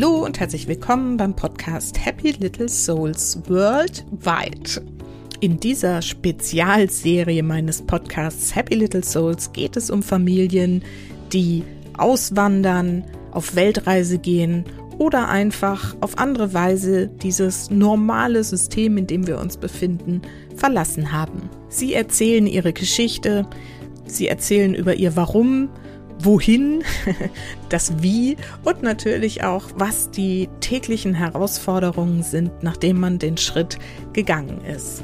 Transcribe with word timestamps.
Hallo 0.00 0.24
und 0.24 0.38
herzlich 0.38 0.68
willkommen 0.68 1.16
beim 1.16 1.34
Podcast 1.34 2.06
Happy 2.06 2.30
Little 2.30 2.68
Souls 2.68 3.36
Worldwide. 3.48 4.86
In 5.40 5.58
dieser 5.58 6.02
Spezialserie 6.02 7.42
meines 7.42 7.82
Podcasts 7.82 8.54
Happy 8.54 8.76
Little 8.76 9.02
Souls 9.02 9.52
geht 9.52 9.76
es 9.76 9.90
um 9.90 10.04
Familien, 10.04 10.84
die 11.32 11.64
auswandern, 11.96 13.06
auf 13.32 13.56
Weltreise 13.56 14.18
gehen 14.18 14.66
oder 14.98 15.28
einfach 15.28 15.96
auf 16.00 16.16
andere 16.16 16.54
Weise 16.54 17.08
dieses 17.08 17.68
normale 17.68 18.44
System, 18.44 18.98
in 18.98 19.08
dem 19.08 19.26
wir 19.26 19.40
uns 19.40 19.56
befinden, 19.56 20.22
verlassen 20.54 21.10
haben. 21.10 21.50
Sie 21.70 21.94
erzählen 21.94 22.46
ihre 22.46 22.72
Geschichte, 22.72 23.48
sie 24.06 24.28
erzählen 24.28 24.76
über 24.76 24.94
ihr 24.94 25.16
Warum, 25.16 25.70
wohin, 26.20 26.82
das 27.68 28.02
Wie 28.02 28.36
und 28.64 28.82
natürlich 28.82 29.44
auch, 29.44 29.64
was 29.76 30.10
die 30.10 30.48
täglichen 30.60 31.14
Herausforderungen 31.14 32.22
sind, 32.22 32.50
nachdem 32.62 33.00
man 33.00 33.18
den 33.18 33.36
Schritt 33.36 33.78
gegangen 34.12 34.60
ist. 34.64 35.02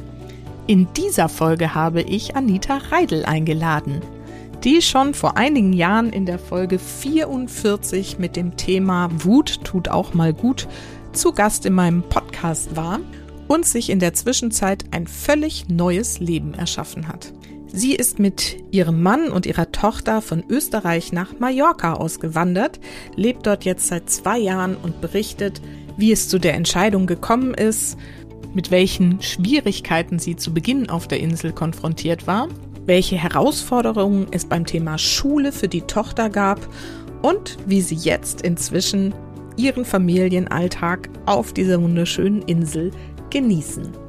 In 0.66 0.88
dieser 0.94 1.28
Folge 1.28 1.74
habe 1.74 2.00
ich 2.02 2.36
Anita 2.36 2.78
Reidel 2.90 3.24
eingeladen, 3.24 4.00
die 4.64 4.80
schon 4.80 5.12
vor 5.12 5.36
einigen 5.36 5.74
Jahren 5.74 6.10
in 6.10 6.24
der 6.24 6.38
Folge 6.38 6.78
44 6.78 8.18
mit 8.18 8.34
dem 8.34 8.56
Thema 8.56 9.10
Wut 9.12 9.62
tut 9.62 9.88
auch 9.88 10.14
mal 10.14 10.32
gut 10.32 10.66
zu 11.12 11.32
Gast 11.32 11.66
in 11.66 11.74
meinem 11.74 12.02
Podcast 12.02 12.74
war 12.76 13.00
und 13.46 13.66
sich 13.66 13.90
in 13.90 13.98
der 13.98 14.14
Zwischenzeit 14.14 14.84
ein 14.90 15.06
völlig 15.06 15.68
neues 15.68 16.18
Leben 16.18 16.54
erschaffen 16.54 17.08
hat. 17.08 17.32
Sie 17.76 17.96
ist 17.96 18.20
mit 18.20 18.58
ihrem 18.70 19.02
Mann 19.02 19.32
und 19.32 19.46
ihrer 19.46 19.72
Tochter 19.72 20.22
von 20.22 20.44
Österreich 20.48 21.12
nach 21.12 21.40
Mallorca 21.40 21.94
ausgewandert, 21.94 22.78
lebt 23.16 23.48
dort 23.48 23.64
jetzt 23.64 23.88
seit 23.88 24.08
zwei 24.08 24.38
Jahren 24.38 24.76
und 24.76 25.00
berichtet, 25.00 25.60
wie 25.96 26.12
es 26.12 26.28
zu 26.28 26.38
der 26.38 26.54
Entscheidung 26.54 27.08
gekommen 27.08 27.52
ist, 27.52 27.98
mit 28.54 28.70
welchen 28.70 29.20
Schwierigkeiten 29.20 30.20
sie 30.20 30.36
zu 30.36 30.54
Beginn 30.54 30.88
auf 30.88 31.08
der 31.08 31.18
Insel 31.18 31.50
konfrontiert 31.50 32.28
war, 32.28 32.46
welche 32.86 33.16
Herausforderungen 33.16 34.28
es 34.30 34.44
beim 34.44 34.66
Thema 34.66 34.96
Schule 34.96 35.50
für 35.50 35.66
die 35.66 35.82
Tochter 35.82 36.30
gab 36.30 36.60
und 37.22 37.56
wie 37.66 37.80
sie 37.80 37.96
jetzt 37.96 38.42
inzwischen 38.42 39.12
ihren 39.56 39.84
Familienalltag 39.84 41.10
auf 41.26 41.52
dieser 41.52 41.82
wunderschönen 41.82 42.42
Insel 42.42 42.92
genießen. 43.30 44.03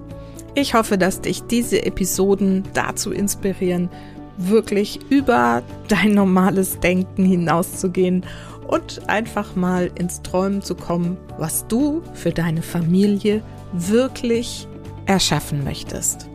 Ich 0.57 0.73
hoffe, 0.73 0.97
dass 0.97 1.19
dich 1.19 1.43
diese 1.43 1.85
Episoden 1.85 2.63
dazu 2.73 3.11
inspirieren, 3.11 3.89
wirklich 4.37 4.99
über 5.09 5.63
dein 5.89 6.13
normales 6.13 6.79
Denken 6.79 7.25
hinauszugehen 7.25 8.25
und 8.65 9.09
einfach 9.09 9.57
mal 9.57 9.91
ins 9.95 10.21
Träumen 10.21 10.61
zu 10.61 10.75
kommen, 10.75 11.17
was 11.37 11.67
du 11.67 12.01
für 12.13 12.31
deine 12.31 12.61
Familie 12.61 13.43
wirklich 13.73 14.65
erschaffen 15.05 15.65
möchtest. 15.65 16.29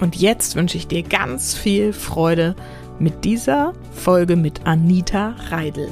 Und 0.00 0.16
jetzt 0.16 0.56
wünsche 0.56 0.76
ich 0.76 0.88
dir 0.88 1.04
ganz 1.04 1.54
viel 1.54 1.92
Freude 1.92 2.56
mit 2.98 3.24
dieser 3.24 3.72
Folge 3.94 4.34
mit 4.34 4.66
Anita 4.66 5.36
Reidel. 5.50 5.88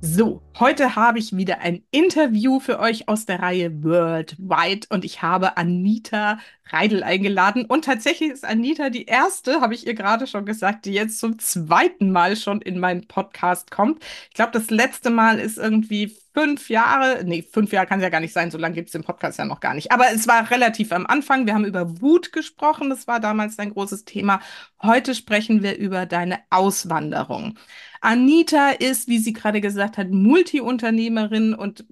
So, 0.00 0.40
heute 0.58 0.96
habe 0.96 1.18
ich 1.18 1.36
wieder 1.36 1.60
ein 1.60 1.82
Interview 1.90 2.60
für 2.60 2.78
euch 2.78 3.08
aus 3.08 3.26
der 3.26 3.40
Reihe 3.40 3.82
Worldwide 3.82 4.86
und 4.90 5.04
ich 5.04 5.22
habe 5.22 5.56
Anita 5.56 6.38
Reidel 6.68 7.02
eingeladen. 7.02 7.64
Und 7.64 7.84
tatsächlich 7.84 8.30
ist 8.30 8.44
Anita 8.44 8.90
die 8.90 9.04
erste, 9.04 9.60
habe 9.60 9.74
ich 9.74 9.86
ihr 9.86 9.94
gerade 9.94 10.26
schon 10.26 10.46
gesagt, 10.46 10.84
die 10.84 10.92
jetzt 10.92 11.20
zum 11.20 11.38
zweiten 11.38 12.10
Mal 12.10 12.36
schon 12.36 12.60
in 12.60 12.78
meinen 12.80 13.06
Podcast 13.06 13.70
kommt. 13.70 14.02
Ich 14.28 14.34
glaube, 14.34 14.52
das 14.52 14.70
letzte 14.70 15.10
Mal 15.10 15.38
ist 15.38 15.58
irgendwie 15.58 16.16
fünf 16.34 16.68
Jahre, 16.68 17.24
nee, 17.24 17.42
fünf 17.42 17.72
Jahre 17.72 17.86
kann 17.86 18.00
es 18.00 18.02
ja 18.02 18.10
gar 18.10 18.20
nicht 18.20 18.32
sein, 18.32 18.50
so 18.50 18.58
lange 18.58 18.74
gibt 18.74 18.88
es 18.88 18.92
den 18.92 19.04
Podcast 19.04 19.38
ja 19.38 19.44
noch 19.44 19.60
gar 19.60 19.74
nicht. 19.74 19.92
Aber 19.92 20.06
es 20.12 20.26
war 20.28 20.50
relativ 20.50 20.92
am 20.92 21.06
Anfang. 21.06 21.46
Wir 21.46 21.54
haben 21.54 21.64
über 21.64 22.00
Wut 22.02 22.32
gesprochen, 22.32 22.90
das 22.90 23.06
war 23.06 23.20
damals 23.20 23.58
ein 23.58 23.72
großes 23.72 24.04
Thema. 24.04 24.40
Heute 24.82 25.14
sprechen 25.14 25.62
wir 25.62 25.78
über 25.78 26.04
deine 26.04 26.40
Auswanderung. 26.50 27.58
Anita 28.02 28.70
ist, 28.70 29.08
wie 29.08 29.18
sie 29.18 29.32
gerade 29.32 29.60
gesagt 29.60 29.96
hat, 29.96 30.10
Multiunternehmerin 30.46 31.54
und 31.54 31.84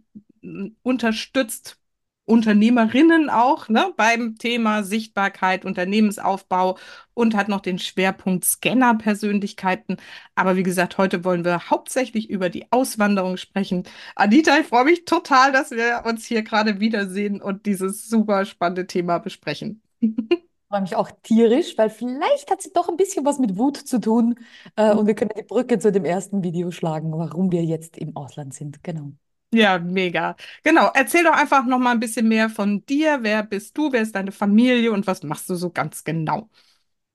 unterstützt 0.82 1.78
Unternehmerinnen 2.26 3.28
auch 3.28 3.68
ne, 3.68 3.92
beim 3.98 4.38
Thema 4.38 4.82
Sichtbarkeit, 4.82 5.66
Unternehmensaufbau 5.66 6.78
und 7.12 7.36
hat 7.36 7.48
noch 7.48 7.60
den 7.60 7.78
Schwerpunkt 7.78 8.46
Scanner-Persönlichkeiten. 8.46 9.98
Aber 10.34 10.56
wie 10.56 10.62
gesagt, 10.62 10.96
heute 10.96 11.22
wollen 11.24 11.44
wir 11.44 11.68
hauptsächlich 11.68 12.30
über 12.30 12.48
die 12.48 12.70
Auswanderung 12.72 13.36
sprechen. 13.36 13.82
Anita, 14.16 14.58
ich 14.58 14.66
freue 14.66 14.84
mich 14.86 15.04
total, 15.04 15.52
dass 15.52 15.70
wir 15.70 16.04
uns 16.06 16.24
hier 16.24 16.42
gerade 16.42 16.80
wiedersehen 16.80 17.42
und 17.42 17.66
dieses 17.66 18.08
super 18.08 18.46
spannende 18.46 18.86
Thema 18.86 19.18
besprechen. 19.18 19.82
freue 20.74 20.82
mich 20.82 20.96
auch 20.96 21.10
tierisch, 21.22 21.78
weil 21.78 21.88
vielleicht 21.88 22.50
hat 22.50 22.60
sie 22.60 22.72
doch 22.72 22.88
ein 22.88 22.96
bisschen 22.96 23.24
was 23.24 23.38
mit 23.38 23.56
Wut 23.56 23.76
zu 23.76 24.00
tun. 24.00 24.34
Äh, 24.74 24.92
und 24.92 25.06
wir 25.06 25.14
können 25.14 25.30
die 25.38 25.44
Brücke 25.44 25.78
zu 25.78 25.92
dem 25.92 26.04
ersten 26.04 26.42
Video 26.42 26.72
schlagen, 26.72 27.12
warum 27.16 27.52
wir 27.52 27.64
jetzt 27.64 27.96
im 27.96 28.16
Ausland 28.16 28.54
sind. 28.54 28.82
Genau. 28.82 29.12
Ja, 29.52 29.78
mega. 29.78 30.34
Genau. 30.64 30.90
Erzähl 30.92 31.22
doch 31.22 31.32
einfach 31.32 31.64
noch 31.64 31.78
mal 31.78 31.92
ein 31.92 32.00
bisschen 32.00 32.26
mehr 32.26 32.50
von 32.50 32.84
dir. 32.86 33.20
Wer 33.22 33.44
bist 33.44 33.78
du? 33.78 33.92
Wer 33.92 34.02
ist 34.02 34.16
deine 34.16 34.32
Familie 34.32 34.90
und 34.90 35.06
was 35.06 35.22
machst 35.22 35.48
du 35.48 35.54
so 35.54 35.70
ganz 35.70 36.02
genau? 36.02 36.48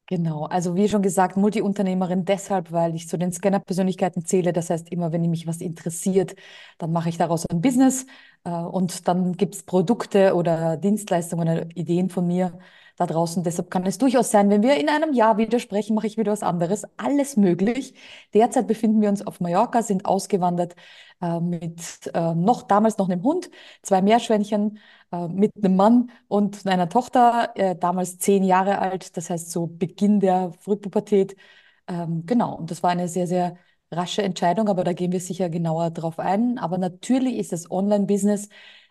Genau, 0.08 0.46
also 0.46 0.76
wie 0.76 0.90
schon 0.90 1.04
gesagt, 1.04 1.38
Multiunternehmerin 1.38 2.26
deshalb, 2.26 2.72
weil 2.72 2.96
ich 2.96 3.08
zu 3.08 3.16
den 3.20 3.32
Scanner-Persönlichkeiten 3.32 4.26
zähle. 4.26 4.54
Das 4.54 4.72
heißt, 4.72 4.90
immer 4.92 5.12
wenn 5.12 5.22
mich 5.30 5.46
was 5.46 5.62
interessiert, 5.62 6.36
dann 6.80 6.92
mache 6.92 7.10
ich 7.10 7.18
daraus 7.18 7.46
ein 7.46 7.62
Business 7.62 8.08
äh, 8.44 8.50
und 8.50 9.08
dann 9.08 9.34
gibt 9.34 9.54
es 9.54 9.62
Produkte 9.64 10.34
oder 10.34 10.78
Dienstleistungen 10.78 11.48
oder 11.48 11.68
Ideen 11.76 12.10
von 12.10 12.26
mir, 12.26 12.58
da 13.00 13.06
draußen. 13.06 13.44
Deshalb 13.44 13.72
kann 13.72 13.86
es 13.86 13.98
durchaus 13.98 14.30
sein, 14.30 14.50
wenn 14.50 14.62
wir 14.62 14.76
in 14.78 14.90
einem 14.90 15.14
Jahr 15.14 15.38
wieder 15.38 15.60
sprechen, 15.60 15.96
mache 15.96 16.08
ich 16.08 16.18
wieder 16.18 16.32
was 16.34 16.44
anderes. 16.44 16.84
Alles 16.98 17.38
möglich. 17.38 17.94
Derzeit 18.34 18.68
befinden 18.68 19.02
wir 19.02 19.10
uns 19.10 19.26
auf 19.26 19.40
Mallorca, 19.40 19.82
sind 19.82 20.06
ausgewandert 20.06 20.76
äh, 21.22 21.40
mit 21.40 22.12
äh, 22.14 22.36
noch 22.36 22.64
damals 22.64 22.98
noch 22.98 23.10
einem 23.10 23.24
Hund, 23.24 23.50
zwei 23.84 24.02
Meerschweinchen, 24.02 24.80
äh, 25.12 25.28
mit 25.30 25.54
einem 25.56 25.76
Mann 25.78 26.12
und 26.28 26.66
einer 26.68 26.90
Tochter, 26.90 27.52
äh, 27.56 27.76
damals 27.78 28.18
zehn 28.20 28.44
Jahre 28.44 28.80
alt. 28.80 29.16
Das 29.18 29.30
heißt 29.30 29.50
so 29.52 29.68
Beginn 29.68 30.20
der 30.20 30.52
Frühpubertät. 30.60 31.36
Ähm, 31.88 32.26
genau. 32.26 32.56
Und 32.58 32.70
das 32.72 32.84
war 32.84 32.90
eine 32.92 33.08
sehr, 33.08 33.28
sehr 33.28 33.58
rasche 33.92 34.22
Entscheidung, 34.24 34.68
aber 34.70 34.84
da 34.84 34.94
gehen 34.94 35.12
wir 35.12 35.20
sicher 35.22 35.50
genauer 35.50 35.92
drauf 35.92 36.20
ein. 36.20 36.58
Aber 36.58 36.78
natürlich 36.78 37.38
ist 37.38 37.52
das 37.54 37.72
Online-Business 37.72 38.50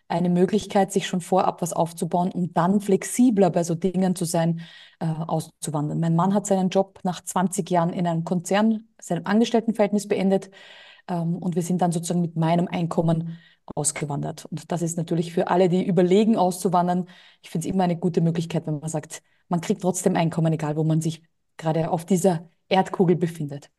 eine 0.08 0.30
Möglichkeit, 0.30 0.92
sich 0.92 1.06
schon 1.06 1.20
vorab 1.20 1.62
was 1.62 1.72
aufzubauen 1.72 2.32
und 2.32 2.56
dann 2.56 2.80
flexibler 2.80 3.50
bei 3.50 3.62
so 3.62 3.74
Dingen 3.74 4.16
zu 4.16 4.24
sein, 4.24 4.60
äh, 5.00 5.06
auszuwandern. 5.06 6.00
Mein 6.00 6.16
Mann 6.16 6.34
hat 6.34 6.46
seinen 6.46 6.70
Job 6.70 7.00
nach 7.04 7.22
20 7.22 7.68
Jahren 7.70 7.92
in 7.92 8.06
einem 8.06 8.24
Konzern, 8.24 8.88
seinem 9.00 9.26
Angestelltenverhältnis 9.26 10.08
beendet 10.08 10.50
ähm, 11.08 11.36
und 11.36 11.56
wir 11.56 11.62
sind 11.62 11.82
dann 11.82 11.92
sozusagen 11.92 12.22
mit 12.22 12.36
meinem 12.36 12.68
Einkommen 12.68 13.38
ausgewandert. 13.74 14.46
Und 14.46 14.72
das 14.72 14.82
ist 14.82 14.96
natürlich 14.96 15.32
für 15.32 15.48
alle, 15.48 15.68
die 15.68 15.84
überlegen, 15.86 16.36
auszuwandern, 16.36 17.08
ich 17.42 17.50
finde 17.50 17.68
es 17.68 17.74
immer 17.74 17.84
eine 17.84 17.96
gute 17.96 18.20
Möglichkeit, 18.20 18.66
wenn 18.66 18.80
man 18.80 18.88
sagt, 18.88 19.22
man 19.48 19.60
kriegt 19.60 19.82
trotzdem 19.82 20.16
Einkommen, 20.16 20.52
egal 20.52 20.76
wo 20.76 20.84
man 20.84 21.00
sich 21.00 21.22
gerade 21.56 21.90
auf 21.90 22.04
dieser 22.06 22.48
Erdkugel 22.68 23.16
befindet. 23.16 23.70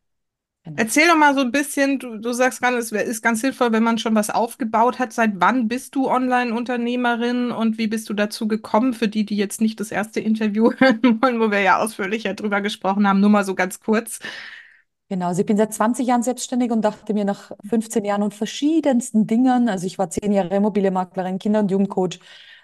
Genau. 0.64 0.76
Erzähl 0.76 1.08
doch 1.08 1.16
mal 1.16 1.34
so 1.34 1.40
ein 1.40 1.52
bisschen, 1.52 1.98
du, 1.98 2.18
du 2.18 2.32
sagst 2.32 2.60
gerade, 2.60 2.76
es 2.76 2.92
ist 2.92 3.22
ganz 3.22 3.40
hilfreich, 3.40 3.72
wenn 3.72 3.82
man 3.82 3.96
schon 3.96 4.14
was 4.14 4.28
aufgebaut 4.28 4.98
hat. 4.98 5.12
Seit 5.12 5.32
wann 5.36 5.68
bist 5.68 5.94
du 5.94 6.08
Online-Unternehmerin 6.10 7.50
und 7.50 7.78
wie 7.78 7.86
bist 7.86 8.10
du 8.10 8.14
dazu 8.14 8.46
gekommen? 8.46 8.92
Für 8.92 9.08
die, 9.08 9.24
die 9.24 9.36
jetzt 9.36 9.62
nicht 9.62 9.80
das 9.80 9.90
erste 9.90 10.20
Interview 10.20 10.70
hören 10.78 11.22
wollen, 11.22 11.40
wo 11.40 11.50
wir 11.50 11.60
ja 11.60 11.78
ausführlicher 11.78 12.34
drüber 12.34 12.60
gesprochen 12.60 13.08
haben, 13.08 13.20
nur 13.20 13.30
mal 13.30 13.44
so 13.44 13.54
ganz 13.54 13.80
kurz. 13.80 14.20
Genau, 15.08 15.26
also 15.28 15.40
ich 15.40 15.46
bin 15.46 15.56
seit 15.56 15.74
20 15.74 16.06
Jahren 16.06 16.22
selbstständig 16.22 16.70
und 16.70 16.82
dachte 16.82 17.14
mir 17.14 17.24
nach 17.24 17.50
15 17.68 18.04
Jahren 18.04 18.22
und 18.22 18.32
verschiedensten 18.32 19.26
Dingen, 19.26 19.68
also 19.68 19.84
ich 19.86 19.98
war 19.98 20.08
zehn 20.08 20.30
Jahre 20.32 20.54
Immobilienmaklerin, 20.54 21.40
Kinder- 21.40 21.60
und 21.60 21.70
Jugendcoach, 21.70 22.20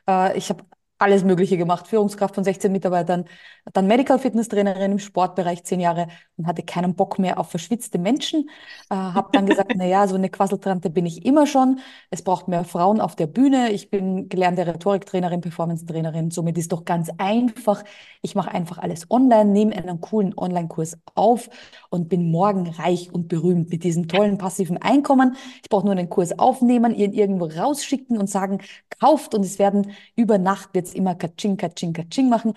äh, 0.09 0.37
ich 0.39 0.49
habe 0.51 0.65
alles 0.99 1.25
Mögliche 1.25 1.57
gemacht, 1.57 1.89
Führungskraft 1.89 2.35
von 2.35 2.45
16 2.45 2.73
Mitarbeitern, 2.73 3.27
dann 3.73 3.87
Medical 3.87 4.19
Fitness 4.19 4.49
Trainerin 4.49 4.93
im 4.93 4.99
Sportbereich 4.99 5.65
zehn 5.65 5.81
Jahre 5.81 6.09
und 6.37 6.47
hatte 6.47 6.63
keinen 6.63 6.95
Bock 6.95 7.19
mehr 7.19 7.39
auf 7.39 7.51
verschwitzte 7.51 7.99
Menschen. 7.99 8.49
Äh, 8.89 8.95
habe 8.95 9.29
dann 9.33 9.47
gesagt, 9.47 9.73
na 9.77 9.85
ja, 9.85 10.07
so 10.07 10.15
eine 10.15 10.31
Quasseltrante 10.31 10.89
bin 10.89 11.05
ich 11.05 11.27
immer 11.27 11.47
schon. 11.47 11.81
Es 12.11 12.23
braucht 12.23 12.49
mehr 12.49 12.65
Frauen 12.65 13.01
auf 13.01 13.17
der 13.17 13.27
Bühne. 13.27 13.73
Ich 13.73 13.91
bin 13.91 14.29
gelernte 14.29 14.67
Rhetoriktrainerin, 14.67 15.41
Performance-Trainerin. 15.41 16.31
Somit 16.31 16.57
ist 16.57 16.73
doch 16.73 16.85
ganz 16.85 17.11
einfach. 17.19 17.83
Ich 18.23 18.35
mache 18.35 18.53
einfach 18.53 18.79
alles 18.79 19.11
online, 19.11 19.51
nehme 19.51 19.77
einen 19.77 20.01
coolen 20.01 20.33
Online-Kurs 20.37 20.99
auf 21.15 21.51
und 21.91 22.09
bin 22.09 22.31
morgen 22.31 22.69
reich 22.69 23.13
und 23.13 23.29
berühmt 23.29 23.71
mit 23.71 23.85
diesem 23.85 24.09
tollen 24.09 24.39
passiven 24.39 24.79
Einkommen. 24.79 25.37
Ich 25.63 25.69
brauche 25.69 25.85
nur 25.85 25.93
einen 25.93 26.09
Kurs 26.09 26.39
aufnehmen, 26.39 26.95
ihn 26.95 27.13
irgendwo 27.13 27.47
rausschicken 27.47 28.17
und 28.19 28.31
sagen, 28.31 28.61
kauft 29.01 29.35
und 29.35 29.45
es 29.45 29.59
werden 29.59 29.93
über 30.15 30.39
Nacht 30.39 30.71
wird 30.75 30.86
jetzt 30.87 30.95
immer 30.95 31.15
Katsching, 31.15 31.57
Katsching, 31.57 31.93
Katsching 31.93 32.29
machen. 32.29 32.55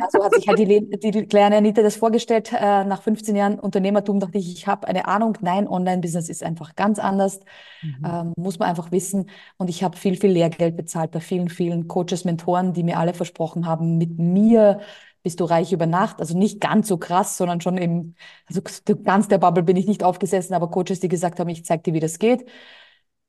Also 0.00 0.24
hat 0.24 0.34
sich 0.34 0.48
halt 0.48 0.58
die, 0.58 0.66
die 0.98 1.26
kleine 1.26 1.56
Anita 1.56 1.82
das 1.82 1.96
vorgestellt. 1.96 2.52
Äh, 2.52 2.84
nach 2.84 3.02
15 3.02 3.36
Jahren 3.36 3.58
Unternehmertum 3.58 4.20
dachte 4.20 4.38
ich, 4.38 4.52
ich 4.52 4.66
habe 4.66 4.86
eine 4.88 5.06
Ahnung. 5.06 5.38
Nein, 5.40 5.68
Online-Business 5.68 6.28
ist 6.28 6.42
einfach 6.42 6.74
ganz 6.74 6.98
anders. 6.98 7.40
Mhm. 7.82 8.06
Ähm, 8.06 8.32
muss 8.36 8.58
man 8.58 8.68
einfach 8.68 8.90
wissen. 8.90 9.30
Und 9.56 9.70
ich 9.70 9.84
habe 9.84 9.96
viel, 9.96 10.16
viel 10.16 10.30
Lehrgeld 10.30 10.76
bezahlt 10.76 11.12
bei 11.12 11.20
vielen, 11.20 11.48
vielen 11.48 11.88
Coaches, 11.88 12.24
Mentoren, 12.24 12.72
die 12.72 12.82
mir 12.82 12.98
alle 12.98 13.14
versprochen 13.14 13.66
haben, 13.66 13.98
mit 13.98 14.18
mir 14.18 14.80
bist 15.22 15.40
du 15.40 15.44
reich 15.44 15.72
über 15.72 15.86
Nacht. 15.86 16.20
Also 16.20 16.36
nicht 16.36 16.60
ganz 16.60 16.86
so 16.86 16.98
krass, 16.98 17.38
sondern 17.38 17.60
schon 17.60 17.78
eben, 17.78 18.14
also 18.46 18.60
ganz 19.04 19.28
der 19.28 19.38
Bubble 19.38 19.62
bin 19.62 19.76
ich 19.76 19.86
nicht 19.86 20.04
aufgesessen, 20.04 20.54
aber 20.54 20.70
Coaches, 20.70 21.00
die 21.00 21.08
gesagt 21.08 21.40
haben, 21.40 21.48
ich 21.48 21.64
zeig 21.64 21.82
dir, 21.84 21.94
wie 21.94 22.00
das 22.00 22.18
geht. 22.18 22.44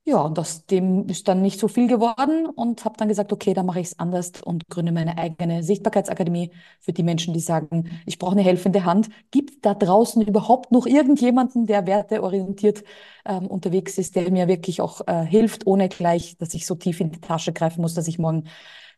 Ja, 0.07 0.19
und 0.21 0.37
aus 0.37 0.67
dem 0.67 1.07
ist 1.09 1.27
dann 1.27 1.41
nicht 1.41 1.59
so 1.59 1.67
viel 1.67 1.87
geworden 1.87 2.45
und 2.45 2.85
habe 2.85 2.95
dann 2.97 3.07
gesagt, 3.07 3.33
okay, 3.33 3.55
dann 3.55 3.65
mache 3.65 3.79
ich 3.79 3.87
es 3.87 3.99
anders 3.99 4.33
und 4.43 4.67
gründe 4.69 4.91
meine 4.91 5.17
eigene 5.17 5.63
Sichtbarkeitsakademie 5.63 6.51
für 6.79 6.93
die 6.93 7.01
Menschen, 7.01 7.33
die 7.33 7.39
sagen, 7.39 7.89
ich 8.05 8.19
brauche 8.19 8.33
eine 8.33 8.43
helfende 8.43 8.85
Hand. 8.85 9.09
Gibt 9.31 9.65
da 9.65 9.73
draußen 9.73 10.21
überhaupt 10.21 10.71
noch 10.71 10.85
irgendjemanden, 10.85 11.65
der 11.65 11.87
werteorientiert 11.87 12.83
ähm, 13.25 13.47
unterwegs 13.47 13.97
ist, 13.97 14.15
der 14.15 14.29
mir 14.29 14.47
wirklich 14.47 14.79
auch 14.79 15.01
äh, 15.07 15.25
hilft, 15.25 15.65
ohne 15.65 15.89
gleich, 15.89 16.37
dass 16.37 16.53
ich 16.53 16.67
so 16.67 16.75
tief 16.75 16.99
in 17.01 17.09
die 17.09 17.19
Tasche 17.21 17.51
greifen 17.51 17.81
muss, 17.81 17.95
dass 17.95 18.07
ich 18.07 18.19
morgen 18.19 18.43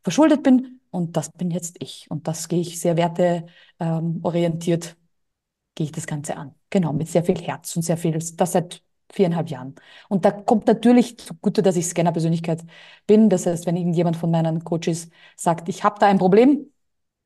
verschuldet 0.03 0.43
bin? 0.43 0.81
Und 0.91 1.15
das 1.15 1.31
bin 1.31 1.51
jetzt 1.51 1.77
ich. 1.81 2.07
Und 2.09 2.27
das 2.27 2.49
gehe 2.49 2.59
ich 2.59 2.81
sehr 2.81 2.97
werteorientiert, 2.97 4.97
gehe 5.75 5.85
ich 5.85 5.91
das 5.91 6.07
Ganze 6.07 6.37
an. 6.37 6.55
Genau, 6.69 6.93
mit 6.93 7.07
sehr 7.07 7.23
viel 7.23 7.37
Herz 7.41 7.75
und 7.75 7.83
sehr 7.83 7.97
viel, 7.97 8.13
das 8.13 8.51
seit 8.51 8.81
viereinhalb 9.11 9.49
Jahren. 9.49 9.75
Und 10.09 10.25
da 10.25 10.31
kommt 10.31 10.67
natürlich 10.67 11.17
zugute, 11.17 11.61
dass 11.61 11.75
ich 11.77 11.87
Scanner-Persönlichkeit 11.87 12.63
bin. 13.05 13.29
Das 13.29 13.45
heißt, 13.45 13.65
wenn 13.65 13.77
irgendjemand 13.77 14.17
von 14.17 14.31
meinen 14.31 14.63
Coaches 14.63 15.09
sagt, 15.35 15.69
ich 15.69 15.83
habe 15.83 15.97
da 15.99 16.07
ein 16.07 16.17
Problem, 16.17 16.71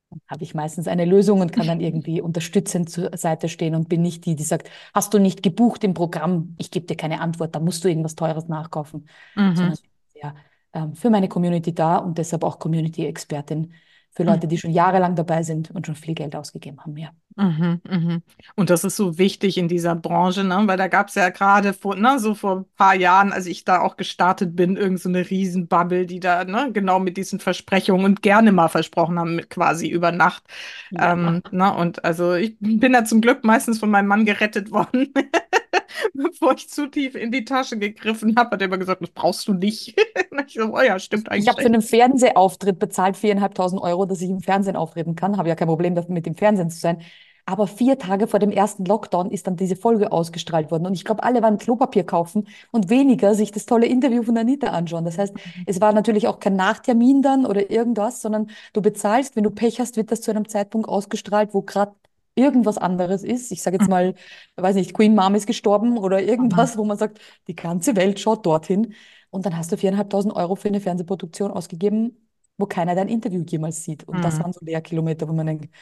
dann 0.09 0.21
habe 0.27 0.43
ich 0.43 0.53
meistens 0.53 0.87
eine 0.87 1.05
Lösung 1.05 1.41
und 1.41 1.53
kann 1.53 1.67
dann 1.67 1.79
irgendwie 1.81 2.21
unterstützend 2.21 2.89
zur 2.89 3.15
Seite 3.17 3.49
stehen 3.49 3.75
und 3.75 3.89
bin 3.89 4.01
nicht 4.01 4.25
die, 4.25 4.35
die 4.35 4.43
sagt, 4.43 4.69
hast 4.93 5.13
du 5.13 5.19
nicht 5.19 5.41
gebucht 5.43 5.83
im 5.83 5.93
Programm, 5.93 6.55
ich 6.59 6.71
gebe 6.71 6.85
dir 6.85 6.97
keine 6.97 7.21
Antwort, 7.21 7.55
da 7.55 7.59
musst 7.59 7.83
du 7.83 7.87
irgendwas 7.87 8.15
Teures 8.15 8.47
nachkaufen. 8.47 9.07
Mhm. 9.35 9.55
Sondern 9.55 9.77
ja, 10.15 10.35
ähm, 10.73 10.95
für 10.95 11.09
meine 11.09 11.29
Community 11.29 11.73
da 11.73 11.97
und 11.97 12.17
deshalb 12.17 12.43
auch 12.43 12.59
Community-Expertin 12.59 13.73
für 14.13 14.23
Leute, 14.23 14.47
die 14.47 14.57
schon 14.57 14.71
jahrelang 14.71 15.15
dabei 15.15 15.41
sind 15.43 15.71
und 15.71 15.85
schon 15.85 15.95
viel 15.95 16.13
Geld 16.13 16.35
ausgegeben 16.35 16.81
haben, 16.81 16.97
ja. 16.97 17.11
Mhm, 17.37 17.81
mhm. 17.89 18.21
Und 18.55 18.69
das 18.69 18.83
ist 18.83 18.97
so 18.97 19.17
wichtig 19.17 19.57
in 19.57 19.69
dieser 19.69 19.95
Branche, 19.95 20.43
ne? 20.43 20.63
weil 20.65 20.77
da 20.77 20.87
gab 20.87 21.07
es 21.07 21.15
ja 21.15 21.29
gerade 21.29 21.71
vor, 21.73 21.95
ne, 21.95 22.19
so 22.19 22.35
vor 22.35 22.57
ein 22.57 22.65
paar 22.75 22.93
Jahren, 22.93 23.31
als 23.31 23.45
ich 23.45 23.63
da 23.63 23.79
auch 23.79 23.95
gestartet 23.95 24.53
bin, 24.55 24.75
irgend 24.75 24.99
so 24.99 25.07
eine 25.07 25.29
Riesenbubble, 25.29 26.05
die 26.05 26.19
da 26.19 26.43
ne, 26.43 26.71
genau 26.73 26.99
mit 26.99 27.15
diesen 27.15 27.39
Versprechungen 27.39 28.05
und 28.05 28.21
gerne 28.21 28.51
mal 28.51 28.67
versprochen 28.67 29.17
haben, 29.17 29.37
mit 29.37 29.49
quasi 29.49 29.87
über 29.87 30.11
Nacht. 30.11 30.43
Ja. 30.91 31.13
Ähm, 31.13 31.41
ne? 31.51 31.73
Und 31.73 32.03
also 32.03 32.33
ich 32.33 32.57
bin 32.59 32.91
da 32.91 33.05
zum 33.05 33.21
Glück 33.21 33.45
meistens 33.45 33.79
von 33.79 33.89
meinem 33.89 34.07
Mann 34.07 34.25
gerettet 34.25 34.71
worden. 34.71 35.13
bevor 36.13 36.53
ich 36.53 36.69
zu 36.69 36.87
tief 36.87 37.15
in 37.15 37.31
die 37.31 37.45
Tasche 37.45 37.77
gegriffen 37.77 38.35
habe, 38.37 38.51
hat 38.51 38.61
er 38.61 38.67
immer 38.67 38.77
gesagt, 38.77 39.01
das 39.01 39.09
brauchst 39.09 39.47
du 39.47 39.53
nicht. 39.53 39.95
ich 40.47 40.53
so, 40.53 40.73
oh 40.73 40.81
ja, 40.81 40.99
stimmt 40.99 41.29
eigentlich. 41.29 41.43
Ich 41.43 41.49
habe 41.49 41.61
für 41.61 41.67
einen 41.67 41.81
Fernsehauftritt 41.81 42.79
bezahlt, 42.79 43.17
viereinhalbtausend 43.17 43.81
Euro, 43.81 44.05
dass 44.05 44.21
ich 44.21 44.29
im 44.29 44.41
Fernsehen 44.41 44.75
auftreten 44.75 45.15
kann. 45.15 45.37
Habe 45.37 45.49
ja 45.49 45.55
kein 45.55 45.67
Problem 45.67 45.95
damit, 45.95 46.09
mit 46.09 46.25
dem 46.25 46.35
Fernsehen 46.35 46.69
zu 46.69 46.79
sein. 46.79 47.01
Aber 47.45 47.67
vier 47.67 47.97
Tage 47.97 48.27
vor 48.27 48.39
dem 48.39 48.51
ersten 48.51 48.85
Lockdown 48.85 49.31
ist 49.31 49.47
dann 49.47 49.55
diese 49.55 49.75
Folge 49.75 50.11
ausgestrahlt 50.11 50.69
worden. 50.71 50.85
Und 50.85 50.93
ich 50.93 51.03
glaube, 51.03 51.23
alle 51.23 51.41
waren 51.41 51.57
Klopapier 51.57 52.05
kaufen 52.05 52.47
und 52.71 52.89
weniger 52.89 53.33
sich 53.33 53.51
das 53.51 53.65
tolle 53.65 53.87
Interview 53.87 54.23
von 54.23 54.37
Anita 54.37 54.67
anschauen. 54.67 55.05
Das 55.05 55.17
heißt, 55.17 55.33
mhm. 55.33 55.63
es 55.65 55.81
war 55.81 55.91
natürlich 55.91 56.27
auch 56.27 56.39
kein 56.39 56.55
Nachtermin 56.55 57.21
dann 57.21 57.45
oder 57.45 57.71
irgendwas, 57.71 58.21
sondern 58.21 58.51
du 58.73 58.81
bezahlst, 58.81 59.35
wenn 59.35 59.43
du 59.43 59.49
Pech 59.49 59.79
hast, 59.79 59.97
wird 59.97 60.11
das 60.11 60.21
zu 60.21 60.31
einem 60.31 60.47
Zeitpunkt 60.47 60.87
ausgestrahlt, 60.87 61.53
wo 61.53 61.61
gerade 61.63 61.93
irgendwas 62.35 62.77
anderes 62.77 63.23
ist. 63.23 63.51
Ich 63.51 63.61
sage 63.61 63.77
jetzt 63.77 63.85
hm. 63.85 63.91
mal, 63.91 64.15
weiß 64.55 64.75
nicht, 64.75 64.93
Queen 64.93 65.15
Mom 65.15 65.35
ist 65.35 65.47
gestorben 65.47 65.97
oder 65.97 66.21
irgendwas, 66.21 66.77
wo 66.77 66.85
man 66.85 66.97
sagt, 66.97 67.19
die 67.47 67.55
ganze 67.55 67.95
Welt 67.95 68.19
schaut 68.19 68.45
dorthin. 68.45 68.93
Und 69.29 69.45
dann 69.45 69.57
hast 69.57 69.71
du 69.71 69.77
viereinhalbtausend 69.77 70.35
Euro 70.35 70.55
für 70.55 70.67
eine 70.67 70.81
Fernsehproduktion 70.81 71.51
ausgegeben, 71.51 72.27
wo 72.57 72.65
keiner 72.65 72.95
dein 72.95 73.07
Interview 73.07 73.43
jemals 73.47 73.83
sieht. 73.83 74.03
Und 74.03 74.17
mhm. 74.17 74.21
das 74.21 74.39
waren 74.39 74.53
so 74.53 74.59
Leerkilometer, 74.63 75.27
wo 75.27 75.33
man 75.33 75.47
denkt, 75.47 75.73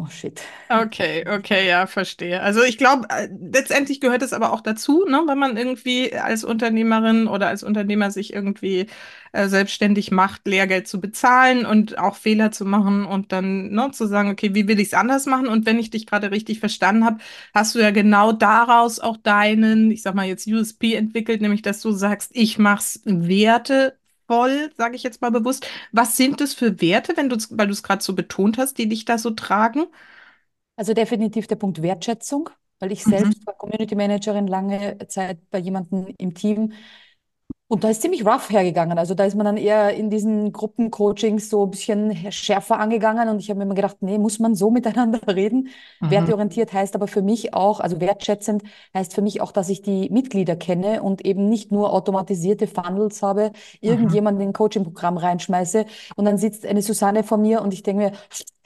Oh 0.00 0.06
shit. 0.08 0.40
Okay, 0.68 1.24
okay, 1.28 1.66
ja, 1.66 1.88
verstehe. 1.88 2.40
Also 2.40 2.62
ich 2.62 2.78
glaube, 2.78 3.08
äh, 3.10 3.28
letztendlich 3.52 4.00
gehört 4.00 4.22
es 4.22 4.32
aber 4.32 4.52
auch 4.52 4.60
dazu, 4.60 5.04
ne, 5.08 5.24
wenn 5.26 5.38
man 5.38 5.56
irgendwie 5.56 6.14
als 6.14 6.44
Unternehmerin 6.44 7.26
oder 7.26 7.48
als 7.48 7.64
Unternehmer 7.64 8.12
sich 8.12 8.32
irgendwie 8.32 8.86
äh, 9.32 9.48
selbstständig 9.48 10.12
macht, 10.12 10.46
Lehrgeld 10.46 10.86
zu 10.86 11.00
bezahlen 11.00 11.66
und 11.66 11.98
auch 11.98 12.14
Fehler 12.14 12.52
zu 12.52 12.64
machen 12.64 13.06
und 13.06 13.32
dann 13.32 13.70
ne, 13.70 13.90
zu 13.90 14.06
sagen, 14.06 14.30
okay, 14.30 14.54
wie 14.54 14.68
will 14.68 14.78
ich 14.78 14.88
es 14.88 14.94
anders 14.94 15.26
machen? 15.26 15.48
Und 15.48 15.66
wenn 15.66 15.80
ich 15.80 15.90
dich 15.90 16.06
gerade 16.06 16.30
richtig 16.30 16.60
verstanden 16.60 17.04
habe, 17.04 17.18
hast 17.52 17.74
du 17.74 17.80
ja 17.80 17.90
genau 17.90 18.30
daraus 18.30 19.00
auch 19.00 19.16
deinen, 19.16 19.90
ich 19.90 20.02
sag 20.02 20.14
mal 20.14 20.26
jetzt 20.28 20.46
USP 20.46 20.94
entwickelt, 20.94 21.40
nämlich 21.40 21.62
dass 21.62 21.80
du 21.80 21.90
sagst, 21.90 22.30
ich 22.34 22.56
mach's 22.58 23.00
Werte 23.04 23.97
voll, 24.28 24.70
sage 24.76 24.94
ich 24.94 25.02
jetzt 25.02 25.20
mal 25.20 25.30
bewusst. 25.30 25.66
Was 25.90 26.16
sind 26.16 26.40
das 26.40 26.54
für 26.54 26.80
Werte, 26.80 27.16
wenn 27.16 27.28
du, 27.28 27.36
weil 27.50 27.66
du 27.66 27.72
es 27.72 27.82
gerade 27.82 28.02
so 28.02 28.14
betont 28.14 28.58
hast, 28.58 28.78
die 28.78 28.88
dich 28.88 29.04
da 29.04 29.18
so 29.18 29.30
tragen? 29.30 29.86
Also 30.76 30.94
definitiv 30.94 31.48
der 31.48 31.56
Punkt 31.56 31.82
Wertschätzung, 31.82 32.50
weil 32.78 32.92
ich 32.92 33.04
mhm. 33.04 33.10
selbst 33.10 33.46
war 33.46 33.54
Community 33.54 33.96
Managerin 33.96 34.46
lange 34.46 34.98
Zeit 35.08 35.38
bei 35.50 35.58
jemandem 35.58 36.14
im 36.18 36.34
Team, 36.34 36.72
und 37.70 37.84
da 37.84 37.90
ist 37.90 38.00
ziemlich 38.00 38.24
rough 38.24 38.48
hergegangen. 38.48 38.98
Also 38.98 39.14
da 39.14 39.26
ist 39.26 39.34
man 39.36 39.44
dann 39.44 39.58
eher 39.58 39.94
in 39.94 40.08
diesen 40.08 40.52
Gruppencoachings 40.52 41.50
so 41.50 41.64
ein 41.64 41.70
bisschen 41.70 42.32
schärfer 42.32 42.78
angegangen. 42.78 43.28
Und 43.28 43.40
ich 43.40 43.50
habe 43.50 43.58
mir 43.58 43.64
immer 43.64 43.74
gedacht, 43.74 43.98
nee, 44.00 44.16
muss 44.16 44.38
man 44.38 44.54
so 44.54 44.70
miteinander 44.72 45.20
reden? 45.28 45.68
Mhm. 46.00 46.10
Werteorientiert 46.10 46.72
heißt 46.72 46.94
aber 46.94 47.08
für 47.08 47.20
mich 47.20 47.52
auch, 47.52 47.80
also 47.80 48.00
wertschätzend 48.00 48.62
heißt 48.94 49.14
für 49.14 49.20
mich 49.20 49.42
auch, 49.42 49.52
dass 49.52 49.68
ich 49.68 49.82
die 49.82 50.08
Mitglieder 50.08 50.56
kenne 50.56 51.02
und 51.02 51.26
eben 51.26 51.48
nicht 51.50 51.70
nur 51.70 51.92
automatisierte 51.92 52.66
Funnels 52.66 53.22
habe, 53.22 53.52
irgendjemanden 53.82 54.42
in 54.42 54.48
ein 54.50 54.52
Coaching-Programm 54.54 55.18
reinschmeiße 55.18 55.84
und 56.16 56.24
dann 56.24 56.38
sitzt 56.38 56.64
eine 56.64 56.80
Susanne 56.80 57.22
vor 57.22 57.36
mir 57.36 57.60
und 57.60 57.74
ich 57.74 57.82
denke 57.82 58.04
mir, 58.04 58.12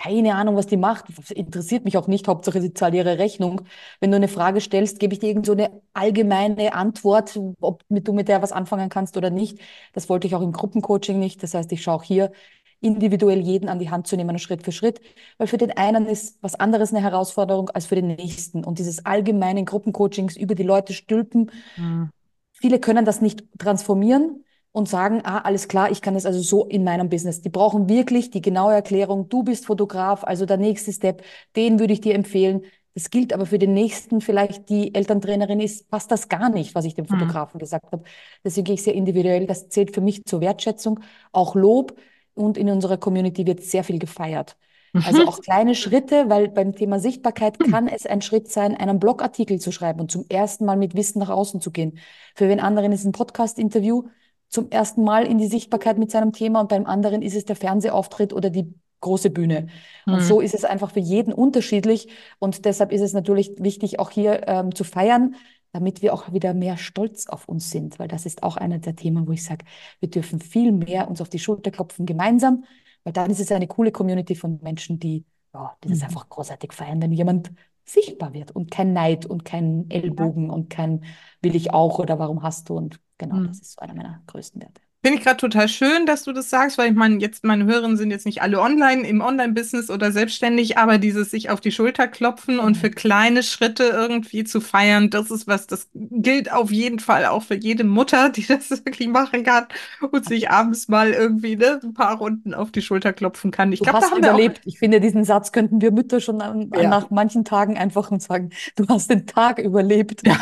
keine 0.03 0.35
Ahnung, 0.35 0.57
was 0.57 0.67
die 0.67 0.77
macht. 0.77 1.07
Interessiert 1.31 1.85
mich 1.85 1.97
auch 1.97 2.09
nicht. 2.09 2.27
Hauptsache, 2.27 2.61
sie 2.61 2.75
zahlt 2.75 2.95
ihre 2.95 3.19
Rechnung. 3.19 3.63
Wenn 4.01 4.11
du 4.11 4.17
eine 4.17 4.29
Frage 4.29 4.61
stellst, 4.61 4.99
gebe 4.99 5.15
ich 5.15 5.21
dir 5.21 5.29
irgend 5.29 5.47
so 5.47 5.53
eine 5.53 5.71
allgemeine 5.93 6.75
Antwort, 6.75 7.39
ob 7.61 7.85
du 7.89 8.13
mit 8.13 8.29
der 8.29 8.43
was 8.43 8.53
anfangen 8.53 8.89
kannst 8.89 9.17
oder 9.17 9.31
nicht. 9.31 9.59
Das 9.93 10.09
wollte 10.09 10.27
ich 10.27 10.35
auch 10.35 10.43
im 10.43 10.53
Gruppencoaching 10.53 11.19
nicht. 11.19 11.43
Das 11.43 11.55
heißt, 11.55 11.71
ich 11.73 11.83
schaue 11.83 11.95
auch 11.95 12.03
hier 12.03 12.33
individuell 12.81 13.39
jeden 13.39 13.69
an 13.69 13.79
die 13.79 13.91
Hand 13.91 14.09
zu 14.09 14.17
nehmen, 14.17 14.41
Schritt 14.41 14.65
für 14.65 14.73
Schritt, 14.73 15.01
weil 15.39 15.47
für 15.47 15.59
den 15.59 15.71
einen 15.77 16.06
ist 16.06 16.43
was 16.43 16.56
anderes 16.56 16.93
eine 16.93 17.01
Herausforderung 17.01 17.71
als 17.71 17.87
für 17.87 17.94
den 17.94 18.09
nächsten. 18.09 18.65
Und 18.65 18.81
dieses 18.81 19.06
allgemeine 19.06 19.65
Gruppencoachings 19.65 20.37
über 20.37 20.56
die 20.56 20.65
Leute 20.65 20.94
stülpen, 20.94 21.53
mhm. 21.77 22.11
viele 22.51 22.81
können 22.81 23.05
das 23.05 23.21
nicht 23.21 23.44
transformieren 23.56 24.44
und 24.72 24.88
sagen, 24.88 25.20
ah, 25.24 25.38
alles 25.38 25.69
klar, 25.69 25.91
ich 25.91 26.00
kann 26.00 26.14
das 26.14 26.26
also 26.26 26.41
so 26.41 26.64
in 26.64 26.82
meinem 26.82 27.08
Business. 27.08 27.43
Die 27.43 27.50
brauchen 27.50 27.88
wirklich 27.88 28.31
die 28.31 28.41
genaue 28.41 28.72
Erklärung. 28.72 29.29
Du 29.29 29.43
bist 29.43 29.67
Fotograf, 29.67 30.24
also 30.24 30.46
der 30.46 30.56
nächste 30.56 30.93
Step, 30.93 31.22
den 31.56 31.79
würde 31.79 31.93
ich 31.93 32.00
dir 32.00 32.14
empfehlen. 32.14 32.62
Das 32.94 33.10
gilt 33.10 33.32
aber 33.32 33.46
für 33.46 33.58
den 33.58 33.74
nächsten, 33.74 34.20
vielleicht 34.20 34.69
die 34.69 34.94
Elterntrainerin 34.94 35.60
ist, 35.60 35.91
passt 35.91 36.10
das 36.10 36.29
gar 36.29 36.50
nicht, 36.50 36.74
was 36.74 36.84
ich 36.84 36.94
dem 36.94 37.08
hm. 37.08 37.19
Fotografen 37.19 37.58
mhm. 37.58 37.60
gesagt 37.60 37.93
habe. 37.93 38.05
Deswegen 38.44 38.64
gehe 38.64 38.74
ich 38.74 38.82
sehr 38.82 38.94
individuell. 38.94 39.46
Das 39.46 39.69
zählt 39.69 39.94
für 39.94 40.00
mich 40.00 40.24
zur 40.24 40.41
Wertschätzung, 40.41 41.00
auch 41.32 41.55
Lob. 41.55 41.96
Und 42.34 42.56
in 42.56 42.70
unserer 42.70 42.96
Community 42.96 43.46
wird 43.46 43.62
sehr 43.62 43.84
viel 43.84 43.98
gefeiert. 43.98 44.56
Also 44.94 45.26
auch 45.26 45.41
kleine 45.41 45.74
Schritte, 45.74 46.29
weil 46.29 46.48
beim 46.48 46.74
Thema 46.74 46.98
Sichtbarkeit 46.98 47.58
kann 47.58 47.88
es 47.88 48.05
ein 48.05 48.20
Schritt 48.20 48.50
sein, 48.50 48.76
einen 48.76 48.98
Blogartikel 48.98 49.58
zu 49.58 49.72
schreiben 49.72 50.00
und 50.00 50.10
zum 50.10 50.26
ersten 50.29 50.67
Mal 50.67 50.76
mit 50.76 50.94
Wissen 50.94 51.19
nach 51.19 51.31
außen 51.31 51.60
zu 51.62 51.70
gehen. 51.70 51.98
Für 52.34 52.46
den 52.46 52.60
anderen 52.60 52.93
ist 52.93 53.05
ein 53.05 53.12
Podcast-Interview 53.12 54.05
zum 54.53 54.71
ersten 54.71 55.03
Mal 55.03 55.27
in 55.27 55.39
die 55.39 55.47
Sichtbarkeit 55.47 55.99
mit 55.99 56.11
seinem 56.11 56.32
Thema 56.32 56.61
und 56.61 56.69
beim 56.69 56.85
anderen 56.85 57.23
ist 57.23 57.35
es 57.35 57.47
der 57.47 57.56
Fernsehauftritt 57.56 58.35
oder 58.35 58.51
die 58.51 58.75
große 59.01 59.31
Bühne. 59.31 59.69
Und 60.06 60.17
mhm. 60.17 60.21
so 60.21 60.41
ist 60.41 60.55
es 60.55 60.65
einfach 60.65 60.91
für 60.91 61.01
jeden 61.01 61.32
unterschiedlich. 61.32 62.09
Und 62.39 62.67
deshalb 62.67 62.93
ist 62.93 63.01
es 63.01 63.15
natürlich 63.15 63.53
wichtig, 63.59 63.99
auch 63.99 64.11
hier 64.11 64.47
ähm, 64.47 64.75
zu 64.75 64.85
feiern, 64.85 65.37
damit 65.73 66.03
wir 66.03 66.13
auch 66.13 66.35
wieder 66.35 66.53
mehr 66.53 66.77
stolz 66.77 67.27
auf 67.29 67.49
uns 67.49 67.71
sind. 67.71 67.99
Weil 67.99 68.09
das 68.09 68.27
ist 68.27 68.43
auch 68.43 68.59
einer 68.59 68.79
der 68.79 68.94
Themen, 68.94 69.27
wo 69.27 69.32
ich 69.32 69.43
sage, 69.43 69.65
wir 70.01 70.11
dürfen 70.11 70.39
viel 70.39 70.71
mehr 70.71 71.09
uns 71.09 71.23
auf 71.23 71.31
die 71.31 71.39
Schulter 71.39 71.71
klopfen 71.71 72.05
gemeinsam, 72.05 72.65
weil 73.05 73.15
dann 73.15 73.31
ist 73.31 73.41
es 73.41 73.51
eine 73.51 73.67
coole 73.67 73.91
Community 73.91 74.35
von 74.35 74.61
Menschen, 74.63 74.99
die, 74.99 75.25
ja, 75.55 75.75
das 75.81 75.99
mhm. 75.99 76.05
einfach 76.05 76.29
großartig 76.29 76.75
feiern, 76.75 77.01
wenn 77.01 77.13
jemand 77.13 77.51
sichtbar 77.85 78.35
wird 78.35 78.53
und 78.53 78.71
kein 78.71 78.93
Neid 78.93 79.27
und 79.27 79.44
kein 79.44 79.91
Ellbogen 79.91 80.51
und 80.51 80.71
kein 80.71 81.05
will 81.41 81.56
ich 81.56 81.73
auch 81.73 81.99
oder 81.99 82.19
warum 82.19 82.43
hast 82.43 82.69
du 82.69 82.77
und 82.77 83.01
Genau, 83.22 83.36
mhm. 83.36 83.46
das 83.46 83.60
ist 83.60 83.81
einer 83.81 83.94
meiner 83.94 84.20
größten 84.26 84.60
Werte. 84.60 84.82
Finde 85.05 85.19
ich 85.19 85.25
gerade 85.25 85.39
total 85.39 85.67
schön, 85.69 86.06
dass 86.06 86.23
du 86.23 86.32
das 86.32 86.49
sagst, 86.49 86.79
weil 86.79 86.91
ich 86.93 86.97
meine, 86.97 87.17
jetzt 87.19 87.43
meine 87.43 87.65
Hörerinnen 87.65 87.97
sind 87.97 88.13
jetzt 88.13 88.25
nicht 88.25 88.41
alle 88.41 88.61
online 88.61 89.05
im 89.05 89.21
Online-Business 89.21 89.91
oder 89.91 90.13
selbstständig, 90.13 90.79
aber 90.79 90.99
dieses 90.99 91.32
sich 91.32 91.51
auf 91.51 91.61
die 91.61 91.73
Schulter 91.73 92.06
klopfen 92.06 92.61
und 92.61 92.77
für 92.77 92.89
Mhm. 92.89 92.94
kleine 92.94 93.43
Schritte 93.43 93.82
irgendwie 93.82 94.44
zu 94.44 94.61
feiern, 94.61 95.11
das 95.11 95.32
ist 95.32 95.49
was, 95.49 95.67
das 95.67 95.89
gilt 95.94 96.53
auf 96.53 96.71
jeden 96.71 97.01
Fall 97.01 97.27
auch 97.27 97.43
für 97.43 97.56
jede 97.56 97.82
Mutter, 97.82 98.29
die 98.31 98.47
das 98.47 98.71
wirklich 98.71 99.09
machen 99.09 99.43
kann 99.43 99.67
und 100.13 100.25
sich 100.25 100.51
abends 100.51 100.87
mal 100.87 101.11
irgendwie 101.13 101.56
ne, 101.56 101.81
ein 101.82 101.94
paar 101.94 102.19
Runden 102.19 102.55
auf 102.55 102.71
die 102.71 102.82
Schulter 102.82 103.13
klopfen 103.13 103.51
kann. 103.51 103.73
Ich 103.73 103.82
glaube, 103.82 103.99
da 103.99 104.06
hast 104.06 104.13
haben 104.13 104.23
wir 104.23 104.37
auch, 104.37 104.44
überlebt. 104.44 104.61
Ich 104.65 104.79
finde, 104.79 105.01
diesen 105.01 105.25
Satz 105.25 105.51
könnten 105.51 105.81
wir 105.81 105.91
Mütter 105.91 106.21
schon 106.21 106.41
an, 106.41 106.71
ja, 106.75 106.85
nach 106.87 107.11
manchen 107.11 107.44
Tagen 107.44 107.77
einfach 107.77 108.11
sagen, 108.21 108.51
du 108.77 108.87
hast 108.89 109.11
den 109.11 109.27
Tag 109.27 109.59
überlebt. 109.59 110.23
ja, 110.25 110.37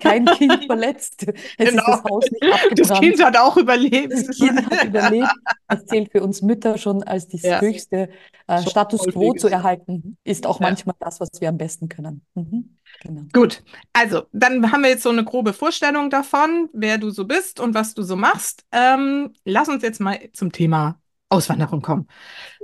Kein 0.00 0.30
Kind 0.30 0.64
verletzt. 0.66 1.26
Es 1.58 1.72
ist 1.72 1.72
genau. 1.72 1.84
das 1.84 2.02
Haus 2.04 2.30
nicht 2.30 2.46
Das 2.76 2.92
Kind 2.92 3.20
abgebrannt. 3.20 3.24
hat 3.24 3.36
auch 3.36 3.56
überlebt. 3.56 4.05
Das 4.08 4.28
Kind 4.36 4.70
hat 4.70 4.84
überlebt. 4.84 5.28
Das 5.68 5.84
zählt 5.86 6.12
für 6.12 6.22
uns 6.22 6.42
Mütter 6.42 6.78
schon 6.78 7.02
als 7.02 7.28
das 7.28 7.42
Ja, 7.42 7.60
höchste. 7.60 8.08
Äh, 8.46 8.62
Status 8.62 9.06
quo 9.06 9.32
zu 9.34 9.48
erhalten, 9.48 10.16
ist 10.24 10.46
auch 10.46 10.60
Ja. 10.60 10.68
manchmal 10.68 10.94
das, 11.00 11.20
was 11.20 11.30
wir 11.40 11.48
am 11.48 11.58
besten 11.58 11.88
können. 11.88 12.22
Mhm. 12.34 12.76
Genau. 13.02 13.22
Gut, 13.32 13.62
also 13.92 14.22
dann 14.32 14.70
haben 14.72 14.82
wir 14.82 14.90
jetzt 14.90 15.02
so 15.02 15.10
eine 15.10 15.24
grobe 15.24 15.52
Vorstellung 15.52 16.10
davon, 16.10 16.68
wer 16.72 16.98
du 16.98 17.10
so 17.10 17.24
bist 17.24 17.60
und 17.60 17.74
was 17.74 17.94
du 17.94 18.02
so 18.02 18.16
machst. 18.16 18.64
Ähm, 18.72 19.32
lass 19.44 19.68
uns 19.68 19.82
jetzt 19.82 20.00
mal 20.00 20.18
zum 20.32 20.52
Thema 20.52 21.00
Auswanderung 21.28 21.82
kommen. 21.82 22.06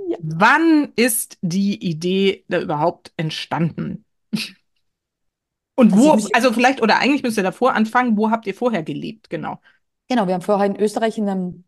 Ja. 0.07 0.17
Wann 0.21 0.93
ist 0.95 1.37
die 1.41 1.85
Idee 1.85 2.45
da 2.47 2.61
überhaupt 2.61 3.11
entstanden? 3.17 4.05
Und 5.75 5.89
ich 5.89 5.97
wo, 5.97 6.11
also 6.33 6.53
vielleicht, 6.53 6.81
oder 6.81 6.99
eigentlich 6.99 7.23
müsst 7.23 7.37
ihr 7.37 7.43
davor 7.43 7.73
anfangen, 7.73 8.15
wo 8.15 8.29
habt 8.29 8.45
ihr 8.47 8.53
vorher 8.53 8.83
gelebt? 8.83 9.29
Genau. 9.29 9.59
Genau, 10.13 10.27
wir 10.27 10.33
haben 10.35 10.41
vorher 10.41 10.65
in 10.67 10.79
Österreich 10.79 11.17
in 11.17 11.29
einem 11.29 11.63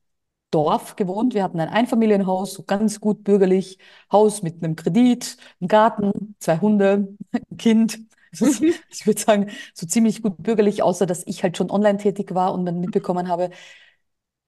Dorf 0.52 0.96
gewohnt. 0.96 1.34
Wir 1.34 1.44
hatten 1.44 1.60
ein 1.60 1.70
Einfamilienhaus, 1.70 2.54
so 2.54 2.64
ganz 2.64 3.00
gut 3.02 3.24
bürgerlich, 3.24 3.80
Haus 4.12 4.42
mit 4.44 4.64
einem 4.64 4.76
Kredit, 4.76 5.38
einem 5.60 5.68
Garten, 5.68 6.36
zwei 6.40 6.60
Hunde, 6.60 7.16
ein 7.34 7.58
Kind. 7.58 8.00
Ist, 8.32 8.62
Mhm. 8.62 8.74
ich 8.90 9.06
würde 9.08 9.22
sagen, 9.22 9.50
so 9.74 9.88
ziemlich 9.88 10.22
gut 10.22 10.42
bürgerlich, 10.44 10.84
außer 10.84 11.06
dass 11.06 11.24
ich 11.28 11.44
halt 11.44 11.58
schon 11.58 11.72
online 11.72 11.98
tätig 12.00 12.34
war 12.36 12.54
und 12.54 12.66
dann 12.66 12.80
mitbekommen 12.82 13.28
habe, 13.30 13.50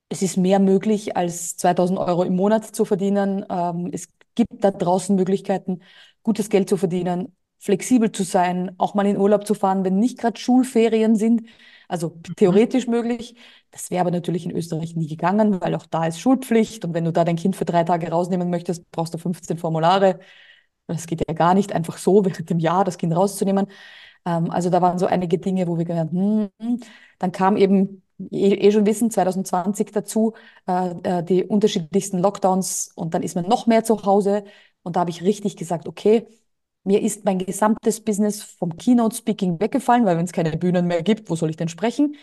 es 0.10 0.22
ist 0.22 0.38
mehr 0.38 0.60
möglich, 0.60 1.18
als 1.18 1.58
2000 1.58 2.00
Euro 2.00 2.24
im 2.24 2.36
Monat 2.36 2.66
zu 2.76 2.86
verdienen. 2.86 3.46
Ähm, 3.50 3.90
es 3.94 4.08
gibt 4.36 4.64
da 4.64 4.72
draußen 4.72 5.16
Möglichkeiten, 5.16 5.82
gutes 6.24 6.50
Geld 6.50 6.70
zu 6.70 6.78
verdienen, 6.78 7.36
flexibel 7.60 8.12
zu 8.12 8.24
sein, 8.24 8.74
auch 8.78 8.94
mal 8.94 9.06
in 9.06 9.18
Urlaub 9.18 9.46
zu 9.46 9.54
fahren, 9.54 9.84
wenn 9.84 10.00
nicht 10.00 10.18
gerade 10.20 10.40
Schulferien 10.40 11.16
sind. 11.16 11.44
Also 11.88 12.10
Mhm. 12.28 12.36
theoretisch 12.36 12.88
möglich. 12.88 13.36
Das 13.72 13.92
wäre 13.92 14.02
aber 14.02 14.12
natürlich 14.12 14.46
in 14.46 14.52
Österreich 14.52 14.96
nie 14.96 15.08
gegangen, 15.08 15.62
weil 15.62 15.76
auch 15.76 15.86
da 15.86 16.06
ist 16.08 16.20
Schulpflicht. 16.20 16.84
Und 16.86 16.94
wenn 16.94 17.06
du 17.06 17.12
da 17.14 17.24
dein 17.24 17.36
Kind 17.38 17.56
für 17.56 17.66
drei 17.66 17.84
Tage 17.84 18.10
rausnehmen 18.12 18.50
möchtest, 18.50 18.90
brauchst 18.92 19.14
du 19.14 19.18
15 19.18 19.58
Formulare. 19.58 20.20
Das 20.88 21.08
geht 21.08 21.24
ja 21.28 21.34
gar 21.34 21.54
nicht, 21.54 21.74
einfach 21.74 21.98
so 21.98 22.24
während 22.26 22.50
dem 22.50 22.60
Jahr 22.60 22.84
das 22.86 22.98
Kind 22.98 23.16
rauszunehmen. 23.16 23.68
Ähm, 24.26 24.52
also 24.52 24.70
da 24.70 24.82
waren 24.82 25.00
so 25.00 25.06
einige 25.08 25.40
Dinge, 25.40 25.68
wo 25.68 25.78
wir 25.78 25.86
gedacht 25.86 26.10
haben, 26.12 26.50
hm, 26.60 26.80
dann 27.20 27.32
kam 27.32 27.58
eben, 27.58 28.04
eh, 28.32 28.54
eh 28.56 28.72
schon 28.72 28.86
wissen, 28.86 29.12
2020 29.12 29.92
dazu, 29.92 30.34
äh, 30.68 30.92
äh, 31.20 31.24
die 31.24 31.44
unterschiedlichsten 31.46 32.20
Lockdowns 32.20 32.92
und 32.96 33.14
dann 33.14 33.24
ist 33.24 33.36
man 33.36 33.48
noch 33.48 33.68
mehr 33.68 33.84
zu 33.84 34.04
Hause. 34.06 34.44
Und 34.84 34.96
da 34.96 35.02
habe 35.02 35.10
ich 35.12 35.24
richtig 35.24 35.58
gesagt, 35.58 35.88
okay, 35.88 36.28
mir 36.84 37.02
ist 37.02 37.26
mein 37.26 37.40
gesamtes 37.40 38.02
Business 38.04 38.42
vom 38.44 38.78
Keynote-Speaking 38.78 39.60
weggefallen, 39.60 40.06
weil 40.06 40.18
wenn 40.18 40.26
es 40.26 40.32
keine 40.32 40.58
Bühnen 40.58 40.88
mehr 40.88 41.04
gibt, 41.04 41.30
wo 41.30 41.36
soll 41.36 41.50
ich 41.50 41.58
denn 41.58 41.70
sprechen? 41.70 42.16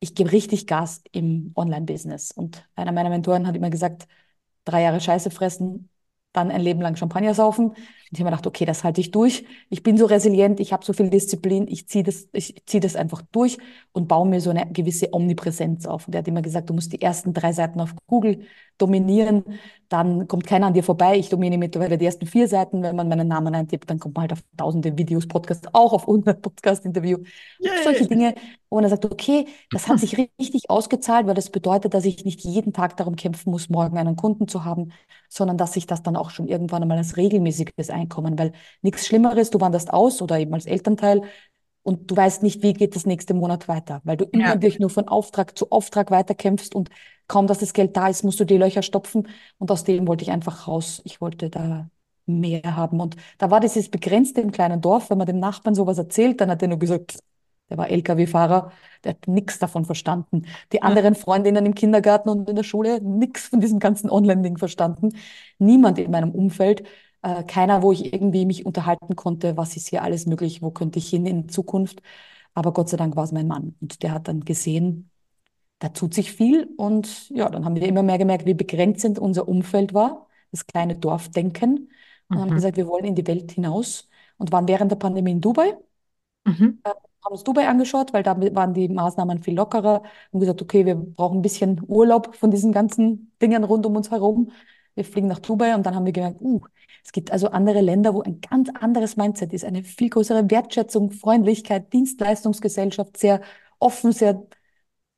Ich 0.00 0.14
gebe 0.14 0.32
richtig 0.32 0.66
Gas 0.66 1.02
im 1.12 1.52
Online-Business. 1.56 2.32
Und 2.32 2.66
einer 2.76 2.92
meiner 2.92 3.10
Mentoren 3.10 3.46
hat 3.46 3.56
immer 3.56 3.70
gesagt, 3.70 4.08
drei 4.64 4.82
Jahre 4.82 5.00
Scheiße 5.00 5.30
fressen, 5.30 5.90
dann 6.32 6.50
ein 6.50 6.60
Leben 6.62 6.80
lang 6.80 6.96
Champagner 6.96 7.34
saufen. 7.34 7.74
Und 8.10 8.18
ich 8.18 8.20
habe 8.20 8.30
mir 8.30 8.36
gedacht, 8.36 8.48
okay, 8.48 8.64
das 8.64 8.82
halte 8.82 9.00
ich 9.00 9.12
durch. 9.12 9.44
Ich 9.68 9.84
bin 9.84 9.96
so 9.96 10.06
resilient, 10.06 10.58
ich 10.58 10.72
habe 10.72 10.84
so 10.84 10.92
viel 10.92 11.10
Disziplin, 11.10 11.68
ich 11.68 11.86
ziehe 11.86 12.02
das, 12.02 12.28
ich 12.32 12.60
ziehe 12.66 12.80
das 12.80 12.96
einfach 12.96 13.22
durch 13.30 13.58
und 13.92 14.08
baue 14.08 14.28
mir 14.28 14.40
so 14.40 14.50
eine 14.50 14.66
gewisse 14.72 15.14
Omnipräsenz 15.14 15.86
auf. 15.86 16.08
Und 16.08 16.14
er 16.16 16.18
hat 16.18 16.28
immer 16.28 16.42
gesagt, 16.42 16.70
du 16.70 16.74
musst 16.74 16.92
die 16.92 17.00
ersten 17.00 17.32
drei 17.32 17.52
Seiten 17.52 17.80
auf 17.80 17.94
Google 18.08 18.40
dominieren, 18.78 19.44
dann 19.88 20.28
kommt 20.28 20.46
keiner 20.46 20.68
an 20.68 20.74
dir 20.74 20.84
vorbei. 20.84 21.18
Ich 21.18 21.28
dominiere 21.28 21.58
mittlerweile 21.58 21.98
die 21.98 22.04
ersten 22.04 22.24
vier 22.26 22.46
Seiten. 22.46 22.82
Wenn 22.82 22.94
man 22.94 23.08
meinen 23.08 23.26
Namen 23.26 23.54
eintippt, 23.54 23.90
dann 23.90 23.98
kommt 23.98 24.14
man 24.14 24.22
halt 24.22 24.32
auf 24.32 24.40
tausende 24.56 24.96
Videos, 24.96 25.26
Podcasts, 25.26 25.68
auch 25.72 25.92
auf 25.92 26.06
unser 26.06 26.34
Podcast-Interview. 26.34 27.18
Solche. 27.84 28.06
Dinge, 28.06 28.34
wo 28.68 28.76
man 28.76 28.84
dann 28.84 28.90
sagt, 28.90 29.04
okay, 29.04 29.46
das 29.70 29.88
hat 29.88 29.98
sich 29.98 30.16
richtig 30.40 30.70
ausgezahlt, 30.70 31.26
weil 31.26 31.34
das 31.34 31.50
bedeutet, 31.50 31.92
dass 31.92 32.04
ich 32.04 32.24
nicht 32.24 32.40
jeden 32.42 32.72
Tag 32.72 32.96
darum 32.96 33.16
kämpfen 33.16 33.50
muss, 33.50 33.68
morgen 33.68 33.98
einen 33.98 34.16
Kunden 34.16 34.46
zu 34.46 34.64
haben, 34.64 34.92
sondern 35.28 35.58
dass 35.58 35.72
sich 35.72 35.86
das 35.86 36.02
dann 36.02 36.16
auch 36.16 36.30
schon 36.30 36.46
irgendwann 36.46 36.82
einmal 36.82 36.98
als 36.98 37.16
regelmäßiges 37.16 37.90
Einkommen, 38.00 38.38
weil 38.38 38.52
nichts 38.82 39.06
Schlimmeres, 39.06 39.50
du 39.50 39.60
wanderst 39.60 39.92
aus 39.92 40.22
oder 40.22 40.38
eben 40.38 40.54
als 40.54 40.66
Elternteil 40.66 41.22
und 41.82 42.10
du 42.10 42.16
weißt 42.16 42.42
nicht, 42.42 42.62
wie 42.62 42.72
geht 42.74 42.94
das 42.94 43.06
nächste 43.06 43.34
Monat 43.34 43.68
weiter, 43.68 44.00
weil 44.04 44.16
du 44.16 44.24
immer 44.26 44.50
Ja. 44.50 44.56
dich 44.56 44.78
nur 44.78 44.90
von 44.90 45.08
Auftrag 45.08 45.56
zu 45.58 45.70
Auftrag 45.70 46.10
weiterkämpfst 46.10 46.74
und 46.74 46.90
kaum, 47.26 47.46
dass 47.46 47.58
das 47.58 47.72
Geld 47.72 47.96
da 47.96 48.08
ist, 48.08 48.22
musst 48.24 48.40
du 48.40 48.44
die 48.44 48.58
Löcher 48.58 48.82
stopfen 48.82 49.28
und 49.58 49.70
aus 49.70 49.84
dem 49.84 50.06
wollte 50.06 50.22
ich 50.24 50.30
einfach 50.30 50.68
raus. 50.68 51.00
Ich 51.04 51.20
wollte 51.20 51.48
da 51.50 51.88
mehr 52.26 52.76
haben 52.76 53.00
und 53.00 53.16
da 53.38 53.50
war 53.50 53.60
dieses 53.60 53.88
Begrenzte 53.90 54.40
im 54.40 54.52
kleinen 54.52 54.80
Dorf, 54.80 55.10
wenn 55.10 55.18
man 55.18 55.26
dem 55.26 55.38
Nachbarn 55.40 55.74
sowas 55.74 55.98
erzählt, 55.98 56.40
dann 56.40 56.50
hat 56.50 56.62
er 56.62 56.68
nur 56.68 56.78
gesagt, 56.78 57.18
der 57.70 57.78
war 57.78 57.88
LKW-Fahrer, 57.88 58.72
der 59.04 59.12
hat 59.12 59.28
nichts 59.28 59.58
davon 59.60 59.84
verstanden. 59.84 60.46
Die 60.72 60.82
anderen 60.82 61.14
Freundinnen 61.14 61.64
im 61.66 61.74
Kindergarten 61.74 62.28
und 62.28 62.48
in 62.48 62.56
der 62.56 62.64
Schule, 62.64 63.00
nichts 63.00 63.46
von 63.48 63.60
diesem 63.60 63.78
ganzen 63.78 64.10
Online-Ding 64.10 64.58
verstanden. 64.58 65.10
Niemand 65.58 65.98
in 65.98 66.10
meinem 66.10 66.32
Umfeld, 66.32 66.82
äh, 67.22 67.44
keiner, 67.44 67.82
wo 67.82 67.92
ich 67.92 68.12
irgendwie 68.12 68.46
mich 68.46 68.66
unterhalten 68.66 69.16
konnte, 69.16 69.56
was 69.56 69.76
ist 69.76 69.88
hier 69.88 70.02
alles 70.02 70.26
möglich, 70.26 70.62
wo 70.62 70.70
könnte 70.70 70.98
ich 70.98 71.08
hin 71.10 71.26
in 71.26 71.48
Zukunft. 71.48 72.02
Aber 72.54 72.72
Gott 72.72 72.88
sei 72.88 72.96
Dank 72.96 73.16
war 73.16 73.24
es 73.24 73.32
mein 73.32 73.46
Mann. 73.48 73.76
Und 73.80 74.02
der 74.02 74.12
hat 74.12 74.28
dann 74.28 74.40
gesehen, 74.44 75.10
da 75.78 75.88
tut 75.90 76.14
sich 76.14 76.32
viel. 76.32 76.68
Und 76.76 77.30
ja, 77.30 77.48
dann 77.50 77.64
haben 77.64 77.76
wir 77.76 77.88
immer 77.88 78.02
mehr 78.02 78.18
gemerkt, 78.18 78.46
wie 78.46 78.54
begrenzend 78.54 79.18
unser 79.18 79.48
Umfeld 79.48 79.94
war, 79.94 80.28
das 80.52 80.66
kleine 80.66 80.96
Dorfdenken. 80.96 81.90
Und 82.32 82.40
haben 82.40 82.50
Mhm. 82.50 82.54
gesagt, 82.54 82.76
wir 82.76 82.86
wollen 82.88 83.04
in 83.06 83.14
die 83.14 83.26
Welt 83.26 83.52
hinaus 83.52 84.08
und 84.38 84.52
waren 84.52 84.68
während 84.68 84.90
der 84.92 84.96
Pandemie 84.96 85.32
in 85.32 85.40
Dubai 85.40 85.76
Mhm. 86.46 86.80
äh, 86.84 86.90
haben 87.24 87.32
uns 87.32 87.44
Dubai 87.44 87.68
angeschaut, 87.68 88.12
weil 88.12 88.22
da 88.22 88.36
waren 88.54 88.74
die 88.74 88.88
Maßnahmen 88.88 89.42
viel 89.42 89.54
lockerer. 89.54 90.02
Haben 90.32 90.40
gesagt, 90.40 90.62
okay, 90.62 90.86
wir 90.86 90.94
brauchen 90.96 91.38
ein 91.38 91.42
bisschen 91.42 91.80
Urlaub 91.86 92.34
von 92.36 92.50
diesen 92.50 92.72
ganzen 92.72 93.32
Dingen 93.42 93.64
rund 93.64 93.86
um 93.86 93.96
uns 93.96 94.10
herum. 94.10 94.50
Wir 94.94 95.04
fliegen 95.04 95.28
nach 95.28 95.38
Dubai 95.38 95.74
und 95.74 95.84
dann 95.86 95.94
haben 95.94 96.04
wir 96.06 96.12
gemerkt, 96.12 96.40
uh, 96.40 96.60
es 97.04 97.12
gibt 97.12 97.32
also 97.32 97.48
andere 97.48 97.80
Länder, 97.80 98.14
wo 98.14 98.22
ein 98.22 98.40
ganz 98.40 98.70
anderes 98.80 99.16
Mindset 99.16 99.52
ist, 99.52 99.64
eine 99.64 99.82
viel 99.84 100.10
größere 100.10 100.50
Wertschätzung, 100.50 101.10
Freundlichkeit, 101.10 101.92
Dienstleistungsgesellschaft, 101.92 103.16
sehr 103.16 103.40
offen, 103.78 104.12
sehr. 104.12 104.46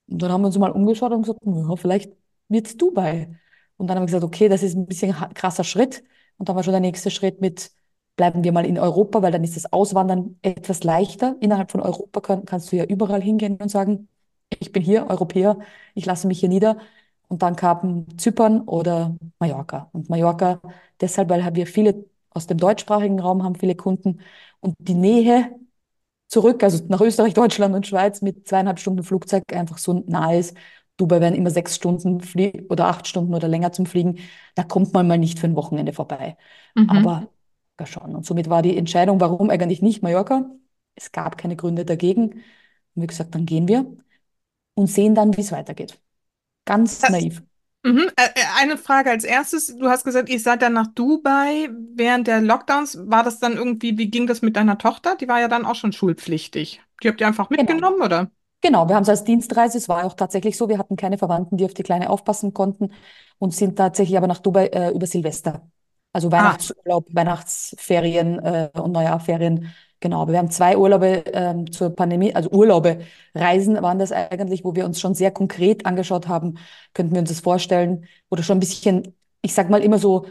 Und 0.08 0.22
dann 0.22 0.32
haben 0.32 0.42
wir 0.42 0.46
uns 0.48 0.58
mal 0.58 0.70
umgeschaut 0.70 1.12
und 1.12 1.22
gesagt, 1.22 1.40
ja, 1.44 1.76
vielleicht 1.76 2.12
wird's 2.48 2.76
Dubai. 2.76 3.38
Und 3.76 3.88
dann 3.88 3.96
haben 3.96 4.02
wir 4.02 4.06
gesagt, 4.06 4.24
okay, 4.24 4.48
das 4.48 4.62
ist 4.62 4.76
ein 4.76 4.86
bisschen 4.86 5.12
krasser 5.34 5.64
Schritt. 5.64 6.04
Und 6.38 6.48
dann 6.48 6.56
war 6.56 6.62
schon 6.62 6.72
der 6.72 6.80
nächste 6.80 7.10
Schritt 7.10 7.40
mit, 7.40 7.72
bleiben 8.16 8.44
wir 8.44 8.52
mal 8.52 8.66
in 8.66 8.78
Europa, 8.78 9.22
weil 9.22 9.32
dann 9.32 9.44
ist 9.44 9.56
das 9.56 9.72
Auswandern 9.72 10.38
etwas 10.42 10.84
leichter. 10.84 11.36
Innerhalb 11.40 11.70
von 11.70 11.80
Europa 11.80 12.20
kann, 12.20 12.44
kannst 12.44 12.72
du 12.72 12.76
ja 12.76 12.84
überall 12.84 13.22
hingehen 13.22 13.56
und 13.56 13.70
sagen, 13.70 14.08
ich 14.60 14.72
bin 14.72 14.82
hier 14.82 15.08
Europäer, 15.08 15.58
ich 15.94 16.06
lasse 16.06 16.26
mich 16.26 16.40
hier 16.40 16.48
nieder. 16.48 16.78
Und 17.32 17.40
dann 17.40 17.56
kamen 17.56 18.18
Zypern 18.18 18.60
oder 18.60 19.16
Mallorca. 19.38 19.88
Und 19.92 20.10
Mallorca 20.10 20.60
deshalb, 21.00 21.30
weil 21.30 21.54
wir 21.54 21.66
viele 21.66 22.04
aus 22.28 22.46
dem 22.46 22.58
deutschsprachigen 22.58 23.18
Raum 23.20 23.42
haben, 23.42 23.54
viele 23.54 23.74
Kunden. 23.74 24.20
Und 24.60 24.74
die 24.78 24.92
Nähe 24.92 25.50
zurück, 26.28 26.62
also 26.62 26.84
nach 26.88 27.00
Österreich, 27.00 27.32
Deutschland 27.42 27.74
und 27.74 27.86
Schweiz 27.86 28.20
mit 28.20 28.46
zweieinhalb 28.46 28.78
Stunden 28.78 29.02
Flugzeug 29.02 29.44
einfach 29.54 29.78
so 29.78 30.04
nahe 30.06 30.40
ist. 30.40 30.54
Dubai 30.98 31.22
werden 31.22 31.34
immer 31.34 31.48
sechs 31.48 31.74
Stunden 31.74 32.20
flie 32.20 32.66
oder 32.68 32.88
acht 32.88 33.08
Stunden 33.08 33.34
oder 33.34 33.48
länger 33.48 33.72
zum 33.72 33.86
Fliegen. 33.86 34.18
Da 34.54 34.62
kommt 34.62 34.92
man 34.92 35.08
mal 35.08 35.16
nicht 35.16 35.38
für 35.38 35.46
ein 35.46 35.56
Wochenende 35.56 35.94
vorbei. 35.94 36.36
Mhm. 36.74 36.90
Aber 36.90 37.28
ja 37.80 37.86
schon. 37.86 38.14
Und 38.14 38.26
somit 38.26 38.50
war 38.50 38.60
die 38.60 38.76
Entscheidung, 38.76 39.20
warum 39.20 39.48
eigentlich 39.48 39.80
nicht 39.80 40.02
Mallorca? 40.02 40.50
Es 40.96 41.12
gab 41.12 41.38
keine 41.38 41.56
Gründe 41.56 41.86
dagegen. 41.86 42.32
Und 42.34 42.42
wir 43.00 43.06
gesagt, 43.06 43.34
dann 43.34 43.46
gehen 43.46 43.68
wir 43.68 43.86
und 44.74 44.88
sehen 44.88 45.14
dann, 45.14 45.34
wie 45.34 45.40
es 45.40 45.50
weitergeht. 45.50 45.98
Ganz 46.64 47.06
Das, 47.06 47.08
naiv. 47.08 47.42
mhm. 47.84 48.10
Äh, 48.16 48.24
äh, 48.34 48.44
Eine 48.60 48.78
Frage 48.78 49.10
als 49.10 49.24
erstes. 49.24 49.68
Du 49.76 49.88
hast 49.88 50.04
gesagt, 50.04 50.28
ihr 50.28 50.40
seid 50.40 50.62
dann 50.62 50.72
nach 50.74 50.88
Dubai 50.88 51.68
während 51.94 52.26
der 52.26 52.40
Lockdowns. 52.40 52.98
War 53.08 53.22
das 53.24 53.38
dann 53.40 53.54
irgendwie, 53.56 53.98
wie 53.98 54.10
ging 54.10 54.26
das 54.26 54.42
mit 54.42 54.56
deiner 54.56 54.78
Tochter? 54.78 55.16
Die 55.16 55.28
war 55.28 55.40
ja 55.40 55.48
dann 55.48 55.64
auch 55.66 55.74
schon 55.76 55.92
schulpflichtig. 55.92 56.82
Die 57.02 57.08
habt 57.08 57.20
ihr 57.20 57.26
einfach 57.26 57.50
Genau. 57.56 57.80
mitgenommen, 57.80 58.02
oder? 58.02 58.30
Genau, 58.62 58.88
wir 58.88 58.96
haben 58.96 59.02
es 59.04 59.08
als 59.10 59.24
Dienstreise, 59.24 59.78
es 59.78 59.88
war 59.88 60.04
auch 60.04 60.14
tatsächlich 60.14 60.56
so, 60.56 60.68
wir 60.68 60.78
hatten 60.78 60.96
keine 60.96 61.18
Verwandten, 61.18 61.56
die 61.58 61.64
auf 61.64 61.74
die 61.74 61.82
Kleine 61.84 62.10
aufpassen 62.10 62.54
konnten 62.54 62.92
und 63.38 63.54
sind 63.54 63.76
tatsächlich 63.76 64.16
aber 64.18 64.28
nach 64.28 64.38
Dubai 64.40 64.68
äh, 64.68 64.90
über 64.92 65.06
Silvester. 65.06 65.68
Also 66.12 66.32
Ah, 66.36 66.62
Weihnachtsurlaub, 66.62 67.06
Weihnachtsferien 67.14 68.38
äh, 68.40 68.70
und 68.80 68.92
Neujahrferien 68.92 69.72
Genau, 70.02 70.20
aber 70.22 70.32
wir 70.32 70.38
haben 70.40 70.50
zwei 70.50 70.76
Urlaube 70.76 71.22
ähm, 71.32 71.70
zur 71.70 71.90
Pandemie, 71.94 72.34
also 72.34 72.50
Urlaube, 72.50 73.00
Reisen 73.36 73.80
waren 73.82 73.98
das 74.00 74.10
eigentlich, 74.12 74.64
wo 74.64 74.74
wir 74.74 74.84
uns 74.84 75.00
schon 75.00 75.14
sehr 75.14 75.30
konkret 75.30 75.86
angeschaut 75.86 76.26
haben, 76.28 76.58
könnten 76.92 77.12
wir 77.14 77.20
uns 77.20 77.30
das 77.30 77.38
vorstellen, 77.40 78.06
oder 78.28 78.42
schon 78.42 78.56
ein 78.56 78.60
bisschen, 78.60 79.14
ich 79.42 79.54
sag 79.54 79.70
mal 79.70 79.80
immer 79.82 79.98
so, 79.98 80.26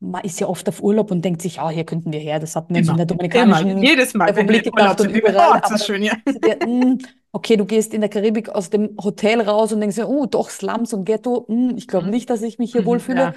man 0.00 0.24
ist 0.24 0.40
ja 0.40 0.46
oft 0.48 0.68
auf 0.70 0.82
Urlaub 0.82 1.10
und 1.10 1.24
denkt 1.24 1.42
sich, 1.42 1.56
ja, 1.56 1.68
hier 1.70 1.84
könnten 1.84 2.12
wir 2.12 2.20
her. 2.20 2.40
Das 2.40 2.56
hatten 2.56 2.74
wir 2.74 2.80
in 2.82 2.96
der 2.96 3.06
Dominikanischen 3.06 3.70
Immer. 3.70 3.82
Jedes 3.82 4.14
Mal, 4.14 4.30
Republik 4.30 4.64
gemacht 4.74 5.00
und 5.00 5.10
überall. 5.10 5.36
Oh, 5.52 5.60
das 5.62 5.70
ist 5.72 5.86
schön, 5.86 6.02
ja. 6.02 6.16
der, 6.26 6.60
mh, 6.66 6.98
okay, 7.32 7.56
du 7.56 7.64
gehst 7.66 7.92
in 7.94 8.00
der 8.00 8.10
Karibik 8.10 8.48
aus 8.48 8.70
dem 8.70 8.96
Hotel 9.02 9.40
raus 9.42 9.72
und 9.72 9.80
denkst 9.80 9.96
dir, 9.96 10.08
oh, 10.08 10.26
doch 10.26 10.48
Slums 10.50 10.92
und 10.94 11.04
Ghetto. 11.04 11.44
Mh, 11.48 11.74
ich 11.76 11.88
glaube 11.88 12.06
Mhm. 12.06 12.10
nicht, 12.10 12.30
dass 12.30 12.42
ich 12.42 12.58
mich 12.58 12.72
hier 12.72 12.82
Mhm, 12.82 12.86
wohlfühle. 12.86 13.18
ja. 13.18 13.34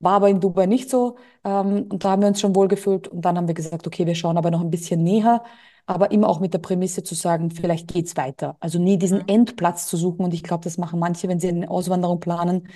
War 0.00 0.14
aber 0.14 0.28
in 0.30 0.40
Dubai 0.40 0.66
nicht 0.66 0.90
so. 0.90 1.16
Ähm, 1.44 1.86
und 1.90 2.04
da 2.04 2.10
haben 2.10 2.22
wir 2.22 2.28
uns 2.28 2.40
schon 2.40 2.54
wohlgefühlt. 2.56 3.08
Und 3.08 3.22
dann 3.22 3.36
haben 3.36 3.48
wir 3.48 3.54
gesagt, 3.54 3.86
okay, 3.86 4.06
wir 4.06 4.14
schauen 4.14 4.38
aber 4.38 4.50
noch 4.50 4.60
ein 4.62 4.70
bisschen 4.70 5.02
näher. 5.02 5.42
Aber 5.86 6.10
immer 6.12 6.28
auch 6.28 6.40
mit 6.40 6.54
der 6.54 6.58
Prämisse 6.58 7.02
zu 7.02 7.14
sagen, 7.14 7.50
vielleicht 7.50 7.88
geht's 7.88 8.16
weiter. 8.16 8.56
Also 8.60 8.78
nie 8.78 8.96
diesen 8.98 9.18
Mhm. 9.18 9.24
Endplatz 9.26 9.86
zu 9.88 9.96
suchen. 9.96 10.24
Und 10.24 10.34
ich 10.34 10.42
glaube, 10.42 10.64
das 10.64 10.78
machen 10.78 10.98
manche, 11.00 11.28
wenn 11.28 11.40
sie 11.40 11.48
eine 11.48 11.70
Auswanderung 11.70 12.20
planen. 12.20 12.68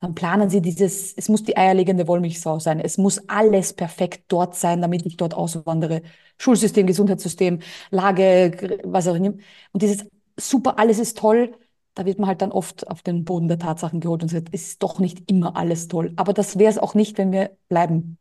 Dann 0.00 0.14
planen 0.14 0.48
sie 0.48 0.62
dieses, 0.62 1.12
es 1.16 1.28
muss 1.28 1.42
die 1.42 1.56
eierlegende 1.56 2.06
Wollmilchsau 2.06 2.60
sein. 2.60 2.78
Es 2.80 2.98
muss 2.98 3.18
alles 3.28 3.72
perfekt 3.72 4.24
dort 4.28 4.54
sein, 4.54 4.80
damit 4.80 5.04
ich 5.06 5.16
dort 5.16 5.34
auswandere. 5.34 6.02
Schulsystem, 6.38 6.86
Gesundheitssystem, 6.86 7.60
Lage, 7.90 8.78
was 8.84 9.08
auch 9.08 9.16
immer. 9.16 9.32
Und 9.72 9.82
dieses 9.82 10.06
super, 10.38 10.78
alles 10.78 11.00
ist 11.00 11.18
toll, 11.18 11.52
da 11.94 12.04
wird 12.06 12.18
man 12.18 12.28
halt 12.28 12.42
dann 12.42 12.52
oft 12.52 12.86
auf 12.88 13.02
den 13.02 13.24
Boden 13.24 13.48
der 13.48 13.58
Tatsachen 13.58 14.00
geholt 14.00 14.22
und 14.22 14.28
sagt, 14.28 14.48
es 14.52 14.62
ist 14.68 14.82
doch 14.82 14.98
nicht 14.98 15.30
immer 15.30 15.56
alles 15.56 15.88
toll. 15.88 16.12
Aber 16.16 16.32
das 16.32 16.58
wäre 16.58 16.70
es 16.70 16.78
auch 16.78 16.94
nicht, 16.94 17.18
wenn 17.18 17.32
wir 17.32 17.56
bleiben. 17.68 18.18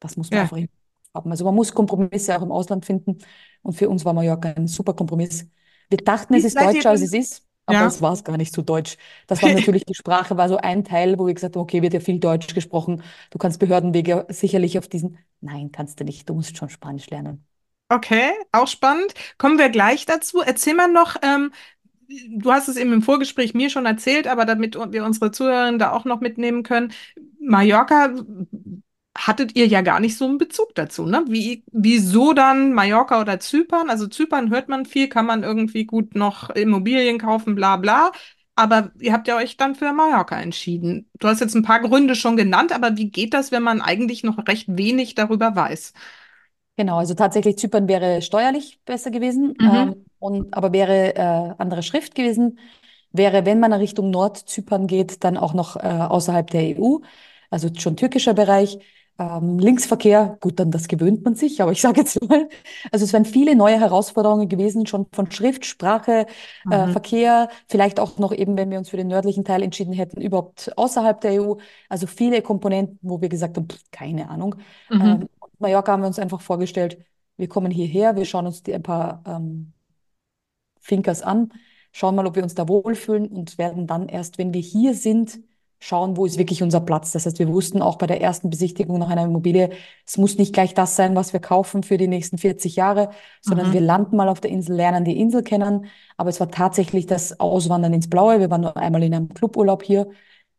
Das 0.00 0.16
muss 0.16 0.32
man 0.32 0.40
Ja. 0.40 0.42
einfach 0.42 0.58
haben. 1.14 1.30
Also 1.30 1.44
man 1.44 1.54
muss 1.54 1.72
Kompromisse 1.74 2.36
auch 2.38 2.42
im 2.42 2.52
Ausland 2.52 2.86
finden. 2.86 3.18
Und 3.62 3.74
für 3.74 3.88
uns 3.88 4.04
war 4.04 4.12
Mallorca 4.14 4.50
ein 4.50 4.68
super 4.68 4.94
Kompromiss. 4.94 5.48
Wir 5.88 5.98
dachten, 5.98 6.34
es 6.34 6.44
ist 6.44 6.60
seid 6.60 6.74
ihr 6.74 6.84
deutscher, 6.84 6.90
als 6.90 7.02
es 7.02 7.12
ist. 7.12 7.46
Aber 7.66 7.84
Ja. 7.84 7.86
es 7.86 8.00
war 8.00 8.12
es 8.12 8.24
gar 8.24 8.36
nicht 8.38 8.54
so 8.54 8.62
deutsch. 8.62 8.96
Das 9.26 9.42
war 9.42 9.50
natürlich, 9.50 9.84
die 9.84 9.94
Sprache 9.94 10.36
war 10.38 10.48
so 10.48 10.56
ein 10.56 10.84
Teil, 10.84 11.18
wo 11.18 11.26
wir 11.26 11.34
gesagt 11.34 11.56
haben, 11.56 11.62
okay, 11.62 11.82
wird 11.82 11.92
ja 11.94 12.00
viel 12.00 12.18
Deutsch 12.18 12.54
gesprochen. 12.54 13.02
Du 13.30 13.38
kannst 13.38 13.58
Behördenwege 13.60 14.26
sicherlich 14.30 14.78
auf 14.78 14.88
diesen. 14.88 15.18
Nein, 15.40 15.70
kannst 15.72 16.00
du 16.00 16.04
nicht. 16.04 16.28
Du 16.28 16.34
musst 16.34 16.56
schon 16.56 16.70
Spanisch 16.70 17.10
lernen. 17.10 17.44
Okay, 17.90 18.32
auch 18.52 18.66
spannend. 18.68 19.14
Kommen 19.38 19.56
wir 19.58 19.70
gleich 19.70 20.04
dazu. 20.04 20.40
Erzähl 20.42 20.74
mal 20.74 20.88
noch, 20.92 21.16
ähm, 21.22 21.52
du 22.08 22.52
hast 22.52 22.68
es 22.68 22.76
eben 22.76 22.92
im 22.92 23.02
Vorgespräch 23.02 23.54
mir 23.54 23.70
schon 23.70 23.86
erzählt, 23.86 24.26
aber 24.26 24.44
damit 24.44 24.76
wir 24.76 25.04
unsere 25.04 25.30
Zuhörerinnen 25.30 25.78
da 25.78 25.92
auch 25.92 26.04
noch 26.04 26.20
mitnehmen 26.20 26.62
können. 26.62 26.92
Mallorca 27.40 28.14
hattet 29.16 29.56
ihr 29.56 29.66
ja 29.66 29.80
gar 29.82 29.98
nicht 30.00 30.16
so 30.16 30.26
einen 30.26 30.38
Bezug 30.38 30.74
dazu, 30.74 31.04
ne? 31.06 31.24
Wie, 31.28 31.64
wieso 31.72 32.32
dann 32.34 32.72
Mallorca 32.72 33.20
oder 33.20 33.40
Zypern? 33.40 33.90
Also 33.90 34.06
Zypern 34.06 34.50
hört 34.50 34.68
man 34.68 34.86
viel, 34.86 35.08
kann 35.08 35.26
man 35.26 35.42
irgendwie 35.42 35.84
gut 35.86 36.14
noch 36.14 36.50
Immobilien 36.50 37.18
kaufen, 37.18 37.54
bla 37.54 37.76
bla. 37.76 38.12
Aber 38.54 38.90
ihr 38.98 39.12
habt 39.12 39.28
ja 39.28 39.36
euch 39.36 39.56
dann 39.56 39.74
für 39.74 39.92
Mallorca 39.92 40.40
entschieden. 40.40 41.08
Du 41.18 41.28
hast 41.28 41.40
jetzt 41.40 41.54
ein 41.54 41.62
paar 41.62 41.80
Gründe 41.80 42.14
schon 42.16 42.36
genannt, 42.36 42.72
aber 42.72 42.96
wie 42.96 43.10
geht 43.10 43.34
das, 43.34 43.52
wenn 43.52 43.62
man 43.62 43.80
eigentlich 43.80 44.24
noch 44.24 44.46
recht 44.48 44.66
wenig 44.68 45.14
darüber 45.14 45.54
weiß? 45.54 45.92
Genau, 46.76 46.98
also 46.98 47.14
tatsächlich 47.14 47.58
Zypern 47.58 47.88
wäre 47.88 48.22
steuerlich 48.22 48.80
besser 48.84 49.10
gewesen, 49.10 49.56
Mhm. 49.60 49.92
ähm, 49.92 50.04
und, 50.18 50.54
aber 50.54 50.72
wäre 50.72 51.14
äh, 51.16 51.54
andere 51.58 51.82
Schrift 51.82 52.14
gewesen. 52.14 52.58
Wäre, 53.12 53.46
wenn 53.46 53.60
man 53.60 53.72
Richtung 53.72 54.10
Nordzypern 54.10 54.86
geht, 54.86 55.24
dann 55.24 55.36
auch 55.38 55.54
noch 55.54 55.76
äh, 55.76 55.80
außerhalb 55.80 56.48
der 56.50 56.62
EU, 56.62 57.02
also 57.50 57.68
schon 57.76 57.96
türkischer 57.96 58.34
Bereich. 58.34 58.78
Ähm, 59.20 59.58
Linksverkehr, 59.58 60.36
gut, 60.40 60.60
dann 60.60 60.70
das 60.70 60.86
gewöhnt 60.86 61.24
man 61.24 61.34
sich, 61.34 61.60
aber 61.60 61.72
ich 61.72 61.80
sage 61.80 62.00
jetzt 62.02 62.22
mal, 62.28 62.48
also 62.92 63.04
es 63.04 63.12
wären 63.12 63.24
viele 63.24 63.56
neue 63.56 63.80
Herausforderungen 63.80 64.48
gewesen, 64.48 64.86
schon 64.86 65.06
von 65.12 65.28
Schrift, 65.32 65.64
Sprache, 65.66 66.26
äh, 66.70 66.86
Mhm. 66.86 66.92
Verkehr, 66.92 67.48
vielleicht 67.68 67.98
auch 67.98 68.18
noch 68.18 68.32
eben, 68.32 68.56
wenn 68.56 68.70
wir 68.70 68.78
uns 68.78 68.90
für 68.90 68.96
den 68.96 69.08
nördlichen 69.08 69.44
Teil 69.44 69.62
entschieden 69.62 69.92
hätten, 69.92 70.20
überhaupt 70.20 70.72
außerhalb 70.76 71.20
der 71.20 71.32
EU. 71.32 71.58
Also 71.88 72.06
viele 72.06 72.42
Komponenten, 72.42 72.98
wo 73.02 73.20
wir 73.20 73.28
gesagt 73.28 73.56
haben, 73.56 73.68
pff, 73.68 73.80
keine 73.90 74.28
Ahnung. 74.30 74.54
Mhm. 74.90 75.22
Ähm, 75.22 75.28
Mallorca 75.58 75.92
haben 75.92 76.02
wir 76.02 76.06
uns 76.06 76.18
einfach 76.18 76.40
vorgestellt, 76.40 76.98
wir 77.36 77.48
kommen 77.48 77.70
hierher, 77.72 78.16
wir 78.16 78.24
schauen 78.24 78.46
uns 78.46 78.62
die 78.62 78.74
ein 78.74 78.82
paar 78.82 79.22
ähm, 79.26 79.72
Finkers 80.80 81.22
an, 81.22 81.52
schauen 81.92 82.14
mal, 82.14 82.26
ob 82.26 82.36
wir 82.36 82.42
uns 82.42 82.54
da 82.54 82.68
wohlfühlen 82.68 83.28
und 83.28 83.58
werden 83.58 83.86
dann 83.86 84.08
erst, 84.08 84.38
wenn 84.38 84.52
wir 84.54 84.60
hier 84.60 84.94
sind, 84.94 85.40
schauen, 85.80 86.16
wo 86.16 86.26
ist 86.26 86.38
wirklich 86.38 86.62
unser 86.62 86.80
Platz. 86.80 87.12
Das 87.12 87.24
heißt, 87.24 87.38
wir 87.38 87.48
wussten 87.48 87.82
auch 87.82 87.96
bei 87.98 88.06
der 88.08 88.20
ersten 88.20 88.50
Besichtigung 88.50 88.98
nach 88.98 89.10
einer 89.10 89.24
Immobilie, 89.24 89.70
es 90.06 90.16
muss 90.18 90.36
nicht 90.36 90.52
gleich 90.52 90.74
das 90.74 90.96
sein, 90.96 91.14
was 91.14 91.32
wir 91.32 91.40
kaufen 91.40 91.82
für 91.84 91.96
die 91.98 92.08
nächsten 92.08 92.36
40 92.38 92.74
Jahre, 92.76 93.10
sondern 93.40 93.68
Mhm. 93.68 93.72
wir 93.72 93.80
landen 93.80 94.16
mal 94.16 94.28
auf 94.28 94.40
der 94.40 94.50
Insel, 94.50 94.74
lernen 94.76 95.04
die 95.04 95.18
Insel 95.20 95.42
kennen. 95.44 95.86
Aber 96.16 96.30
es 96.30 96.40
war 96.40 96.50
tatsächlich 96.50 97.06
das 97.06 97.38
Auswandern 97.38 97.92
ins 97.94 98.10
Blaue. 98.10 98.40
Wir 98.40 98.50
waren 98.50 98.62
nur 98.62 98.76
einmal 98.76 99.02
in 99.04 99.14
einem 99.14 99.28
Cluburlaub 99.28 99.82
hier. 99.84 100.08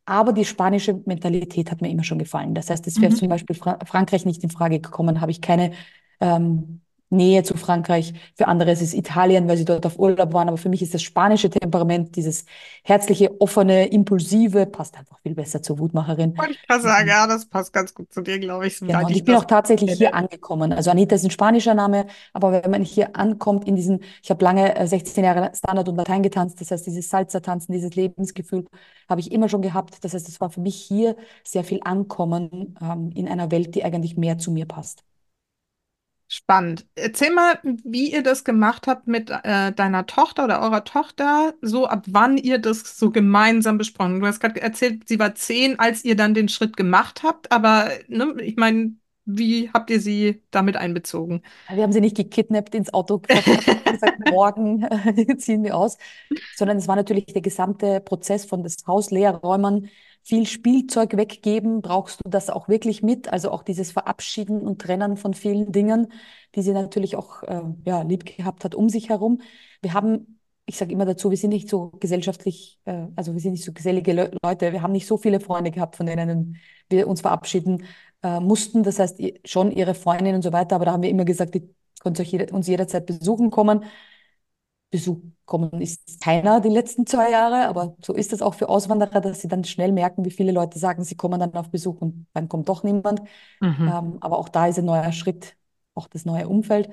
Aber 0.06 0.34
die 0.34 0.46
spanische 0.46 0.94
Mentalität 1.06 1.70
hat 1.72 1.82
mir 1.82 1.90
immer 1.90 2.04
schon 2.04 2.18
gefallen. 2.20 2.56
Das 2.56 2.70
heißt, 2.70 2.88
es 2.88 3.00
wäre 3.02 3.12
Mhm. 3.12 3.16
zum 3.16 3.30
Beispiel 3.30 3.56
Fra 3.56 3.78
Frankreich 3.86 4.26
nicht 4.26 4.44
in 4.44 4.50
Frage 4.50 4.80
gekommen, 4.80 5.22
habe 5.22 5.32
ich 5.32 5.42
keine 5.42 5.72
ähm, 6.20 6.82
Nähe 7.10 7.44
zu 7.44 7.58
Frankreich. 7.58 8.14
Für 8.36 8.48
andere 8.48 8.72
ist 8.72 8.82
es 8.82 8.94
Italien, 8.94 9.48
weil 9.48 9.58
sie 9.58 9.66
dort 9.66 9.86
auf 9.86 9.98
Urlaub 9.98 10.34
waren. 10.34 10.48
Aber 10.48 10.58
für 10.58 10.70
mich 10.70 10.82
ist 10.82 10.94
das 10.94 11.02
spanische 11.02 11.50
Temperament, 11.50 12.16
dieses 12.16 12.46
herzliche, 12.84 13.40
offene, 13.42 13.88
impulsive, 13.88 14.66
passt 14.66 14.98
einfach 14.98 15.20
viel 15.20 15.36
besser 15.36 15.62
zur 15.62 15.80
Wutmacherin. 15.80 16.38
Wollte 16.38 16.52
ich 16.54 16.68
gerade 16.68 16.82
sagen, 16.82 17.08
ja, 17.08 17.28
das 17.28 17.46
passt 17.46 17.74
ganz 17.74 17.94
gut 17.94 18.12
zu 18.14 18.22
dir, 18.22 18.40
glaube 18.40 18.68
ich, 18.68 18.80
Genau, 18.80 19.06
und 19.06 19.12
ich 19.12 19.24
bin 19.24 19.36
auch 19.36 19.46
tatsächlich 19.46 19.94
hier 19.94 20.14
angekommen. 20.14 20.74
Also 20.74 20.92
Anita 20.92 21.16
ist 21.16 21.24
ein 21.24 21.32
spanischer 21.32 21.74
Name, 21.74 22.08
aber 22.34 22.52
wenn 22.52 22.72
man 22.72 22.84
hier 22.84 23.16
ankommt 23.16 23.68
in 23.68 23.76
diesen, 23.76 24.02
ich 24.24 24.30
habe 24.30 24.44
lange 24.44 24.76
äh, 24.76 24.88
16 24.88 25.24
Jahre 25.24 25.52
Standard 25.56 25.90
und 25.90 25.96
Latein 25.96 26.24
getanzt, 26.24 26.62
das 26.62 26.72
heißt 26.72 26.86
dieses 26.88 27.10
Salsa-Tanzen, 27.10 27.74
dieses 27.74 27.96
Lebensgefühl 27.96 28.66
habe 29.08 29.22
ich 29.22 29.32
immer 29.32 29.50
schon 29.50 29.62
gehabt. 29.62 30.04
Das 30.04 30.14
heißt, 30.14 30.28
es 30.28 30.40
war 30.40 30.50
für 30.50 30.62
mich 30.62 30.76
hier 30.76 31.16
sehr 31.44 31.64
viel 31.64 31.80
Ankommen 31.84 32.76
ähm, 32.82 33.12
in 33.16 33.28
einer 33.28 33.52
Welt, 33.52 33.76
die 33.76 33.84
eigentlich 33.84 34.18
mehr 34.18 34.38
zu 34.38 34.52
mir 34.52 34.66
passt. 34.66 35.04
Spannend. 36.32 36.86
Erzähl 36.94 37.34
mal, 37.34 37.60
wie 37.64 38.14
ihr 38.14 38.22
das 38.22 38.44
gemacht 38.44 38.86
habt 38.86 39.08
mit 39.08 39.32
äh, 39.32 39.72
deiner 39.72 40.06
Tochter 40.06 40.44
oder 40.44 40.62
eurer 40.62 40.84
Tochter, 40.84 41.56
so 41.60 41.88
ab 41.88 42.06
wann 42.08 42.38
ihr 42.38 42.60
das 42.60 43.00
so 43.00 43.10
gemeinsam 43.10 43.80
besprochen. 43.80 44.20
Du 44.20 44.28
hast 44.28 44.40
gerade 44.40 44.62
erzählt, 44.62 45.10
sie 45.10 45.18
war 45.18 45.34
zehn, 45.34 45.80
als 45.80 46.06
ihr 46.06 46.16
dann 46.16 46.36
den 46.36 46.48
Schritt 46.48 46.78
gemacht 46.78 47.24
habt, 47.24 47.52
aber 47.52 47.90
ne, 48.10 48.36
ich 48.42 48.58
meine, 48.58 48.94
wie 49.26 49.72
habt 49.72 49.90
ihr 49.90 50.00
sie 50.00 50.44
damit 50.52 50.78
einbezogen? 50.78 51.42
Wir 51.68 51.82
haben 51.82 51.92
sie 51.92 52.02
nicht 52.02 52.18
gekidnappt, 52.18 52.76
ins 52.76 52.94
Auto 52.94 53.16
und 53.16 53.28
gesagt, 53.28 54.20
morgen 54.30 54.88
ziehen 55.40 55.64
wir 55.64 55.76
aus, 55.76 55.98
sondern 56.56 56.78
es 56.78 56.88
war 56.88 56.96
natürlich 56.96 57.26
der 57.26 57.42
gesamte 57.42 58.02
Prozess 58.02 58.46
von 58.46 58.62
das 58.62 58.78
Haus 58.86 59.10
leer 59.10 59.34
räumen, 59.34 59.90
viel 60.24 60.46
Spielzeug 60.46 61.18
weggeben. 61.18 61.82
Brauchst 61.82 62.22
du 62.24 62.30
das 62.30 62.50
auch 62.50 62.68
wirklich 62.68 63.02
mit? 63.04 63.32
Also 63.32 63.52
auch 63.52 63.64
dieses 63.64 63.92
Verabschieden 63.92 64.62
und 64.62 64.82
Trennen 64.82 65.18
von 65.18 65.34
vielen 65.34 65.72
Dingen, 65.72 66.12
die 66.56 66.62
sie 66.62 66.72
natürlich 66.72 67.16
auch 67.16 67.44
äh, 67.44 67.62
ja, 67.86 68.02
lieb 68.02 68.26
gehabt 68.26 68.64
hat 68.66 68.76
um 68.76 68.90
sich 68.90 69.10
herum. 69.10 69.42
Wir 69.82 69.94
haben, 69.94 70.40
ich 70.66 70.78
sage 70.78 70.94
immer 70.94 71.06
dazu, 71.06 71.30
wir 71.30 71.38
sind 71.38 71.52
nicht 71.52 71.70
so 71.70 71.92
gesellschaftlich, 72.00 72.80
äh, 72.86 73.08
also 73.16 73.34
wir 73.34 73.40
sind 73.40 73.54
nicht 73.54 73.66
so 73.66 73.74
gesellige 73.74 74.14
Le 74.14 74.32
Leute. 74.44 74.72
Wir 74.72 74.82
haben 74.82 74.94
nicht 74.94 75.08
so 75.08 75.18
viele 75.18 75.40
Freunde 75.40 75.72
gehabt, 75.72 75.96
von 75.96 76.06
denen 76.06 76.58
wir 76.90 77.08
uns 77.08 77.22
verabschieden 77.22 77.86
äh, 78.24 78.40
mussten. 78.40 78.84
Das 78.84 79.00
heißt, 79.00 79.20
schon 79.46 79.72
ihre 79.72 79.96
Freundin 79.96 80.36
und 80.36 80.42
so 80.44 80.52
weiter. 80.54 80.76
Aber 80.76 80.86
da 80.86 80.92
haben 80.94 81.04
wir 81.04 81.10
immer 81.10 81.26
gesagt, 81.26 81.56
ihr 81.56 81.70
könnt 82.02 82.20
uns 82.52 82.68
jederzeit 82.68 83.06
besuchen 83.06 83.50
kommen. 83.50 83.84
Besuch 84.92 85.20
kommen 85.46 85.82
ist 85.82 86.20
keiner 86.22 86.62
die 86.62 86.70
letzten 86.70 87.06
zwei 87.06 87.30
Jahre, 87.32 87.68
aber 87.68 87.96
so 88.04 88.14
ist 88.14 88.34
es 88.34 88.42
auch 88.42 88.56
für 88.56 88.70
Auswanderer, 88.70 89.22
dass 89.22 89.42
sie 89.42 89.48
dann 89.48 89.64
schnell 89.64 89.92
merken, 89.92 90.26
wie 90.26 90.32
viele 90.32 90.52
Leute 90.52 90.80
sagen, 90.80 91.04
sie 91.04 91.16
kommen 91.16 91.40
dann 91.40 91.54
auf 91.54 91.70
Besuch 91.70 92.02
und 92.02 92.28
dann 92.34 92.50
kommt 92.50 92.70
doch 92.70 92.84
niemand. 92.84 93.22
Mhm. 93.60 93.76
Ähm, 93.82 94.18
aber 94.22 94.38
auch 94.40 94.50
da 94.50 94.68
ist 94.68 94.80
ein 94.80 94.86
neuer 94.86 95.12
Schritt, 95.12 95.56
auch 95.94 96.08
das 96.08 96.26
neue 96.26 96.48
Umfeld. 96.48 96.90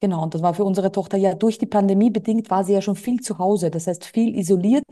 Genau, 0.00 0.22
und 0.22 0.34
das 0.34 0.42
war 0.42 0.54
für 0.54 0.64
unsere 0.64 0.92
Tochter 0.92 1.16
ja 1.18 1.34
durch 1.34 1.58
die 1.58 1.66
Pandemie 1.66 2.10
bedingt, 2.10 2.50
war 2.50 2.64
sie 2.64 2.74
ja 2.74 2.82
schon 2.82 2.96
viel 2.96 3.20
zu 3.20 3.38
Hause. 3.38 3.70
Das 3.70 3.86
heißt, 3.86 4.04
viel 4.04 4.36
isoliert 4.38 4.84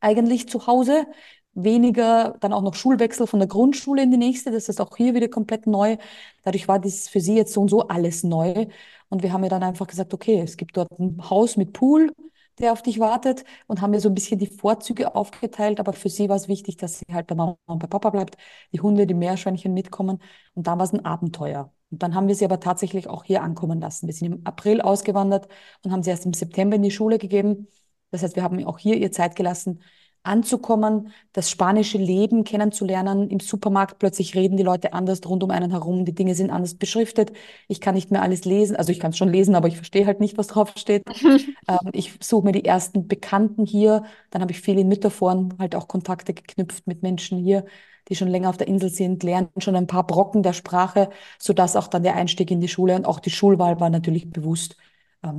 eigentlich 0.00 0.48
zu 0.48 0.66
Hause, 0.66 1.06
weniger 1.54 2.36
dann 2.40 2.52
auch 2.52 2.62
noch 2.62 2.74
Schulwechsel 2.74 3.26
von 3.26 3.40
der 3.40 3.48
Grundschule 3.48 4.02
in 4.02 4.10
die 4.10 4.16
nächste. 4.18 4.50
Das 4.50 4.68
ist 4.68 4.80
auch 4.80 4.96
hier 4.96 5.14
wieder 5.14 5.28
komplett 5.28 5.66
neu. 5.66 5.96
Dadurch 6.42 6.68
war 6.68 6.78
das 6.78 7.08
für 7.08 7.20
sie 7.20 7.36
jetzt 7.36 7.52
so 7.54 7.62
und 7.62 7.68
so 7.68 7.88
alles 7.88 8.22
neu. 8.22 8.66
Und 9.14 9.22
wir 9.22 9.32
haben 9.32 9.44
ja 9.44 9.48
dann 9.48 9.62
einfach 9.62 9.86
gesagt, 9.86 10.12
okay, 10.12 10.40
es 10.40 10.56
gibt 10.56 10.76
dort 10.76 10.90
ein 10.98 11.18
Haus 11.30 11.56
mit 11.56 11.72
Pool, 11.72 12.12
der 12.58 12.72
auf 12.72 12.82
dich 12.82 12.98
wartet 12.98 13.44
und 13.68 13.80
haben 13.80 13.92
mir 13.92 14.00
so 14.00 14.08
ein 14.08 14.14
bisschen 14.14 14.40
die 14.40 14.48
Vorzüge 14.48 15.14
aufgeteilt. 15.14 15.78
Aber 15.78 15.92
für 15.92 16.08
sie 16.08 16.28
war 16.28 16.34
es 16.34 16.48
wichtig, 16.48 16.78
dass 16.78 16.98
sie 16.98 17.04
halt 17.12 17.28
bei 17.28 17.36
Mama 17.36 17.56
und 17.66 17.78
bei 17.78 17.86
Papa 17.86 18.10
bleibt, 18.10 18.36
die 18.72 18.80
Hunde, 18.80 19.06
die 19.06 19.14
Meerschweinchen 19.14 19.72
mitkommen. 19.72 20.20
Und 20.54 20.66
dann 20.66 20.78
war 20.78 20.84
es 20.84 20.92
ein 20.92 21.04
Abenteuer. 21.04 21.72
Und 21.92 22.02
dann 22.02 22.16
haben 22.16 22.26
wir 22.26 22.34
sie 22.34 22.44
aber 22.44 22.58
tatsächlich 22.58 23.08
auch 23.08 23.22
hier 23.22 23.42
ankommen 23.44 23.80
lassen. 23.80 24.08
Wir 24.08 24.14
sind 24.14 24.32
im 24.32 24.40
April 24.46 24.80
ausgewandert 24.80 25.46
und 25.84 25.92
haben 25.92 26.02
sie 26.02 26.10
erst 26.10 26.26
im 26.26 26.34
September 26.34 26.74
in 26.74 26.82
die 26.82 26.90
Schule 26.90 27.18
gegeben. 27.18 27.68
Das 28.10 28.24
heißt, 28.24 28.34
wir 28.34 28.42
haben 28.42 28.64
auch 28.64 28.78
hier 28.78 28.96
ihr 28.96 29.12
Zeit 29.12 29.36
gelassen. 29.36 29.80
Anzukommen, 30.24 31.12
das 31.32 31.50
spanische 31.50 31.98
Leben 31.98 32.44
kennenzulernen. 32.44 33.28
Im 33.30 33.40
Supermarkt 33.40 33.98
plötzlich 33.98 34.34
reden 34.34 34.56
die 34.56 34.62
Leute 34.62 34.92
anders 34.92 35.20
rund 35.26 35.42
um 35.42 35.50
einen 35.50 35.70
herum, 35.70 36.04
die 36.04 36.14
Dinge 36.14 36.34
sind 36.34 36.50
anders 36.50 36.74
beschriftet. 36.74 37.32
Ich 37.68 37.80
kann 37.80 37.94
nicht 37.94 38.10
mehr 38.10 38.22
alles 38.22 38.44
lesen, 38.44 38.74
also 38.76 38.90
ich 38.90 39.00
kann 39.00 39.10
es 39.10 39.18
schon 39.18 39.28
lesen, 39.28 39.54
aber 39.54 39.68
ich 39.68 39.76
verstehe 39.76 40.06
halt 40.06 40.20
nicht, 40.20 40.38
was 40.38 40.48
drauf 40.48 40.72
steht. 40.76 41.04
ähm, 41.68 41.90
ich 41.92 42.14
suche 42.20 42.46
mir 42.46 42.52
die 42.52 42.64
ersten 42.64 43.06
Bekannten 43.06 43.66
hier. 43.66 44.04
Dann 44.30 44.42
habe 44.42 44.52
ich 44.52 44.60
viel 44.60 44.78
in 44.78 44.88
Mütterforen 44.88 45.54
halt 45.58 45.74
auch 45.74 45.88
Kontakte 45.88 46.34
geknüpft 46.34 46.86
mit 46.86 47.02
Menschen 47.02 47.38
hier, 47.38 47.64
die 48.08 48.16
schon 48.16 48.28
länger 48.28 48.48
auf 48.48 48.56
der 48.56 48.68
Insel 48.68 48.88
sind, 48.88 49.22
lernen 49.22 49.48
schon 49.58 49.76
ein 49.76 49.86
paar 49.86 50.06
Brocken 50.06 50.42
der 50.42 50.54
Sprache, 50.54 51.10
sodass 51.38 51.76
auch 51.76 51.88
dann 51.88 52.02
der 52.02 52.16
Einstieg 52.16 52.50
in 52.50 52.60
die 52.60 52.68
Schule 52.68 52.96
und 52.96 53.06
auch 53.06 53.20
die 53.20 53.30
Schulwahl 53.30 53.78
war 53.80 53.90
natürlich 53.90 54.30
bewusst 54.30 54.76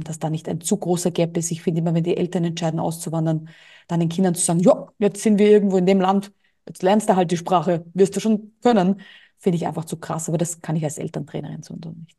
dass 0.03 0.19
da 0.19 0.29
nicht 0.29 0.47
ein 0.49 0.61
zu 0.61 0.77
großer 0.77 1.11
Gap 1.11 1.37
ist. 1.37 1.51
Ich 1.51 1.61
finde 1.61 1.81
immer, 1.81 1.93
wenn 1.93 2.03
die 2.03 2.17
Eltern 2.17 2.43
entscheiden, 2.43 2.79
auszuwandern, 2.79 3.49
dann 3.87 3.99
den 3.99 4.09
Kindern 4.09 4.35
zu 4.35 4.43
sagen, 4.45 4.59
ja, 4.59 4.87
jetzt 4.99 5.21
sind 5.21 5.39
wir 5.39 5.49
irgendwo 5.49 5.77
in 5.77 5.85
dem 5.85 6.01
Land, 6.01 6.31
jetzt 6.67 6.83
lernst 6.83 7.09
du 7.09 7.15
halt 7.15 7.31
die 7.31 7.37
Sprache, 7.37 7.85
wirst 7.93 8.15
du 8.15 8.19
schon 8.19 8.53
können, 8.61 9.01
finde 9.37 9.57
ich 9.57 9.67
einfach 9.67 9.85
zu 9.85 9.97
krass. 9.97 10.27
Aber 10.29 10.37
das 10.37 10.61
kann 10.61 10.75
ich 10.75 10.83
als 10.83 10.97
Elterntrainerin 10.97 11.63
so 11.63 11.73
und 11.73 11.85
so 11.85 11.91
nicht. 11.91 12.17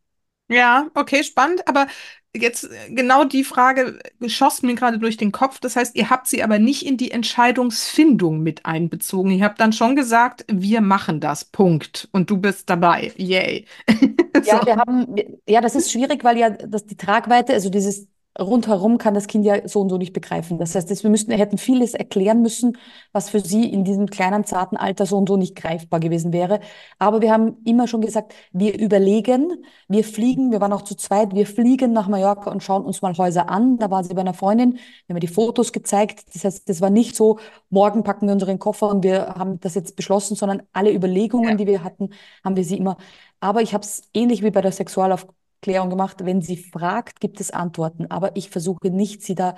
Ja, 0.49 0.89
okay, 0.95 1.25
spannend. 1.25 1.67
Aber 1.67 1.87
jetzt 2.35 2.65
äh, 2.65 2.91
genau 2.91 3.25
die 3.25 3.45
Frage 3.45 3.99
schoss 4.27 4.63
mir 4.63 4.75
gerade 4.75 4.99
durch 4.99 5.17
den 5.17 5.33
Kopf. 5.33 5.59
Das 5.61 5.77
heißt, 5.77 5.97
ihr 5.97 6.11
habt 6.11 6.29
sie 6.29 6.43
aber 6.43 6.59
nicht 6.59 6.87
in 6.87 6.97
die 6.97 7.11
Entscheidungsfindung 7.11 8.41
mit 8.41 8.65
einbezogen. 8.65 9.31
Ihr 9.33 9.45
habt 9.45 9.61
dann 9.61 9.73
schon 9.73 9.97
gesagt, 9.97 10.45
wir 10.49 10.81
machen 10.81 11.21
das. 11.21 11.45
Punkt. 11.45 12.09
Und 12.13 12.31
du 12.31 12.39
bist 12.39 12.71
dabei. 12.71 13.13
Yay. 13.17 13.67
Ja, 14.45 14.61
so. 14.61 14.67
wir 14.67 14.77
haben, 14.77 15.17
ja, 15.49 15.63
das 15.63 15.75
ist 15.75 15.91
schwierig, 15.91 16.23
weil 16.23 16.37
ja 16.37 16.51
das, 16.51 16.85
die 16.85 16.97
Tragweite, 16.97 17.55
also 17.55 17.71
dieses 17.71 18.07
rundherum 18.39 18.99
kann 18.99 19.15
das 19.15 19.27
Kind 19.27 19.45
ja 19.45 19.67
so 19.67 19.81
und 19.81 19.89
so 19.89 19.99
nicht 19.99 20.13
begreifen. 20.13 20.59
Das 20.59 20.75
heißt, 20.75 21.03
wir 21.03 21.11
müssten, 21.11 21.33
hätten 21.33 21.59
vieles 21.59 21.95
erklären 21.95 22.43
müssen, 22.43 22.77
was 23.13 23.31
für 23.31 23.41
sie 23.41 23.71
in 23.71 23.85
diesem 23.85 24.07
kleinen, 24.07 24.45
zarten 24.45 24.77
Alter 24.77 25.07
so 25.07 25.17
und 25.17 25.29
so 25.29 25.37
nicht 25.37 25.57
greifbar 25.57 26.01
gewesen 26.01 26.33
wäre. 26.33 26.61
Aber 26.99 27.21
wir 27.21 27.33
haben 27.33 27.57
immer 27.65 27.89
schon 27.89 28.01
gesagt, 28.01 28.35
wir 28.53 28.79
überlegen, 28.79 29.65
wir 29.89 30.05
fliegen, 30.05 30.51
wir 30.53 30.61
waren 30.61 30.73
auch 30.73 30.83
zu 30.83 30.95
zweit, 30.95 31.35
wir 31.35 31.47
fliegen 31.47 31.93
nach 31.93 32.09
Mallorca 32.09 32.51
und 32.51 32.63
schauen 32.63 32.85
uns 32.85 33.03
mal 33.03 33.17
Häuser 33.17 33.49
an. 33.49 33.79
Da 33.79 33.91
war 33.91 34.05
sie 34.05 34.15
bei 34.15 34.21
einer 34.21 34.35
Freundin, 34.35 34.75
wir 34.75 34.81
haben 35.09 35.15
mir 35.15 35.21
die 35.21 35.27
Fotos 35.29 35.73
gezeigt. 35.73 36.25
Das 36.35 36.45
heißt, 36.45 36.69
das 36.69 36.81
war 36.81 36.91
nicht 36.91 37.17
so, 37.17 37.39
morgen 37.71 38.03
packen 38.05 38.27
wir 38.27 38.35
unseren 38.35 38.59
Koffer 38.59 38.89
und 38.89 39.03
wir 39.03 39.35
haben 39.37 39.61
das 39.61 39.75
jetzt 39.75 39.97
beschlossen, 39.97 40.37
sondern 40.37 40.63
alle 40.73 40.93
Überlegungen, 40.93 41.51
ja. 41.51 41.55
die 41.55 41.67
wir 41.67 41.85
hatten, 41.85 42.11
haben 42.45 42.57
wir 42.57 42.65
sie 42.65 42.77
immer. 42.77 42.97
Aber 43.41 43.63
ich 43.63 43.75
habe 43.75 43.85
es 43.85 44.03
ähnlich 44.15 44.43
wie 44.43 44.51
bei 44.51 44.61
der 44.61 44.73
Sexualauf 44.73 45.27
Klärung 45.63 45.91
gemacht. 45.91 46.25
Wenn 46.25 46.43
sie 46.43 46.57
fragt, 46.57 47.21
gibt 47.21 47.41
es 47.41 47.51
Antworten. 47.51 48.07
Aber 48.11 48.37
ich 48.37 48.51
versuche 48.51 48.91
nicht, 48.91 49.23
sie 49.23 49.35
da 49.35 49.55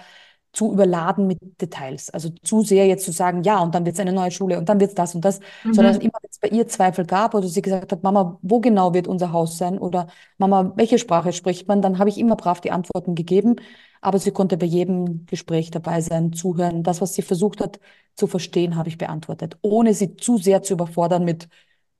zu 0.53 0.73
überladen 0.73 1.27
mit 1.27 1.39
Details. 1.61 2.11
Also 2.11 2.31
zu 2.43 2.63
sehr 2.63 2.87
jetzt 2.87 3.05
zu 3.05 3.13
sagen, 3.13 3.43
ja, 3.43 3.61
und 3.61 3.75
dann 3.75 3.85
wird 3.85 3.95
es 3.95 4.01
eine 4.01 4.13
neue 4.13 4.31
Schule 4.31 4.59
und 4.59 4.69
dann 4.69 4.81
wird 4.81 4.91
es 4.91 4.95
das 4.95 5.15
und 5.15 5.25
das, 5.25 5.41
mhm. 5.65 5.75
sondern 5.75 5.95
immer, 6.01 6.19
wenn 6.23 6.31
es 6.31 6.39
bei 6.39 6.49
ihr 6.49 6.67
Zweifel 6.67 7.05
gab 7.05 7.35
oder 7.35 7.47
sie 7.49 7.63
gesagt 7.63 7.93
hat, 7.93 8.03
Mama, 8.03 8.39
wo 8.43 8.61
genau 8.61 8.95
wird 8.95 9.07
unser 9.09 9.33
Haus 9.33 9.59
sein 9.59 9.79
oder 9.79 10.09
Mama, 10.39 10.73
welche 10.77 10.99
Sprache 10.99 11.33
spricht 11.33 11.69
man, 11.69 11.83
dann 11.83 11.99
habe 11.99 12.09
ich 12.09 12.19
immer 12.19 12.37
brav 12.37 12.61
die 12.61 12.71
Antworten 12.71 13.15
gegeben. 13.15 13.57
Aber 14.01 14.19
sie 14.19 14.31
konnte 14.31 14.57
bei 14.57 14.67
jedem 14.67 15.27
Gespräch 15.27 15.71
dabei 15.71 16.01
sein, 16.01 16.33
zuhören. 16.33 16.83
Das, 16.83 17.01
was 17.01 17.15
sie 17.15 17.23
versucht 17.23 17.61
hat 17.61 17.81
zu 18.15 18.27
verstehen, 18.27 18.77
habe 18.77 18.89
ich 18.89 18.99
beantwortet, 18.99 19.59
ohne 19.63 19.93
sie 19.95 20.17
zu 20.17 20.39
sehr 20.39 20.63
zu 20.63 20.75
überfordern 20.75 21.25
mit 21.25 21.49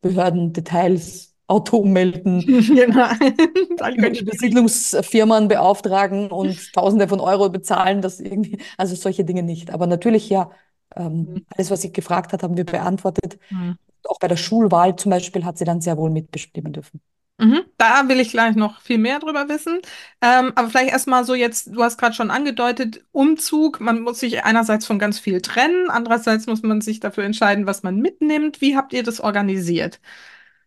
Behörden, 0.01 0.53
Details, 0.53 1.28
Auto 1.49 1.79
ummelden, 1.79 2.41
genau. 2.47 3.09
Besiedlungsfirmen 4.25 5.49
beauftragen 5.49 6.31
und 6.31 6.73
Tausende 6.75 7.09
von 7.09 7.21
Euro 7.21 7.49
bezahlen, 7.49 8.03
das 8.03 8.21
irgendwie, 8.21 8.59
also 8.77 8.95
solche 8.95 9.25
Dinge 9.25 9.43
nicht. 9.43 9.71
Aber 9.71 9.87
natürlich 9.87 10.29
ja, 10.29 10.51
ähm, 10.95 11.13
mhm. 11.13 11.47
alles, 11.57 11.71
was 11.71 11.83
sie 11.83 11.93
gefragt 11.93 12.33
hat, 12.33 12.43
haben 12.43 12.57
wir 12.57 12.67
beantwortet. 12.67 13.39
Mhm. 13.49 13.79
Auch 14.07 14.19
bei 14.19 14.29
der 14.29 14.37
Schulwahl 14.37 14.97
zum 14.97 15.11
Beispiel 15.11 15.45
hat 15.45 15.59
sie 15.59 15.65
dann 15.65 15.81
sehr 15.81 15.97
wohl 15.97 16.11
mitbestimmen 16.11 16.73
dürfen. 16.73 17.01
Mhm. 17.39 17.65
Da 17.79 18.09
will 18.09 18.21
ich 18.21 18.31
gleich 18.31 18.55
noch 18.57 18.81
viel 18.83 18.99
mehr 18.99 19.19
drüber 19.19 19.49
wissen. 19.49 19.81
Ähm, 20.21 20.53
aber 20.55 20.69
vielleicht 20.69 20.91
erstmal 20.91 21.25
so 21.25 21.35
jetzt, 21.35 21.69
du 21.75 21.83
hast 21.83 21.97
gerade 21.97 22.15
schon 22.15 22.31
angedeutet, 22.31 23.05
Umzug. 23.13 23.81
Man 23.81 24.03
muss 24.03 24.21
sich 24.21 24.45
einerseits 24.45 24.87
von 24.87 24.99
ganz 24.99 25.19
viel 25.19 25.41
trennen, 25.41 25.89
andererseits 25.89 26.47
muss 26.47 26.63
man 26.63 26.81
sich 26.81 27.01
dafür 27.01 27.25
entscheiden, 27.25 27.67
was 27.67 27.83
man 27.83 27.97
mitnimmt. 27.99 28.61
Wie 28.61 28.77
habt 28.77 28.93
ihr 28.93 29.03
das 29.03 29.21
organisiert? 29.21 30.01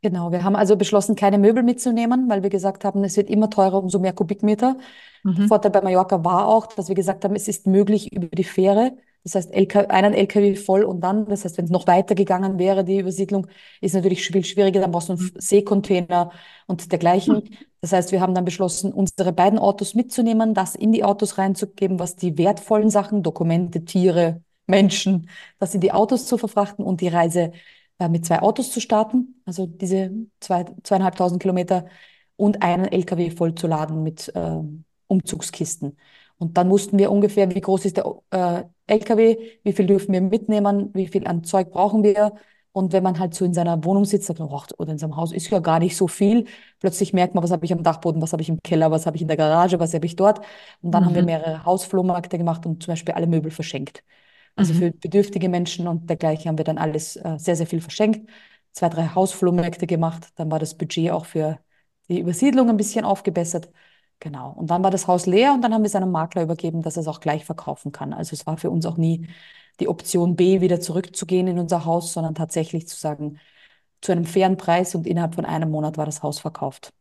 Genau, 0.04 0.32
wir 0.32 0.44
haben 0.44 0.56
also 0.56 0.78
beschlossen, 0.78 1.16
keine 1.16 1.38
Möbel 1.38 1.62
mitzunehmen, 1.62 2.28
weil 2.28 2.42
wir 2.42 2.50
gesagt 2.50 2.84
haben, 2.84 3.04
es 3.04 3.18
wird 3.18 3.30
immer 3.30 3.52
teurer, 3.52 3.78
umso 3.84 4.00
mehr 4.00 4.14
Kubikmeter. 4.14 4.78
Mhm. 5.24 5.36
Der 5.36 5.48
Vorteil 5.48 5.72
bei 5.72 5.82
Mallorca 5.82 6.24
war 6.26 6.48
auch, 6.48 6.66
dass 6.66 6.88
wir 6.88 6.96
gesagt 6.96 7.24
haben, 7.24 7.36
es 7.36 7.48
ist 7.48 7.68
möglich 7.68 8.12
über 8.12 8.28
die 8.28 8.44
Fähre. 8.44 8.98
Das 9.24 9.36
heißt, 9.36 9.54
LK, 9.54 9.92
einen 9.92 10.16
LKW 10.16 10.56
voll 10.56 10.84
und 10.84 11.02
dann, 11.02 11.26
das 11.26 11.46
heißt, 11.46 11.60
wenn 11.60 11.66
es 11.66 11.72
noch 11.72 11.86
weiter 11.86 12.16
gegangen 12.16 12.58
wäre, 12.58 12.84
die 12.84 12.98
Übersiedlung, 12.98 13.46
ist 13.80 13.94
natürlich 13.94 14.26
viel 14.26 14.44
schwieriger, 14.44 14.82
dann 14.82 14.92
brauchst 14.92 15.10
du 15.10 15.14
einen 15.14 15.22
mhm. 15.22 15.32
Seekontainer 15.38 16.32
und 16.66 16.92
dergleichen. 16.92 17.36
Mhm. 17.36 17.58
Das 17.82 17.94
heißt, 17.94 18.12
wir 18.12 18.22
haben 18.22 18.34
dann 18.34 18.46
beschlossen, 18.46 18.92
unsere 18.92 19.32
beiden 19.34 19.60
Autos 19.60 19.94
mitzunehmen, 19.94 20.56
das 20.56 20.74
in 20.74 20.92
die 20.92 21.04
Autos 21.04 21.38
reinzugeben, 21.38 22.00
was 22.00 22.16
die 22.16 22.40
wertvollen 22.40 22.90
Sachen, 22.90 23.22
Dokumente, 23.22 23.86
Tiere, 23.86 24.42
Menschen, 24.66 25.30
das 25.60 25.76
in 25.76 25.82
die 25.82 25.92
Autos 25.92 26.26
zu 26.26 26.40
verfrachten 26.40 26.84
und 26.84 27.02
die 27.02 27.08
Reise 27.10 27.52
äh, 28.02 28.10
mit 28.10 28.26
zwei 28.26 28.42
Autos 28.42 28.72
zu 28.72 28.82
starten, 28.82 29.42
also 29.46 29.68
diese 29.68 30.12
zwei, 30.40 30.66
zweieinhalbtausend 30.84 31.40
Kilometer 31.40 31.86
und 32.36 32.64
einen 32.64 32.86
LKW 32.86 33.30
vollzuladen 33.30 34.02
mit 34.02 34.34
äh, 34.36 34.58
Umzugskisten. 35.08 35.98
Und 36.40 36.58
dann 36.58 36.72
wussten 36.72 36.98
wir 36.98 37.12
ungefähr, 37.12 37.54
wie 37.54 37.62
groß 37.62 37.86
ist 37.86 37.98
der 37.98 38.06
äh, 38.32 38.64
LKW, 38.88 39.38
wie 39.64 39.74
viel 39.74 39.86
dürfen 39.86 40.14
wir 40.14 40.22
mitnehmen, 40.22 40.90
wie 40.96 41.08
viel 41.08 41.28
an 41.28 41.44
Zeug 41.44 41.70
brauchen 41.70 42.04
wir. 42.04 42.34
Und 42.72 42.94
wenn 42.94 43.04
man 43.04 43.20
halt 43.20 43.36
so 43.36 43.46
in 43.46 43.54
seiner 43.54 43.84
Wohnung 43.84 44.06
sitzt, 44.06 44.26
sagt 44.28 44.40
man, 44.40 44.50
oh, 44.50 44.62
oder 44.80 44.94
in 44.94 44.98
seinem 44.98 45.18
Haus 45.18 45.32
ist 45.32 45.52
ja 45.52 45.60
gar 45.60 45.78
nicht 45.78 45.96
so 45.96 46.08
viel. 46.08 46.46
Plötzlich 46.80 47.14
merkt 47.14 47.36
man, 47.36 47.44
was 47.44 47.52
habe 47.52 47.66
ich 47.66 47.74
am 47.74 47.84
Dachboden, 47.84 48.22
was 48.22 48.32
habe 48.32 48.42
ich 48.42 48.50
im 48.50 48.64
Keller, 48.64 48.90
was 48.90 49.06
habe 49.06 49.18
ich 49.18 49.22
in 49.22 49.28
der 49.28 49.38
Garage, 49.38 49.80
was 49.80 49.94
habe 49.94 50.08
ich 50.08 50.16
dort. 50.16 50.40
Und 50.82 50.92
dann 50.92 51.04
mhm. 51.04 51.08
haben 51.08 51.16
wir 51.16 51.24
mehrere 51.24 51.66
Hausflohmärkte 51.66 52.40
gemacht 52.40 52.66
und 52.66 52.82
zum 52.82 52.94
Beispiel 52.94 53.14
alle 53.14 53.28
Möbel 53.28 53.52
verschenkt. 53.52 54.04
Also 54.56 54.74
mhm. 54.74 54.78
für 54.78 54.92
bedürftige 54.92 55.50
Menschen 55.50 55.88
und 55.88 56.10
dergleichen 56.10 56.50
haben 56.50 56.58
wir 56.58 56.66
dann 56.66 56.78
alles 56.78 57.16
äh, 57.16 57.38
sehr, 57.38 57.56
sehr 57.56 57.68
viel 57.68 57.82
verschenkt. 57.82 58.30
Zwei, 58.74 58.90
drei 58.90 59.08
Hausflohmärkte 59.08 59.88
gemacht. 59.88 60.30
Dann 60.36 60.52
war 60.52 60.60
das 60.60 60.78
Budget 60.78 61.12
auch 61.12 61.26
für 61.26 61.60
die 62.10 62.20
Übersiedlung 62.20 62.70
ein 62.70 62.78
bisschen 62.78 63.06
aufgebessert. 63.06 63.70
Genau. 64.20 64.52
Und 64.52 64.70
dann 64.70 64.84
war 64.84 64.92
das 64.92 65.08
Haus 65.08 65.26
leer 65.26 65.54
und 65.54 65.62
dann 65.62 65.74
haben 65.74 65.82
wir 65.82 65.88
es 65.88 65.96
einem 65.96 66.12
Makler 66.12 66.44
übergeben, 66.44 66.82
dass 66.84 66.98
er 66.98 67.02
es 67.02 67.08
auch 67.08 67.22
gleich 67.22 67.44
verkaufen 67.46 67.92
kann. 67.92 68.14
Also 68.14 68.34
es 68.34 68.46
war 68.46 68.58
für 68.58 68.70
uns 68.70 68.86
auch 68.86 68.98
nie 68.98 69.28
die 69.80 69.88
Option 69.88 70.36
B, 70.36 70.62
wieder 70.62 70.80
zurückzugehen 70.80 71.48
in 71.48 71.60
unser 71.60 71.86
Haus, 71.86 72.14
sondern 72.14 72.36
tatsächlich 72.36 72.88
zu 72.88 72.98
sagen, 72.98 73.40
zu 74.02 74.12
einem 74.12 74.26
fairen 74.26 74.58
Preis 74.58 74.96
und 74.96 75.08
innerhalb 75.08 75.36
von 75.36 75.46
einem 75.46 75.72
Monat 75.72 75.98
war 75.98 76.06
das 76.06 76.24
Haus 76.24 76.40
verkauft. 76.40 76.94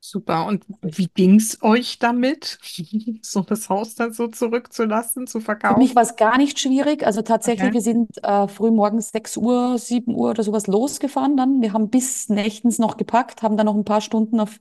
Super. 0.00 0.46
Und 0.46 0.64
wie 0.80 1.08
ging 1.08 1.36
es 1.36 1.62
euch 1.62 1.98
damit, 1.98 2.58
so 3.22 3.40
das 3.42 3.68
Haus 3.68 3.94
dann 3.94 4.12
so 4.12 4.28
zurückzulassen, 4.28 5.26
zu 5.26 5.40
verkaufen? 5.40 5.74
Für 5.74 5.80
mich 5.80 5.96
war 5.96 6.02
es 6.02 6.16
gar 6.16 6.38
nicht 6.38 6.60
schwierig. 6.60 7.04
Also 7.04 7.22
tatsächlich, 7.22 7.68
okay. 7.68 7.74
wir 7.74 7.80
sind 7.80 8.22
äh, 8.22 8.46
früh 8.48 8.70
morgens 8.70 9.10
6 9.10 9.36
Uhr, 9.36 9.76
7 9.78 10.14
Uhr 10.14 10.30
oder 10.30 10.42
sowas 10.44 10.66
losgefahren 10.66 11.36
dann. 11.36 11.60
Wir 11.60 11.72
haben 11.72 11.90
bis 11.90 12.28
nächtens 12.28 12.78
noch 12.78 12.96
gepackt, 12.96 13.42
haben 13.42 13.56
dann 13.56 13.66
noch 13.66 13.74
ein 13.74 13.84
paar 13.84 14.00
Stunden 14.00 14.40
auf 14.40 14.60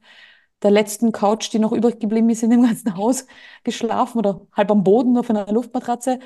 der 0.64 0.72
letzten 0.72 1.12
Couch, 1.12 1.54
die 1.54 1.60
noch 1.60 1.72
übrig 1.72 2.00
geblieben 2.00 2.30
ist 2.30 2.42
in 2.42 2.50
dem 2.50 2.64
ganzen 2.66 2.98
Haus, 2.98 3.28
geschlafen 3.64 4.18
oder 4.18 4.42
halb 4.54 4.72
am 4.72 4.84
Boden 4.84 5.18
auf 5.18 5.30
einer 5.30 5.52
Luftmatratze. 5.52 6.20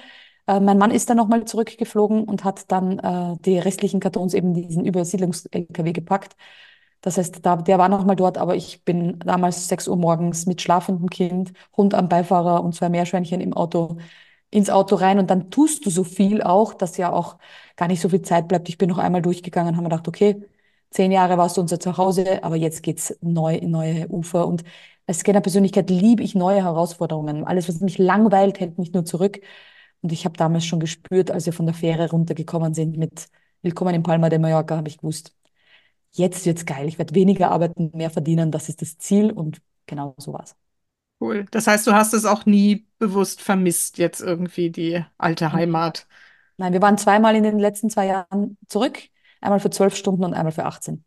Äh, 0.47 0.62
mein 0.62 0.78
Mann 0.78 0.91
ist 0.91 1.10
dann 1.10 1.17
nochmal 1.17 1.43
zurückgeflogen 1.45 2.24
und 2.24 2.45
hat 2.45 2.71
dann 2.71 3.00
äh, 3.00 3.36
die 3.41 3.60
restlichen 3.60 4.00
Kartons 4.00 4.34
eben 4.34 4.54
diesen 4.54 4.86
Übersiedlungs-LKW 4.86 5.91
gepackt. 5.91 6.36
Das 7.01 7.17
heißt, 7.17 7.45
da, 7.45 7.55
der 7.57 7.79
war 7.79 7.89
noch 7.89 8.05
mal 8.05 8.15
dort, 8.15 8.37
aber 8.37 8.55
ich 8.55 8.83
bin 8.85 9.19
damals 9.19 9.67
6 9.67 9.87
Uhr 9.87 9.97
morgens 9.97 10.45
mit 10.45 10.61
schlafendem 10.61 11.09
Kind, 11.09 11.51
Hund 11.75 11.93
am 11.95 12.09
Beifahrer 12.09 12.63
und 12.63 12.75
zwei 12.75 12.89
Meerschweinchen 12.89 13.41
im 13.41 13.53
Auto 13.53 13.97
ins 14.49 14.69
Auto 14.69 14.95
rein 14.95 15.17
und 15.19 15.29
dann 15.29 15.49
tust 15.49 15.85
du 15.85 15.89
so 15.89 16.03
viel 16.03 16.41
auch, 16.43 16.73
dass 16.73 16.97
ja 16.97 17.11
auch 17.11 17.37
gar 17.77 17.87
nicht 17.87 18.01
so 18.01 18.09
viel 18.09 18.21
Zeit 18.21 18.47
bleibt. 18.47 18.69
Ich 18.69 18.77
bin 18.77 18.89
noch 18.89 18.97
einmal 18.97 19.21
durchgegangen 19.21 19.69
und 19.69 19.75
habe 19.77 19.83
mir 19.83 19.89
gedacht, 19.89 20.07
okay, 20.07 20.43
zehn 20.89 21.11
Jahre 21.11 21.37
warst 21.37 21.57
du 21.57 21.61
unser 21.61 21.79
Zuhause, 21.79 22.43
aber 22.43 22.55
jetzt 22.57 22.83
geht's 22.83 23.17
neu 23.21 23.55
in 23.55 23.71
neue 23.71 24.07
Ufer 24.09 24.47
und 24.47 24.63
als 25.07 25.19
Scanner-Persönlichkeit 25.19 25.89
liebe 25.89 26.23
ich 26.23 26.35
neue 26.35 26.63
Herausforderungen. 26.63 27.43
Alles, 27.45 27.67
was 27.67 27.79
mich 27.81 27.97
langweilt, 27.97 28.59
hält 28.59 28.77
mich 28.77 28.93
nur 28.93 29.05
zurück. 29.05 29.41
Und 30.01 30.11
ich 30.11 30.25
habe 30.25 30.37
damals 30.37 30.65
schon 30.65 30.79
gespürt, 30.79 31.31
als 31.31 31.45
wir 31.45 31.53
von 31.53 31.65
der 31.65 31.75
Fähre 31.75 32.09
runtergekommen 32.11 32.73
sind 32.73 32.97
mit 32.97 33.27
Willkommen 33.61 33.93
in 33.95 34.03
Palma 34.03 34.29
de 34.29 34.39
Mallorca, 34.39 34.77
habe 34.77 34.87
ich 34.87 34.97
gewusst, 34.97 35.35
jetzt 36.12 36.45
wird's 36.45 36.65
geil, 36.65 36.88
ich 36.88 36.97
werde 36.97 37.15
weniger 37.15 37.52
arbeiten, 37.52 37.91
mehr 37.93 38.10
verdienen, 38.10 38.52
das 38.52 38.69
ist 38.69 38.82
das 38.82 38.97
Ziel 38.97 39.32
und 39.32 39.62
genau 39.86 40.15
so 40.17 40.34
war's. 40.34 40.56
Cool. 41.19 41.45
Das 41.52 41.67
heißt, 41.67 41.86
du 41.86 41.93
hast 41.93 42.13
es 42.13 42.26
auch 42.26 42.45
nie 42.45 42.88
bewusst 42.97 43.41
vermisst, 43.41 44.00
jetzt 44.00 44.21
irgendwie 44.21 44.71
die 44.71 45.06
alte 45.17 45.54
Heimat. 45.54 46.08
Nein, 46.58 46.74
wir 46.74 46.82
waren 46.82 46.97
zweimal 46.97 47.36
in 47.36 47.43
den 47.43 47.60
letzten 47.60 47.89
zwei 47.89 48.08
Jahren 48.08 48.58
zurück. 48.67 49.00
Einmal 49.39 49.60
für 49.60 49.69
zwölf 49.69 49.95
Stunden 49.95 50.24
und 50.24 50.34
einmal 50.34 50.52
für 50.52 50.65
18. 50.65 51.04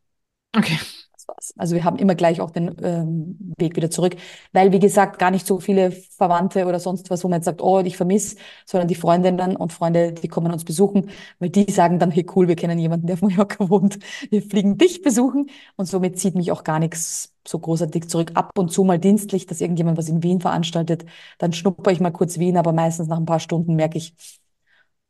Okay. 0.57 0.79
Das. 1.27 1.55
Also 1.57 1.75
wir 1.75 1.85
haben 1.85 1.97
immer 1.97 2.15
gleich 2.15 2.41
auch 2.41 2.51
den 2.51 2.75
ähm, 2.83 3.55
Weg 3.59 3.77
wieder 3.77 3.91
zurück, 3.91 4.17
weil 4.53 4.73
wie 4.73 4.79
gesagt 4.79 5.19
gar 5.19 5.31
nicht 5.31 5.47
so 5.47 5.61
viele 5.61 5.91
Verwandte 5.91 6.67
oder 6.67 6.81
sonst 6.81 7.11
was, 7.11 7.25
wo 7.25 7.29
man 7.29 7.39
jetzt 7.39 7.47
sagt, 7.47 7.63
oh, 7.63 7.81
ich 7.81 7.97
vermisse, 7.97 8.37
sondern 8.67 8.89
die 8.89 8.95
Freundinnen 8.95 9.57
und 9.57 9.73
Freunde, 9.73 10.13
die 10.13 10.29
kommen 10.29 10.53
uns 10.53 10.65
besuchen, 10.65 11.11
weil 11.39 11.51
die 11.51 11.71
sagen 11.71 11.99
dann, 11.99 12.11
hey 12.11 12.27
cool, 12.35 12.49
wir 12.49 12.57
kennen 12.57 12.79
jemanden, 12.79 13.07
der 13.07 13.15
auf 13.15 13.23
Mallorca 13.23 13.69
wohnt, 13.69 13.99
wir 14.31 14.43
fliegen 14.43 14.79
dich 14.79 15.03
besuchen 15.03 15.51
und 15.77 15.87
somit 15.87 16.19
zieht 16.19 16.35
mich 16.35 16.53
auch 16.53 16.65
gar 16.65 16.79
nichts 16.79 17.33
so 17.47 17.59
großartig 17.59 18.09
zurück. 18.09 18.33
Ab 18.35 18.59
und 18.59 18.73
zu 18.73 18.85
mal 18.85 18.99
dienstlich, 18.99 19.47
dass 19.47 19.61
irgendjemand 19.61 19.99
was 19.99 20.09
in 20.09 20.23
Wien 20.23 20.41
veranstaltet, 20.41 21.05
dann 21.39 21.53
schnupper 21.53 21.91
ich 21.91 22.01
mal 22.01 22.11
kurz 22.11 22.39
Wien, 22.39 22.57
aber 22.57 22.73
meistens 22.73 23.09
nach 23.09 23.19
ein 23.19 23.27
paar 23.27 23.41
Stunden 23.41 23.75
merke 23.77 23.99
ich, 23.99 24.15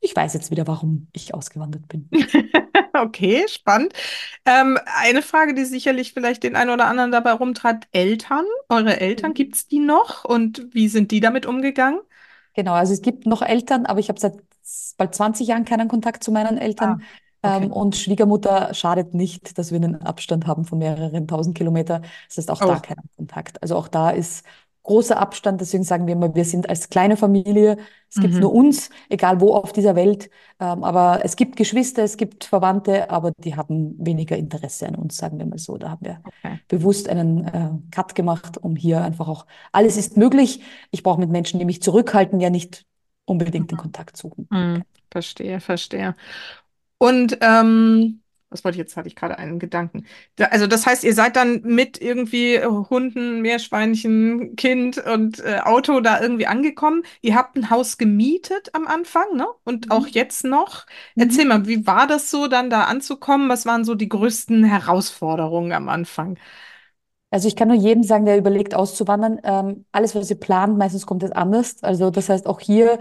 ich 0.00 0.14
weiß 0.14 0.35
jetzt 0.35 0.50
wieder, 0.50 0.66
warum 0.66 1.09
ich 1.12 1.35
ausgewandert 1.35 1.88
bin. 1.88 2.09
Okay, 2.99 3.45
spannend. 3.49 3.93
Ähm, 4.45 4.79
eine 4.87 5.23
Frage, 5.23 5.55
die 5.55 5.65
sicherlich 5.65 6.13
vielleicht 6.13 6.43
den 6.45 6.57
einen 6.57 6.71
oder 6.71 6.87
anderen 6.87 7.11
dabei 7.13 7.33
rumtreibt. 7.33 7.89
Eltern, 7.93 8.45
eure 8.69 9.01
Eltern, 9.01 9.33
Mhm. 9.33 9.35
gibt 9.35 9.57
es 9.57 9.67
die 9.69 9.81
noch? 9.81 10.25
Und 10.25 10.69
wie 10.75 10.89
sind 10.89 11.11
die 11.11 11.21
damit 11.21 11.47
umgegangen? 11.47 12.01
Genau, 12.55 12.73
also 12.75 12.93
es 12.93 13.03
gibt 13.03 13.27
noch 13.27 13.43
Eltern, 13.43 13.87
aber 13.87 13.99
ich 14.01 14.09
habe 14.09 14.21
seit 14.21 14.37
bald 14.97 15.15
20 15.15 15.49
Jahren 15.49 15.65
keinen 15.65 15.89
Kontakt 15.89 16.23
zu 16.23 16.31
meinen 16.33 16.57
Ah, 16.79 16.99
Eltern. 16.99 17.03
okay. 17.43 17.69
Ähm, 17.69 17.73
und 17.73 17.97
Schwiegermutter 17.97 18.73
schadet 18.75 19.13
nicht, 19.13 19.59
dass 19.59 19.71
wir 19.71 19.77
einen 19.77 20.01
Abstand 20.03 20.47
haben 20.47 20.65
von 20.65 20.79
mehreren 20.79 21.27
tausend 21.27 21.57
Kilometer. 21.57 22.01
Das 22.29 22.39
heißt, 22.39 22.51
auch 22.51 22.63
da 22.63 22.79
Oh. 22.79 22.81
keinen 22.81 23.09
Kontakt. 23.17 23.61
Also 23.63 23.77
auch 23.77 23.89
da 23.89 24.11
ist 24.11 24.47
großer 24.85 25.18
Abstand. 25.18 25.61
Deswegen 25.61 25.85
sagen 25.85 26.07
wir 26.07 26.14
immer, 26.14 26.35
wir 26.35 26.44
sind 26.47 26.68
als 26.68 26.90
kleine 26.90 27.16
Familie. 27.16 27.79
Es 28.11 28.20
gibt 28.20 28.40
nur 28.40 28.53
Mhm. 28.53 28.55
uns, 28.55 28.90
egal 29.11 29.40
wo 29.40 29.55
auf 29.55 29.73
dieser 29.73 29.97
Welt. 29.97 30.31
Ähm, 30.61 30.85
aber 30.85 31.20
es 31.25 31.37
gibt 31.37 31.57
Geschwister, 31.57 32.05
es 32.05 32.16
gibt 32.16 32.44
Verwandte, 32.44 33.11
aber 33.11 33.33
die 33.38 33.57
haben 33.57 33.97
weniger 34.05 34.37
Interesse 34.37 34.87
an 34.88 34.97
uns, 34.97 35.16
sagen 35.16 35.38
wir 35.38 35.47
mal 35.47 35.59
so. 35.59 35.79
Da 35.79 35.90
haben 35.90 36.07
wir 36.07 36.23
Okay. 36.25 36.59
bewusst 36.68 37.09
einen 37.09 37.44
äh, 37.47 37.70
Cut 37.90 38.14
gemacht, 38.14 38.59
um 38.59 38.77
hier 38.77 39.03
einfach 39.03 39.29
auch, 39.29 39.47
alles 39.73 39.97
ist 39.97 40.16
möglich. 40.16 40.62
Ich 40.92 41.03
brauche 41.03 41.20
mit 41.20 41.31
Menschen, 41.31 41.59
die 41.59 41.64
mich 41.66 41.83
zurückhalten, 41.83 42.40
ja 42.40 42.51
nicht 42.51 42.87
unbedingt 43.27 43.70
den 43.70 43.77
Kontakt 43.79 44.16
suchen. 44.16 44.49
Mhm. 44.51 44.85
Verstehe, 45.11 45.61
verstehe. 45.61 46.16
Und 46.99 47.38
ähm, 47.42 48.23
was 48.55 48.64
wollte 48.64 48.77
ich 48.77 48.79
jetzt? 48.81 48.97
Hatte 48.97 49.09
ich 49.09 49.17
gerade 49.17 49.38
einen 49.38 49.59
Gedanken. 49.59 50.07
Da, 50.37 50.47
also 50.47 50.67
das 50.67 50.87
heißt, 50.87 51.05
ihr 51.05 51.12
seid 51.14 51.37
dann 51.37 51.61
mit 51.62 52.01
irgendwie 52.01 52.55
äh, 52.55 52.67
Hunden, 52.67 53.43
Meerschweinchen, 53.43 54.57
Kind 54.57 54.99
und 54.99 55.40
äh, 55.40 55.61
Auto 55.62 56.01
da 56.01 56.21
irgendwie 56.23 56.47
angekommen. 56.47 57.03
Ihr 57.21 57.35
habt 57.35 57.57
ein 57.57 57.71
Haus 57.71 57.99
gemietet 57.99 58.71
am 58.75 58.87
Anfang, 58.87 59.37
ne? 59.37 59.47
Und 59.64 59.90
auch 59.90 60.07
Mhm. 60.07 60.12
jetzt 60.14 60.45
noch. 60.45 60.87
Erzähl 61.19 61.45
Mhm. 61.45 61.49
mal, 61.49 61.67
wie 61.69 61.87
war 61.87 62.07
das 62.07 62.31
so, 62.31 62.47
dann 62.49 62.71
da 62.71 62.85
anzukommen? 62.85 63.49
Was 63.51 63.67
waren 63.67 63.85
so 63.85 63.95
die 63.95 64.09
größten 64.09 64.64
Herausforderungen 64.64 65.73
am 65.73 65.88
Anfang? 65.90 66.38
Also 67.31 67.49
ich 67.49 67.57
kann 67.57 67.69
nur 67.69 67.77
jedem 67.77 68.05
sagen, 68.05 68.27
der 68.27 68.38
überlegt 68.38 68.75
auszuwandern, 68.77 69.40
ähm, 69.43 69.87
alles, 69.93 70.14
was 70.14 70.31
ihr 70.31 70.38
plant, 70.38 70.79
meistens 70.79 71.05
kommt 71.07 71.23
es 71.25 71.33
anders. 71.33 71.83
Also 71.83 72.11
das 72.11 72.29
heißt 72.29 72.47
auch 72.47 72.61
hier 72.61 73.01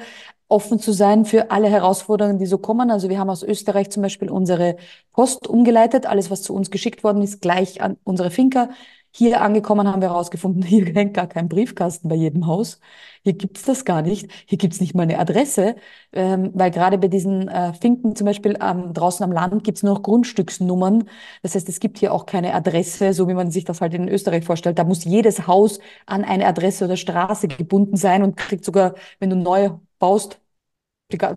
offen 0.53 0.77
zu 0.77 0.91
sein 0.91 1.25
für 1.25 1.49
alle 1.49 1.67
Herausforderungen, 1.67 2.37
die 2.37 2.45
so 2.45 2.59
kommen. 2.59 2.91
Also 2.91 3.09
wir 3.09 3.17
haben 3.17 3.29
aus 3.31 3.41
Österreich 3.41 3.89
zum 3.89 4.03
Beispiel 4.03 4.29
unsere 4.29 4.77
Post 5.11 5.47
umgeleitet. 5.47 6.05
Alles, 6.05 6.29
was 6.29 6.43
zu 6.43 6.53
uns 6.53 6.69
geschickt 6.69 7.03
worden 7.03 7.23
ist, 7.23 7.41
gleich 7.41 7.81
an 7.81 7.97
unsere 8.03 8.29
Finca. 8.29 8.69
Hier 9.15 9.41
angekommen 9.41 9.87
haben 9.87 10.01
wir 10.01 10.09
herausgefunden, 10.09 10.61
hier 10.65 10.85
hängt 10.85 11.15
gar 11.15 11.27
kein 11.27 11.49
Briefkasten 11.49 12.07
bei 12.07 12.15
jedem 12.15 12.45
Haus. 12.45 12.79
Hier 13.23 13.33
gibt's 13.33 13.63
das 13.63 13.83
gar 13.85 14.03
nicht. 14.03 14.29
Hier 14.45 14.57
gibt's 14.59 14.79
nicht 14.79 14.93
mal 14.93 15.03
eine 15.03 15.17
Adresse, 15.19 15.75
ähm, 16.11 16.51
weil 16.53 16.69
gerade 16.71 16.97
bei 16.99 17.07
diesen 17.07 17.47
äh, 17.47 17.73
Finken 17.73 18.15
zum 18.15 18.25
Beispiel 18.25 18.57
ähm, 18.61 18.93
draußen 18.93 19.23
am 19.23 19.31
Land 19.31 19.63
gibt's 19.63 19.81
nur 19.81 19.93
noch 19.95 20.03
Grundstücksnummern. 20.03 21.05
Das 21.41 21.55
heißt, 21.55 21.67
es 21.69 21.79
gibt 21.79 21.97
hier 21.99 22.13
auch 22.13 22.25
keine 22.27 22.53
Adresse, 22.53 23.13
so 23.13 23.27
wie 23.27 23.33
man 23.33 23.49
sich 23.49 23.65
das 23.65 23.81
halt 23.81 23.93
in 23.95 24.07
Österreich 24.07 24.45
vorstellt. 24.45 24.77
Da 24.77 24.83
muss 24.83 25.03
jedes 25.03 25.47
Haus 25.47 25.79
an 26.05 26.23
eine 26.23 26.45
Adresse 26.45 26.85
oder 26.85 26.97
Straße 26.97 27.47
gebunden 27.47 27.97
sein 27.97 28.23
und 28.23 28.37
kriegt 28.37 28.65
sogar, 28.65 28.95
wenn 29.19 29.29
du 29.31 29.35
neu 29.35 29.71
baust, 29.99 30.39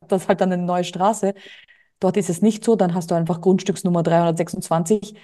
das 0.09 0.29
halt 0.29 0.40
dann 0.40 0.52
eine 0.52 0.62
neue 0.62 0.85
Straße. 0.85 1.35
Dort 2.00 2.16
ist 2.16 2.31
es 2.31 2.42
nicht 2.42 2.64
so, 2.64 2.76
dann 2.76 2.94
hast 2.94 3.11
du 3.11 3.14
einfach 3.14 3.40
Grundstücksnummer 3.40 4.02
326, 4.02 5.14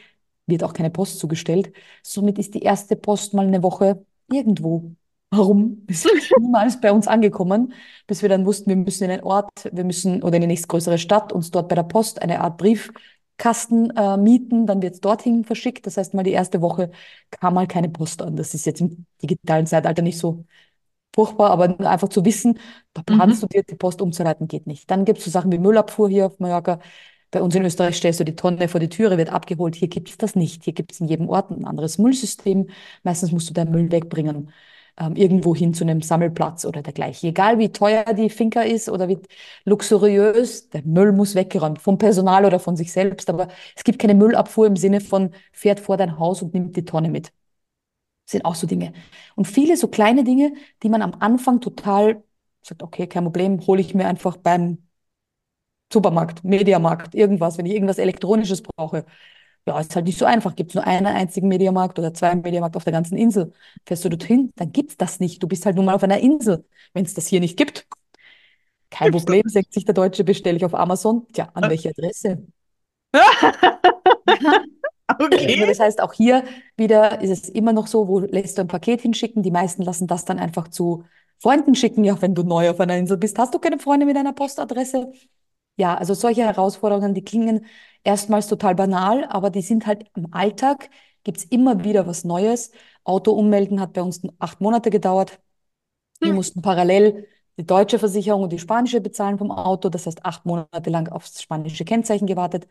wird 0.46 0.64
auch 0.64 0.72
keine 0.72 0.90
Post 0.90 1.18
zugestellt. 1.18 1.72
Somit 2.02 2.38
ist 2.38 2.54
die 2.54 2.62
erste 2.62 2.96
Post 2.96 3.34
mal 3.34 3.46
eine 3.46 3.62
Woche 3.62 4.04
irgendwo. 4.30 4.94
Warum? 5.30 5.84
Ist 5.88 6.06
niemals 6.38 6.78
bei 6.80 6.92
uns 6.92 7.08
angekommen, 7.08 7.72
bis 8.06 8.20
wir 8.20 8.28
dann 8.28 8.44
wussten, 8.44 8.68
wir 8.68 8.76
müssen 8.76 9.04
in 9.04 9.10
einen 9.12 9.22
Ort, 9.22 9.48
wir 9.72 9.84
müssen 9.84 10.22
oder 10.22 10.36
in 10.36 10.42
die 10.42 10.46
nächstgrößere 10.48 10.98
Stadt 10.98 11.32
uns 11.32 11.50
dort 11.50 11.68
bei 11.70 11.74
der 11.74 11.84
Post 11.84 12.20
eine 12.20 12.40
Art 12.40 12.58
Briefkasten 12.58 13.90
äh, 13.96 14.18
mieten, 14.18 14.66
dann 14.66 14.82
wird 14.82 14.94
es 14.94 15.00
dorthin 15.00 15.44
verschickt. 15.44 15.86
Das 15.86 15.96
heißt, 15.96 16.12
mal 16.12 16.22
die 16.22 16.32
erste 16.32 16.60
Woche 16.60 16.90
kam 17.30 17.54
mal 17.54 17.66
keine 17.66 17.88
Post 17.88 18.20
an. 18.20 18.36
Das 18.36 18.52
ist 18.52 18.66
jetzt 18.66 18.80
im 18.82 19.06
digitalen 19.22 19.66
Zeitalter 19.66 20.02
nicht 20.02 20.18
so 20.18 20.44
furchtbar, 21.14 21.50
aber 21.50 21.78
einfach 21.88 22.08
zu 22.08 22.24
wissen, 22.24 22.58
da 22.94 23.02
planst 23.02 23.42
Mhm. 23.42 23.42
du 23.42 23.46
dir 23.46 23.62
die 23.62 23.74
Post 23.76 24.00
umzuleiten, 24.02 24.48
geht 24.48 24.66
nicht. 24.66 24.90
Dann 24.90 25.04
gibt 25.04 25.18
es 25.18 25.24
so 25.24 25.30
Sachen 25.30 25.52
wie 25.52 25.58
Müllabfuhr 25.58 26.08
hier 26.08 26.26
auf 26.26 26.38
Mallorca. 26.40 26.80
Bei 27.30 27.40
uns 27.42 27.54
in 27.54 27.64
Österreich 27.64 27.96
stellst 27.96 28.20
du 28.20 28.24
die 28.24 28.36
Tonne 28.36 28.68
vor 28.68 28.80
die 28.80 28.88
Türe, 28.90 29.16
wird 29.16 29.30
abgeholt. 29.30 29.74
Hier 29.74 29.88
gibt 29.88 30.10
es 30.10 30.18
das 30.18 30.34
nicht. 30.36 30.64
Hier 30.64 30.74
gibt 30.74 30.92
es 30.92 31.00
in 31.00 31.08
jedem 31.08 31.28
Ort 31.30 31.50
ein 31.50 31.64
anderes 31.64 31.98
Müllsystem. 31.98 32.68
Meistens 33.02 33.32
musst 33.32 33.48
du 33.48 33.54
deinen 33.54 33.70
Müll 33.72 33.90
wegbringen, 33.90 34.50
ähm, 34.98 35.16
irgendwo 35.16 35.54
hin 35.54 35.72
zu 35.72 35.84
einem 35.84 36.02
Sammelplatz 36.02 36.64
oder 36.66 36.82
dergleichen. 36.82 37.28
Egal 37.30 37.58
wie 37.58 37.70
teuer 37.72 38.04
die 38.14 38.28
Finca 38.28 38.60
ist 38.62 38.88
oder 38.90 39.08
wie 39.08 39.18
luxuriös, 39.64 40.68
der 40.70 40.82
Müll 40.82 41.12
muss 41.12 41.34
weggeräumt, 41.34 41.80
vom 41.80 41.96
Personal 41.98 42.44
oder 42.44 42.58
von 42.60 42.76
sich 42.76 42.92
selbst. 42.92 43.30
Aber 43.30 43.48
es 43.76 43.84
gibt 43.84 43.98
keine 43.98 44.14
Müllabfuhr 44.14 44.66
im 44.66 44.76
Sinne 44.76 45.00
von, 45.00 45.30
fährt 45.52 45.80
vor 45.80 45.96
dein 45.96 46.18
Haus 46.18 46.42
und 46.42 46.52
nimmt 46.54 46.76
die 46.76 46.84
Tonne 46.84 47.08
mit 47.10 47.32
sind 48.32 48.44
auch 48.44 48.54
so 48.54 48.66
Dinge. 48.66 48.92
Und 49.36 49.46
viele 49.46 49.76
so 49.76 49.88
kleine 49.88 50.24
Dinge, 50.24 50.54
die 50.82 50.88
man 50.88 51.02
am 51.02 51.14
Anfang 51.20 51.60
total 51.60 52.22
sagt, 52.62 52.82
okay, 52.82 53.06
kein 53.06 53.24
Problem, 53.24 53.66
hole 53.66 53.80
ich 53.80 53.94
mir 53.94 54.06
einfach 54.06 54.36
beim 54.36 54.78
Supermarkt, 55.92 56.42
Mediamarkt, 56.44 57.14
irgendwas, 57.14 57.58
wenn 57.58 57.66
ich 57.66 57.74
irgendwas 57.74 57.98
Elektronisches 57.98 58.62
brauche. 58.62 59.04
Ja, 59.66 59.78
ist 59.78 59.94
halt 59.94 60.06
nicht 60.06 60.18
so 60.18 60.24
einfach. 60.24 60.56
Gibt 60.56 60.70
es 60.70 60.74
nur 60.74 60.86
einen 60.86 61.06
einzigen 61.06 61.48
Mediamarkt 61.48 61.98
oder 61.98 62.12
zwei 62.14 62.34
Mediamarkt 62.34 62.76
auf 62.76 62.84
der 62.84 62.92
ganzen 62.92 63.16
Insel? 63.16 63.52
Fährst 63.86 64.04
du 64.04 64.08
dorthin, 64.08 64.52
dann 64.56 64.72
gibt's 64.72 64.96
das 64.96 65.20
nicht. 65.20 65.42
Du 65.42 65.46
bist 65.46 65.66
halt 65.66 65.76
nun 65.76 65.84
mal 65.84 65.94
auf 65.94 66.02
einer 66.02 66.18
Insel. 66.18 66.64
Wenn 66.94 67.04
es 67.04 67.14
das 67.14 67.26
hier 67.28 67.40
nicht 67.40 67.56
gibt, 67.56 67.86
kein 68.90 69.10
Gibt's 69.10 69.24
Problem, 69.24 69.42
sagt 69.46 69.72
sich 69.72 69.84
der 69.84 69.94
Deutsche, 69.94 70.24
bestelle 70.24 70.56
ich 70.56 70.64
auf 70.64 70.74
Amazon. 70.74 71.26
Tja, 71.32 71.48
an 71.54 71.62
das? 71.62 71.70
welche 71.70 71.90
Adresse? 71.90 72.46
Nur 73.14 73.22
Okay. 75.30 75.66
Das 75.66 75.80
heißt, 75.80 76.00
auch 76.02 76.12
hier 76.12 76.44
wieder 76.76 77.20
ist 77.20 77.30
es 77.30 77.48
immer 77.48 77.72
noch 77.72 77.86
so, 77.86 78.08
wo 78.08 78.20
lässt 78.20 78.58
du 78.58 78.62
ein 78.62 78.68
Paket 78.68 79.00
hinschicken? 79.02 79.42
Die 79.42 79.50
meisten 79.50 79.82
lassen 79.82 80.06
das 80.06 80.24
dann 80.24 80.38
einfach 80.38 80.68
zu 80.68 81.04
Freunden 81.38 81.74
schicken. 81.74 82.04
Ja, 82.04 82.20
wenn 82.22 82.34
du 82.34 82.42
neu 82.42 82.70
auf 82.70 82.80
einer 82.80 82.96
Insel 82.96 83.16
bist, 83.18 83.38
hast 83.38 83.54
du 83.54 83.58
keine 83.58 83.78
Freunde 83.78 84.06
mit 84.06 84.16
einer 84.16 84.32
Postadresse? 84.32 85.12
Ja, 85.76 85.94
also 85.96 86.14
solche 86.14 86.42
Herausforderungen, 86.44 87.14
die 87.14 87.24
klingen 87.24 87.66
erstmals 88.04 88.46
total 88.48 88.74
banal, 88.74 89.24
aber 89.26 89.50
die 89.50 89.62
sind 89.62 89.86
halt 89.86 90.04
im 90.16 90.32
Alltag, 90.32 90.90
gibt's 91.24 91.44
immer 91.44 91.84
wieder 91.84 92.06
was 92.06 92.24
Neues. 92.24 92.72
Auto 93.04 93.32
ummelden 93.32 93.80
hat 93.80 93.92
bei 93.94 94.02
uns 94.02 94.20
acht 94.38 94.60
Monate 94.60 94.90
gedauert. 94.90 95.40
Wir 96.22 96.32
Hm. 96.32 96.34
mussten 96.34 96.62
parallel 96.62 97.26
die 97.58 97.66
deutsche 97.66 97.98
Versicherung 97.98 98.42
und 98.44 98.52
die 98.52 98.58
spanische 98.58 99.00
bezahlen 99.00 99.38
vom 99.38 99.50
Auto. 99.50 99.88
Das 99.88 100.06
heißt, 100.06 100.24
acht 100.24 100.46
Monate 100.46 100.90
lang 100.90 101.08
aufs 101.08 101.42
spanische 101.42 101.84
Kennzeichen 101.84 102.26
gewartet. 102.26 102.68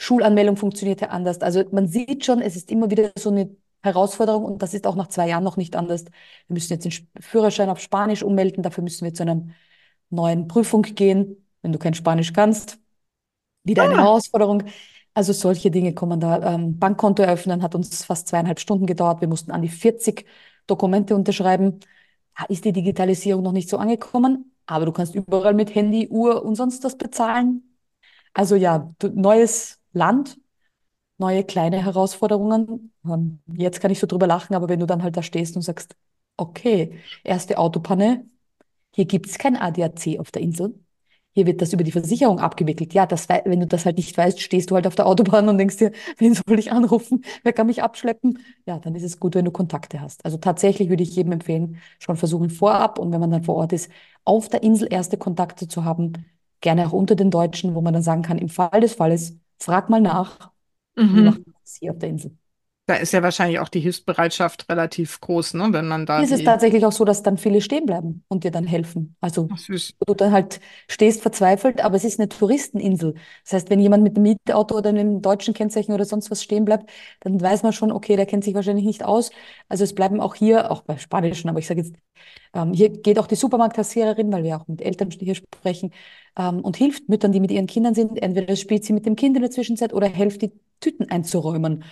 Schulanmeldung 0.00 0.56
funktionierte 0.56 1.10
anders. 1.10 1.40
Also 1.40 1.64
man 1.72 1.88
sieht 1.88 2.24
schon, 2.24 2.40
es 2.40 2.56
ist 2.56 2.70
immer 2.70 2.90
wieder 2.90 3.12
so 3.18 3.30
eine 3.30 3.54
Herausforderung 3.82 4.44
und 4.44 4.62
das 4.62 4.74
ist 4.74 4.86
auch 4.86 4.94
nach 4.96 5.08
zwei 5.08 5.28
Jahren 5.28 5.44
noch 5.44 5.56
nicht 5.56 5.76
anders. 5.76 6.04
Wir 6.04 6.54
müssen 6.54 6.72
jetzt 6.74 6.84
den 6.84 6.92
Führerschein 7.22 7.68
auf 7.70 7.80
Spanisch 7.80 8.22
ummelden. 8.22 8.62
Dafür 8.62 8.84
müssen 8.84 9.04
wir 9.04 9.14
zu 9.14 9.22
einer 9.24 9.42
neuen 10.10 10.48
Prüfung 10.48 10.82
gehen. 10.82 11.46
Wenn 11.62 11.72
du 11.72 11.78
kein 11.78 11.94
Spanisch 11.94 12.32
kannst, 12.32 12.78
wieder 13.64 13.84
eine 13.84 13.96
Ah, 13.96 13.98
Herausforderung. 13.98 14.64
Also 15.14 15.32
solche 15.32 15.70
Dinge 15.70 15.94
kommen 15.94 16.20
da. 16.20 16.54
Ähm, 16.54 16.78
Bankkonto 16.78 17.22
eröffnen 17.22 17.62
hat 17.62 17.74
uns 17.74 18.04
fast 18.04 18.28
zweieinhalb 18.28 18.60
Stunden 18.60 18.86
gedauert. 18.86 19.20
Wir 19.20 19.28
mussten 19.28 19.50
an 19.50 19.62
die 19.62 19.68
40 19.68 20.26
Dokumente 20.66 21.14
unterschreiben. 21.16 21.80
Da 22.38 22.44
ist 22.46 22.64
die 22.64 22.72
Digitalisierung 22.72 23.42
noch 23.42 23.52
nicht 23.52 23.68
so 23.68 23.78
angekommen, 23.78 24.54
aber 24.66 24.86
du 24.86 24.92
kannst 24.92 25.14
überall 25.14 25.54
mit 25.54 25.74
Handy, 25.74 26.08
Uhr 26.08 26.44
und 26.44 26.54
sonst 26.54 26.84
was 26.84 26.96
bezahlen. 26.96 27.64
Also 28.34 28.56
ja, 28.56 28.94
du, 29.00 29.08
neues 29.10 29.79
Land, 29.92 30.38
neue 31.18 31.44
kleine 31.44 31.84
Herausforderungen. 31.84 32.92
Jetzt 33.54 33.80
kann 33.80 33.90
ich 33.90 33.98
so 34.00 34.06
drüber 34.06 34.26
lachen, 34.26 34.54
aber 34.54 34.68
wenn 34.68 34.80
du 34.80 34.86
dann 34.86 35.02
halt 35.02 35.16
da 35.16 35.22
stehst 35.22 35.56
und 35.56 35.62
sagst, 35.62 35.96
okay, 36.36 36.98
erste 37.24 37.58
Autopanne, 37.58 38.26
hier 38.94 39.06
gibt 39.06 39.26
es 39.26 39.38
kein 39.38 39.56
ADAC 39.56 40.18
auf 40.18 40.30
der 40.30 40.42
Insel. 40.42 40.74
Hier 41.32 41.46
wird 41.46 41.62
das 41.62 41.72
über 41.72 41.84
die 41.84 41.92
Versicherung 41.92 42.40
abgewickelt. 42.40 42.92
Ja, 42.92 43.06
das, 43.06 43.28
wenn 43.28 43.60
du 43.60 43.66
das 43.66 43.86
halt 43.86 43.98
nicht 43.98 44.16
weißt, 44.18 44.40
stehst 44.40 44.70
du 44.70 44.74
halt 44.74 44.86
auf 44.86 44.96
der 44.96 45.06
Autobahn 45.06 45.48
und 45.48 45.58
denkst 45.58 45.76
dir, 45.76 45.92
wen 46.18 46.34
soll 46.34 46.58
ich 46.58 46.72
anrufen? 46.72 47.24
Wer 47.44 47.52
kann 47.52 47.68
mich 47.68 47.82
abschleppen? 47.82 48.38
Ja, 48.66 48.78
dann 48.80 48.94
ist 48.96 49.04
es 49.04 49.20
gut, 49.20 49.34
wenn 49.36 49.44
du 49.44 49.52
Kontakte 49.52 50.00
hast. 50.00 50.24
Also 50.24 50.38
tatsächlich 50.38 50.88
würde 50.88 51.04
ich 51.04 51.14
jedem 51.14 51.32
empfehlen, 51.32 51.78
schon 52.00 52.16
versuchen 52.16 52.50
vorab 52.50 52.98
und 52.98 53.12
wenn 53.12 53.20
man 53.20 53.30
dann 53.30 53.44
vor 53.44 53.54
Ort 53.56 53.72
ist, 53.72 53.90
auf 54.24 54.48
der 54.48 54.62
Insel 54.64 54.88
erste 54.92 55.18
Kontakte 55.18 55.68
zu 55.68 55.84
haben, 55.84 56.26
gerne 56.60 56.86
auch 56.88 56.92
unter 56.92 57.14
den 57.14 57.30
Deutschen, 57.30 57.74
wo 57.74 57.80
man 57.80 57.94
dann 57.94 58.02
sagen 58.02 58.22
kann, 58.22 58.38
im 58.38 58.48
Fall 58.48 58.80
des 58.80 58.94
Falles, 58.94 59.38
frag 59.60 59.90
mal 59.90 60.00
nach, 60.00 60.50
wie 60.96 61.02
mhm. 61.02 61.24
macht 61.24 61.46
man 61.46 61.54
das 61.62 61.76
hier 61.76 61.92
auf 61.92 61.98
der 61.98 62.08
Insel? 62.08 62.36
Da 62.90 62.96
ist 62.96 63.12
ja 63.12 63.22
wahrscheinlich 63.22 63.60
auch 63.60 63.68
die 63.68 63.78
Hilfsbereitschaft 63.78 64.68
relativ 64.68 65.20
groß, 65.20 65.54
ne? 65.54 65.68
Wenn 65.70 65.86
man 65.86 66.06
da 66.06 66.16
Hier 66.16 66.24
ist 66.24 66.32
es 66.32 66.42
tatsächlich 66.42 66.84
auch 66.84 66.90
so, 66.90 67.04
dass 67.04 67.22
dann 67.22 67.38
viele 67.38 67.60
stehen 67.60 67.86
bleiben 67.86 68.24
und 68.26 68.42
dir 68.42 68.50
dann 68.50 68.64
helfen. 68.66 69.14
Also 69.20 69.48
Ach, 69.52 69.58
wo 69.68 70.04
du 70.06 70.14
dann 70.14 70.32
halt 70.32 70.60
stehst 70.88 71.22
verzweifelt, 71.22 71.84
aber 71.84 71.94
es 71.94 72.02
ist 72.02 72.18
eine 72.18 72.28
Touristeninsel. 72.28 73.14
Das 73.44 73.52
heißt, 73.52 73.70
wenn 73.70 73.78
jemand 73.78 74.02
mit 74.02 74.16
einem 74.16 74.24
Mietauto 74.24 74.76
oder 74.76 74.88
einem 74.88 75.22
deutschen 75.22 75.54
Kennzeichen 75.54 75.92
oder 75.92 76.04
sonst 76.04 76.32
was 76.32 76.42
stehen 76.42 76.64
bleibt, 76.64 76.90
dann 77.20 77.40
weiß 77.40 77.62
man 77.62 77.72
schon, 77.72 77.92
okay, 77.92 78.16
der 78.16 78.26
kennt 78.26 78.42
sich 78.42 78.54
wahrscheinlich 78.54 78.86
nicht 78.86 79.04
aus. 79.04 79.30
Also 79.68 79.84
es 79.84 79.94
bleiben 79.94 80.20
auch 80.20 80.34
hier, 80.34 80.72
auch 80.72 80.82
bei 80.82 80.98
Spanischen, 80.98 81.48
aber 81.48 81.60
ich 81.60 81.68
sage 81.68 81.82
jetzt, 81.82 81.94
ähm, 82.54 82.72
hier 82.72 82.88
geht 82.90 83.20
auch 83.20 83.28
die 83.28 83.36
Supermarktkassiererin, 83.36 84.32
weil 84.32 84.42
wir 84.42 84.56
auch 84.56 84.66
mit 84.66 84.82
Eltern 84.82 85.10
hier 85.10 85.36
sprechen, 85.36 85.92
ähm, 86.36 86.60
und 86.60 86.76
hilft 86.76 87.08
Müttern, 87.08 87.32
die 87.32 87.40
mit 87.40 87.50
ihren 87.50 87.66
Kindern 87.66 87.94
sind. 87.94 88.20
Entweder 88.22 88.56
spielt 88.56 88.84
sie 88.84 88.92
mit 88.92 89.06
dem 89.06 89.16
Kind 89.16 89.36
in 89.36 89.42
der 89.42 89.50
Zwischenzeit 89.50 89.92
oder 89.92 90.06
hilft 90.08 90.42
die 90.42 90.52
Tüten 90.80 91.10
einzuräumen. 91.10 91.84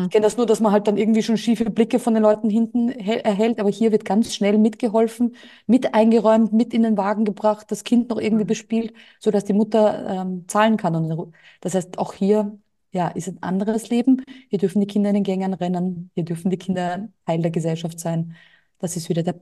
Ich 0.00 0.08
Mhm. 0.08 0.10
kenne 0.10 0.24
das 0.24 0.36
nur, 0.36 0.46
dass 0.46 0.60
man 0.60 0.72
halt 0.72 0.86
dann 0.86 0.96
irgendwie 0.96 1.22
schon 1.22 1.36
schiefe 1.36 1.70
Blicke 1.70 1.98
von 1.98 2.14
den 2.14 2.22
Leuten 2.22 2.48
hinten 2.50 2.88
erhält, 2.90 3.58
aber 3.60 3.70
hier 3.70 3.90
wird 3.92 4.04
ganz 4.04 4.34
schnell 4.34 4.56
mitgeholfen, 4.56 5.34
mit 5.66 5.92
eingeräumt, 5.94 6.52
mit 6.52 6.72
in 6.72 6.82
den 6.84 6.96
Wagen 6.96 7.24
gebracht, 7.24 7.70
das 7.70 7.84
Kind 7.84 8.08
noch 8.10 8.18
irgendwie 8.20 8.44
bespielt, 8.44 8.92
sodass 9.20 9.44
die 9.44 9.52
Mutter 9.54 10.06
ähm, 10.22 10.44
zahlen 10.48 10.76
kann. 10.76 10.94
Und 10.96 11.32
das 11.60 11.74
heißt, 11.74 11.98
auch 11.98 12.12
hier 12.14 12.58
ja, 12.92 13.08
ist 13.08 13.28
ein 13.28 13.42
anderes 13.42 13.90
Leben. 13.90 14.22
Hier 14.48 14.58
dürfen 14.58 14.80
die 14.80 14.86
Kinder 14.86 15.10
in 15.10 15.14
den 15.16 15.24
Gängen 15.24 15.52
rennen, 15.54 16.10
hier 16.14 16.24
dürfen 16.24 16.50
die 16.50 16.56
Kinder 16.58 17.08
Teil 17.26 17.42
der 17.42 17.50
Gesellschaft 17.50 18.00
sein. 18.00 18.34
Das 18.78 18.96
ist 18.96 19.08
wieder 19.08 19.22
der 19.22 19.38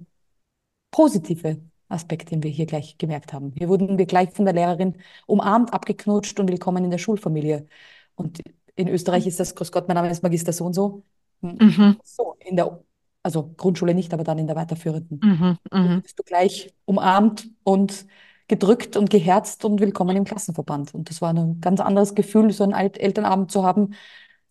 positive 0.91 1.61
Aspekt, 1.89 2.31
den 2.31 2.43
wir 2.43 2.51
hier 2.51 2.67
gleich 2.67 2.99
gemerkt 2.99 3.33
haben. 3.33 3.53
Hier 3.57 3.69
wurden 3.69 3.99
wir 3.99 4.07
gleich 4.07 4.31
von 4.33 4.45
der 4.45 4.55
Lehrerin 4.55 4.97
umarmt, 5.27 5.73
abgeknutscht 5.73 6.39
und 6.41 6.49
willkommen 6.51 6.85
in 6.85 6.91
der 6.91 6.99
Schulfamilie. 6.99 7.67
Und 8.15 8.41
in 8.75 8.89
Österreich 8.89 9.27
ist 9.27 9.41
das, 9.41 9.55
Grüß 9.55 9.73
Gott, 9.73 9.89
mein 9.89 9.95
Name 9.95 10.11
ist 10.11 10.23
Magister 10.23 10.53
so 10.53 10.65
und 10.67 10.75
so. 10.75 11.03
Hm, 11.43 11.57
Mhm. 11.61 11.97
So, 12.05 12.37
in 12.41 12.57
der, 12.57 12.83
also 13.23 13.53
Grundschule 13.57 13.95
nicht, 13.95 14.13
aber 14.15 14.25
dann 14.25 14.39
in 14.39 14.47
der 14.47 14.57
weiterführenden. 14.57 15.21
Mhm. 15.23 15.59
Mhm. 15.73 16.03
bist 16.03 16.19
du 16.19 16.23
gleich 16.23 16.75
umarmt 16.85 17.49
und 17.63 18.07
gedrückt 18.49 18.97
und 18.97 19.11
geherzt 19.11 19.65
und 19.65 19.81
willkommen 19.81 20.17
im 20.17 20.25
Klassenverband. 20.25 20.95
Und 20.95 21.11
das 21.11 21.21
war 21.21 21.33
ein 21.35 21.61
ganz 21.61 21.81
anderes 21.81 22.15
Gefühl, 22.15 22.53
so 22.53 22.63
einen 22.65 22.75
Alt- 22.75 22.99
Elternabend 22.99 23.51
zu 23.51 23.65
haben, 23.65 23.95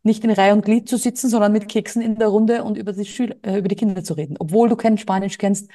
nicht 0.04 0.24
in 0.24 0.30
Reihe 0.32 0.54
und 0.54 0.64
Glied 0.64 0.88
zu 0.88 0.98
sitzen, 0.98 1.30
sondern 1.30 1.52
mit 1.52 1.68
Keksen 1.70 2.02
in 2.02 2.16
der 2.18 2.28
Runde 2.28 2.64
und 2.64 2.78
über 2.78 2.94
die 2.94 3.06
Schüler, 3.06 3.36
äh, 3.44 3.58
über 3.58 3.68
die 3.68 3.76
Kinder 3.76 4.04
zu 4.04 4.14
reden. 4.14 4.36
Obwohl 4.40 4.70
du 4.70 4.76
kein 4.76 4.98
Spanisch 4.98 5.38
kennst, 5.38 5.70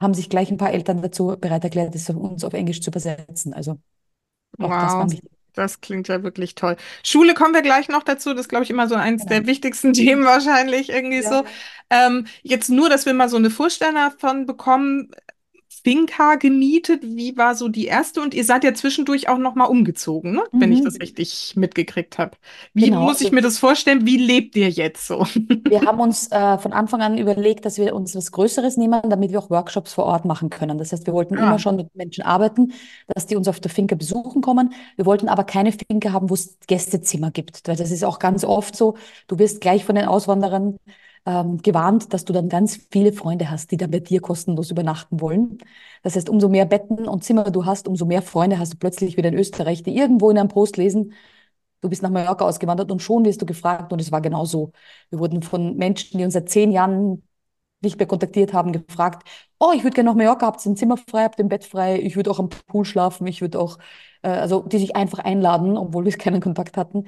haben 0.00 0.14
sich 0.14 0.28
gleich 0.30 0.50
ein 0.50 0.58
paar 0.58 0.72
Eltern 0.72 1.02
dazu 1.02 1.36
bereit 1.40 1.64
erklärt, 1.64 1.94
es 1.94 2.10
auf 2.10 2.16
uns 2.16 2.44
auf 2.44 2.52
Englisch 2.54 2.80
zu 2.82 2.90
übersetzen. 2.90 3.54
Also 3.54 3.80
auch 4.60 4.76
das 4.76 4.98
war 4.98 5.06
Wow, 5.06 5.12
wichtig. 5.12 5.30
das 5.54 5.80
klingt 5.80 6.08
ja 6.08 6.22
wirklich 6.22 6.54
toll. 6.54 6.76
Schule 7.04 7.34
kommen 7.34 7.54
wir 7.54 7.62
gleich 7.62 7.88
noch 7.88 8.02
dazu. 8.02 8.30
Das 8.32 8.42
ist, 8.42 8.48
glaube 8.48 8.64
ich, 8.64 8.70
immer 8.70 8.88
so 8.88 8.94
eins 8.94 9.24
Genau. 9.24 9.26
der 9.26 9.46
wichtigsten 9.46 9.92
Themen 9.94 10.24
wahrscheinlich 10.24 10.88
irgendwie 10.90 11.22
Ja. 11.22 11.22
so. 11.22 11.44
Ähm, 11.90 12.26
jetzt 12.42 12.68
nur, 12.70 12.88
dass 12.88 13.06
wir 13.06 13.14
mal 13.14 13.28
so 13.28 13.36
eine 13.36 13.50
Vorstellung 13.50 13.94
davon 13.96 14.46
bekommen. 14.46 15.10
Finca 15.86 16.34
gemietet, 16.36 17.02
wie 17.04 17.36
war 17.36 17.54
so 17.54 17.68
die 17.68 17.86
erste? 17.86 18.20
Und 18.20 18.34
ihr 18.34 18.44
seid 18.44 18.64
ja 18.64 18.74
zwischendurch 18.74 19.28
auch 19.28 19.38
noch 19.38 19.54
mal 19.54 19.66
umgezogen, 19.66 20.32
ne? 20.32 20.42
Wenn 20.58 20.72
ich 20.72 20.82
das 20.82 20.94
Mhm. 20.94 21.00
richtig 21.00 21.54
mitgekriegt 21.56 22.18
habe. 22.18 22.36
Wie 22.74 22.90
Genau, 22.90 23.00
muss 23.04 23.20
ich 23.20 23.30
mir 23.32 23.42
das 23.42 23.58
vorstellen? 23.58 24.06
Wie 24.06 24.16
lebt 24.16 24.56
ihr 24.56 24.68
jetzt 24.70 25.06
so? 25.06 25.26
Wir 25.68 25.84
haben 25.84 25.98
uns 26.00 26.30
äh, 26.30 26.58
von 26.58 26.72
Anfang 26.72 27.02
an 27.02 27.18
überlegt, 27.18 27.64
dass 27.64 27.76
wir 27.76 27.92
uns 27.96 28.14
was 28.14 28.30
Größeres 28.30 28.76
nehmen, 28.76 29.00
damit 29.10 29.32
wir 29.32 29.40
auch 29.40 29.50
Workshops 29.50 29.94
vor 29.94 30.04
Ort 30.04 30.24
machen 30.24 30.48
können. 30.48 30.78
Das 30.78 30.92
heißt, 30.92 31.06
wir 31.06 31.12
wollten 31.12 31.38
immer 31.38 31.58
Ja. 31.58 31.58
schon 31.58 31.74
mit 31.74 31.92
Menschen 31.96 32.22
arbeiten, 32.22 32.72
dass 33.08 33.26
die 33.26 33.34
uns 33.34 33.48
auf 33.48 33.58
der 33.58 33.70
Finca 33.72 33.96
besuchen 33.96 34.42
kommen. 34.42 34.72
Wir 34.94 35.06
wollten 35.06 35.28
aber 35.28 35.42
keine 35.42 35.72
Finca 35.72 36.12
haben, 36.12 36.30
wo 36.30 36.34
es 36.34 36.56
Gästezimmer 36.68 37.32
gibt, 37.32 37.66
weil 37.66 37.74
das 37.74 37.90
ist 37.90 38.04
auch 38.04 38.20
ganz 38.20 38.44
oft 38.44 38.76
so. 38.76 38.96
Du 39.26 39.40
wirst 39.40 39.60
gleich 39.60 39.84
von 39.84 39.96
den 39.96 40.04
Auswanderern 40.06 40.76
ähm, 41.26 41.58
gewarnt, 41.58 42.12
dass 42.14 42.24
du 42.24 42.32
dann 42.32 42.48
ganz 42.48 42.78
viele 42.90 43.12
Freunde 43.12 43.50
hast, 43.50 43.70
die 43.72 43.76
dann 43.76 43.90
bei 43.90 44.00
dir 44.00 44.20
kostenlos 44.20 44.70
übernachten 44.70 45.20
wollen. 45.20 45.58
Das 46.02 46.16
heißt, 46.16 46.28
umso 46.30 46.48
mehr 46.48 46.66
Betten 46.66 47.08
und 47.08 47.24
Zimmer 47.24 47.50
du 47.50 47.64
hast, 47.66 47.88
umso 47.88 48.06
mehr 48.06 48.22
Freunde 48.22 48.58
hast 48.58 48.74
du 48.74 48.78
plötzlich 48.78 49.16
wieder 49.16 49.28
in 49.30 49.38
Österreich, 49.38 49.82
die 49.82 49.96
irgendwo 49.96 50.30
in 50.30 50.38
einem 50.38 50.48
Post 50.48 50.76
lesen, 50.76 51.12
Du 51.82 51.88
bist 51.90 52.02
nach 52.02 52.10
Mallorca 52.10 52.44
ausgewandert 52.46 52.90
und 52.90 53.02
schon 53.02 53.24
wirst 53.24 53.42
du 53.42 53.46
gefragt 53.46 53.92
und 53.92 54.00
es 54.00 54.10
war 54.10 54.20
genau 54.20 54.44
so. 54.44 54.72
Wir 55.10 55.18
wurden 55.18 55.42
von 55.42 55.76
Menschen, 55.76 56.18
die 56.18 56.24
uns 56.24 56.32
seit 56.34 56.48
zehn 56.48 56.72
Jahren 56.72 57.22
nicht 57.82 57.98
mehr 57.98 58.06
kontaktiert 58.08 58.52
haben, 58.54 58.72
gefragt, 58.72 59.28
oh, 59.58 59.72
ich 59.74 59.84
würde 59.84 59.94
gerne 59.94 60.10
nach 60.10 60.16
Mallorca, 60.16 60.46
habt 60.46 60.64
ihr 60.66 60.72
ein 60.72 60.76
Zimmer 60.76 60.96
frei, 60.96 61.24
habt 61.24 61.38
ihr 61.38 61.44
ein 61.44 61.48
Bett 61.48 61.64
frei, 61.64 62.00
ich 62.00 62.16
würde 62.16 62.30
auch 62.30 62.38
am 62.40 62.48
Pool 62.48 62.84
schlafen, 62.84 63.26
ich 63.26 63.40
würde 63.42 63.60
auch, 63.60 63.78
äh, 64.22 64.28
also 64.30 64.62
die 64.62 64.78
sich 64.78 64.96
einfach 64.96 65.18
einladen, 65.20 65.76
obwohl 65.76 66.04
wir 66.06 66.12
keinen 66.18 66.40
Kontakt 66.40 66.76
hatten. 66.76 67.04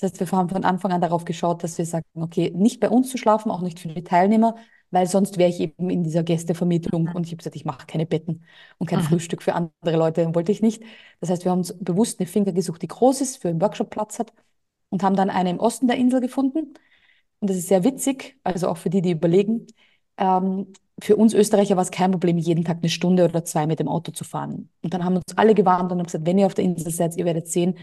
Das 0.00 0.10
heißt, 0.12 0.20
wir 0.20 0.38
haben 0.38 0.48
von 0.48 0.64
Anfang 0.64 0.92
an 0.92 1.00
darauf 1.00 1.24
geschaut, 1.24 1.62
dass 1.62 1.78
wir 1.78 1.86
sagen, 1.86 2.04
okay, 2.14 2.50
nicht 2.54 2.80
bei 2.80 2.88
uns 2.90 3.10
zu 3.10 3.18
schlafen, 3.18 3.50
auch 3.50 3.60
nicht 3.60 3.78
für 3.80 3.88
die 3.88 4.02
Teilnehmer, 4.04 4.56
weil 4.90 5.06
sonst 5.06 5.38
wäre 5.38 5.50
ich 5.50 5.60
eben 5.60 5.90
in 5.90 6.02
dieser 6.02 6.22
Gästevermietung 6.22 7.08
und 7.08 7.24
ich 7.26 7.30
habe 7.32 7.38
gesagt, 7.38 7.56
ich 7.56 7.64
mache 7.64 7.86
keine 7.86 8.06
Betten 8.06 8.44
und 8.78 8.88
kein 8.88 9.00
Mhm. 9.00 9.04
Frühstück 9.08 9.42
für 9.42 9.54
andere 9.54 9.96
Leute, 9.96 10.34
wollte 10.34 10.52
ich 10.52 10.60
nicht. 10.62 10.82
Das 11.20 11.30
heißt, 11.30 11.44
wir 11.44 11.50
haben 11.52 11.58
uns 11.60 11.74
bewusst 11.78 12.20
eine 12.20 12.26
Finca 12.26 12.50
gesucht, 12.50 12.82
die 12.82 12.88
groß 12.88 13.20
ist, 13.20 13.36
für 13.40 13.48
einen 13.48 13.60
Workshop 13.60 13.90
Platz 13.90 14.18
hat 14.18 14.32
und 14.90 15.02
haben 15.02 15.16
dann 15.16 15.30
eine 15.30 15.50
im 15.50 15.60
Osten 15.60 15.88
der 15.88 15.96
Insel 15.96 16.20
gefunden. 16.20 16.74
Und 17.40 17.50
das 17.50 17.56
ist 17.56 17.68
sehr 17.68 17.84
witzig, 17.84 18.38
also 18.44 18.68
auch 18.68 18.76
für 18.76 18.90
die, 18.90 19.02
die 19.02 19.12
überlegen. 19.12 19.66
Ähm, 20.16 20.72
für 21.02 21.16
uns 21.16 21.34
Österreicher 21.34 21.76
war 21.76 21.82
es 21.82 21.90
kein 21.90 22.12
Problem, 22.12 22.38
jeden 22.38 22.64
Tag 22.64 22.78
eine 22.78 22.88
Stunde 22.90 23.24
oder 23.24 23.44
zwei 23.44 23.66
mit 23.66 23.80
dem 23.80 23.88
Auto 23.88 24.12
zu 24.12 24.24
fahren. 24.24 24.68
Und 24.82 24.94
dann 24.94 25.04
haben 25.04 25.16
uns 25.16 25.36
alle 25.36 25.54
gewarnt 25.54 25.90
und 25.90 25.98
haben 25.98 26.04
gesagt, 26.06 26.26
wenn 26.26 26.38
ihr 26.38 26.46
auf 26.46 26.54
der 26.54 26.64
Insel 26.64 26.92
seid, 26.92 27.16
ihr 27.16 27.24
werdet 27.24 27.48
sehen, 27.48 27.78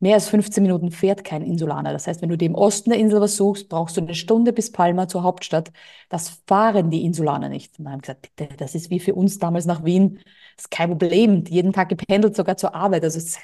mehr 0.00 0.14
als 0.14 0.28
15 0.28 0.62
Minuten 0.62 0.90
fährt 0.90 1.24
kein 1.24 1.42
Insulaner. 1.42 1.92
Das 1.92 2.06
heißt, 2.06 2.22
wenn 2.22 2.30
du 2.30 2.36
dir 2.38 2.46
im 2.46 2.54
Osten 2.54 2.90
der 2.90 2.98
Insel 2.98 3.20
was 3.20 3.36
suchst, 3.36 3.68
brauchst 3.68 3.96
du 3.96 4.00
eine 4.00 4.14
Stunde 4.14 4.52
bis 4.52 4.72
Palma 4.72 5.08
zur 5.08 5.22
Hauptstadt. 5.22 5.70
Das 6.08 6.42
fahren 6.46 6.90
die 6.90 7.04
Insulaner 7.04 7.48
nicht. 7.48 7.78
Und 7.78 7.84
dann 7.84 7.94
haben 7.94 8.00
gesagt, 8.00 8.22
bitte, 8.36 8.56
das 8.56 8.74
ist 8.74 8.90
wie 8.90 9.00
für 9.00 9.14
uns 9.14 9.38
damals 9.38 9.66
nach 9.66 9.84
Wien. 9.84 10.16
Das 10.56 10.64
ist 10.66 10.70
kein 10.70 10.90
Problem. 10.90 11.44
Jeden 11.48 11.72
Tag 11.72 11.88
gependelt, 11.90 12.34
sogar 12.36 12.56
zur 12.56 12.74
Arbeit. 12.74 13.04
Also 13.04 13.18
es, 13.18 13.38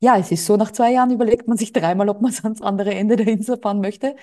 ja, 0.00 0.16
es 0.18 0.30
ist 0.30 0.46
so, 0.46 0.56
nach 0.56 0.70
zwei 0.72 0.92
Jahren 0.92 1.10
überlegt 1.10 1.48
man 1.48 1.56
sich 1.58 1.72
dreimal, 1.72 2.08
ob 2.08 2.20
man 2.22 2.32
ans 2.42 2.62
andere 2.62 2.94
Ende 2.94 3.16
der 3.16 3.28
Insel 3.28 3.58
fahren 3.60 3.80
möchte, 3.80 4.16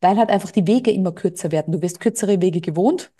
weil 0.00 0.16
halt 0.16 0.30
einfach 0.30 0.50
die 0.50 0.66
Wege 0.66 0.90
immer 0.90 1.12
kürzer 1.12 1.52
werden. 1.52 1.72
Du 1.72 1.82
wirst 1.82 2.00
kürzere 2.00 2.40
Wege 2.40 2.60
gewohnt. 2.60 3.12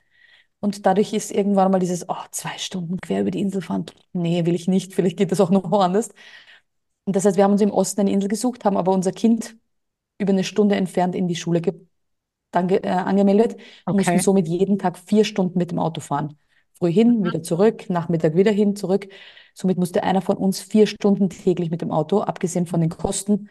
Und 0.60 0.86
dadurch 0.86 1.12
ist 1.14 1.30
irgendwann 1.32 1.70
mal 1.72 1.78
dieses, 1.80 2.08
oh, 2.08 2.16
zwei 2.32 2.58
Stunden 2.58 2.98
quer 3.00 3.22
über 3.22 3.30
die 3.30 3.40
Insel 3.40 3.62
fahren. 3.62 3.86
Nee, 4.12 4.44
will 4.46 4.54
ich 4.54 4.68
nicht. 4.68 4.94
Vielleicht 4.94 5.16
geht 5.16 5.32
das 5.32 5.40
auch 5.40 5.50
noch 5.50 5.70
woanders. 5.70 6.10
Und 7.04 7.16
das 7.16 7.24
heißt, 7.24 7.36
wir 7.36 7.44
haben 7.44 7.52
uns 7.52 7.62
im 7.62 7.72
Osten 7.72 8.02
eine 8.02 8.12
Insel 8.12 8.28
gesucht, 8.28 8.64
haben 8.64 8.76
aber 8.76 8.92
unser 8.92 9.12
Kind 9.12 9.56
über 10.18 10.32
eine 10.32 10.44
Stunde 10.44 10.76
entfernt 10.76 11.14
in 11.14 11.28
die 11.28 11.36
Schule 11.36 11.62
äh, 12.52 12.88
angemeldet 12.88 13.56
und 13.86 13.96
mussten 13.96 14.18
somit 14.18 14.48
jeden 14.48 14.78
Tag 14.78 14.98
vier 14.98 15.24
Stunden 15.24 15.58
mit 15.58 15.70
dem 15.70 15.78
Auto 15.78 16.00
fahren. 16.00 16.36
Früh 16.74 16.92
hin, 16.92 17.24
wieder 17.24 17.42
zurück, 17.42 17.88
Nachmittag 17.90 18.34
wieder 18.36 18.50
hin, 18.52 18.76
zurück. 18.76 19.08
Somit 19.54 19.78
musste 19.78 20.02
einer 20.02 20.22
von 20.22 20.36
uns 20.36 20.60
vier 20.60 20.86
Stunden 20.86 21.28
täglich 21.30 21.70
mit 21.70 21.82
dem 21.82 21.90
Auto. 21.90 22.20
Abgesehen 22.22 22.66
von 22.66 22.80
den 22.80 22.90
Kosten 22.90 23.48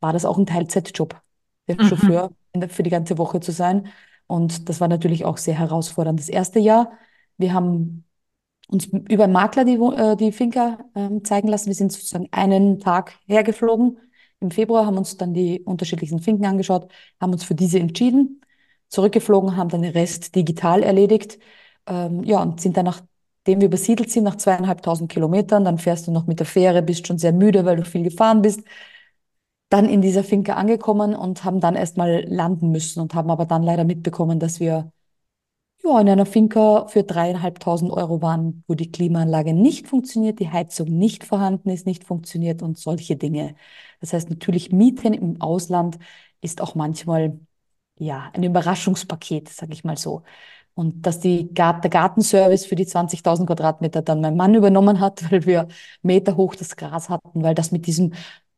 war 0.00 0.12
das 0.12 0.24
auch 0.24 0.38
ein 0.38 0.46
Teilzeitjob, 0.46 1.20
der 1.68 1.76
Mhm. 1.76 1.84
Chauffeur 1.84 2.30
der, 2.54 2.68
für 2.68 2.82
die 2.82 2.90
ganze 2.90 3.18
Woche 3.18 3.40
zu 3.40 3.52
sein. 3.52 3.88
Und 4.26 4.68
das 4.68 4.80
war 4.80 4.88
natürlich 4.88 5.24
auch 5.24 5.38
sehr 5.38 5.58
herausfordernd. 5.58 6.20
Das 6.20 6.28
erste 6.28 6.58
Jahr, 6.58 6.92
wir 7.38 7.52
haben 7.54 8.04
uns 8.68 8.86
über 8.86 9.26
Makler 9.28 9.64
die, 9.64 9.74
äh, 9.74 10.16
die 10.16 10.32
Finca 10.32 10.78
ähm, 10.94 11.24
zeigen 11.24 11.48
lassen. 11.48 11.66
Wir 11.66 11.74
sind 11.74 11.92
sozusagen 11.92 12.28
einen 12.30 12.78
Tag 12.78 13.14
hergeflogen. 13.26 13.98
Im 14.40 14.50
Februar 14.50 14.86
haben 14.86 14.98
uns 14.98 15.16
dann 15.16 15.34
die 15.34 15.60
unterschiedlichen 15.60 16.20
Finken 16.20 16.46
angeschaut, 16.46 16.90
haben 17.20 17.32
uns 17.32 17.44
für 17.44 17.54
diese 17.54 17.80
entschieden, 17.80 18.42
zurückgeflogen, 18.88 19.56
haben 19.56 19.70
dann 19.70 19.82
den 19.82 19.92
Rest 19.92 20.34
digital 20.36 20.82
erledigt. 20.82 21.38
Ähm, 21.86 22.22
ja, 22.24 22.42
und 22.42 22.60
sind 22.60 22.76
dann, 22.76 22.84
nachdem 22.84 23.60
wir 23.60 23.66
übersiedelt 23.66 24.10
sind, 24.10 24.24
nach 24.24 24.36
zweieinhalbtausend 24.36 25.10
Kilometern, 25.10 25.64
dann 25.64 25.78
fährst 25.78 26.06
du 26.06 26.12
noch 26.12 26.26
mit 26.26 26.38
der 26.38 26.46
Fähre, 26.46 26.82
bist 26.82 27.06
schon 27.06 27.18
sehr 27.18 27.32
müde, 27.32 27.64
weil 27.64 27.76
du 27.76 27.84
viel 27.84 28.02
gefahren 28.04 28.42
bist, 28.42 28.60
dann 29.70 29.86
in 29.88 30.00
dieser 30.02 30.24
Finca 30.24 30.54
angekommen 30.54 31.14
und 31.14 31.44
haben 31.44 31.60
dann 31.60 31.74
erstmal 31.74 32.24
landen 32.26 32.70
müssen 32.70 33.00
und 33.00 33.14
haben 33.14 33.30
aber 33.30 33.46
dann 33.46 33.62
leider 33.62 33.84
mitbekommen, 33.84 34.38
dass 34.38 34.60
wir 34.60 34.92
ja, 35.84 36.00
in 36.00 36.08
einer 36.08 36.26
Finca 36.26 36.86
für 36.88 37.02
dreieinhalbtausend 37.04 37.90
Euro 37.92 38.20
waren, 38.20 38.64
wo 38.66 38.74
die 38.74 38.90
Klimaanlage 38.90 39.54
nicht 39.54 39.86
funktioniert, 39.88 40.38
die 40.40 40.50
Heizung 40.50 40.88
nicht 40.88 41.24
vorhanden 41.24 41.70
ist, 41.70 41.86
nicht 41.86 42.04
funktioniert 42.04 42.62
und 42.62 42.78
solche 42.78 43.16
Dinge. 43.16 43.54
Das 44.00 44.12
heißt, 44.12 44.28
natürlich 44.30 44.72
Mieten 44.72 45.14
im 45.14 45.40
Ausland 45.40 45.98
ist 46.40 46.60
auch 46.60 46.74
manchmal 46.74 47.38
ja 47.98 48.30
ein 48.34 48.42
Überraschungspaket, 48.42 49.48
sage 49.48 49.72
ich 49.72 49.84
mal 49.84 49.96
so. 49.96 50.22
Und 50.74 51.06
dass 51.06 51.20
die 51.20 51.52
Gart 51.54 51.82
der 51.84 51.90
Gartenservice 51.90 52.66
für 52.66 52.76
die 52.76 52.86
20.000 52.86 53.48
Quadratmeter 53.48 54.02
dann 54.02 54.20
mein 54.20 54.36
Mann 54.36 54.54
übernommen 54.54 55.00
hat, 55.00 55.22
weil 55.32 55.46
wir 55.46 55.68
Meter 56.02 56.36
hoch 56.36 56.54
das 56.54 56.76
Gras 56.76 57.08
hatten, 57.08 57.42
weil 57.42 57.54
das 57.54 57.72
mit 57.72 57.86
diesem 57.86 58.12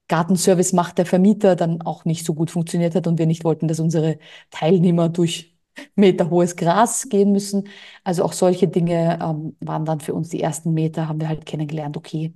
Gartenservice 0.09 0.72
macht 0.72 0.98
der 0.98 1.06
Vermieter 1.06 1.56
dann 1.56 1.83
auch 1.83 2.04
nicht 2.04 2.26
so 2.26 2.35
gut 2.35 2.50
funktioniert 2.50 2.94
hat 2.94 3.06
und 3.06 3.18
wir 3.18 3.26
nicht 3.26 3.44
wollten, 3.44 3.68
dass 3.68 3.80
unsere 3.80 4.18
Teilnehmer 4.50 5.09
durch 5.09 5.56
meterhohes 5.94 6.56
Gras 6.56 7.08
gehen 7.08 7.32
müssen. 7.32 7.68
Also 8.04 8.24
auch 8.24 8.32
solche 8.32 8.68
Dinge 8.68 9.18
ähm, 9.22 9.56
waren 9.60 9.84
dann 9.84 10.00
für 10.00 10.14
uns 10.14 10.28
die 10.28 10.42
ersten 10.42 10.72
Meter, 10.74 11.09
haben 11.09 11.20
wir 11.20 11.28
halt 11.28 11.46
kennengelernt, 11.46 11.96
okay, 11.96 12.34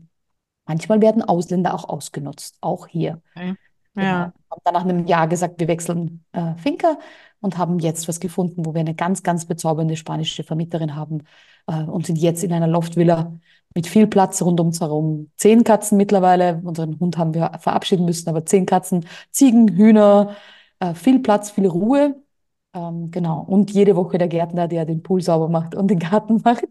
manchmal 0.66 1.00
werden 1.00 1.22
Ausländer 1.22 1.74
auch 1.74 1.88
ausgenutzt, 1.88 2.58
auch 2.60 2.86
hier. 2.86 3.22
Okay. 3.34 3.54
Genau. 3.94 4.06
Ja. 4.06 4.32
Haben 4.50 4.60
dann 4.64 4.74
nach 4.74 4.84
einem 4.84 5.06
Jahr 5.06 5.28
gesagt, 5.28 5.60
wir 5.60 5.68
wechseln 5.68 6.24
äh, 6.32 6.54
Finca 6.56 6.98
und 7.40 7.58
haben 7.58 7.78
jetzt 7.78 8.08
was 8.08 8.20
gefunden, 8.20 8.66
wo 8.66 8.74
wir 8.74 8.80
eine 8.80 8.94
ganz, 8.94 9.22
ganz 9.22 9.46
bezaubernde 9.46 9.96
spanische 9.96 10.44
Vermieterin 10.44 10.96
haben 10.96 11.24
äh, 11.66 11.82
und 11.82 12.06
sind 12.06 12.16
jetzt 12.16 12.42
in 12.42 12.52
einer 12.52 12.66
Loftvilla 12.66 13.38
mit 13.74 13.86
viel 13.86 14.06
Platz 14.06 14.40
rund 14.42 14.60
ums 14.60 14.80
herum. 14.80 15.30
Zehn 15.36 15.64
Katzen 15.64 15.98
mittlerweile. 15.98 16.60
Unseren 16.64 16.98
Hund 17.00 17.18
haben 17.18 17.34
wir 17.34 17.52
verabschieden 17.60 18.04
müssen, 18.04 18.28
aber 18.28 18.46
zehn 18.46 18.66
Katzen, 18.66 19.06
Ziegen, 19.30 19.68
Hühner, 19.68 20.36
äh, 20.80 20.94
viel 20.94 21.20
Platz, 21.20 21.50
viel 21.50 21.66
Ruhe. 21.66 22.16
Ähm, 22.74 23.10
genau. 23.10 23.40
Und 23.40 23.70
jede 23.70 23.96
Woche 23.96 24.18
der 24.18 24.28
Gärtner, 24.28 24.68
der 24.68 24.84
den 24.84 25.02
Pool 25.02 25.22
sauber 25.22 25.48
macht 25.48 25.74
und 25.74 25.88
den 25.88 25.98
Garten 25.98 26.40
macht 26.44 26.66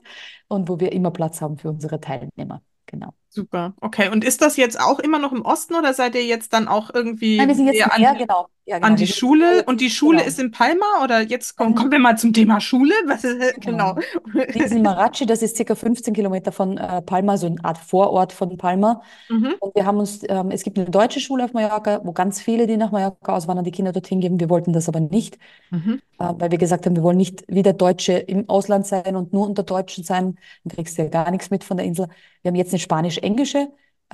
und 0.47 0.69
wo 0.69 0.79
wir 0.79 0.91
immer 0.91 1.11
Platz 1.11 1.41
haben 1.41 1.57
für 1.57 1.69
unsere 1.69 1.99
Teilnehmer. 1.99 2.61
Genau. 2.85 3.13
Super. 3.29 3.73
Okay. 3.81 4.09
Und 4.09 4.23
ist 4.23 4.41
das 4.41 4.57
jetzt 4.57 4.79
auch 4.79 4.99
immer 4.99 5.17
noch 5.17 5.31
im 5.31 5.41
Osten 5.41 5.75
oder 5.75 5.93
seid 5.93 6.13
ihr 6.13 6.25
jetzt 6.25 6.53
dann 6.53 6.67
auch 6.67 6.93
Nein, 6.93 7.17
wir 7.19 7.39
irgendwie 7.39 7.53
sind 7.55 7.65
jetzt 7.67 7.97
näher 7.97 8.27
an 8.27 8.47
die, 8.65 8.71
genau. 8.71 8.77
Ja, 8.77 8.77
an 8.79 8.95
die 8.95 9.07
Schule? 9.07 9.63
Und 9.65 9.81
die 9.81 9.89
Schule 9.89 10.19
genau. 10.19 10.27
ist 10.27 10.39
in 10.39 10.51
Palma 10.51 10.85
oder 11.03 11.21
jetzt 11.21 11.55
kommen, 11.57 11.75
kommen 11.75 11.91
Ähm, 11.91 11.91
wir 11.91 11.99
mal 11.99 12.17
zum 12.17 12.33
Thema 12.33 12.59
Schule? 12.61 12.93
Was 13.05 13.23
ist, 13.23 13.61
genau. 13.61 13.95
Genau. 14.31 14.45
Die 14.53 14.61
ist 14.61 14.71
in 14.73 14.81
Marachi, 14.83 15.25
das 15.25 15.41
ist 15.41 15.55
circa 15.55 15.75
15 15.75 16.13
Kilometer 16.13 16.51
von 16.51 16.77
äh, 16.77 17.01
Palma, 17.01 17.37
so 17.37 17.47
eine 17.47 17.63
Art 17.63 17.77
Vorort 17.77 18.33
von 18.33 18.57
Palma. 18.57 19.01
Mhm. 19.29 19.55
Und 19.59 19.75
wir 19.75 19.85
haben 19.85 19.97
uns, 19.99 20.21
ähm, 20.29 20.51
es 20.51 20.63
gibt 20.63 20.77
eine 20.77 20.89
deutsche 20.89 21.19
Schule 21.19 21.45
auf 21.45 21.53
Mallorca, 21.53 22.01
wo 22.03 22.13
ganz 22.13 22.41
viele, 22.41 22.67
die 22.67 22.77
nach 22.77 22.91
Mallorca 22.91 23.33
auswandern, 23.35 23.65
die 23.65 23.71
Kinder 23.71 23.91
dorthin 23.91 24.19
geben. 24.21 24.39
Wir 24.39 24.49
wollten 24.49 24.73
das 24.73 24.87
aber 24.89 24.99
nicht, 24.99 25.37
Mhm. 25.71 26.01
äh, 26.19 26.33
weil 26.37 26.51
wir 26.51 26.57
gesagt 26.57 26.85
haben, 26.85 26.95
wir 26.95 27.03
wollen 27.03 27.17
nicht 27.17 27.43
wieder 27.47 27.73
Deutsche 27.73 28.13
im 28.13 28.49
Ausland 28.49 28.85
sein 28.87 29.15
und 29.15 29.33
nur 29.33 29.47
unter 29.47 29.63
Deutschen 29.63 30.03
sein. 30.03 30.37
Dann 30.63 30.75
kriegst 30.75 30.97
du 30.97 31.03
ja 31.03 31.09
gar 31.09 31.31
nichts 31.31 31.49
mit 31.51 31.63
von 31.63 31.77
der 31.77 31.85
Insel. 31.85 32.07
Wir 32.41 32.49
haben 32.49 32.55
jetzt 32.55 32.73
eine 32.73 32.79
spanisch-englische, 32.79 33.69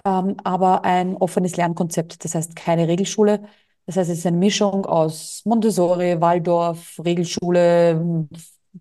ähm, 0.05 0.37
aber 0.43 0.85
ein 0.85 1.17
offenes 1.17 1.57
Lernkonzept. 1.57 2.23
Das 2.23 2.35
heißt 2.35 2.55
keine 2.55 2.87
Regelschule. 2.87 3.43
Das 3.89 3.97
heißt, 3.97 4.11
es 4.11 4.19
ist 4.19 4.27
eine 4.27 4.37
Mischung 4.37 4.85
aus 4.85 5.41
Montessori, 5.45 6.21
Waldorf, 6.21 6.99
Regelschule, 7.03 8.27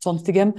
sonstigem, 0.02 0.52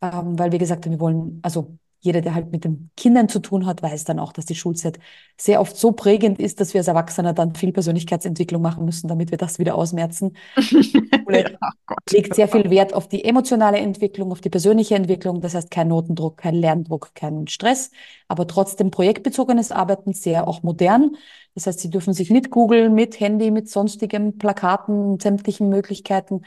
ähm, 0.00 0.36
weil 0.36 0.50
wir 0.50 0.58
gesagt 0.58 0.84
haben, 0.84 0.90
wir 0.92 0.98
wollen, 0.98 1.38
also 1.42 1.78
jeder, 2.02 2.20
der 2.20 2.34
halt 2.34 2.50
mit 2.50 2.64
den 2.64 2.90
Kindern 2.96 3.28
zu 3.28 3.38
tun 3.38 3.64
hat, 3.64 3.80
weiß 3.80 4.02
dann 4.04 4.18
auch, 4.18 4.32
dass 4.32 4.44
die 4.44 4.56
Schulzeit 4.56 4.98
sehr 5.40 5.60
oft 5.60 5.76
so 5.76 5.92
prägend 5.92 6.40
ist, 6.40 6.60
dass 6.60 6.74
wir 6.74 6.80
als 6.80 6.88
Erwachsene 6.88 7.32
dann 7.32 7.54
viel 7.54 7.72
Persönlichkeitsentwicklung 7.72 8.60
machen 8.60 8.84
müssen, 8.84 9.06
damit 9.06 9.30
wir 9.30 9.38
das 9.38 9.60
wieder 9.60 9.76
ausmerzen. 9.76 10.36
Schule 10.58 11.56
Gott. 11.86 11.98
legt 12.10 12.34
sehr 12.34 12.48
viel 12.48 12.68
Wert 12.70 12.92
auf 12.92 13.08
die 13.08 13.24
emotionale 13.24 13.78
Entwicklung, 13.78 14.32
auf 14.32 14.40
die 14.40 14.50
persönliche 14.50 14.96
Entwicklung. 14.96 15.40
Das 15.40 15.54
heißt, 15.54 15.70
kein 15.70 15.88
Notendruck, 15.88 16.38
kein 16.38 16.56
Lerndruck, 16.56 17.14
kein 17.14 17.46
Stress, 17.46 17.92
aber 18.26 18.48
trotzdem 18.48 18.90
projektbezogenes 18.90 19.70
Arbeiten, 19.70 20.12
sehr 20.12 20.48
auch 20.48 20.64
modern. 20.64 21.16
Das 21.54 21.68
heißt, 21.68 21.78
Sie 21.78 21.90
dürfen 21.90 22.14
sich 22.14 22.30
mit 22.30 22.50
Google, 22.50 22.90
mit 22.90 23.20
Handy, 23.20 23.52
mit 23.52 23.68
sonstigem 23.68 24.38
Plakaten, 24.38 25.20
sämtlichen 25.20 25.68
Möglichkeiten. 25.68 26.42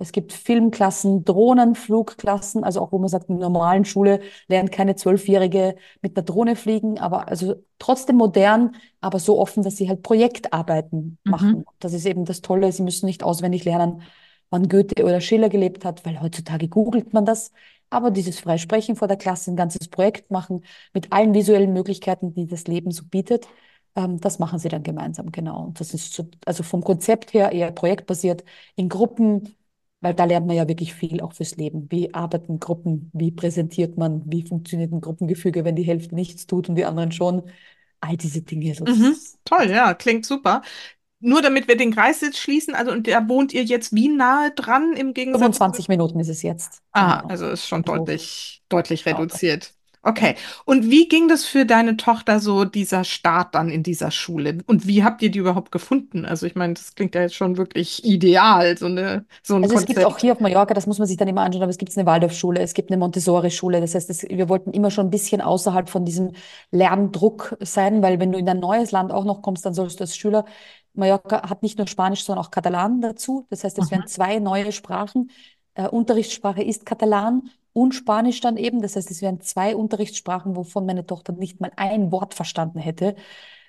Es 0.00 0.12
gibt 0.12 0.32
Filmklassen, 0.32 1.24
Drohnenflugklassen, 1.24 2.64
also 2.64 2.80
auch 2.80 2.92
wo 2.92 2.98
man 2.98 3.08
sagt, 3.08 3.28
in 3.28 3.38
der 3.38 3.48
normalen 3.50 3.84
Schule 3.84 4.20
lernt 4.48 4.72
keine 4.72 4.96
Zwölfjährige 4.96 5.76
mit 6.02 6.16
einer 6.16 6.24
Drohne 6.24 6.56
fliegen, 6.56 6.98
aber 6.98 7.28
also 7.28 7.56
trotzdem 7.78 8.16
modern, 8.16 8.74
aber 9.00 9.18
so 9.18 9.38
offen, 9.38 9.62
dass 9.62 9.76
sie 9.76 9.88
halt 9.88 10.02
Projektarbeiten 10.02 11.18
Mhm. 11.24 11.30
machen. 11.30 11.64
Das 11.80 11.92
ist 11.92 12.06
eben 12.06 12.24
das 12.24 12.40
Tolle. 12.40 12.72
Sie 12.72 12.82
müssen 12.82 13.06
nicht 13.06 13.22
auswendig 13.22 13.64
lernen, 13.64 14.02
wann 14.50 14.68
Goethe 14.68 15.04
oder 15.04 15.20
Schiller 15.20 15.48
gelebt 15.48 15.84
hat, 15.84 16.04
weil 16.06 16.20
heutzutage 16.20 16.68
googelt 16.68 17.12
man 17.12 17.24
das. 17.24 17.52
Aber 17.90 18.10
dieses 18.10 18.40
Freisprechen 18.40 18.96
vor 18.96 19.08
der 19.08 19.16
Klasse, 19.16 19.50
ein 19.50 19.56
ganzes 19.56 19.88
Projekt 19.88 20.30
machen 20.30 20.64
mit 20.94 21.12
allen 21.12 21.34
visuellen 21.34 21.72
Möglichkeiten, 21.72 22.34
die 22.34 22.46
das 22.46 22.64
Leben 22.66 22.90
so 22.90 23.04
bietet, 23.04 23.48
ähm, 23.96 24.20
das 24.20 24.38
machen 24.38 24.58
sie 24.58 24.68
dann 24.68 24.82
gemeinsam, 24.82 25.32
genau. 25.32 25.64
Und 25.64 25.80
das 25.80 25.94
ist 25.94 26.12
so, 26.14 26.28
also 26.46 26.62
vom 26.62 26.82
Konzept 26.82 27.32
her 27.34 27.52
eher 27.52 27.72
projektbasiert 27.72 28.44
in 28.76 28.88
Gruppen, 28.88 29.56
weil 30.00 30.14
da 30.14 30.24
lernt 30.24 30.46
man 30.46 30.56
ja 30.56 30.68
wirklich 30.68 30.94
viel 30.94 31.20
auch 31.20 31.32
fürs 31.34 31.56
Leben. 31.56 31.86
Wie 31.90 32.14
arbeiten 32.14 32.58
Gruppen? 32.60 33.10
Wie 33.12 33.30
präsentiert 33.32 33.96
man? 33.98 34.22
Wie 34.30 34.46
funktioniert 34.46 34.92
ein 34.92 35.00
Gruppengefüge, 35.00 35.64
wenn 35.64 35.76
die 35.76 35.82
Hälfte 35.84 36.14
nichts 36.14 36.46
tut 36.46 36.68
und 36.68 36.74
die 36.76 36.84
anderen 36.84 37.12
schon? 37.12 37.42
All 38.00 38.16
diese 38.16 38.42
Dinge. 38.42 38.74
Mhm. 38.80 39.16
Toll, 39.44 39.70
ja, 39.70 39.94
klingt 39.94 40.24
super. 40.26 40.62
Nur 41.20 41.42
damit 41.42 41.68
wir 41.68 41.76
den 41.76 41.92
Kreis 41.92 42.22
jetzt 42.22 42.38
schließen, 42.38 42.74
also 42.74 42.92
und 42.92 43.06
da 43.06 43.28
wohnt 43.28 43.52
ihr 43.52 43.62
jetzt 43.64 43.94
wie 43.94 44.08
nahe 44.08 44.52
dran 44.52 44.94
im 44.94 45.12
Gegensatz 45.12 45.58
zu 45.58 45.62
25 45.62 45.88
Minuten 45.88 46.18
ist 46.20 46.28
es 46.28 46.42
jetzt. 46.42 46.82
Ah, 46.92 47.20
Genau. 47.20 47.28
also 47.28 47.48
ist 47.48 47.66
schon 47.68 47.84
Also, 47.84 48.06
deutlich, 48.06 48.62
deutlich 48.68 49.06
reduziert. 49.06 49.74
Okay. 50.02 50.34
Und 50.64 50.90
wie 50.90 51.08
ging 51.08 51.28
das 51.28 51.44
für 51.44 51.66
deine 51.66 51.96
Tochter 51.98 52.40
so, 52.40 52.64
dieser 52.64 53.04
Start 53.04 53.54
dann 53.54 53.68
in 53.68 53.82
dieser 53.82 54.10
Schule? 54.10 54.58
Und 54.66 54.86
wie 54.86 55.04
habt 55.04 55.20
ihr 55.20 55.30
die 55.30 55.38
überhaupt 55.38 55.70
gefunden? 55.72 56.24
Also 56.24 56.46
ich 56.46 56.54
meine, 56.54 56.72
das 56.74 56.94
klingt 56.94 57.14
ja 57.14 57.20
jetzt 57.22 57.34
schon 57.34 57.58
wirklich 57.58 58.02
ideal, 58.04 58.78
so 58.78 58.86
eine, 58.86 59.26
so 59.42 59.56
ein 59.56 59.62
Also 59.62 59.74
es 59.76 59.84
gibt 59.84 60.04
auch 60.04 60.16
hier 60.18 60.32
auf 60.32 60.40
Mallorca, 60.40 60.72
das 60.72 60.86
muss 60.86 60.98
man 60.98 61.06
sich 61.06 61.18
dann 61.18 61.28
immer 61.28 61.42
anschauen, 61.42 61.62
aber 61.62 61.70
es 61.70 61.76
gibt 61.76 61.94
eine 61.96 62.06
Waldorfschule, 62.06 62.60
es 62.60 62.72
gibt 62.72 62.90
eine 62.90 62.96
Montessori-Schule. 62.98 63.80
Das 63.80 63.94
heißt, 63.94 64.08
es, 64.08 64.22
wir 64.22 64.48
wollten 64.48 64.70
immer 64.72 64.90
schon 64.90 65.06
ein 65.08 65.10
bisschen 65.10 65.42
außerhalb 65.42 65.90
von 65.90 66.06
diesem 66.06 66.32
Lerndruck 66.70 67.56
sein, 67.60 68.00
weil 68.02 68.18
wenn 68.20 68.32
du 68.32 68.38
in 68.38 68.48
ein 68.48 68.58
neues 68.58 68.90
Land 68.90 69.12
auch 69.12 69.24
noch 69.24 69.42
kommst, 69.42 69.66
dann 69.66 69.74
sollst 69.74 70.00
du 70.00 70.04
als 70.04 70.16
Schüler, 70.16 70.46
Mallorca 70.94 71.48
hat 71.48 71.62
nicht 71.62 71.76
nur 71.78 71.86
Spanisch, 71.86 72.24
sondern 72.24 72.44
auch 72.44 72.50
Katalan 72.50 73.00
dazu. 73.02 73.46
Das 73.50 73.64
heißt, 73.64 73.78
es 73.78 73.90
Mhm. 73.90 73.90
werden 73.90 74.06
zwei 74.06 74.38
neue 74.38 74.72
Sprachen. 74.72 75.30
Äh, 75.74 75.88
Unterrichtssprache 75.88 76.62
ist 76.62 76.86
Katalan 76.86 77.50
und 77.72 77.94
Spanisch 77.94 78.40
dann 78.40 78.56
eben. 78.56 78.82
Das 78.82 78.96
heißt, 78.96 79.10
es 79.10 79.22
wären 79.22 79.40
zwei 79.40 79.76
Unterrichtssprachen, 79.76 80.56
wovon 80.56 80.86
meine 80.86 81.06
Tochter 81.06 81.32
nicht 81.32 81.60
mal 81.60 81.72
ein 81.76 82.12
Wort 82.12 82.34
verstanden 82.34 82.78
hätte. 82.78 83.14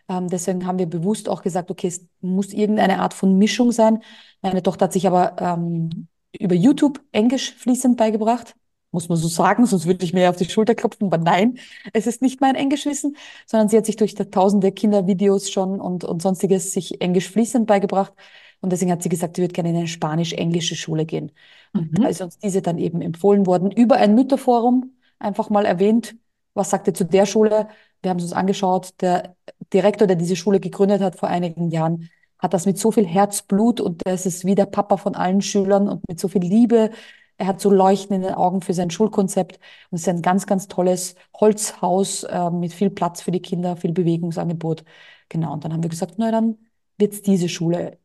Ähm, 0.09 0.27
deswegen 0.27 0.65
haben 0.65 0.79
wir 0.79 0.87
bewusst 0.87 1.29
auch 1.29 1.41
gesagt, 1.41 1.71
okay, 1.71 1.87
es 1.87 2.05
muss 2.21 2.53
irgendeine 2.53 2.99
Art 2.99 3.13
von 3.13 3.37
Mischung 3.37 3.71
sein. 3.71 4.03
Meine 4.41 4.63
Tochter 4.63 4.85
hat 4.85 4.93
sich 4.93 5.07
aber 5.07 5.35
ähm, 5.39 6.07
über 6.39 6.55
YouTube 6.55 7.01
Englisch 7.11 7.53
fließend 7.55 7.97
beigebracht. 7.97 8.55
Muss 8.93 9.07
man 9.07 9.17
so 9.17 9.29
sagen, 9.29 9.65
sonst 9.65 9.85
würde 9.85 10.03
ich 10.03 10.13
mir 10.13 10.29
auf 10.29 10.35
die 10.35 10.49
Schulter 10.49 10.75
klopfen. 10.75 11.07
Aber 11.07 11.17
nein, 11.17 11.57
es 11.93 12.07
ist 12.07 12.21
nicht 12.21 12.41
mein 12.41 12.55
Englischwissen, 12.55 13.15
sondern 13.45 13.69
sie 13.69 13.77
hat 13.77 13.85
sich 13.85 13.95
durch 13.95 14.15
tausende 14.15 14.71
Kindervideos 14.73 15.49
schon 15.49 15.79
und, 15.79 16.03
und 16.03 16.21
sonstiges 16.21 16.73
sich 16.73 16.99
Englisch 16.99 17.29
fließend 17.29 17.67
beigebracht. 17.67 18.13
Und 18.61 18.71
deswegen 18.71 18.91
hat 18.91 19.03
sie 19.03 19.09
gesagt, 19.09 19.35
sie 19.35 19.41
würde 19.41 19.53
gerne 19.53 19.69
in 19.71 19.75
eine 19.77 19.87
spanisch-englische 19.87 20.75
Schule 20.75 21.05
gehen. 21.05 21.31
Und 21.75 21.89
da 21.99 22.07
Mhm. 22.07 22.09
ist 22.09 22.21
uns 22.21 22.37
diese 22.39 22.61
dann 22.61 22.77
eben 22.77 23.01
empfohlen 23.01 23.45
worden, 23.45 23.71
über 23.71 23.97
ein 23.97 24.15
Mütterforum 24.15 24.95
einfach 25.19 25.49
mal 25.49 25.65
erwähnt, 25.65 26.15
was 26.53 26.69
sagt 26.69 26.87
ihr 26.87 26.93
zu 26.93 27.05
der 27.05 27.25
Schule? 27.25 27.67
Wir 28.01 28.09
haben 28.09 28.17
es 28.17 28.23
uns 28.25 28.33
angeschaut. 28.33 28.93
Der 29.01 29.35
Direktor, 29.73 30.07
der 30.07 30.15
diese 30.17 30.35
Schule 30.35 30.59
gegründet 30.59 31.01
hat 31.01 31.15
vor 31.17 31.29
einigen 31.29 31.69
Jahren, 31.71 32.09
hat 32.39 32.53
das 32.53 32.65
mit 32.65 32.77
so 32.77 32.91
viel 32.91 33.05
Herzblut 33.05 33.79
und 33.79 34.05
das 34.05 34.25
ist 34.25 34.45
wie 34.45 34.55
der 34.55 34.65
Papa 34.65 34.97
von 34.97 35.15
allen 35.15 35.41
Schülern 35.41 35.87
und 35.87 36.07
mit 36.09 36.19
so 36.19 36.27
viel 36.27 36.41
Liebe. 36.41 36.91
Er 37.37 37.47
hat 37.47 37.61
so 37.61 37.69
Leuchten 37.71 38.15
in 38.15 38.21
den 38.23 38.33
Augen 38.33 38.61
für 38.61 38.73
sein 38.73 38.89
Schulkonzept 38.91 39.55
und 39.89 39.95
es 39.95 40.01
ist 40.01 40.09
ein 40.09 40.21
ganz, 40.21 40.45
ganz 40.45 40.67
tolles 40.67 41.15
Holzhaus 41.39 42.23
äh, 42.23 42.49
mit 42.51 42.73
viel 42.73 42.89
Platz 42.89 43.21
für 43.21 43.31
die 43.31 43.41
Kinder, 43.41 43.77
viel 43.77 43.93
Bewegungsangebot. 43.93 44.83
Genau, 45.29 45.53
und 45.53 45.63
dann 45.63 45.73
haben 45.73 45.83
wir 45.83 45.89
gesagt, 45.89 46.15
na 46.17 46.31
dann 46.31 46.57
wird 46.97 47.13
es 47.13 47.21
diese 47.21 47.49
Schule. 47.49 47.97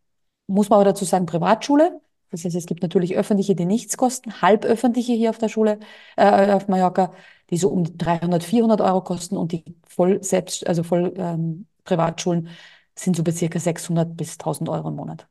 Muss 0.46 0.68
man 0.70 0.76
aber 0.78 0.84
dazu 0.86 1.04
sagen, 1.04 1.26
Privatschule. 1.26 2.00
Das 2.30 2.44
heißt, 2.44 2.56
es 2.56 2.66
gibt 2.66 2.82
natürlich 2.82 3.16
öffentliche, 3.16 3.54
die 3.54 3.64
nichts 3.66 3.96
kosten, 3.96 4.42
halböffentliche 4.42 5.12
hier 5.12 5.30
auf 5.30 5.38
der 5.38 5.48
Schule, 5.48 5.78
äh, 6.16 6.52
auf 6.52 6.68
Mallorca, 6.68 7.12
die 7.50 7.56
so 7.56 7.68
um 7.70 7.84
die 7.84 7.96
300, 7.96 8.42
400 8.44 8.80
Euro 8.80 9.00
kosten 9.02 9.36
und 9.36 9.52
die 9.52 9.64
voll 9.86 10.22
selbst, 10.22 10.66
also 10.66 10.82
voll 10.82 11.14
ähm, 11.16 11.66
Privatschulen 11.84 12.48
sind 12.96 13.16
so 13.16 13.22
bei 13.22 13.30
circa 13.32 13.58
600 13.60 14.16
bis 14.16 14.38
1000 14.38 14.68
Euro 14.68 14.88
im 14.88 14.96
Monat. 14.96 15.28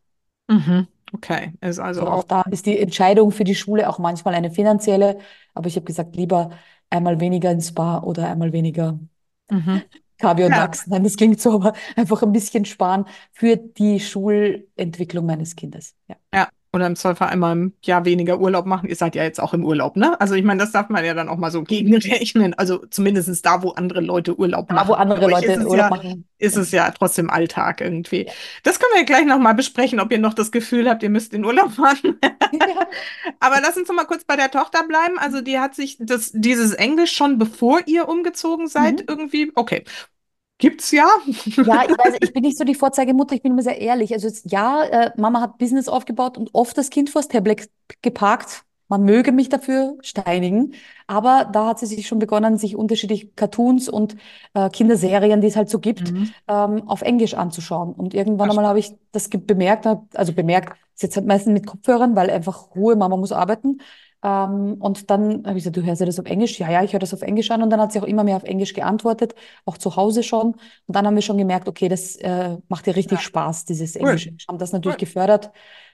Mhm. 0.50 0.88
Okay. 1.14 1.54
Ist 1.62 1.80
also 1.80 2.02
Also 2.02 2.12
auch 2.12 2.24
auch. 2.24 2.24
da 2.24 2.42
ist 2.52 2.66
die 2.66 2.78
Entscheidung 2.80 3.32
für 3.32 3.44
die 3.46 3.56
Schule 3.56 3.90
auch 3.90 4.00
manchmal 4.00 4.36
eine 4.36 4.52
finanzielle, 4.52 5.20
aber 5.54 5.68
ich 5.68 5.76
habe 5.76 5.86
gesagt, 5.86 6.16
lieber 6.16 6.52
einmal 6.90 7.20
weniger 7.20 7.52
ins 7.52 7.70
Spa 7.70 8.00
oder 8.04 8.28
einmal 8.30 8.52
weniger 8.54 9.00
Mhm. 9.52 9.82
Und 10.22 10.52
Ja. 10.52 10.58
Lachs. 10.58 10.88
Nein, 10.88 11.04
das 11.04 11.18
klingt 11.18 11.42
so, 11.42 11.56
aber 11.56 11.74
einfach 11.96 12.24
ein 12.24 12.32
bisschen 12.32 12.66
sparen 12.66 13.06
für 13.32 13.58
die 13.58 14.00
Schulentwicklung 14.00 15.26
meines 15.26 15.56
Kindes. 15.56 15.96
Ja. 16.08 16.16
Ja. 16.34 16.50
Oder 16.76 16.88
im 16.88 16.96
Zweifel 16.98 17.28
einmal 17.28 17.54
im 17.54 17.74
Jahr 17.84 18.04
weniger 18.06 18.40
Urlaub 18.40 18.66
machen. 18.66 18.90
Ihr 18.90 18.96
seid 18.98 19.16
ja 19.16 19.24
jetzt 19.24 19.40
auch 19.42 19.54
im 19.54 19.64
Urlaub, 19.66 19.96
ne? 19.96 20.20
Also 20.20 20.36
ich 20.36 20.44
meine, 20.44 20.60
das 20.60 20.72
darf 20.74 20.90
man 20.90 21.06
ja 21.06 21.14
dann 21.14 21.30
auch 21.30 21.38
mal 21.38 21.50
so 21.52 21.64
gegenrechnen. 21.64 22.54
Also 22.54 22.80
zumindest 22.90 23.46
da, 23.46 23.64
wo 23.64 23.70
andere 23.72 24.02
Leute 24.02 24.38
Urlaub 24.38 24.68
Da, 24.68 24.76
machen. 24.76 24.90
wo 24.90 24.94
Für 24.94 25.00
andere 25.00 25.28
Leute 25.30 25.60
Urlaub 25.66 25.78
ja, 25.78 25.90
machen. 25.90 26.28
ist 26.38 26.58
es 26.58 26.72
ja 26.72 26.92
trotzdem 26.92 27.30
Alltag 27.30 27.80
irgendwie. 27.82 28.26
Ja. 28.26 28.32
Das 28.64 28.80
können 28.80 28.92
wir 28.94 29.00
ja 29.00 29.06
gleich 29.06 29.26
nochmal 29.26 29.56
besprechen, 29.56 30.00
ob 30.00 30.12
ihr 30.12 30.20
noch 30.20 30.34
das 30.34 30.52
Gefühl 30.52 30.90
habt, 30.90 31.02
ihr 31.02 31.10
müsst 31.10 31.34
in 31.34 31.46
Urlaub 31.46 31.72
fahren. 31.72 32.20
Ja. 32.24 32.32
Aber 33.40 33.60
lass 33.62 33.78
uns 33.78 33.88
noch 33.88 33.96
mal 33.96 34.06
kurz 34.06 34.26
bei 34.26 34.36
der 34.36 34.52
Tochter 34.52 34.84
bleiben. 34.88 35.18
Also 35.18 35.42
die 35.42 35.60
hat 35.60 35.76
sich 35.76 35.98
das, 36.00 36.32
dieses 36.34 36.74
Englisch 36.74 37.14
schon 37.16 37.38
bevor 37.38 37.80
ihr 37.86 38.08
umgezogen 38.10 38.68
seid 38.68 39.00
Mhm. 39.00 39.06
irgendwie. 39.08 39.52
Okay. 39.56 39.84
Gibt's 40.58 40.92
ja. 40.92 41.08
Ja, 41.62 41.84
ich 41.88 41.98
weiß, 41.98 42.16
ich 42.22 42.32
bin 42.34 42.44
nicht 42.44 42.58
so 42.58 42.64
die 42.64 42.76
Vorzeigemutter, 42.76 43.36
ich 43.36 43.42
bin 43.42 43.52
immer 43.54 43.62
sehr 43.64 43.80
ehrlich. 43.82 44.14
Also 44.14 44.30
ja, 44.46 44.84
äh, 44.84 45.12
Mama 45.18 45.42
hat 45.42 45.58
Business 45.58 45.88
aufgebaut 45.90 46.38
und 46.38 46.50
oft 46.54 46.78
das 46.78 46.90
Kind 46.90 47.10
vors 47.10 47.28
Tablet 47.28 47.70
geparkt. 48.02 48.64
man 48.88 49.04
möge 49.04 49.32
mich 49.32 49.50
dafür 49.50 49.98
steinigen. 50.02 50.74
Aber 51.08 51.50
da 51.52 51.68
hat 51.70 51.80
sie 51.80 51.88
sich 51.88 52.08
schon 52.08 52.20
begonnen, 52.20 52.58
sich 52.58 52.76
unterschiedliche 52.76 53.28
Cartoons 53.36 53.90
und 53.90 54.16
äh, 54.54 54.70
Kinderserien, 54.70 55.42
die 55.42 55.48
es 55.48 55.56
halt 55.56 55.70
so 55.70 55.80
gibt, 55.80 56.12
Mhm. 56.12 56.34
ähm, 56.48 56.88
auf 56.88 57.02
Englisch 57.02 57.34
anzuschauen. 57.34 57.94
Und 57.94 58.14
irgendwann 58.14 58.50
einmal 58.52 58.66
habe 58.68 58.80
ich 58.80 58.94
das 59.12 59.28
bemerkt, 59.30 59.88
also 60.14 60.34
bemerkt, 60.34 60.78
ist 60.94 61.02
jetzt 61.04 61.16
halt 61.18 61.26
meistens 61.26 61.54
mit 61.54 61.66
Kopfhörern, 61.66 62.16
weil 62.16 62.30
einfach 62.30 62.76
Ruhe, 62.76 62.96
Mama 62.96 63.18
muss 63.18 63.32
arbeiten. 63.32 63.80
Ähm, 64.26 64.76
und 64.80 65.12
dann 65.12 65.46
habe 65.46 65.58
ich 65.60 65.64
gesagt, 65.64 65.78
du 65.78 65.84
hörst 65.84 66.00
ja 66.02 66.08
das 66.08 66.20
auf 66.20 66.26
Englisch? 66.26 66.60
Ja, 66.60 66.72
ja, 66.72 66.84
ich 66.84 66.94
höre 66.94 67.00
das 67.00 67.14
auf 67.14 67.22
Englisch 67.22 67.52
an. 67.52 67.62
Und 67.62 67.70
dann 67.70 67.80
hat 67.80 67.92
sie 67.92 68.00
auch 68.00 68.06
immer 68.06 68.24
mehr 68.24 68.38
auf 68.38 68.44
Englisch 68.44 68.74
geantwortet, 68.74 69.36
auch 69.66 69.78
zu 69.78 69.96
Hause 69.96 70.24
schon. 70.24 70.54
Und 70.54 70.96
dann 70.96 71.06
haben 71.06 71.16
wir 71.16 71.22
schon 71.22 71.38
gemerkt, 71.38 71.68
okay, 71.68 71.90
das 71.90 72.16
äh, 72.18 72.58
macht 72.68 72.88
ihr 72.88 72.96
richtig 72.96 73.20
Ja. 73.20 73.24
Spaß, 73.26 73.66
dieses 73.66 73.96
Cool. 73.96 74.02
Englische. 74.10 74.36
Haben 74.48 74.58
das 74.58 74.72
natürlich 74.72 74.96
Cool. 74.96 75.00
gefördert. 75.08 75.52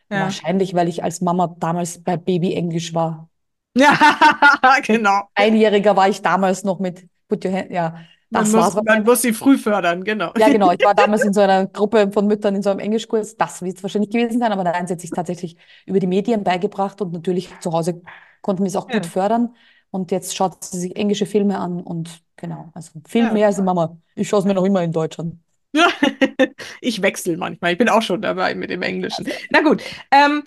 Ja. 0.10 0.22
Wahrscheinlich, 0.22 0.74
weil 0.74 0.88
ich 0.88 1.04
als 1.04 1.22
Mama 1.22 1.56
damals 1.60 2.02
bei 2.04 2.18
Baby 2.18 2.54
Englisch 2.54 2.94
war. 2.94 3.30
Ja, 3.76 3.98
genau. 4.86 5.24
Einjähriger 5.36 5.96
war 5.96 6.10
ich 6.10 6.22
damals 6.22 6.64
noch 6.64 6.80
mit 6.80 7.08
Put 7.30 7.46
Your 7.46 7.54
Hand, 7.54 7.72
ja, 7.72 7.96
Man 8.32 8.44
das 8.44 8.52
muss, 8.54 8.76
war's 8.76 8.84
man 8.86 9.04
muss 9.04 9.22
sie 9.22 9.34
früh 9.34 9.58
fördern, 9.58 10.04
genau. 10.04 10.32
Ja, 10.38 10.48
genau. 10.50 10.72
Ich 10.72 10.84
war 10.84 10.96
damals 10.96 11.24
in 11.24 11.34
so 11.34 11.42
einer 11.42 11.68
Gruppe 11.68 12.10
von 12.12 12.28
Müttern 12.28 12.56
in 12.56 12.64
so 12.64 12.70
einem 12.70 12.80
Englischkurs. 12.80 13.36
Das 13.38 13.62
wird 13.62 13.78
es 13.78 13.84
wahrscheinlich 13.84 14.10
gewesen 14.10 14.40
sein, 14.40 14.52
aber 14.52 14.64
nein, 14.64 14.88
sie 14.88 14.94
hat 14.94 15.02
sich 15.02 15.10
tatsächlich 15.12 15.58
über 15.86 16.00
die 16.00 16.08
Medien 16.08 16.44
beigebracht 16.44 17.02
und 17.02 17.12
natürlich 17.14 17.50
zu 17.60 17.74
Hause 17.74 18.02
konnten 18.42 18.64
wir 18.64 18.68
es 18.70 18.76
auch 18.76 18.90
Ja. 18.90 18.96
gut 18.96 19.06
fördern. 19.06 19.56
Und 19.92 20.12
jetzt 20.12 20.36
schaut 20.36 20.64
sie 20.64 20.80
sich 20.80 20.96
englische 20.96 21.26
Filme 21.26 21.60
an 21.60 21.82
und 21.82 22.22
genau, 22.38 22.70
also 22.74 22.92
viel 23.06 23.26
Ja. 23.26 23.34
mehr 23.34 23.48
als 23.48 23.58
die 23.58 23.62
Mama. 23.64 23.98
Ich 24.16 24.30
schaue 24.30 24.40
es 24.40 24.46
mir 24.46 24.54
noch 24.54 24.64
immer 24.64 24.82
in 24.82 24.94
Deutsch 24.94 25.20
an. 25.20 25.42
Ja, 25.74 25.88
ich 26.82 27.02
wechsle 27.02 27.36
manchmal. 27.38 27.74
Ich 27.74 27.78
bin 27.78 27.90
auch 27.90 28.02
schon 28.02 28.22
dabei 28.22 28.56
mit 28.56 28.70
dem 28.70 28.82
Englischen. 28.82 29.28
Na 29.52 29.62
gut. 29.62 29.84
Ähm, 30.12 30.44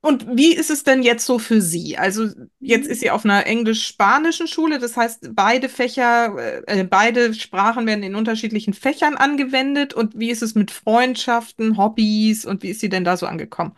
und 0.00 0.26
wie 0.36 0.54
ist 0.54 0.70
es 0.70 0.84
denn 0.84 1.02
jetzt 1.02 1.26
so 1.26 1.38
für 1.40 1.60
Sie? 1.60 1.98
Also 1.98 2.28
jetzt 2.60 2.86
ist 2.88 3.00
sie 3.00 3.10
auf 3.10 3.24
einer 3.24 3.46
englisch-spanischen 3.46 4.46
Schule, 4.46 4.78
das 4.78 4.96
heißt, 4.96 5.30
beide 5.34 5.68
Fächer, 5.68 6.62
äh, 6.68 6.84
beide 6.84 7.34
Sprachen 7.34 7.86
werden 7.86 8.04
in 8.04 8.14
unterschiedlichen 8.14 8.74
Fächern 8.74 9.16
angewendet. 9.16 9.94
Und 9.94 10.18
wie 10.18 10.30
ist 10.30 10.42
es 10.42 10.54
mit 10.54 10.70
Freundschaften, 10.70 11.76
Hobbys 11.78 12.44
und 12.46 12.62
wie 12.62 12.70
ist 12.70 12.80
sie 12.80 12.88
denn 12.88 13.04
da 13.04 13.16
so 13.16 13.26
angekommen? 13.26 13.72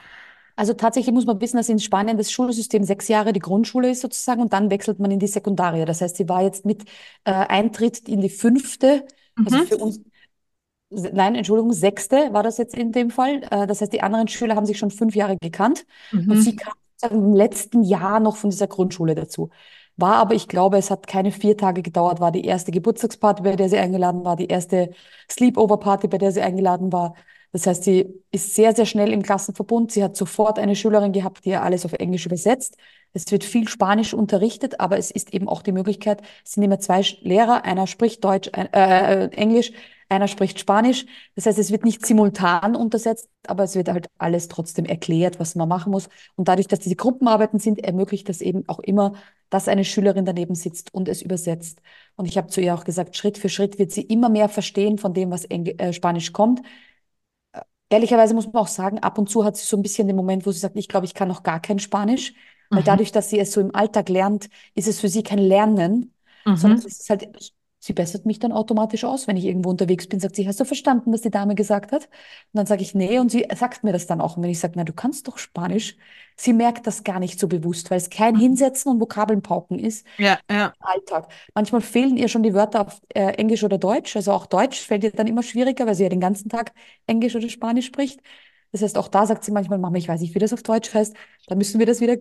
Also 0.57 0.75
tatsächlich 0.75 1.15
muss 1.15 1.25
man 1.27 1.41
wissen, 1.41 1.57
dass 1.57 1.69
in 1.71 1.79
Spanien 1.79 2.19
das 2.19 2.31
Schulsystem 2.31 2.85
sechs 2.85 3.09
Jahre 3.09 3.33
die 3.33 3.41
Grundschule 3.41 3.91
ist 3.91 4.03
sozusagen 4.03 4.43
und 4.43 4.53
dann 4.53 4.71
wechselt 4.71 4.99
man 4.99 5.11
in 5.11 5.19
die 5.19 5.27
Sekundaria. 5.27 5.87
Das 5.87 6.01
heißt, 6.03 6.17
sie 6.17 6.29
war 6.29 6.43
jetzt 6.43 6.67
mit 6.67 6.85
äh, 7.25 7.31
Eintritt 7.33 8.09
in 8.09 8.21
die 8.21 8.29
fünfte, 8.29 9.07
also 9.45 9.59
Mhm. 9.59 9.67
für 9.67 9.79
uns, 9.79 10.01
nein, 10.91 11.35
Entschuldigung, 11.35 11.73
sechste 11.73 12.33
war 12.33 12.43
das 12.43 12.59
jetzt 12.59 12.75
in 12.75 12.93
dem 12.93 13.11
Fall. 13.11 13.43
Äh, 13.51 13.67
das 13.67 13.81
heißt, 13.81 13.93
die 13.93 14.03
anderen 14.03 14.29
Schüler 14.29 14.57
haben 14.57 14.67
sich 14.67 14.79
schon 14.79 14.91
fünf 14.91 15.15
Jahre 15.15 15.37
gekannt 15.41 15.87
und 16.27 16.37
Mhm. 16.37 16.41
sie 16.41 16.57
kam 16.57 16.75
im 17.11 17.35
letzten 17.35 17.83
Jahr 17.83 18.21
noch 18.21 18.37
von 18.37 18.51
dieser 18.51 18.67
Grundschule 18.67 19.15
dazu. 19.15 19.51
War 19.97 20.17
aber, 20.17 20.35
ich 20.35 20.49
glaube, 20.49 20.77
es 20.79 20.91
hat 20.91 21.07
keine 21.07 21.33
vier 21.33 21.57
Tage 21.57 21.83
gedauert, 21.83 22.21
war 22.21 22.31
die 22.33 22.45
erste 22.45 22.71
Geburtstagsparty, 22.73 23.43
bei 23.43 23.57
der 23.57 23.69
sie 23.69 23.79
eingeladen 23.79 24.25
war, 24.25 24.37
die 24.37 24.47
erste 24.49 24.91
Sleepover-Party, 25.31 26.09
bei 26.09 26.19
der 26.19 26.33
sie 26.33 26.43
eingeladen 26.43 26.93
war. 26.93 27.15
Das 27.53 27.67
heißt, 27.67 27.85
sie 27.85 28.23
ist 28.31 28.55
sehr, 28.55 28.75
sehr 28.75 28.87
schnell 28.87 29.13
im 29.13 29.23
Klassenverbund. 29.23 29.93
Sie 29.93 30.05
hat 30.05 30.17
sofort 30.17 30.59
eine 30.59 30.77
Schülerin 30.77 31.13
gehabt, 31.13 31.45
die 31.45 31.51
ihr 31.51 31.63
alles 31.63 31.85
auf 31.85 31.93
Englisch 31.95 32.27
übersetzt. 32.27 32.77
Es 33.13 33.31
wird 33.33 33.43
viel 33.45 33.67
Spanisch 33.69 34.15
unterrichtet, 34.15 34.79
aber 34.79 34.97
es 34.99 35.11
ist 35.11 35.35
eben 35.35 35.49
auch 35.49 35.63
die 35.63 35.73
Möglichkeit, 35.73 36.23
es 36.45 36.53
sind 36.53 36.63
immer 36.63 36.79
zwei 36.79 37.03
Lehrer, 37.23 37.65
einer 37.65 37.87
spricht 37.89 38.23
Deutsch, 38.25 38.51
ein, 38.53 38.73
äh, 38.73 39.29
Englisch, 39.31 39.73
einer 40.11 40.29
spricht 40.29 40.59
Spanisch. 40.61 41.07
Das 41.35 41.47
heißt, 41.47 41.59
es 41.59 41.71
wird 41.71 41.85
nicht 41.85 42.05
simultan 42.05 42.77
untersetzt, 42.77 43.29
aber 43.47 43.65
es 43.65 43.75
wird 43.77 43.89
halt 43.89 44.09
alles 44.19 44.49
trotzdem 44.49 44.85
erklärt, 44.85 45.41
was 45.41 45.55
man 45.55 45.69
machen 45.69 45.93
muss. 45.93 46.09
Und 46.37 46.49
dadurch, 46.49 46.67
dass 46.69 46.81
diese 46.81 46.97
Gruppenarbeiten 46.97 47.59
sind, 47.59 47.83
ermöglicht 47.85 48.29
das 48.29 48.41
eben 48.41 48.65
auch 48.69 48.81
immer, 48.81 49.15
dass 49.51 49.69
eine 49.69 49.85
Schülerin 49.85 50.25
daneben 50.25 50.55
sitzt 50.55 50.93
und 50.95 51.09
es 51.09 51.23
übersetzt. 51.23 51.81
Und 52.17 52.27
ich 52.27 52.37
habe 52.39 52.49
zu 52.49 52.61
ihr 52.61 52.75
auch 52.75 52.85
gesagt, 52.85 53.17
Schritt 53.17 53.39
für 53.39 53.49
Schritt 53.49 53.79
wird 53.79 53.93
sie 53.93 54.03
immer 54.03 54.29
mehr 54.29 54.49
verstehen 54.49 54.99
von 54.99 55.15
dem, 55.15 55.31
was 55.31 55.45
Engl 55.45 55.75
äh, 55.79 55.93
Spanisch 55.93 56.33
kommt. 56.33 56.63
Ehrlicherweise 57.89 58.35
muss 58.35 58.47
man 58.47 58.57
auch 58.63 58.69
sagen, 58.69 58.99
ab 59.01 59.19
und 59.19 59.29
zu 59.29 59.45
hat 59.45 59.57
sie 59.57 59.67
so 59.67 59.77
ein 59.77 59.83
bisschen 59.83 60.07
den 60.07 60.17
Moment, 60.17 60.47
wo 60.47 60.53
sie 60.53 60.61
sagt, 60.61 60.77
ich 60.77 60.89
glaube, 60.89 61.07
ich 61.07 61.15
kann 61.15 61.29
noch 61.29 61.43
gar 61.43 61.61
kein 61.61 61.79
Spanisch, 61.81 62.35
weil 62.73 62.83
Mhm. 62.83 62.85
dadurch, 62.85 63.11
dass 63.13 63.31
sie 63.31 63.39
es 63.41 63.53
so 63.53 63.61
im 63.61 63.75
Alltag 63.75 64.09
lernt, 64.09 64.49
ist 64.75 64.87
es 64.89 65.01
für 65.01 65.09
sie 65.09 65.23
kein 65.25 65.39
Lernen, 65.41 66.15
sondern 66.55 66.79
Mhm. 66.79 66.87
es 66.87 67.01
ist 67.01 67.11
halt, 67.11 67.29
sie 67.81 67.95
bessert 67.95 68.27
mich 68.27 68.39
dann 68.39 68.53
automatisch 68.53 69.05
aus, 69.05 69.27
wenn 69.27 69.37
ich 69.39 69.47
irgendwo 69.47 69.71
unterwegs 69.71 70.07
bin, 70.07 70.21
sagt 70.21 70.37
sie, 70.37 70.47
hast 70.47 70.61
du 70.61 70.65
verstanden, 70.65 71.13
was 71.13 71.23
die 71.23 71.31
Dame 71.31 71.55
gesagt 71.55 71.93
hat? 71.93 72.05
Und 72.05 72.11
dann 72.53 72.67
sage 72.67 72.83
ich, 72.83 72.95
nee, 72.95 73.19
und 73.19 73.31
sie 73.31 73.47
sagt 73.57 73.83
mir 73.83 73.93
das 73.93 74.07
dann 74.07 74.21
auch. 74.21 74.37
Und 74.37 74.43
wenn 74.43 74.51
ich 74.51 74.61
sage, 74.61 74.75
na, 74.77 74.85
du 74.85 74.93
kannst 74.93 75.27
doch 75.27 75.39
Spanisch, 75.39 75.97
sie 76.37 76.53
merkt 76.53 76.87
das 76.87 77.05
gar 77.05 77.19
nicht 77.21 77.41
so 77.41 77.49
bewusst, 77.49 77.91
weil 77.91 77.97
es 77.97 78.11
kein 78.11 78.37
Hinsetzen 78.37 78.93
und 78.93 79.01
Vokabeln 79.01 79.43
pauken 79.43 79.79
ist. 79.79 80.07
Ja, 80.19 80.39
ja. 80.51 80.75
Alltag. 80.79 81.33
Manchmal 81.55 81.81
fehlen 81.81 82.19
ihr 82.19 82.29
schon 82.29 82.43
die 82.43 82.55
Wörter 82.55 82.83
auf 82.83 83.01
äh, 83.15 83.33
Englisch 83.33 83.65
oder 83.65 83.79
Deutsch. 83.79 84.15
Also 84.15 84.33
auch 84.33 84.47
Deutsch 84.47 84.81
fällt 84.81 85.03
ihr 85.03 85.13
dann 85.13 85.27
immer 85.27 85.43
schwieriger, 85.43 85.87
weil 85.87 85.95
sie 85.95 86.03
ja 86.03 86.11
den 86.11 86.21
ganzen 86.21 86.51
Tag 86.51 86.73
Englisch 87.07 87.35
oder 87.35 87.49
Spanisch 87.49 87.87
spricht. 87.87 88.21
Das 88.73 88.83
heißt, 88.83 88.99
auch 88.99 89.09
da 89.09 89.27
sagt 89.27 89.45
sie 89.45 89.53
manchmal, 89.53 89.79
Mama, 89.79 89.97
ich 89.97 90.09
weiß 90.09 90.21
nicht, 90.21 90.35
wie 90.35 90.39
das 90.39 90.53
auf 90.53 90.63
Deutsch 90.63 90.93
heißt. 90.93 91.15
Da 91.49 91.55
müssen 91.55 91.79
wir 91.79 91.87
das 91.87 92.01
wieder. 92.01 92.17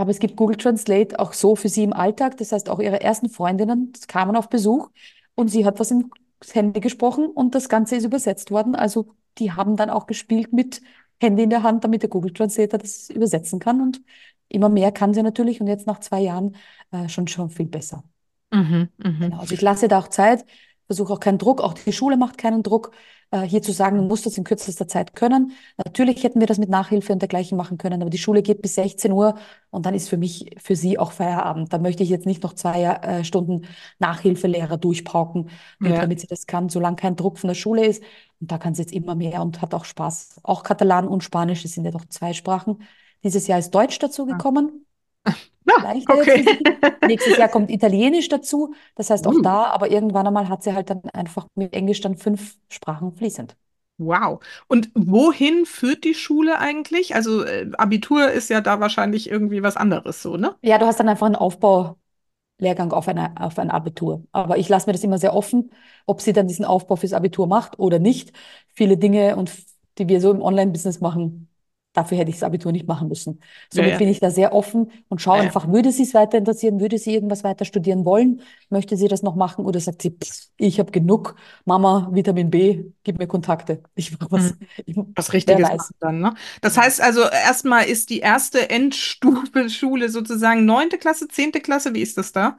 Aber 0.00 0.12
es 0.12 0.18
gibt 0.18 0.36
Google 0.36 0.56
Translate 0.56 1.18
auch 1.18 1.34
so 1.34 1.56
für 1.56 1.68
sie 1.68 1.84
im 1.84 1.92
Alltag. 1.92 2.38
Das 2.38 2.52
heißt, 2.52 2.70
auch 2.70 2.80
ihre 2.80 3.02
ersten 3.02 3.28
Freundinnen 3.28 3.92
kamen 4.08 4.34
auf 4.34 4.48
Besuch 4.48 4.88
und 5.34 5.48
sie 5.48 5.66
hat 5.66 5.78
was 5.78 5.90
ins 5.90 6.06
Handy 6.54 6.80
gesprochen 6.80 7.26
und 7.26 7.54
das 7.54 7.68
Ganze 7.68 7.96
ist 7.96 8.04
übersetzt 8.04 8.50
worden. 8.50 8.74
Also 8.74 9.14
die 9.36 9.52
haben 9.52 9.76
dann 9.76 9.90
auch 9.90 10.06
gespielt 10.06 10.54
mit 10.54 10.80
Handy 11.20 11.42
in 11.42 11.50
der 11.50 11.62
Hand, 11.62 11.84
damit 11.84 12.00
der 12.00 12.08
Google 12.08 12.32
Translator 12.32 12.78
das 12.78 13.10
übersetzen 13.10 13.58
kann. 13.58 13.82
Und 13.82 14.00
immer 14.48 14.70
mehr 14.70 14.90
kann 14.90 15.12
sie 15.12 15.22
natürlich 15.22 15.60
und 15.60 15.66
jetzt 15.66 15.86
nach 15.86 16.00
zwei 16.00 16.20
Jahren 16.20 16.56
äh, 16.92 17.10
schon, 17.10 17.28
schon 17.28 17.50
viel 17.50 17.66
besser. 17.66 18.02
Mhm. 18.50 18.88
Mhm. 18.96 19.20
Genau. 19.20 19.40
Also 19.40 19.52
ich 19.52 19.60
lasse 19.60 19.86
da 19.86 19.98
auch 19.98 20.08
Zeit, 20.08 20.46
versuche 20.90 21.12
auch 21.12 21.20
keinen 21.20 21.38
Druck, 21.38 21.60
auch 21.60 21.74
die 21.74 21.92
Schule 21.92 22.16
macht 22.16 22.38
keinen 22.38 22.62
Druck, 22.62 22.90
äh, 23.30 23.42
hier 23.42 23.62
zu 23.62 23.72
sagen, 23.72 23.96
du 23.96 24.02
musst 24.02 24.26
das 24.26 24.36
in 24.38 24.44
kürzester 24.44 24.88
Zeit 24.88 25.14
können. 25.14 25.52
Natürlich 25.76 26.22
hätten 26.24 26.40
wir 26.40 26.46
das 26.46 26.58
mit 26.58 26.68
Nachhilfe 26.68 27.12
und 27.12 27.20
dergleichen 27.22 27.56
machen 27.56 27.78
können, 27.78 28.00
aber 28.02 28.10
die 28.10 28.18
Schule 28.18 28.42
geht 28.42 28.62
bis 28.62 28.74
16 28.74 29.12
Uhr 29.12 29.36
und 29.70 29.86
dann 29.86 29.94
ist 29.94 30.08
für 30.08 30.16
mich, 30.16 30.50
für 30.58 30.74
sie 30.76 30.98
auch 30.98 31.12
Feierabend. 31.12 31.72
Da 31.72 31.78
möchte 31.78 32.02
ich 32.02 32.08
jetzt 32.08 32.26
nicht 32.26 32.42
noch 32.42 32.54
zwei 32.54 32.82
äh, 32.84 33.24
Stunden 33.24 33.66
Nachhilfelehrer 33.98 34.76
durchpauken, 34.78 35.50
Ja. 35.80 36.00
damit 36.00 36.20
sie 36.20 36.26
das 36.26 36.46
kann, 36.46 36.68
solange 36.68 36.96
kein 36.96 37.16
Druck 37.16 37.38
von 37.38 37.48
der 37.48 37.54
Schule 37.54 37.86
ist. 37.86 38.02
Und 38.40 38.50
da 38.50 38.58
kann 38.58 38.74
sie 38.74 38.82
jetzt 38.82 38.92
immer 38.92 39.14
mehr 39.14 39.42
und 39.42 39.62
hat 39.62 39.74
auch 39.74 39.84
Spaß. 39.84 40.40
Auch 40.42 40.62
Katalan 40.62 41.08
und 41.08 41.22
Spanisch, 41.24 41.62
das 41.62 41.72
sind 41.72 41.84
ja 41.84 41.90
doch 41.90 42.04
zwei 42.06 42.32
Sprachen. 42.32 42.82
Dieses 43.22 43.46
Jahr 43.46 43.58
ist 43.58 43.70
Deutsch 43.74 43.98
dazugekommen. 43.98 44.86
Ja, 45.26 45.34
Leichter 45.76 46.14
jetzt 46.16 46.34
okay. 46.34 46.44
Nächstes 47.02 47.36
Jahr 47.36 47.48
kommt 47.48 47.70
Italienisch 47.70 48.28
dazu. 48.28 48.74
Das 48.94 49.10
heißt 49.10 49.26
auch 49.26 49.38
Uh. 49.38 49.42
da, 49.42 49.64
aber 49.66 49.90
irgendwann 49.90 50.26
einmal 50.26 50.48
hat 50.48 50.62
sie 50.62 50.74
halt 50.74 50.90
dann 50.90 51.02
einfach 51.12 51.46
mit 51.54 51.72
Englisch 51.74 52.00
dann 52.00 52.16
fünf 52.16 52.58
Sprachen 52.68 53.12
fließend. 53.14 53.56
Wow. 53.98 54.40
Und 54.66 54.90
wohin 54.94 55.66
führt 55.66 56.04
die 56.04 56.14
Schule 56.14 56.58
eigentlich? 56.58 57.14
Also 57.14 57.44
äh, 57.44 57.70
Abitur 57.76 58.30
ist 58.30 58.48
ja 58.48 58.60
da 58.62 58.80
wahrscheinlich 58.80 59.28
irgendwie 59.30 59.62
was 59.62 59.76
anderes 59.76 60.22
so, 60.22 60.36
ne? 60.36 60.56
Ja, 60.62 60.78
du 60.78 60.86
hast 60.86 61.00
dann 61.00 61.08
einfach 61.08 61.26
einen 61.26 61.36
Aufbaulehrgang 61.36 62.92
auf 62.92 63.08
eine, 63.08 63.34
auf 63.40 63.58
ein 63.58 63.70
Abitur. 63.70 64.24
Aber 64.32 64.58
ich 64.58 64.68
lasse 64.68 64.88
mir 64.88 64.92
das 64.94 65.04
immer 65.04 65.18
sehr 65.18 65.34
offen, 65.34 65.72
ob 66.06 66.20
sie 66.20 66.32
dann 66.32 66.48
diesen 66.48 66.64
Aufbau 66.64 66.96
fürs 66.96 67.14
Abitur 67.14 67.46
macht 67.46 67.78
oder 67.78 67.98
nicht. 67.98 68.32
Viele 68.74 68.98
Dinge 68.98 69.36
und 69.36 69.52
die 69.98 70.08
wir 70.08 70.20
so 70.22 70.30
im 70.32 70.42
Online-Business 70.42 71.00
machen, 71.00 71.49
dafür 71.92 72.18
hätte 72.18 72.30
ich 72.30 72.36
das 72.36 72.44
Abitur 72.44 72.72
nicht 72.72 72.86
machen 72.86 73.08
müssen. 73.08 73.40
Somit 73.72 73.96
ja. 73.96 73.98
bin 73.98 74.08
ich 74.08 74.20
da 74.20 74.30
sehr 74.30 74.52
offen 74.54 74.90
und 75.08 75.20
schaue 75.20 75.38
Ja, 75.38 75.44
ja. 75.44 75.52
einfach, 75.52 75.68
würde 75.68 75.90
sie 75.92 76.04
es 76.04 76.14
weiter 76.14 76.38
interessieren, 76.38 76.80
würde 76.80 76.98
sie 76.98 77.14
irgendwas 77.14 77.44
weiter 77.44 77.64
studieren 77.64 78.04
wollen, 78.04 78.42
möchte 78.68 78.96
sie 78.96 79.08
das 79.08 79.22
noch 79.22 79.34
machen 79.34 79.64
oder 79.64 79.80
sagt 79.80 80.02
sie, 80.02 80.10
pff, 80.10 80.48
ich 80.56 80.78
habe 80.78 80.92
genug, 80.92 81.34
Mama, 81.64 82.08
Vitamin 82.12 82.50
B, 82.50 82.84
gib 83.02 83.18
mir 83.18 83.26
Kontakte. 83.26 83.82
Ich 83.94 84.12
mache 84.18 84.30
was. 84.30 84.54
Ich, 84.86 84.96
Was 85.16 85.32
Richtiges 85.32 85.68
dann, 86.00 86.20
ne? 86.20 86.34
Das 86.62 86.78
heißt 86.78 87.00
also, 87.00 87.22
erstmal 87.22 87.84
ist 87.84 88.10
die 88.10 88.20
erste 88.20 88.70
Endstufe 88.70 89.68
Schule 89.68 90.08
sozusagen 90.08 90.64
neunte 90.64 90.98
Klasse, 90.98 91.28
zehnte 91.28 91.60
Klasse, 91.60 91.94
wie 91.94 92.00
ist 92.00 92.16
das 92.16 92.32
da? 92.32 92.56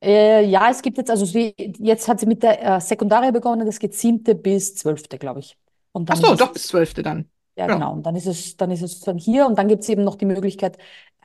Äh, 0.00 0.44
ja, 0.48 0.70
es 0.70 0.82
gibt 0.82 0.96
jetzt, 0.98 1.10
also 1.10 1.24
sie, 1.24 1.54
jetzt 1.78 2.06
hat 2.08 2.20
sie 2.20 2.26
mit 2.26 2.42
der 2.42 2.76
äh, 2.76 2.80
Sekundaria 2.80 3.30
begonnen, 3.32 3.66
das 3.66 3.78
geht 3.80 3.94
siebte 3.94 4.34
bis 4.34 4.76
zwölfte, 4.76 5.18
glaube 5.18 5.40
ich. 5.40 5.58
Und 5.92 6.08
Ach 6.08 6.16
dann 6.16 6.20
so, 6.20 6.34
ist 6.34 6.40
doch 6.40 6.52
bis 6.52 6.66
zwölfte 6.66 7.02
dann. 7.02 7.30
Ja 7.58 7.68
Ja. 7.68 7.74
genau, 7.74 7.92
und 7.92 8.04
dann 8.06 8.16
ist 8.16 8.26
es, 8.26 8.56
dann 8.56 8.70
ist 8.70 8.82
es 8.82 9.00
dann 9.00 9.18
hier 9.18 9.46
und 9.46 9.58
dann 9.58 9.68
gibt 9.68 9.82
es 9.84 9.88
eben 9.90 10.04
noch 10.04 10.16
die 10.16 10.26
Möglichkeit, 10.26 10.78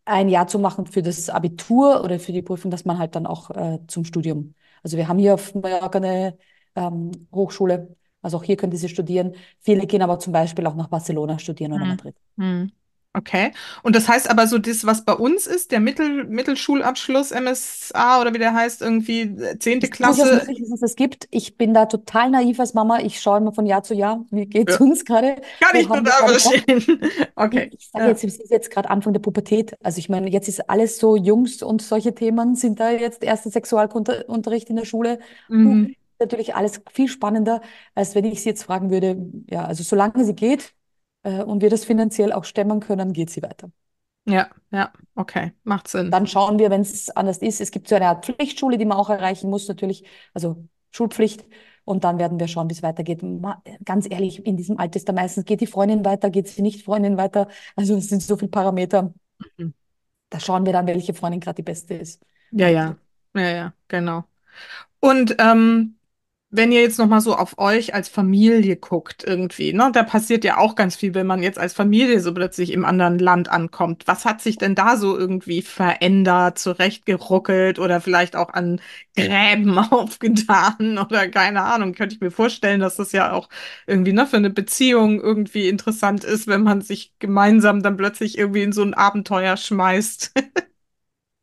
ein 0.05 0.29
Jahr 0.29 0.47
zu 0.47 0.59
machen 0.59 0.85
für 0.87 1.01
das 1.01 1.29
Abitur 1.29 2.03
oder 2.03 2.19
für 2.19 2.33
die 2.33 2.41
Prüfung, 2.41 2.71
dass 2.71 2.85
man 2.85 2.97
halt 2.99 3.15
dann 3.15 3.25
auch 3.27 3.51
äh, 3.51 3.79
zum 3.87 4.05
Studium. 4.05 4.55
Also 4.83 4.97
wir 4.97 5.07
haben 5.07 5.19
hier 5.19 5.35
auf 5.35 5.55
Mallorca 5.55 5.97
eine 5.99 6.37
ähm, 6.75 7.11
Hochschule, 7.33 7.95
also 8.21 8.37
auch 8.37 8.43
hier 8.43 8.57
könnte 8.57 8.77
sie 8.77 8.89
studieren. 8.89 9.35
Viele 9.61 9.87
gehen 9.87 10.01
aber 10.01 10.19
zum 10.19 10.33
Beispiel 10.33 10.67
auch 10.67 10.75
nach 10.75 10.89
Barcelona 10.89 11.39
studieren 11.39 11.73
oder 11.73 11.85
Hm. 11.85 11.87
Madrid. 11.87 12.15
Hm. 12.37 12.71
Okay. 13.15 13.51
Und 13.83 13.95
das 13.95 14.07
heißt 14.07 14.27
aber 14.29 14.47
so, 14.47 14.57
das, 14.57 14.85
was 14.85 15.05
bei 15.05 15.13
uns 15.13 15.45
ist, 15.45 15.71
der 15.71 15.79
Mittel, 15.79 16.23
Mittelschulabschluss, 16.25 17.31
MSA 17.31 18.19
oder 18.21 18.33
wie 18.33 18.39
der 18.39 18.53
heißt, 18.55 18.81
irgendwie 18.81 19.21
äh, 19.21 19.59
zehnte 19.59 19.87
Ist 19.87 19.91
Klasse. 19.91 20.23
möglich, 20.25 20.59
dass 20.59 20.71
es 20.71 20.79
das 20.81 20.95
gibt. 20.95 21.27
Ich 21.31 21.57
bin 21.57 21.73
da 21.73 21.85
total 21.85 22.29
naiv 22.29 22.59
als 22.59 22.73
Mama. 22.73 22.99
Ich 22.99 23.21
schaue 23.21 23.37
immer 23.37 23.53
von 23.53 23.65
Jahr 23.65 23.83
zu 23.83 23.93
Jahr, 23.93 24.25
wie 24.31 24.45
geht's 24.45 24.75
Ja, 24.75 24.79
uns 24.79 25.05
gerade? 25.05 25.41
kann 25.59 25.75
ich 25.75 25.87
total 25.87 26.23
Bock? 26.23 26.29
verstehen. 26.41 27.01
Ich, 27.39 27.67
Okay. 27.67 27.71
ich 27.71 27.89
sage 27.89 28.05
Ja. 28.05 28.09
jetzt, 28.09 28.23
es 28.23 28.37
ist 28.39 28.51
jetzt 28.51 28.69
gerade 28.71 28.89
Anfang 28.89 29.13
der 29.13 29.19
Pubertät. 29.21 29.75
Also 29.83 29.99
ich 29.99 30.09
meine, 30.09 30.29
jetzt 30.29 30.47
ist 30.47 30.69
alles 30.69 30.97
so 30.99 31.15
Jungs 31.15 31.63
und 31.63 31.81
solche 31.81 32.13
Themen 32.15 32.55
sind 32.55 32.79
da 32.79 32.91
jetzt 32.91 33.23
erster 33.23 33.49
Sexualunterricht 33.51 34.69
in 34.69 34.75
der 34.77 34.85
Schule. 34.85 35.19
Mhm. 35.47 35.95
natürlich 36.19 36.55
alles 36.55 36.81
viel 36.91 37.07
spannender, 37.09 37.61
als 37.95 38.15
wenn 38.15 38.23
ich 38.25 38.41
sie 38.43 38.49
jetzt 38.49 38.63
fragen 38.63 38.89
würde, 38.91 39.17
ja, 39.49 39.65
also 39.65 39.83
solange 39.83 40.23
sie 40.23 40.35
geht 40.35 40.73
äh, 41.23 41.41
und 41.43 41.61
wir 41.61 41.69
das 41.69 41.85
finanziell 41.85 42.31
auch 42.31 42.43
stemmen 42.43 42.79
können, 42.79 43.13
geht 43.13 43.29
sie 43.29 43.41
weiter. 43.41 43.71
Ja, 44.25 44.47
ja, 44.71 44.91
okay. 45.15 45.51
Macht 45.63 45.87
Sinn. 45.87 46.09
Dann 46.09 46.27
schauen 46.27 46.57
wir, 46.57 46.69
wenn 46.69 46.81
es 46.81 47.09
anders 47.09 47.39
ist. 47.39 47.59
Es 47.59 47.71
gibt 47.71 47.87
so 47.89 47.95
eine 47.95 48.07
Art 48.07 48.25
Pflichtschule, 48.25 48.77
die 48.77 48.85
man 48.85 48.97
auch 48.97 49.09
erreichen 49.09 49.49
muss, 49.49 49.67
natürlich, 49.67 50.05
also 50.33 50.65
Schulpflicht. 50.91 51.45
Und 51.85 52.05
dann 52.05 52.17
werden 52.17 52.39
wir 52.39 52.47
schauen, 52.47 52.69
wie 52.69 52.73
es 52.73 52.83
weitergeht. 52.83 53.21
Ma 53.23 53.61
ganz 53.83 54.07
ehrlich, 54.09 54.45
in 54.45 54.55
diesem 54.55 54.77
Alter 54.77 54.95
ist 54.95 55.09
da 55.09 55.13
meistens, 55.13 55.43
geht 55.43 55.59
die 55.59 55.67
Freundin 55.67 56.05
weiter, 56.05 56.29
geht 56.29 56.47
sie 56.47 56.61
nicht 56.61 56.85
Freundin 56.85 57.17
weiter. 57.17 57.49
Also 57.75 57.95
es 57.97 58.07
sind 58.07 58.23
so 58.23 58.37
viele 58.37 58.51
Parameter. 58.51 59.13
Mhm. 59.57 59.73
Da 60.29 60.39
schauen 60.39 60.65
wir 60.65 60.71
dann, 60.71 60.87
welche 60.87 61.13
Freundin 61.13 61.41
gerade 61.41 61.57
die 61.57 61.63
beste 61.63 61.95
ist. 61.95 62.25
Ja, 62.51 62.69
ja. 62.69 62.95
Ja, 63.35 63.49
ja, 63.49 63.73
genau. 63.87 64.23
Und 64.99 65.35
ähm, 65.39 65.95
wenn 66.55 66.71
ihr 66.71 66.81
jetzt 66.81 66.99
nochmal 66.99 67.19
so 67.19 67.35
auf 67.35 67.57
euch 67.57 67.95
als 67.95 68.09
Familie 68.09 68.75
guckt, 68.75 69.23
irgendwie, 69.25 69.73
ne, 69.73 69.89
da 69.91 70.03
passiert 70.03 70.43
ja 70.43 70.57
auch 70.57 70.75
ganz 70.75 70.95
viel, 70.95 71.15
wenn 71.15 71.25
man 71.25 71.41
jetzt 71.41 71.57
als 71.57 71.73
Familie 71.73 72.19
so 72.19 72.31
plötzlich 72.31 72.71
im 72.71 72.85
anderen 72.85 73.17
Land 73.17 73.49
ankommt. 73.49 74.03
Was 74.05 74.23
hat 74.23 74.39
sich 74.39 74.59
denn 74.59 74.75
da 74.75 74.95
so 74.95 75.17
irgendwie 75.17 75.63
verändert, 75.63 76.59
zurechtgeruckelt 76.59 77.79
oder 77.79 77.99
vielleicht 78.01 78.35
auch 78.35 78.49
an 78.53 78.79
Gräben 79.17 79.79
aufgetan 79.79 80.99
oder 80.99 81.27
keine 81.27 81.63
Ahnung? 81.63 81.93
Könnte 81.93 82.13
ich 82.15 82.21
mir 82.21 82.31
vorstellen, 82.31 82.79
dass 82.79 82.97
das 82.97 83.13
ja 83.13 83.31
auch 83.33 83.49
irgendwie, 83.87 84.13
ne, 84.13 84.27
für 84.27 84.37
eine 84.37 84.51
Beziehung 84.51 85.19
irgendwie 85.19 85.67
interessant 85.67 86.23
ist, 86.23 86.45
wenn 86.45 86.61
man 86.61 86.81
sich 86.81 87.13
gemeinsam 87.17 87.81
dann 87.81 87.97
plötzlich 87.97 88.37
irgendwie 88.37 88.61
in 88.61 88.73
so 88.73 88.83
ein 88.83 88.93
Abenteuer 88.93 89.57
schmeißt. 89.57 90.33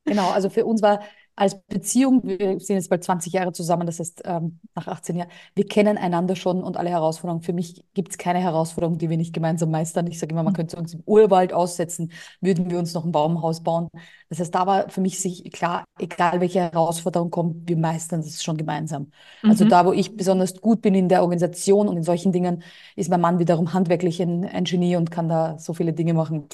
Genau, 0.07 0.31
also 0.31 0.51
für 0.51 0.65
uns 0.67 0.83
war 0.83 1.01
als 1.41 1.61
Beziehung, 1.63 2.23
wir 2.25 2.61
sind 2.61 2.77
jetzt 2.77 2.91
bald 2.91 3.03
20 3.03 3.33
Jahre 3.33 3.53
zusammen, 3.53 3.87
das 3.87 3.99
heißt 3.99 4.23
ähm, 4.27 4.61
nach 4.75 4.87
18 4.89 5.17
Jahren, 5.17 5.31
wir 5.55 5.67
kennen 5.67 5.99
einander 5.99 6.37
schon 6.37 6.63
und 6.63 6.77
alle 6.77 6.91
Herausforderungen. 6.91 7.43
Für 7.43 7.55
mich 7.55 7.83
gibt 7.95 8.11
es 8.13 8.19
keine 8.19 8.41
Herausforderung, 8.41 8.99
die 8.99 9.09
wir 9.11 9.17
nicht 9.17 9.33
gemeinsam 9.33 9.71
meistern. 9.71 10.07
Ich 10.07 10.19
sage 10.19 10.33
immer, 10.33 10.43
man 10.43 10.53
könnte 10.53 10.77
uns 10.77 10.95
im 10.95 11.03
Urwald 11.07 11.53
aussetzen, 11.53 12.13
würden 12.41 12.71
wir 12.71 12.79
uns 12.79 12.95
noch 12.95 13.05
ein 13.07 13.13
Baumhaus 13.13 13.63
bauen. 13.63 13.89
Das 14.29 14.39
heißt, 14.39 14.55
da 14.55 14.67
war 14.67 14.89
für 14.91 15.01
mich 15.01 15.19
sich 15.21 15.51
klar, 15.53 15.85
egal 15.99 16.41
welche 16.41 16.61
Herausforderung 16.61 17.31
kommt, 17.31 17.69
wir 17.69 17.77
meistern 17.77 18.23
das 18.23 18.43
schon 18.43 18.57
gemeinsam. 18.57 19.11
Also 19.47 19.65
Mhm. 19.65 19.71
da, 19.71 19.87
wo 19.87 19.93
ich 19.93 20.17
besonders 20.17 20.61
gut 20.61 20.83
bin 20.83 20.95
in 20.95 21.09
der 21.09 21.23
Organisation 21.23 21.89
und 21.89 21.97
in 21.97 22.03
solchen 22.03 22.33
Dingen, 22.33 22.63
ist 22.97 23.11
mein 23.11 23.21
Mann 23.21 23.39
wiederum 23.39 23.73
handwerklich 23.73 24.21
ein, 24.23 24.45
ein 24.45 24.65
Genie 24.65 24.97
und 24.97 25.11
kann 25.11 25.29
da 25.29 25.59
so 25.59 25.75
viele 25.75 25.93
Dinge 25.93 26.15
machen. 26.15 26.49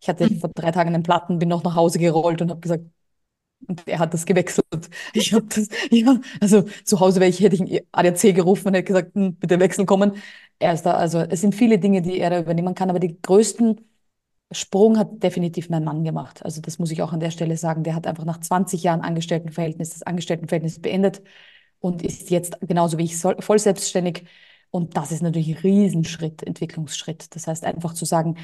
Ich 0.00 0.08
hatte 0.08 0.30
vor 0.38 0.50
drei 0.54 0.70
Tagen 0.72 0.94
einen 0.94 1.02
Platten, 1.02 1.38
bin 1.38 1.48
noch 1.48 1.62
nach 1.64 1.74
Hause 1.74 1.98
gerollt 1.98 2.40
und 2.42 2.50
habe 2.50 2.60
gesagt, 2.60 2.84
und 3.66 3.86
er 3.86 3.98
hat 3.98 4.14
das 4.14 4.26
gewechselt. 4.26 4.66
Ich 5.12 5.32
habe 5.32 5.46
das, 5.46 5.68
ja, 5.90 6.20
also 6.40 6.62
zu 6.84 7.00
Hause 7.00 7.20
wäre 7.20 7.30
ich, 7.30 7.40
hätte 7.40 7.56
ich 7.62 7.84
ADAC 7.92 8.34
gerufen 8.34 8.68
und 8.68 8.74
hätte 8.74 8.84
gesagt, 8.84 9.14
hm, 9.14 9.36
bitte 9.36 9.60
wechseln 9.60 9.86
kommen. 9.86 10.12
Er 10.58 10.72
ist 10.74 10.82
da, 10.82 10.92
also 10.94 11.20
es 11.20 11.40
sind 11.40 11.54
viele 11.54 11.78
Dinge, 11.78 12.02
die 12.02 12.18
er 12.20 12.30
da 12.30 12.40
übernehmen 12.40 12.74
kann, 12.74 12.90
aber 12.90 12.98
die 13.00 13.20
größten 13.20 13.80
Sprung 14.52 14.98
hat 14.98 15.22
definitiv 15.22 15.70
mein 15.70 15.84
Mann 15.84 16.02
gemacht. 16.04 16.44
Also 16.44 16.60
das 16.60 16.78
muss 16.78 16.90
ich 16.90 17.02
auch 17.02 17.12
an 17.12 17.20
der 17.20 17.30
Stelle 17.30 17.56
sagen. 17.56 17.84
Der 17.84 17.94
hat 17.94 18.06
einfach 18.06 18.24
nach 18.24 18.40
20 18.40 18.82
Jahren 18.82 19.00
Angestelltenverhältnis 19.00 19.90
das 19.90 20.02
Angestelltenverhältnis 20.02 20.80
beendet 20.80 21.22
und 21.80 22.02
ist 22.02 22.30
jetzt 22.30 22.58
genauso 22.62 22.98
wie 22.98 23.04
ich 23.04 23.16
voll 23.16 23.58
selbstständig. 23.58 24.24
Und 24.70 24.96
das 24.96 25.12
ist 25.12 25.22
natürlich 25.22 25.48
ein 25.50 25.58
Riesenschritt, 25.62 26.42
Entwicklungsschritt. 26.44 27.34
Das 27.34 27.46
heißt 27.46 27.64
einfach 27.64 27.94
zu 27.94 28.04
sagen, 28.04 28.36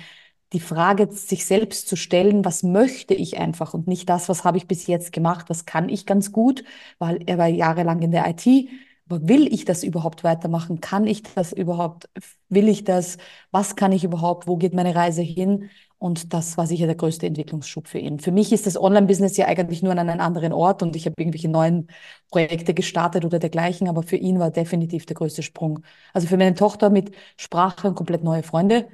die 0.53 0.61
Frage 0.61 1.11
sich 1.13 1.45
selbst 1.47 1.89
zu 1.89 1.97
stellen, 1.97 2.45
was 2.45 2.63
möchte 2.63 3.15
ich 3.15 3.39
einfach 3.39 3.75
und 3.75 3.89
nicht 3.89 4.09
das, 4.09 4.29
was 4.29 4.45
habe 4.45 4.59
ich 4.59 4.69
bis 4.69 4.87
jetzt 4.87 5.13
gemacht, 5.13 5.47
was 5.49 5.67
kann 5.67 5.89
ich 5.89 6.07
ganz 6.07 6.33
gut, 6.33 6.65
weil 6.99 7.23
er 7.27 7.39
war 7.39 7.49
jahrelang 7.49 8.01
in 8.03 8.13
der 8.13 8.27
IT. 8.29 8.69
Aber 9.09 9.29
will 9.29 9.53
ich 9.53 9.65
das 9.65 9.85
überhaupt 9.85 10.25
weitermachen? 10.25 10.81
Kann 10.81 11.07
ich 11.07 11.23
das 11.23 11.53
überhaupt? 11.53 12.09
Will 12.49 12.69
ich 12.69 12.85
das? 12.85 13.19
Was 13.53 13.77
kann 13.77 13.93
ich 13.93 14.03
überhaupt? 14.05 14.49
Wo 14.49 14.57
geht 14.57 14.75
meine 14.75 14.95
Reise 14.97 15.23
hin? 15.23 15.71
Und 15.99 16.35
das 16.35 16.59
war 16.59 16.67
sicher 16.67 16.87
der 16.87 16.97
größte 16.97 17.27
Entwicklungsschub 17.27 17.89
für 17.89 17.99
ihn. 17.99 18.19
Für 18.19 18.33
mich 18.33 18.53
ist 18.53 18.67
das 18.67 18.79
Online-Business 18.79 19.37
ja 19.37 19.47
eigentlich 19.47 19.83
nur 19.83 19.93
an 19.93 19.99
einem 19.99 20.21
anderen 20.21 20.53
Ort 20.53 20.83
und 20.83 20.95
ich 20.95 21.07
habe 21.07 21.15
irgendwelche 21.19 21.49
neuen 21.49 21.89
Projekte 22.31 22.75
gestartet 22.75 23.25
oder 23.25 23.39
dergleichen, 23.39 23.89
aber 23.89 24.03
für 24.03 24.17
ihn 24.17 24.39
war 24.39 24.51
definitiv 24.51 25.07
der 25.07 25.17
größte 25.17 25.43
Sprung. 25.43 25.81
Also 26.13 26.29
für 26.29 26.37
meine 26.37 26.55
Tochter 26.55 26.91
mit 26.91 27.13
Sprache 27.39 27.89
und 27.89 27.95
komplett 27.95 28.25
neue 28.25 28.43
Freunde 28.43 28.89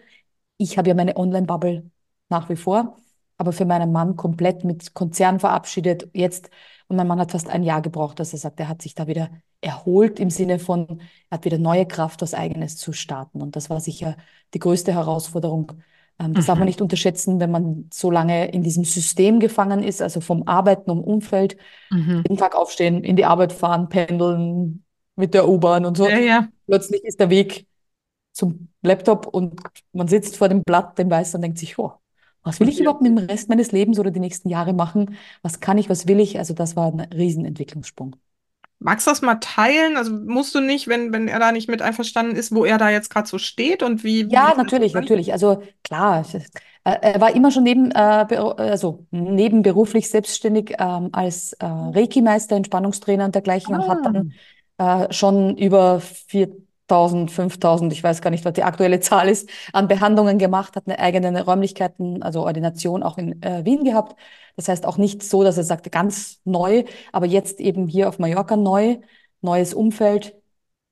ich 0.63 0.79
habe 0.79 0.89
ja 0.89 0.95
meine 0.95 1.17
Online-Bubble 1.17 1.91
nach 2.29 2.49
wie 2.49 2.57
vor, 2.57 2.97
aber 3.39 3.53
für 3.53 3.65
meinen 3.65 3.93
Mann 3.93 4.17
komplett 4.17 4.65
mit 4.65 4.95
Konzern 4.95 5.41
verabschiedet 5.41 6.09
jetzt. 6.15 6.51
Und 6.89 6.97
mein 6.97 7.07
Mann 7.07 7.21
hat 7.21 7.33
fast 7.33 7.49
ein 7.49 7.63
Jahr 7.63 7.83
gebraucht, 7.83 8.21
dass 8.21 8.33
er 8.33 8.39
sagt, 8.39 8.61
er 8.61 8.69
hat 8.69 8.83
sich 8.83 8.95
da 8.95 9.07
wieder 9.07 9.31
erholt 9.61 10.21
im 10.21 10.31
Sinne 10.31 10.59
von, 10.59 11.01
er 11.31 11.37
hat 11.39 11.45
wieder 11.45 11.59
neue 11.59 11.87
Kraft, 11.87 12.21
was 12.23 12.35
Eigenes 12.35 12.77
zu 12.77 12.93
starten. 12.93 13.41
Und 13.43 13.57
das 13.57 13.71
war 13.71 13.81
sicher 13.81 14.17
die 14.55 14.59
größte 14.59 14.93
Herausforderung. 14.93 15.73
Ähm, 16.19 16.35
das 16.35 16.47
darf 16.47 16.59
man 16.59 16.67
Mhm. 16.67 16.71
nicht 16.71 16.81
unterschätzen, 16.83 17.41
wenn 17.41 17.51
man 17.51 17.89
so 17.93 18.11
lange 18.11 18.51
in 18.51 18.63
diesem 18.63 18.85
System 18.85 19.41
gefangen 19.41 19.83
ist, 19.83 20.03
also 20.03 20.21
vom 20.21 20.47
Arbeiten 20.47 20.91
und 20.91 21.01
Umfeld, 21.03 21.57
Mhm. 21.91 22.23
jeden 22.25 22.37
Tag 22.37 22.55
aufstehen, 22.55 23.05
in 23.05 23.17
die 23.17 23.25
Arbeit 23.25 23.53
fahren, 23.53 23.89
pendeln 23.89 24.85
mit 25.17 25.35
der 25.35 25.49
U-Bahn 25.49 25.85
und 25.85 25.97
so. 25.97 26.09
Ja, 26.09 26.19
ja. 26.19 26.49
Plötzlich 26.67 27.05
ist 27.05 27.21
der 27.21 27.31
Weg 27.31 27.67
zum 28.33 28.69
Laptop 28.83 29.27
und 29.27 29.61
man 29.93 30.09
sitzt 30.09 30.37
vor 30.37 30.49
dem 30.49 30.63
Blatt, 30.65 30.99
dem 30.99 31.11
Weiß 31.11 31.35
und 31.35 31.43
denkt 31.43 31.59
sich, 31.59 31.79
oh, 31.79 31.93
was 32.43 32.61
will 32.61 32.69
ich 32.69 32.81
überhaupt 32.81 33.03
mit 33.03 33.11
dem 33.17 33.19
Rest 33.19 33.49
meines 33.49 33.73
Lebens 33.73 33.99
oder 33.99 34.11
die 34.11 34.21
nächsten 34.21 34.49
Jahre 34.49 34.73
machen? 34.73 35.17
Was 35.43 35.61
kann 35.61 35.79
ich, 35.79 35.89
was 35.89 36.09
will 36.09 36.21
ich? 36.21 36.39
Also 36.39 36.55
das 36.55 36.77
war 36.77 36.89
ein 36.93 37.01
Riesenentwicklungssprung. 37.01 38.17
magst 38.79 39.07
du 39.07 39.11
das 39.11 39.23
mal 39.23 39.37
teilen? 39.37 39.97
Also 39.97 40.13
musst 40.13 40.55
du 40.55 40.61
nicht, 40.61 40.89
wenn, 40.89 41.13
wenn 41.13 41.29
er 41.29 41.39
da 41.39 41.53
nicht 41.53 41.69
mit 41.69 41.83
einverstanden 41.83 42.37
ist, 42.37 42.55
wo 42.55 42.65
er 42.65 42.79
da 42.79 42.91
jetzt 42.91 43.11
gerade 43.11 43.29
so 43.29 43.39
steht 43.39 43.83
und 43.83 44.05
wie, 44.05 44.31
wie 44.31 44.37
Ja, 44.37 44.55
das 44.55 44.57
natürlich, 44.57 44.95
natürlich. 44.95 45.33
Also 45.33 45.63
klar, 45.85 46.25
äh, 46.35 46.41
er 46.85 47.21
war 47.21 47.35
immer 47.35 47.51
schon 47.51 47.65
neben, 47.65 47.91
äh, 47.91 47.97
also 47.97 49.07
nebenberuflich 49.11 50.09
selbstständig 50.09 50.75
ähm, 50.79 51.11
als 51.13 51.53
äh, 51.55 51.67
Reiki-Meister, 51.67 52.57
Entspannungstrainer 52.57 53.27
und 53.27 53.35
dergleichen 53.35 53.75
und 53.75 53.89
hat 53.89 54.07
Ah, 54.07 54.07
dann 54.07 54.33
äh, 54.79 55.13
schon 55.13 55.57
über 55.59 56.01
4000, 56.93 57.31
5000, 57.31 57.93
ich 57.93 58.03
weiß 58.05 58.21
gar 58.21 58.31
nicht, 58.31 58.45
was 58.45 58.53
die 58.53 58.65
aktuelle 58.65 59.01
Zahl 59.01 59.29
ist, 59.29 59.49
an 59.73 59.89
Behandlungen 59.89 60.39
gemacht, 60.39 60.77
hat 60.77 60.87
eine 60.87 60.99
eigene 60.99 61.43
Räumlichkeiten, 61.45 62.23
also 62.23 62.43
Ordination 62.45 63.03
auch 63.03 63.17
in 63.19 63.43
äh, 63.43 63.65
Wien 63.65 63.85
gehabt. 63.85 64.15
Das 64.57 64.69
heißt 64.69 64.85
auch 64.87 64.99
nicht 64.99 65.23
so, 65.23 65.43
dass 65.43 65.57
er 65.57 65.65
sagte, 65.65 65.89
ganz 65.91 66.41
neu, 66.45 66.85
aber 67.13 67.27
jetzt 67.27 67.61
eben 67.61 67.89
hier 67.89 68.09
auf 68.09 68.19
Mallorca 68.19 68.57
neu, 68.57 68.99
neues 69.41 69.73
Umfeld, 69.75 70.35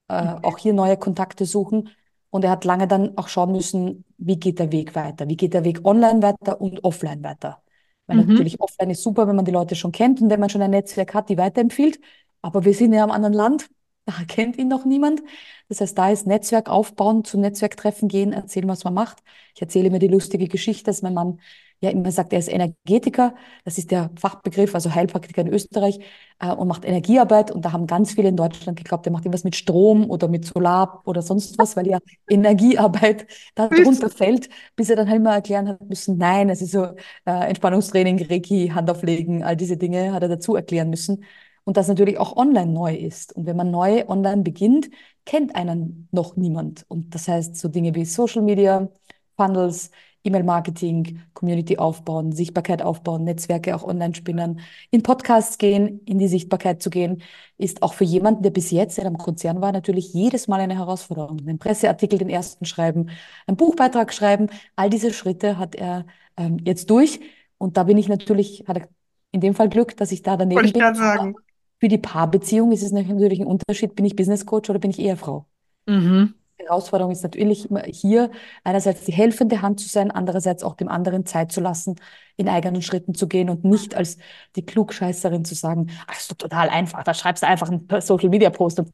äh, 0.09 0.15
okay. 0.15 0.41
auch 0.43 0.59
hier 0.59 0.73
neue 0.73 0.97
Kontakte 0.97 1.45
suchen. 1.47 1.91
Und 2.31 2.45
er 2.45 2.51
hat 2.51 2.65
lange 2.65 2.87
dann 2.89 3.17
auch 3.19 3.29
schauen 3.29 3.53
müssen, 3.53 4.05
wie 4.19 4.39
geht 4.39 4.59
der 4.59 4.73
Weg 4.73 4.95
weiter? 4.95 5.29
Wie 5.29 5.37
geht 5.37 5.53
der 5.55 5.65
Weg 5.65 5.85
online 5.85 6.23
weiter 6.23 6.61
und 6.61 6.85
offline 6.85 7.23
weiter? 7.25 7.63
Weil 8.07 8.17
Mhm. 8.17 8.29
natürlich 8.29 8.61
offline 8.61 8.91
ist 8.91 9.03
super, 9.03 9.27
wenn 9.29 9.37
man 9.37 9.45
die 9.45 9.51
Leute 9.51 9.75
schon 9.75 9.93
kennt 9.93 10.21
und 10.23 10.31
wenn 10.31 10.41
man 10.41 10.49
schon 10.51 10.63
ein 10.63 10.71
Netzwerk 10.71 11.15
hat, 11.15 11.29
die 11.29 11.39
weiterempfiehlt. 11.39 12.01
Aber 12.43 12.65
wir 12.65 12.75
sind 12.75 12.93
ja 12.93 13.05
am 13.05 13.11
anderen 13.11 13.35
Land, 13.35 13.69
da 14.07 14.13
kennt 14.29 14.59
ihn 14.59 14.69
noch 14.69 14.85
niemand. 14.85 15.23
Das 15.69 15.81
heißt, 15.81 15.97
da 15.97 16.11
ist 16.11 16.27
Netzwerk 16.27 16.69
aufbauen, 16.69 17.25
zu 17.25 17.39
Netzwerktreffen 17.39 18.09
gehen, 18.09 18.33
erzählen, 18.33 18.69
was 18.69 18.85
man 18.85 18.95
macht. 18.95 19.23
Ich 19.55 19.63
erzähle 19.63 19.91
mir 19.91 19.99
die 20.01 20.09
lustige 20.09 20.49
Geschichte, 20.49 20.85
dass 20.85 21.03
mein 21.03 21.15
Mann 21.15 21.41
ja 21.81 21.91
immer 21.91 22.11
sagt, 22.13 22.33
er 22.33 22.39
ist 22.39 22.49
Energetiker. 22.49 23.35
Das 23.65 23.79
ist 23.79 23.91
der 23.91 24.11
Fachbegriff, 24.19 24.75
also 24.75 24.95
Heilpraktiker 24.95 25.41
in 25.43 25.49
Österreich 25.49 25.99
äh, 26.39 26.53
und 26.53 26.69
macht 26.69 26.85
Energiearbeit. 26.85 27.51
Und 27.51 27.65
da 27.65 27.73
haben 27.73 27.87
ganz 27.87 28.13
viele 28.13 28.29
in 28.29 28.37
Deutschland 28.37 28.77
geglaubt, 28.79 29.07
er 29.07 29.13
macht 29.13 29.25
irgendwas 29.25 29.45
mit 29.45 29.57
Strom 29.57 30.11
oder 30.11 30.29
mit 30.29 30.45
Solar 30.45 31.03
oder 31.07 31.23
sonst 31.23 31.59
was, 31.59 31.77
weil 31.77 31.87
ja 31.87 31.99
Energiearbeit 32.29 33.27
darunter 33.55 34.11
fällt, 34.11 34.49
bis 34.77 34.91
er 34.91 34.97
dann 34.97 35.09
halt 35.09 35.23
mal 35.23 35.35
erklären 35.37 35.69
hat 35.69 35.81
müssen, 35.89 36.19
nein, 36.19 36.51
es 36.51 36.61
ist 36.63 36.73
so 36.73 36.85
äh, 37.25 37.49
Entspannungstraining, 37.49 38.27
Reiki, 38.29 38.69
Hand 38.75 38.91
auflegen, 38.91 39.43
all 39.43 39.57
diese 39.57 39.77
Dinge 39.77 40.13
hat 40.13 40.23
er 40.23 40.29
dazu 40.29 40.57
erklären 40.57 40.91
müssen. 40.91 41.25
Und 41.65 41.77
das 41.77 41.89
natürlich 41.89 42.19
auch 42.19 42.37
online 42.37 42.73
neu 42.73 42.95
ist. 42.95 43.35
Und 43.35 43.47
wenn 43.47 43.57
man 43.57 43.71
neu 43.71 44.05
online 44.09 44.43
beginnt, 44.43 44.91
kennt 45.25 45.55
einen 45.55 46.09
noch 46.11 46.37
niemand. 46.37 46.85
Und 46.89 47.15
das 47.15 47.29
heißt, 47.29 47.57
so 47.57 47.69
Dinge 47.69 47.95
wie 47.95 48.05
Social 48.05 48.43
Media, 48.43 48.89
Funnels, 49.37 49.91
E-Mail-Marketing, 50.25 51.23
Community 51.33 51.79
aufbauen, 51.79 52.33
Sichtbarkeit 52.33 52.83
aufbauen, 52.83 53.25
Netzwerke 53.25 53.75
auch 53.75 53.85
online 53.85 54.15
spinnen, 54.15 54.61
in 54.91 55.03
Podcasts 55.03 55.57
gehen, 55.57 56.01
in 56.05 56.19
die 56.19 56.29
Sichtbarkeit 56.29 56.83
zu 56.83 56.91
gehen, 56.91 57.23
ist 57.57 57.83
auch 57.83 57.95
für 57.95 58.05
jemanden, 58.05 58.43
der 58.43 58.51
bis 58.51 58.71
jetzt 58.71 58.99
in 58.99 59.07
einem 59.07 59.17
Konzern 59.17 59.63
war, 59.63 59.73
natürlich 59.73 60.13
jedes 60.13 60.47
Mal 60.47 60.61
eine 60.61 60.77
Herausforderung. 60.77 61.39
Einen 61.41 61.59
Presseartikel, 61.59 62.19
den 62.19 62.29
ersten 62.29 62.67
schreiben, 62.67 63.09
einen 63.47 63.57
Buchbeitrag 63.57 64.13
schreiben, 64.13 64.49
all 64.77 64.91
diese 64.91 65.13
Schritte 65.13 65.57
hat 65.57 65.75
er 65.75 66.05
ähm, 66.37 66.59
jetzt 66.65 66.91
durch. 66.91 67.21
Und 67.57 67.77
da 67.77 67.85
bin 67.85 67.97
ich 67.97 68.09
natürlich, 68.09 68.65
hat 68.67 68.79
er 68.79 68.89
in 69.33 69.41
dem 69.41 69.55
Fall 69.55 69.69
Glück, 69.69 69.97
dass 69.97 70.13
ich 70.13 70.23
da 70.23 70.37
daneben 70.37 70.57
Wollte 70.57 70.69
ich 70.69 70.73
bin. 70.75 70.83
gerade 70.83 70.99
sagen. 70.99 71.37
Für 71.81 71.89
die 71.89 71.99
Paarbeziehung 71.99 72.71
ist 72.73 72.83
es 72.85 72.93
natürlich 72.93 73.41
ein 73.41 73.47
Unterschied, 73.47 73.95
bin 73.97 74.05
ich 74.05 74.15
Business 74.17 74.47
Coach 74.47 74.71
oder 74.71 74.79
bin 74.79 74.91
ich 74.93 74.99
Ehefrau? 75.01 75.47
Mhm. 75.87 76.35
Die 76.59 76.65
Herausforderung 76.67 77.11
ist 77.13 77.23
natürlich 77.23 77.71
immer 77.71 77.83
hier, 77.85 78.31
einerseits 78.65 79.05
die 79.05 79.13
helfende 79.13 79.63
Hand 79.63 79.81
zu 79.81 79.89
sein, 79.89 80.11
andererseits 80.11 80.63
auch 80.63 80.75
dem 80.77 80.89
anderen 80.89 81.25
Zeit 81.25 81.51
zu 81.53 81.61
lassen, 81.61 81.97
in 82.37 82.49
eigenen 82.51 82.83
Schritten 82.83 83.15
zu 83.15 83.29
gehen 83.29 83.49
und 83.49 83.65
nicht 83.65 83.95
als 83.95 84.19
die 84.57 84.65
Klugscheißerin 84.67 85.45
zu 85.47 85.55
sagen, 85.55 85.91
ach, 86.07 86.19
ist 86.19 86.31
doch 86.31 86.37
total 86.37 86.69
einfach, 86.69 87.03
da 87.03 87.15
schreibst 87.15 87.43
du 87.43 87.47
einfach 87.47 87.69
einen 87.71 87.89
Social 88.03 88.29
Media 88.29 88.51
Post 88.51 88.79
und, 88.79 88.93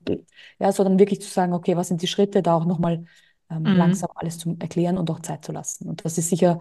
ja, 0.61 0.71
sondern 0.71 0.99
wirklich 1.01 1.21
zu 1.23 1.29
sagen, 1.29 1.53
okay, 1.55 1.77
was 1.77 1.89
sind 1.89 2.03
die 2.03 2.07
Schritte, 2.07 2.41
da 2.43 2.57
auch 2.57 2.67
nochmal 2.67 3.05
ähm, 3.51 3.65
Mhm. 3.65 3.75
langsam 3.75 4.11
alles 4.15 4.39
zu 4.39 4.57
erklären 4.61 4.97
und 4.97 5.11
auch 5.11 5.21
Zeit 5.21 5.45
zu 5.45 5.51
lassen. 5.53 5.89
Und 5.89 6.05
das 6.05 6.19
ist 6.19 6.29
sicher 6.31 6.61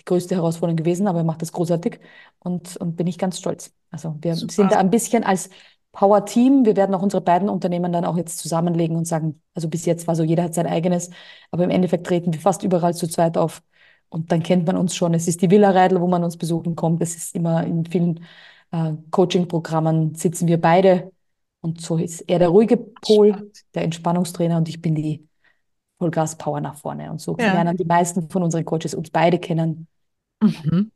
die 0.00 0.04
größte 0.04 0.34
Herausforderung 0.34 0.76
gewesen, 0.76 1.06
aber 1.06 1.18
er 1.18 1.24
macht 1.24 1.42
das 1.42 1.52
großartig 1.52 2.00
und, 2.38 2.76
und 2.78 2.96
bin 2.96 3.06
ich 3.06 3.18
ganz 3.18 3.38
stolz. 3.38 3.72
Also 3.90 4.16
wir 4.20 4.34
Super. 4.34 4.52
sind 4.52 4.72
da 4.72 4.78
ein 4.78 4.90
bisschen 4.90 5.24
als 5.24 5.50
Power-Team. 5.92 6.64
Wir 6.64 6.76
werden 6.76 6.94
auch 6.94 7.02
unsere 7.02 7.20
beiden 7.20 7.48
Unternehmen 7.48 7.92
dann 7.92 8.04
auch 8.04 8.16
jetzt 8.16 8.38
zusammenlegen 8.38 8.96
und 8.96 9.06
sagen, 9.06 9.42
also 9.54 9.68
bis 9.68 9.84
jetzt 9.84 10.06
war 10.06 10.14
so, 10.16 10.22
jeder 10.22 10.44
hat 10.44 10.54
sein 10.54 10.66
eigenes, 10.66 11.10
aber 11.50 11.64
im 11.64 11.70
Endeffekt 11.70 12.06
treten 12.06 12.32
wir 12.32 12.40
fast 12.40 12.62
überall 12.62 12.94
zu 12.94 13.08
zweit 13.08 13.36
auf 13.36 13.62
und 14.08 14.32
dann 14.32 14.42
kennt 14.42 14.66
man 14.66 14.76
uns 14.76 14.94
schon. 14.94 15.14
Es 15.14 15.28
ist 15.28 15.42
die 15.42 15.50
Villa 15.50 15.70
Reidel, 15.70 16.00
wo 16.00 16.06
man 16.06 16.24
uns 16.24 16.36
besuchen 16.36 16.76
kommt. 16.76 17.02
Es 17.02 17.16
ist 17.16 17.34
immer 17.34 17.64
in 17.64 17.84
vielen 17.86 18.24
äh, 18.72 18.92
Coaching-Programmen 19.10 20.14
sitzen 20.14 20.48
wir 20.48 20.60
beide 20.60 21.12
und 21.60 21.80
so 21.80 21.98
ist 21.98 22.22
er 22.22 22.38
der 22.38 22.48
ruhige 22.48 22.76
Pol, 22.76 23.50
der 23.74 23.82
Entspannungstrainer 23.84 24.56
und 24.56 24.68
ich 24.68 24.80
bin 24.80 24.94
die 24.94 25.28
Vollgas-Power 26.00 26.60
nach 26.60 26.76
vorne. 26.76 27.10
Und 27.10 27.20
so 27.20 27.36
Ja. 27.38 27.52
lernen 27.52 27.76
die 27.76 27.84
meisten 27.84 28.28
von 28.28 28.42
unseren 28.42 28.64
Coaches 28.64 28.94
uns 28.94 29.10
beide 29.10 29.38
kennen. 29.38 29.86
Mhm. 30.42 30.90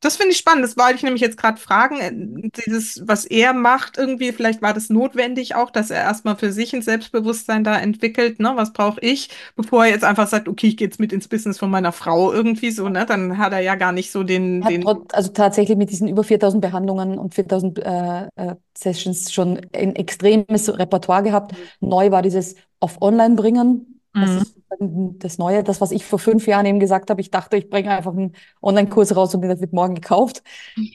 Das 0.00 0.16
finde 0.16 0.32
ich 0.32 0.38
spannend. 0.38 0.64
Das 0.64 0.76
wollte 0.76 0.94
ich 0.96 1.02
nämlich 1.02 1.20
jetzt 1.20 1.36
gerade 1.36 1.58
fragen. 1.60 2.00
Äh, 2.00 2.50
Dieses, 2.66 3.02
was 3.06 3.24
er 3.26 3.52
macht, 3.52 3.98
irgendwie, 3.98 4.32
vielleicht 4.32 4.62
war 4.62 4.72
das 4.72 4.88
notwendig 4.90 5.54
auch, 5.54 5.70
dass 5.70 5.90
er 5.90 6.00
erstmal 6.00 6.36
für 6.36 6.52
sich 6.52 6.74
ein 6.74 6.82
Selbstbewusstsein 6.82 7.64
da 7.64 7.78
entwickelt, 7.78 8.40
ne? 8.40 8.52
Was 8.56 8.72
brauche 8.72 9.00
ich, 9.00 9.28
bevor 9.56 9.84
er 9.84 9.90
jetzt 9.90 10.04
einfach 10.04 10.26
sagt, 10.26 10.48
okay, 10.48 10.68
ich 10.68 10.76
gehe 10.76 10.86
jetzt 10.86 11.00
mit 11.00 11.12
ins 11.12 11.28
Business 11.28 11.58
von 11.58 11.70
meiner 11.70 11.92
Frau 11.92 12.32
irgendwie 12.32 12.70
so, 12.70 12.88
ne? 12.88 13.04
Dann 13.06 13.38
hat 13.38 13.52
er 13.52 13.60
ja 13.60 13.74
gar 13.74 13.92
nicht 13.92 14.10
so 14.10 14.22
den, 14.22 14.64
Hat 14.64 14.70
den. 14.72 14.86
also 15.12 15.30
tatsächlich 15.32 15.76
mit 15.76 15.90
diesen 15.90 16.08
über 16.08 16.24
4000 16.24 16.62
Behandlungen 16.62 17.18
und 17.18 17.34
4000 17.34 17.78
äh, 17.78 18.26
äh, 18.36 18.54
Sessions 18.76 19.32
schon 19.32 19.60
ein 19.74 19.96
extremes 19.96 20.78
Repertoire 20.78 21.22
gehabt. 21.22 21.54
Neu 21.80 22.10
war 22.10 22.22
dieses 22.22 22.54
auf 22.80 23.00
Online 23.02 23.34
bringen. 23.34 23.99
Das 24.18 24.36
Mhm. 24.36 24.36
ist 24.36 24.60
das 24.70 25.38
Neue, 25.38 25.62
das, 25.64 25.80
was 25.80 25.90
ich 25.92 26.04
vor 26.04 26.18
fünf 26.18 26.46
Jahren 26.46 26.66
eben 26.66 26.80
gesagt 26.80 27.10
habe. 27.10 27.20
Ich 27.20 27.30
dachte, 27.30 27.56
ich 27.56 27.70
bringe 27.70 27.90
einfach 27.96 28.12
einen 28.12 28.34
Online-Kurs 28.62 29.14
raus 29.16 29.34
und 29.34 29.42
der 29.42 29.60
wird 29.60 29.72
morgen 29.72 29.94
gekauft. 29.94 30.42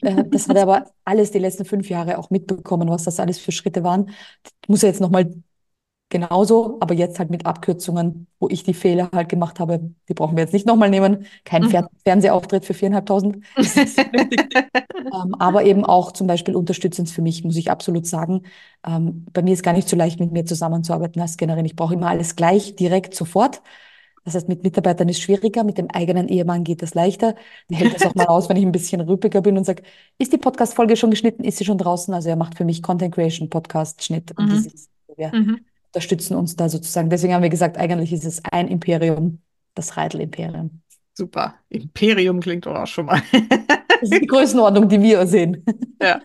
Äh, 0.02 0.24
Das 0.30 0.48
hat 0.48 0.56
er 0.56 0.62
aber 0.64 0.86
alles 1.04 1.30
die 1.32 1.38
letzten 1.38 1.64
fünf 1.64 1.88
Jahre 1.90 2.18
auch 2.18 2.30
mitbekommen, 2.30 2.88
was 2.90 3.04
das 3.04 3.20
alles 3.20 3.38
für 3.38 3.52
Schritte 3.52 3.84
waren. 3.84 4.10
Muss 4.68 4.82
er 4.82 4.90
jetzt 4.90 5.00
nochmal 5.00 5.32
genauso, 6.08 6.78
aber 6.80 6.94
jetzt 6.94 7.18
halt 7.18 7.30
mit 7.30 7.46
Abkürzungen, 7.46 8.26
wo 8.38 8.48
ich 8.48 8.62
die 8.62 8.74
Fehler 8.74 9.10
halt 9.12 9.28
gemacht 9.28 9.60
habe. 9.60 9.90
Die 10.08 10.14
brauchen 10.14 10.36
wir 10.36 10.44
jetzt 10.44 10.52
nicht 10.52 10.66
nochmal 10.66 10.90
nehmen. 10.90 11.26
Kein 11.44 11.64
Mhm. 11.64 11.70
Fer 11.70 11.90
Fernsehauftritt 12.04 12.64
für 12.64 12.74
viereinhalbtausend. 12.74 13.44
Ähm, 15.12 15.34
aber 15.38 15.64
eben 15.64 15.84
auch 15.84 16.12
zum 16.12 16.26
Beispiel 16.26 16.56
unterstützend 16.56 17.08
für 17.10 17.22
mich, 17.22 17.44
muss 17.44 17.56
ich 17.56 17.70
absolut 17.70 18.06
sagen. 18.06 18.42
Ähm, 18.86 19.26
bei 19.32 19.42
mir 19.42 19.52
ist 19.54 19.62
gar 19.62 19.72
nicht 19.72 19.88
so 19.88 19.96
leicht, 19.96 20.18
mit 20.20 20.32
mir 20.32 20.44
zusammenzuarbeiten 20.44 21.20
als 21.22 21.34
Scannerin. 21.34 21.64
Ich 21.64 21.76
brauche 21.76 21.94
immer 21.94 22.08
alles 22.08 22.34
gleich, 22.36 22.74
direkt, 22.76 23.14
sofort. 23.14 23.62
Das 24.24 24.34
heißt, 24.34 24.48
mit 24.48 24.64
Mitarbeitern 24.64 25.08
ist 25.08 25.20
schwieriger, 25.20 25.62
mit 25.62 25.78
dem 25.78 25.88
eigenen 25.90 26.28
Ehemann 26.28 26.64
geht 26.64 26.82
das 26.82 26.94
leichter. 26.94 27.36
Der 27.70 27.78
hält 27.78 27.94
das 27.94 28.04
auch 28.04 28.14
mal 28.16 28.26
aus, 28.26 28.48
wenn 28.48 28.56
ich 28.56 28.64
ein 28.66 28.72
bisschen 28.72 29.00
rüppiger 29.00 29.40
bin 29.40 29.56
und 29.56 29.64
sage, 29.64 29.84
ist 30.18 30.32
die 30.32 30.38
Podcast-Folge 30.38 30.96
schon 30.96 31.10
geschnitten? 31.10 31.44
Ist 31.44 31.58
sie 31.58 31.64
schon 31.64 31.78
draußen? 31.78 32.12
Also 32.12 32.28
er 32.28 32.36
macht 32.36 32.56
für 32.56 32.64
mich 32.64 32.82
Content 32.82 33.14
Creation, 33.14 33.48
Podcast, 33.50 34.02
Schnitt 34.02 34.32
und 34.36 34.46
Mhm. 34.46 34.50
dieses, 34.50 34.88
wir 35.16 35.32
Mhm. 35.32 35.60
Unterstützen 35.96 36.36
uns 36.36 36.56
da 36.56 36.68
sozusagen. 36.68 37.08
Deswegen 37.08 37.32
haben 37.32 37.42
wir 37.42 37.48
gesagt, 37.48 37.78
eigentlich 37.78 38.12
ist 38.12 38.24
es 38.24 38.42
ein 38.52 38.68
Imperium, 38.68 39.40
das 39.74 39.96
Reitl-Imperium. 39.96 40.82
Super. 41.14 41.54
Imperium 41.70 42.40
klingt 42.40 42.66
doch 42.66 42.74
auch 42.76 42.86
schon 42.86 43.06
mal. 43.06 43.22
Das 43.98 44.10
ist 44.10 44.20
die 44.20 44.26
Größenordnung, 44.26 44.90
die 44.90 45.00
wir 45.00 45.26
sehen. 45.26 45.64
Ja. 46.02 46.20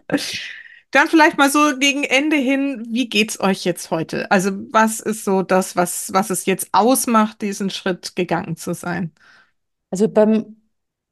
Dann 0.91 1.07
vielleicht 1.07 1.37
mal 1.37 1.49
so 1.49 1.77
gegen 1.79 2.03
Ende 2.03 2.35
hin, 2.35 2.85
wie 2.89 3.07
geht's 3.07 3.39
euch 3.39 3.63
jetzt 3.63 3.89
heute? 3.91 4.29
Also, 4.29 4.51
was 4.73 4.99
ist 4.99 5.23
so 5.23 5.41
das, 5.41 5.77
was, 5.77 6.11
was 6.11 6.29
es 6.29 6.45
jetzt 6.45 6.67
ausmacht, 6.73 7.41
diesen 7.41 7.69
Schritt 7.69 8.17
gegangen 8.17 8.57
zu 8.57 8.73
sein? 8.73 9.13
Also 9.89 10.09
beim 10.09 10.57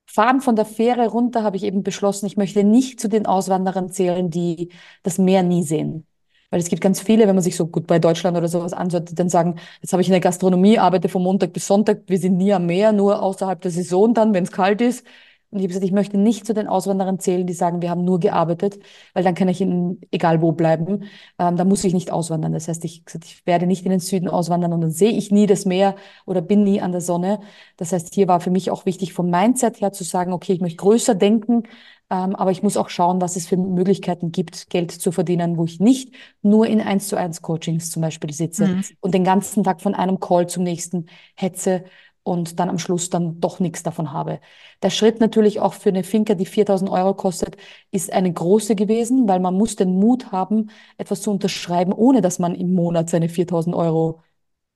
Fahren 0.06 0.42
von 0.42 0.58
der 0.58 0.66
Fähre 0.66 1.08
runter 1.08 1.44
habe 1.44 1.56
ich 1.56 1.64
eben 1.64 1.82
beschlossen, 1.82 2.26
ich 2.26 2.36
möchte 2.36 2.66
nicht 2.66 3.00
zu 3.00 3.08
den 3.08 3.26
Auswanderern 3.26 3.90
zählen, 3.90 4.30
die 4.30 4.74
das 5.04 5.18
Meer 5.18 5.44
nie 5.44 5.64
sehen. 5.64 6.06
Weil 6.50 6.60
es 6.60 6.70
gibt 6.70 6.82
ganz 6.82 7.00
viele, 7.02 7.28
wenn 7.28 7.36
man 7.36 7.44
sich 7.44 7.56
so 7.56 7.68
gut 7.68 7.86
bei 7.88 8.00
Deutschland 8.00 8.36
oder 8.38 8.48
sowas 8.48 8.74
anschaut, 8.74 9.10
die 9.12 9.16
dann 9.16 9.30
sagen, 9.30 9.56
jetzt 9.82 9.92
habe 9.94 10.02
ich 10.02 10.08
in 10.08 10.14
der 10.14 10.20
Gastronomie, 10.22 10.80
arbeite 10.80 11.10
von 11.10 11.22
Montag 11.24 11.54
bis 11.54 11.68
Sonntag, 11.68 12.04
wir 12.08 12.18
sind 12.18 12.38
nie 12.38 12.54
am 12.54 12.66
Meer, 12.66 12.92
nur 12.92 13.22
außerhalb 13.22 13.62
der 13.62 13.72
Saison 13.72 14.14
dann, 14.14 14.34
wenn 14.34 14.44
es 14.46 14.52
kalt 14.52 14.82
ist. 14.82 15.06
Und 15.52 15.58
ich 15.60 15.64
habe 15.64 15.70
gesagt, 15.70 15.86
ich 15.86 15.92
möchte 15.92 16.18
nicht 16.18 16.46
zu 16.46 16.54
den 16.54 16.68
Auswanderern 16.68 17.20
zählen, 17.20 17.48
die 17.48 17.54
sagen, 17.54 17.82
wir 17.82 17.90
haben 17.90 18.06
nur 18.06 18.20
gearbeitet, 18.20 18.78
weil 19.14 19.24
dann 19.24 19.34
kann 19.34 19.48
ich 19.48 19.62
in 19.62 20.00
egal 20.12 20.42
wo 20.44 20.52
bleiben. 20.52 21.06
Ähm, 21.40 21.56
da 21.58 21.66
muss 21.66 21.84
ich 21.84 21.94
nicht 21.94 22.12
auswandern. 22.12 22.54
Das 22.54 22.68
heißt, 22.68 22.86
ich, 22.86 23.04
ich 23.24 23.46
werde 23.48 23.66
nicht 23.66 23.84
in 23.84 23.90
den 23.90 24.00
Süden 24.00 24.28
auswandern 24.28 24.74
und 24.74 24.82
dann 24.82 24.92
sehe 24.92 25.12
ich 25.12 25.32
nie 25.32 25.48
das 25.48 25.66
Meer 25.66 25.96
oder 26.28 26.42
bin 26.42 26.64
nie 26.64 26.82
an 26.82 26.92
der 26.92 27.02
Sonne. 27.02 27.40
Das 27.78 27.92
heißt, 27.94 28.14
hier 28.14 28.28
war 28.28 28.42
für 28.42 28.52
mich 28.52 28.70
auch 28.70 28.86
wichtig, 28.86 29.14
vom 29.14 29.30
Mindset 29.32 29.82
her 29.82 29.92
zu 29.92 30.04
sagen, 30.04 30.34
okay, 30.34 30.54
ich 30.54 30.62
möchte 30.62 30.78
größer 30.78 31.16
denken, 31.16 31.64
ähm, 32.10 32.36
aber 32.36 32.52
ich 32.52 32.64
muss 32.64 32.78
auch 32.78 32.90
schauen, 32.90 33.22
was 33.22 33.36
es 33.36 33.48
für 33.48 33.58
Möglichkeiten 33.58 34.32
gibt, 34.32 34.70
Geld 34.70 34.92
zu 34.92 35.12
verdienen, 35.12 35.58
wo 35.58 35.66
ich 35.66 35.80
nicht 35.80 36.14
nur 36.42 36.68
in 36.68 36.82
eins 36.82 37.08
zu 37.08 37.16
eins 37.18 37.42
Coachings 37.42 37.92
zum 37.92 38.02
Beispiel 38.02 38.34
sitze 38.34 38.66
Mhm. 38.66 38.82
und 39.02 39.14
den 39.14 39.24
ganzen 39.24 39.64
Tag 39.64 39.82
von 39.82 39.96
einem 39.96 40.20
Call 40.20 40.48
zum 40.48 40.64
nächsten 40.64 41.06
hetze 41.36 41.84
und 42.24 42.60
dann 42.60 42.70
am 42.70 42.78
Schluss 42.80 43.10
dann 43.10 43.40
doch 43.40 43.60
nichts 43.60 43.82
davon 43.84 44.12
habe. 44.14 44.40
Der 44.84 44.90
Schritt 44.90 45.20
natürlich 45.20 45.60
auch 45.60 45.74
für 45.74 45.90
eine 45.90 46.04
Finca, 46.04 46.36
die 46.36 46.46
4000 46.46 46.90
Euro 46.92 47.14
kostet, 47.14 47.58
ist 47.92 48.12
eine 48.14 48.32
große 48.32 48.76
gewesen, 48.76 49.28
weil 49.28 49.40
man 49.40 49.56
muss 49.56 49.76
den 49.76 49.98
Mut 50.00 50.32
haben, 50.32 50.70
etwas 50.98 51.22
zu 51.22 51.32
unterschreiben, 51.32 51.94
ohne 51.94 52.22
dass 52.22 52.40
man 52.40 52.56
im 52.56 52.74
Monat 52.74 53.10
seine 53.10 53.30
4000 53.30 53.76
Euro 53.76 54.22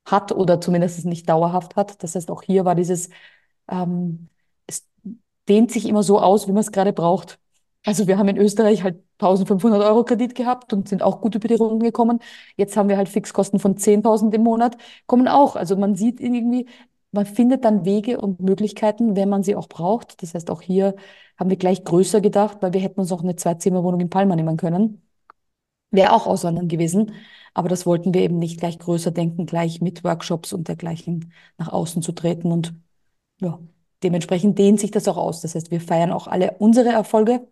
hat 0.05 0.31
oder 0.31 0.61
zumindest 0.61 1.05
nicht 1.05 1.29
dauerhaft 1.29 1.75
hat. 1.75 2.03
Das 2.03 2.15
heißt, 2.15 2.31
auch 2.31 2.43
hier 2.43 2.65
war 2.65 2.75
dieses, 2.75 3.09
ähm, 3.69 4.29
dehnt 5.49 5.71
sich 5.71 5.87
immer 5.87 6.03
so 6.03 6.19
aus, 6.19 6.47
wie 6.47 6.51
man 6.51 6.61
es 6.61 6.71
gerade 6.71 6.93
braucht. 6.93 7.39
Also 7.85 8.07
wir 8.07 8.17
haben 8.17 8.29
in 8.29 8.37
Österreich 8.37 8.83
halt 8.83 9.03
1500 9.17 9.83
Euro 9.83 10.05
Kredit 10.05 10.35
gehabt 10.35 10.71
und 10.73 10.87
sind 10.87 11.03
auch 11.03 11.19
gut 11.21 11.35
über 11.35 11.47
die 11.47 11.55
Runden 11.55 11.79
gekommen. 11.81 12.19
Jetzt 12.55 12.77
haben 12.77 12.87
wir 12.89 12.97
halt 12.97 13.09
Fixkosten 13.09 13.59
von 13.59 13.75
10.000 13.77 14.33
im 14.33 14.43
Monat, 14.43 14.77
kommen 15.05 15.27
auch. 15.27 15.55
Also 15.57 15.75
man 15.75 15.95
sieht 15.95 16.21
irgendwie, 16.21 16.67
man 17.11 17.25
findet 17.25 17.65
dann 17.65 17.85
Wege 17.85 18.19
und 18.21 18.39
Möglichkeiten, 18.41 19.15
wenn 19.15 19.29
man 19.29 19.43
sie 19.43 19.55
auch 19.55 19.67
braucht. 19.67 20.21
Das 20.21 20.33
heißt, 20.33 20.49
auch 20.49 20.61
hier 20.61 20.95
haben 21.37 21.49
wir 21.49 21.57
gleich 21.57 21.83
größer 21.83 22.21
gedacht, 22.21 22.57
weil 22.61 22.73
wir 22.73 22.81
hätten 22.81 22.99
uns 23.01 23.11
auch 23.11 23.21
eine 23.23 23.35
Zwei-Zimmer-Wohnung 23.35 23.99
in 24.01 24.09
Palma 24.09 24.35
nehmen 24.35 24.57
können. 24.57 25.01
Wäre 25.91 26.13
auch 26.13 26.27
auswandern 26.27 26.67
gewesen. 26.67 27.13
Aber 27.53 27.69
das 27.69 27.85
wollten 27.85 28.13
wir 28.13 28.21
eben 28.21 28.39
nicht 28.39 28.59
gleich 28.59 28.79
größer 28.79 29.11
denken, 29.11 29.45
gleich 29.45 29.81
mit 29.81 30.03
Workshops 30.03 30.53
und 30.53 30.67
dergleichen 30.67 31.33
nach 31.57 31.69
außen 31.71 32.01
zu 32.01 32.11
treten. 32.13 32.51
Und 32.51 32.73
ja, 33.41 33.59
dementsprechend 34.03 34.57
dehnt 34.59 34.79
sich 34.79 34.91
das 34.91 35.07
auch 35.07 35.17
aus. 35.17 35.41
Das 35.41 35.55
heißt, 35.55 35.71
wir 35.71 35.81
feiern 35.81 36.11
auch 36.11 36.27
alle 36.27 36.55
unsere 36.59 36.89
Erfolge 36.89 37.47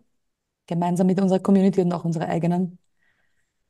gemeinsam 0.66 1.06
mit 1.06 1.20
unserer 1.20 1.40
Community 1.40 1.80
und 1.80 1.92
auch 1.92 2.04
unsere 2.04 2.28
eigenen. 2.28 2.78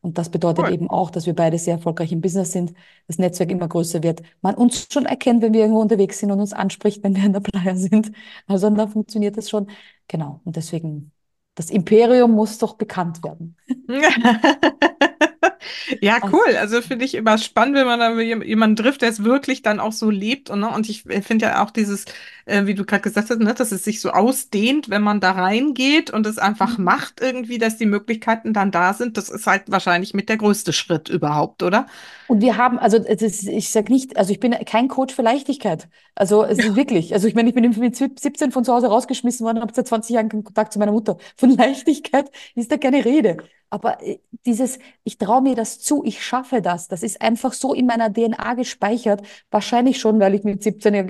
Und 0.02 0.18
das 0.18 0.30
bedeutet 0.30 0.66
Cool. 0.66 0.72
eben 0.74 0.90
auch, 0.90 1.10
dass 1.10 1.26
wir 1.26 1.34
beide 1.34 1.58
sehr 1.58 1.74
erfolgreich 1.74 2.10
im 2.10 2.20
Business 2.20 2.50
sind, 2.50 2.74
das 3.06 3.18
Netzwerk 3.18 3.50
immer 3.50 3.68
größer 3.68 4.02
wird, 4.02 4.22
man 4.40 4.56
uns 4.56 4.88
schon 4.92 5.06
erkennt, 5.06 5.42
wenn 5.42 5.52
wir 5.52 5.60
irgendwo 5.60 5.80
unterwegs 5.80 6.18
sind 6.18 6.32
und 6.32 6.40
uns 6.40 6.52
anspricht, 6.52 7.04
wenn 7.04 7.14
wir 7.14 7.24
in 7.24 7.32
der 7.32 7.40
Playa 7.40 7.76
sind. 7.76 8.10
Also 8.48 8.68
da 8.70 8.86
funktioniert 8.88 9.36
das 9.36 9.48
schon. 9.48 9.68
Genau. 10.08 10.40
Und 10.44 10.56
deswegen, 10.56 11.12
das 11.54 11.70
Imperium 11.70 12.32
muss 12.32 12.58
doch 12.58 12.74
bekannt 12.74 13.22
werden. 13.22 13.56
Ja, 16.00 16.18
cool. 16.32 16.56
Also 16.58 16.80
finde 16.82 17.04
ich 17.04 17.14
immer 17.14 17.38
spannend, 17.38 17.76
wenn 17.76 17.86
man 17.86 17.98
da 18.00 18.18
jem- 18.20 18.42
jemanden 18.42 18.76
trifft, 18.76 19.02
der 19.02 19.08
es 19.10 19.24
wirklich 19.24 19.62
dann 19.62 19.80
auch 19.80 19.92
so 19.92 20.10
lebt. 20.10 20.50
Und, 20.50 20.60
ne? 20.60 20.68
Und 20.70 20.88
ich 20.88 21.02
finde 21.02 21.46
ja 21.46 21.62
auch 21.64 21.70
dieses, 21.70 22.04
äh, 22.46 22.66
wie 22.66 22.74
du 22.74 22.84
gerade 22.84 23.02
gesagt 23.02 23.30
hast, 23.30 23.38
ne, 23.40 23.54
dass 23.54 23.72
es 23.72 23.84
sich 23.84 24.00
so 24.00 24.10
ausdehnt, 24.10 24.90
wenn 24.90 25.02
man 25.02 25.20
da 25.20 25.32
reingeht 25.32 26.10
und 26.10 26.26
es 26.26 26.38
einfach 26.38 26.78
Mhm. 26.78 26.84
macht 26.84 27.20
irgendwie, 27.20 27.58
dass 27.58 27.76
die 27.76 27.86
Möglichkeiten 27.86 28.52
dann 28.52 28.70
da 28.70 28.94
sind. 28.94 29.16
Das 29.16 29.28
ist 29.28 29.46
halt 29.46 29.64
wahrscheinlich 29.70 30.14
mit 30.14 30.28
der 30.28 30.36
größte 30.36 30.72
Schritt 30.72 31.08
überhaupt, 31.08 31.62
oder? 31.62 31.86
Und 32.26 32.40
wir 32.40 32.56
haben, 32.56 32.78
also 32.78 32.96
ist, 32.98 33.46
ich 33.46 33.68
sage 33.70 33.92
nicht, 33.92 34.16
also 34.16 34.32
ich 34.32 34.40
bin 34.40 34.52
kein 34.64 34.88
Coach 34.88 35.14
für 35.14 35.22
Leichtigkeit. 35.22 35.88
Also 36.14 36.44
es 36.44 36.58
ist 36.60 36.76
wirklich, 36.76 37.12
also 37.12 37.28
ich 37.28 37.34
meine, 37.34 37.48
ich 37.50 37.54
bin 37.54 37.68
mit 37.78 37.96
17 37.96 38.52
von 38.52 38.64
zu 38.64 38.72
Hause 38.72 38.86
rausgeschmissen 38.86 39.44
worden, 39.44 39.60
habe 39.60 39.72
seit 39.74 39.88
20 39.88 40.14
Jahren 40.14 40.28
keinen 40.30 40.44
Kontakt 40.44 40.72
zu 40.72 40.78
meiner 40.78 40.92
Mutter. 40.92 41.18
Von 41.36 41.50
Leichtigkeit 41.50 42.30
ist 42.54 42.70
da 42.72 42.78
keine 42.78 43.04
Rede. 43.04 43.36
Aber 43.72 44.02
äh, 44.02 44.18
dieses, 44.46 44.78
ich 45.04 45.18
traue 45.18 45.42
mir 45.42 45.54
das 45.54 45.80
zu, 45.80 46.04
ich 46.04 46.22
schaffe 46.22 46.60
das, 46.62 46.88
das 46.88 47.02
ist 47.02 47.22
einfach 47.22 47.52
so 47.54 47.72
in 47.74 47.86
meiner 47.86 48.12
DNA 48.12 48.54
gespeichert. 48.54 49.22
Wahrscheinlich 49.50 49.98
schon, 49.98 50.20
weil 50.20 50.34
ich 50.34 50.44
mit 50.44 50.62
17 50.62 50.94
ja 50.94 51.06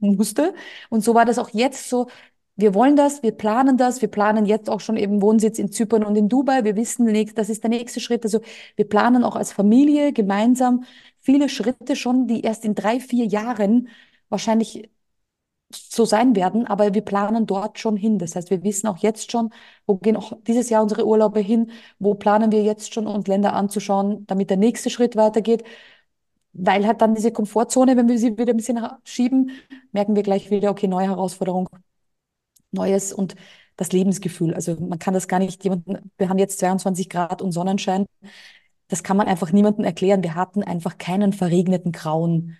musste. 0.00 0.54
Und 0.90 1.04
so 1.04 1.14
war 1.14 1.24
das 1.24 1.38
auch 1.38 1.50
jetzt 1.50 1.88
so. 1.88 2.08
Wir 2.56 2.74
wollen 2.74 2.96
das, 2.96 3.22
wir 3.22 3.32
planen 3.32 3.76
das, 3.76 4.00
wir 4.02 4.08
planen 4.08 4.46
jetzt 4.46 4.68
auch 4.70 4.80
schon 4.80 4.96
eben 4.96 5.22
Wohnsitz 5.22 5.58
in 5.58 5.70
Zypern 5.70 6.04
und 6.04 6.16
in 6.16 6.28
Dubai. 6.28 6.64
Wir 6.64 6.76
wissen, 6.76 7.06
das 7.34 7.50
ist 7.50 7.62
der 7.62 7.70
nächste 7.70 8.00
Schritt. 8.00 8.24
Also 8.24 8.40
wir 8.76 8.88
planen 8.88 9.24
auch 9.24 9.36
als 9.36 9.52
Familie 9.52 10.12
gemeinsam 10.12 10.84
viele 11.20 11.48
Schritte 11.48 11.94
schon, 11.96 12.26
die 12.26 12.42
erst 12.42 12.64
in 12.64 12.74
drei, 12.74 13.00
vier 13.00 13.26
Jahren 13.26 13.88
wahrscheinlich 14.28 14.90
so 15.72 16.04
sein 16.04 16.34
werden, 16.34 16.66
aber 16.66 16.94
wir 16.94 17.02
planen 17.02 17.46
dort 17.46 17.78
schon 17.78 17.96
hin. 17.96 18.18
Das 18.18 18.36
heißt, 18.36 18.50
wir 18.50 18.62
wissen 18.62 18.86
auch 18.86 18.98
jetzt 18.98 19.30
schon, 19.30 19.50
wo 19.86 19.96
gehen 19.96 20.16
auch 20.16 20.32
dieses 20.46 20.70
Jahr 20.70 20.82
unsere 20.82 21.06
Urlaube 21.06 21.40
hin, 21.40 21.70
wo 21.98 22.14
planen 22.14 22.52
wir 22.52 22.62
jetzt 22.62 22.94
schon, 22.94 23.06
uns 23.06 23.26
Länder 23.26 23.52
anzuschauen, 23.52 24.26
damit 24.26 24.50
der 24.50 24.56
nächste 24.56 24.90
Schritt 24.90 25.16
weitergeht. 25.16 25.64
Weil 26.54 26.86
halt 26.86 27.00
dann 27.02 27.14
diese 27.14 27.32
Komfortzone, 27.32 27.96
wenn 27.96 28.08
wir 28.08 28.18
sie 28.18 28.36
wieder 28.38 28.52
ein 28.52 28.56
bisschen 28.56 28.80
schieben, 29.04 29.50
merken 29.92 30.16
wir 30.16 30.22
gleich 30.22 30.50
wieder, 30.50 30.70
okay, 30.70 30.88
neue 30.88 31.08
Herausforderung, 31.08 31.68
Neues 32.72 33.12
und 33.12 33.34
das 33.76 33.92
Lebensgefühl. 33.92 34.54
Also 34.54 34.76
man 34.80 34.98
kann 34.98 35.14
das 35.14 35.28
gar 35.28 35.38
nicht 35.38 35.62
jemanden, 35.64 36.10
wir 36.18 36.28
haben 36.28 36.38
jetzt 36.38 36.58
22 36.58 37.08
Grad 37.08 37.42
und 37.42 37.52
Sonnenschein. 37.52 38.06
Das 38.88 39.02
kann 39.02 39.16
man 39.16 39.28
einfach 39.28 39.52
niemandem 39.52 39.84
erklären. 39.84 40.22
Wir 40.22 40.34
hatten 40.34 40.62
einfach 40.62 40.98
keinen 40.98 41.32
verregneten 41.32 41.92
grauen 41.92 42.56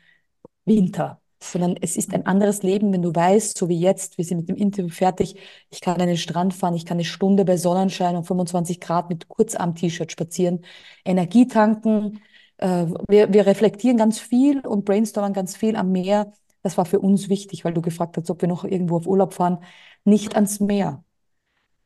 Winter, 0.64 1.20
sondern 1.40 1.76
es 1.80 1.96
ist 1.96 2.12
ein 2.14 2.26
anderes 2.26 2.62
Leben, 2.62 2.92
wenn 2.92 3.02
du 3.02 3.14
weißt, 3.14 3.56
so 3.56 3.68
wie 3.68 3.78
jetzt, 3.78 4.18
wir 4.18 4.24
sind 4.24 4.38
mit 4.38 4.48
dem 4.48 4.56
Interview 4.56 4.90
fertig, 4.90 5.36
ich 5.70 5.80
kann 5.80 6.00
an 6.00 6.08
den 6.08 6.16
Strand 6.16 6.54
fahren, 6.54 6.74
ich 6.74 6.84
kann 6.84 6.96
eine 6.96 7.04
Stunde 7.04 7.44
bei 7.44 7.56
Sonnenschein 7.56 8.16
und 8.16 8.24
25 8.24 8.80
Grad 8.80 9.08
mit 9.08 9.28
Kurzarm-T-Shirt 9.28 10.12
spazieren, 10.12 10.64
Energie 11.04 11.46
tanken. 11.46 12.20
Äh, 12.58 12.86
wir, 13.08 13.32
wir 13.32 13.46
reflektieren 13.46 13.96
ganz 13.96 14.18
viel 14.18 14.60
und 14.66 14.84
brainstormen 14.84 15.32
ganz 15.32 15.56
viel 15.56 15.76
am 15.76 15.92
Meer. 15.92 16.32
Das 16.62 16.76
war 16.76 16.84
für 16.84 17.00
uns 17.00 17.28
wichtig, 17.28 17.64
weil 17.64 17.74
du 17.74 17.82
gefragt 17.82 18.16
hast, 18.16 18.30
ob 18.30 18.42
wir 18.42 18.48
noch 18.48 18.64
irgendwo 18.64 18.96
auf 18.96 19.06
Urlaub 19.06 19.34
fahren. 19.34 19.58
Nicht 20.04 20.34
ans 20.34 20.60
Meer 20.60 21.04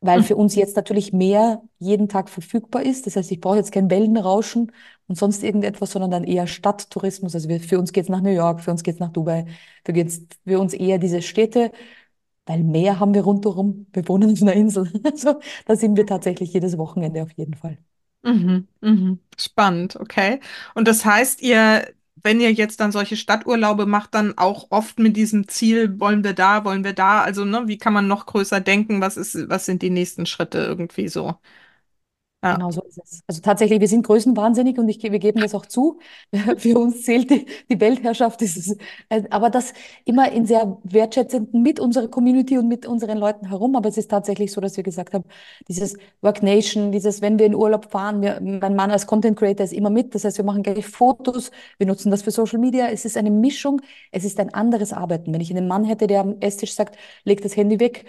weil 0.03 0.23
für 0.23 0.37
uns 0.37 0.55
jetzt 0.57 0.77
natürlich 0.77 1.13
mehr 1.13 1.63
jeden 1.79 2.09
Tag 2.09 2.29
verfügbar 2.29 2.83
ist. 2.83 3.07
Das 3.07 3.17
heißt, 3.17 3.31
ich 3.33 3.41
brauche 3.41 3.57
jetzt 3.57 3.73
kein 3.73 3.89
Wellenrauschen 3.91 4.73
und 5.07 5.17
sonst 5.17 5.43
irgendetwas, 5.43 5.93
sondern 5.93 6.11
dann 6.11 6.25
eher 6.25 6.47
Stadttourismus. 6.47 7.35
Also 7.35 7.49
wir, 7.49 7.61
für 7.61 7.79
uns 7.79 7.93
geht's 7.93 8.09
nach 8.09 8.21
New 8.21 8.31
York, 8.31 8.61
für 8.61 8.73
uns 8.73 8.83
geht's 8.83 8.99
nach 8.99 9.11
Dubai, 9.13 9.47
für, 9.85 9.93
geht's, 9.93 10.23
für 10.45 10.59
uns 10.61 10.75
eher 10.75 10.99
diese 10.99 11.23
Städte, 11.23 11.71
weil 12.47 12.65
Meer 12.65 13.01
haben 13.01 13.15
wir 13.15 13.23
rundherum. 13.23 13.87
Wir 13.93 14.07
wohnen 14.09 14.33
auf 14.33 14.43
einer 14.43 14.55
Insel. 14.55 14.91
Also 15.05 15.41
da 15.67 15.77
sind 15.77 15.97
wir 15.97 16.07
tatsächlich 16.07 16.53
jedes 16.53 16.77
Wochenende 16.79 17.23
auf 17.23 17.33
jeden 17.33 17.55
Fall. 17.55 17.79
Mhm, 18.25 18.69
mhm. 18.81 19.19
Spannend, 19.37 19.97
okay. 19.97 20.41
Und 20.75 20.89
das 20.89 21.05
heißt, 21.05 21.43
ihr, 21.43 21.87
wenn 22.23 22.41
ihr 22.41 22.53
jetzt 22.53 22.81
dann 22.81 22.93
solche 22.93 23.16
Stadturlaube 23.16 23.87
macht, 23.87 24.14
dann 24.14 24.37
auch 24.39 24.66
oft 24.70 24.99
mit 24.99 25.16
diesem 25.16 25.49
Ziel, 25.49 25.99
wollen 26.01 26.25
wir 26.25 26.35
da, 26.35 26.64
wollen 26.64 26.85
wir 26.85 26.93
da, 26.93 27.23
also 27.23 27.45
ne, 27.45 27.64
wie 27.66 27.79
kann 27.79 27.93
man 27.93 28.09
noch 28.09 28.27
größer 28.27 28.61
denken? 28.61 29.01
Was 29.01 29.16
ist, 29.16 29.49
was 29.49 29.66
sind 29.66 29.83
die 29.83 29.91
nächsten 29.91 30.27
Schritte 30.27 30.59
irgendwie 30.59 31.09
so? 31.09 31.37
Ja. 32.45 32.55
Genau 32.55 32.72
so 32.72 32.82
ist 32.82 32.99
es. 32.99 33.22
Also 33.28 33.40
tatsächlich, 33.40 33.80
wir 33.80 33.86
sind 33.86 34.05
größenwahnsinnig 34.05 34.76
und 34.76 34.88
ich, 34.88 35.01
wir 35.01 35.18
geben 35.20 35.40
das 35.40 35.55
auch 35.55 35.64
zu. 35.64 36.01
Für 36.59 36.76
uns 36.78 37.05
zählt 37.05 37.30
die, 37.30 37.47
die 37.70 37.80
Weltherrschaft. 37.80 38.43
Ist 38.43 38.57
es, 38.57 38.76
äh, 39.11 39.22
aber 39.30 39.49
das 39.49 39.72
immer 40.05 40.32
in 40.32 40.45
sehr 40.45 40.76
wertschätzenden 40.82 41.62
mit 41.62 41.78
unserer 41.78 42.09
Community 42.09 42.59
und 42.59 42.66
mit 42.66 42.84
unseren 42.84 43.18
Leuten 43.18 43.47
herum. 43.47 43.76
Aber 43.76 43.88
es 43.88 43.97
ist 43.97 44.11
tatsächlich 44.11 44.51
so, 44.51 44.61
dass 44.61 44.76
wir 44.76 44.82
gesagt 44.82 45.14
haben, 45.14 45.22
dieses 45.68 45.95
Work 46.20 46.43
Nation, 46.43 46.90
dieses, 46.90 47.22
wenn 47.22 47.38
wir 47.38 47.47
in 47.47 47.55
Urlaub 47.55 47.93
fahren, 47.93 48.20
wir, 48.22 48.40
mein 48.40 48.74
Mann 48.74 48.90
als 48.90 49.07
Content 49.07 49.38
Creator 49.38 49.62
ist 49.64 49.72
immer 49.72 49.90
mit. 49.90 50.12
Das 50.12 50.24
heißt, 50.24 50.36
wir 50.38 50.45
machen 50.45 50.64
gleich 50.64 50.84
Fotos, 50.84 51.53
wir 51.78 51.86
nutzen 51.86 52.11
das 52.11 52.22
für 52.22 52.32
Social 52.32 52.59
Media. 52.59 52.88
Es 52.88 53.05
ist 53.05 53.16
eine 53.16 53.30
Mischung, 53.30 53.80
es 54.11 54.24
ist 54.24 54.40
ein 54.40 54.53
anderes 54.53 54.93
Arbeiten. 54.93 55.32
Wenn 55.32 55.40
ich 55.40 55.51
einen 55.53 55.68
Mann 55.68 55.84
hätte, 55.84 56.09
der 56.09 56.20
am 56.22 56.36
Esstisch 56.40 56.74
sagt, 56.74 56.97
leg 57.24 57.40
das 57.40 57.57
Handy 57.57 57.78
weg, 57.78 58.05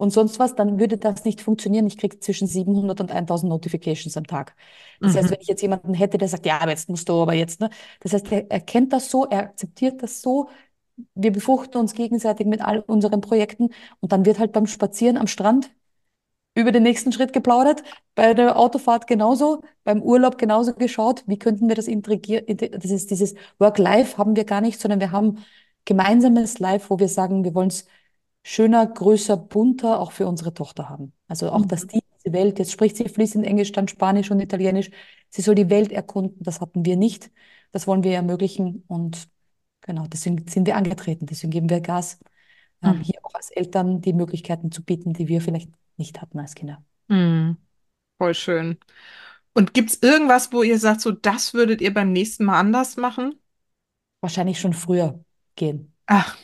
und 0.00 0.10
sonst 0.10 0.38
was, 0.38 0.54
dann 0.56 0.80
würde 0.80 0.96
das 0.98 1.24
nicht 1.24 1.40
funktionieren. 1.42 1.86
Ich 1.86 1.98
kriege 1.98 2.18
zwischen 2.20 2.46
700 2.48 3.00
und 3.00 3.12
1000 3.12 3.50
Notifications 3.50 4.16
am 4.16 4.26
Tag. 4.26 4.56
Das 5.02 5.14
heißt, 5.14 5.30
Mhm. 5.30 5.30
wenn 5.30 5.40
ich 5.40 5.48
jetzt 5.48 5.62
jemanden 5.62 5.94
hätte, 5.94 6.18
der 6.18 6.28
sagt, 6.28 6.46
ja, 6.46 6.58
aber 6.60 6.70
jetzt 6.72 6.88
musst 6.88 7.08
du 7.08 7.14
aber 7.22 7.34
jetzt, 7.34 7.60
ne? 7.60 7.70
Das 8.00 8.12
heißt, 8.14 8.30
er, 8.32 8.50
er 8.50 8.60
kennt 8.60 8.92
das 8.92 9.10
so, 9.10 9.26
er 9.26 9.40
akzeptiert 9.40 10.02
das 10.02 10.22
so. 10.22 10.48
Wir 11.14 11.32
befruchten 11.32 11.80
uns 11.80 11.94
gegenseitig 11.94 12.46
mit 12.46 12.62
all 12.62 12.80
unseren 12.80 13.20
Projekten 13.22 13.70
und 14.00 14.12
dann 14.12 14.24
wird 14.26 14.38
halt 14.38 14.52
beim 14.52 14.66
Spazieren 14.66 15.16
am 15.18 15.26
Strand 15.28 15.70
über 16.54 16.72
den 16.72 16.82
nächsten 16.82 17.12
Schritt 17.12 17.32
geplaudert, 17.32 17.82
bei 18.14 18.34
der 18.34 18.56
Autofahrt 18.58 19.06
genauso, 19.06 19.62
beim 19.84 20.02
Urlaub 20.02 20.36
genauso 20.38 20.74
geschaut, 20.74 21.22
wie 21.26 21.38
könnten 21.38 21.68
wir 21.68 21.76
das 21.76 21.86
integrieren. 21.88 22.44
Das 22.72 22.90
ist 22.90 23.10
dieses 23.10 23.34
Work-Life 23.58 24.18
haben 24.18 24.36
wir 24.36 24.44
gar 24.44 24.60
nicht, 24.60 24.80
sondern 24.80 25.00
wir 25.00 25.12
haben 25.12 25.38
gemeinsames 25.84 26.58
Life, 26.58 26.90
wo 26.90 26.98
wir 26.98 27.08
sagen, 27.08 27.44
wir 27.44 27.54
wollen 27.54 27.68
es 27.68 27.86
schöner, 28.42 28.86
größer, 28.86 29.36
bunter 29.36 30.00
auch 30.00 30.12
für 30.12 30.26
unsere 30.26 30.54
Tochter 30.54 30.88
haben. 30.88 31.12
Also 31.28 31.50
auch, 31.52 31.64
dass 31.66 31.86
Mhm. 31.86 31.88
die 31.88 32.00
diese 32.24 32.32
Welt, 32.34 32.58
jetzt 32.58 32.72
spricht 32.72 32.96
sie 32.96 33.08
fließend 33.08 33.46
Englisch, 33.46 33.72
dann 33.72 33.88
Spanisch 33.88 34.30
und 34.30 34.40
Italienisch, 34.40 34.90
sie 35.30 35.42
soll 35.42 35.54
die 35.54 35.70
Welt 35.70 35.92
erkunden, 35.92 36.36
das 36.42 36.60
hatten 36.60 36.84
wir 36.84 36.96
nicht. 36.96 37.30
Das 37.72 37.86
wollen 37.86 38.02
wir 38.04 38.12
ermöglichen 38.14 38.84
und 38.88 39.28
genau, 39.82 40.06
deswegen 40.08 40.46
sind 40.48 40.66
wir 40.66 40.76
angetreten, 40.76 41.26
deswegen 41.26 41.50
geben 41.52 41.70
wir 41.70 41.80
Gas, 41.80 42.18
ähm, 42.84 43.00
Mhm. 43.00 43.02
hier 43.02 43.20
auch 43.24 43.34
als 43.34 43.50
Eltern 43.50 44.00
die 44.02 44.12
Möglichkeiten 44.14 44.72
zu 44.72 44.84
bieten, 44.84 45.12
die 45.14 45.28
wir 45.28 45.40
vielleicht 45.42 45.70
nicht 45.98 46.20
hatten 46.22 46.38
als 46.40 46.54
Kinder. 46.54 46.84
Mhm. 47.08 47.56
Voll 48.18 48.34
schön. 48.34 48.78
Und 49.54 49.74
gibt 49.74 49.90
es 49.92 50.02
irgendwas, 50.02 50.52
wo 50.52 50.62
ihr 50.64 50.78
sagt, 50.78 51.00
so 51.02 51.12
das 51.12 51.54
würdet 51.54 51.80
ihr 51.80 51.94
beim 51.94 52.12
nächsten 52.12 52.44
Mal 52.46 52.60
anders 52.60 52.96
machen? 52.96 53.40
Wahrscheinlich 54.20 54.58
schon 54.60 54.72
früher 54.72 55.22
gehen. 55.56 55.94
Ach, 56.06 56.36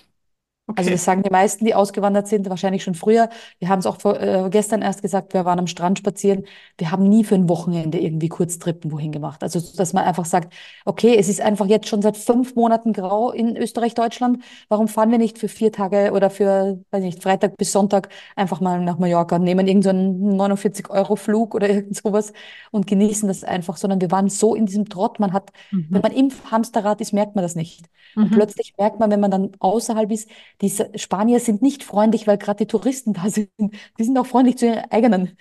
Also 0.74 0.90
das 0.90 1.04
sagen 1.04 1.22
die 1.22 1.30
meisten, 1.30 1.64
die 1.64 1.74
ausgewandert 1.74 2.26
sind, 2.28 2.50
wahrscheinlich 2.50 2.82
schon 2.82 2.94
früher. 2.94 3.30
Wir 3.60 3.68
haben 3.68 3.78
es 3.78 3.86
auch 3.86 4.00
vor, 4.00 4.20
äh, 4.20 4.48
gestern 4.50 4.82
erst 4.82 5.00
gesagt, 5.00 5.32
wir 5.32 5.44
waren 5.44 5.58
am 5.60 5.68
Strand 5.68 5.98
spazieren. 5.98 6.44
Wir 6.76 6.90
haben 6.90 7.08
nie 7.08 7.24
für 7.24 7.36
ein 7.36 7.48
Wochenende 7.48 7.98
irgendwie 7.98 8.28
Kurztrippen 8.28 8.90
wohin 8.92 9.12
gemacht. 9.12 9.42
Also 9.42 9.60
dass 9.76 9.92
man 9.92 10.04
einfach 10.04 10.24
sagt, 10.26 10.52
okay, 10.84 11.16
es 11.16 11.28
ist 11.28 11.40
einfach 11.40 11.66
jetzt 11.66 11.88
schon 11.88 12.02
seit 12.02 12.16
fünf 12.16 12.56
Monaten 12.56 12.92
grau 12.92 13.30
in 13.30 13.56
Österreich, 13.56 13.94
Deutschland. 13.94 14.42
Warum 14.68 14.88
fahren 14.88 15.10
wir 15.12 15.18
nicht 15.18 15.38
für 15.38 15.48
vier 15.48 15.70
Tage 15.72 16.10
oder 16.12 16.30
für, 16.30 16.78
weiß 16.90 17.02
nicht, 17.02 17.22
Freitag 17.22 17.56
bis 17.56 17.72
Sonntag 17.72 18.08
einfach 18.34 18.60
mal 18.60 18.80
nach 18.82 18.98
Mallorca, 18.98 19.38
nehmen 19.38 19.68
irgend 19.68 19.84
so 19.84 19.90
einen 19.90 20.36
49-Euro-Flug 20.36 21.54
oder 21.54 21.68
irgend 21.70 21.96
sowas 21.96 22.32
und 22.70 22.86
genießen 22.86 23.28
das 23.28 23.44
einfach, 23.44 23.76
sondern 23.76 24.00
wir 24.00 24.10
waren 24.10 24.28
so 24.28 24.54
in 24.54 24.66
diesem 24.66 24.88
Trott. 24.88 25.20
Man 25.20 25.32
hat, 25.32 25.52
wenn 25.90 26.00
Mhm. 26.00 26.00
man 26.02 26.12
im 26.12 26.30
Hamsterrad 26.50 27.00
ist, 27.00 27.12
merkt 27.12 27.34
man 27.36 27.42
das 27.42 27.54
nicht. 27.54 27.86
Und 28.20 28.30
Mhm. 28.30 28.30
plötzlich 28.30 28.74
merkt 28.78 28.98
man, 29.00 29.10
wenn 29.10 29.20
man 29.20 29.30
dann 29.30 29.52
außerhalb 29.58 30.10
ist, 30.10 30.28
diese 30.60 30.90
Spanier 30.98 31.40
sind 31.40 31.62
nicht 31.62 31.84
freundlich, 31.84 32.26
weil 32.26 32.38
gerade 32.38 32.58
die 32.64 32.66
Touristen 32.66 33.12
da 33.14 33.28
sind. 33.30 33.50
Die 33.98 34.04
sind 34.04 34.18
auch 34.18 34.26
freundlich 34.26 34.58
zu 34.58 34.66
ihren 34.66 34.90
eigenen 34.90 35.36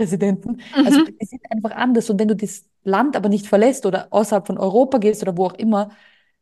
Residenten. 0.00 0.60
Also 0.82 1.00
Mhm. 1.00 1.16
die 1.20 1.26
sind 1.26 1.42
einfach 1.50 1.72
anders. 1.72 2.10
Und 2.10 2.20
wenn 2.20 2.28
du 2.28 2.36
das 2.36 2.64
Land 2.84 3.16
aber 3.16 3.28
nicht 3.28 3.46
verlässt 3.46 3.86
oder 3.86 4.08
außerhalb 4.12 4.46
von 4.46 4.58
Europa 4.58 4.98
gehst 4.98 5.22
oder 5.22 5.36
wo 5.36 5.46
auch 5.46 5.54
immer, 5.54 5.90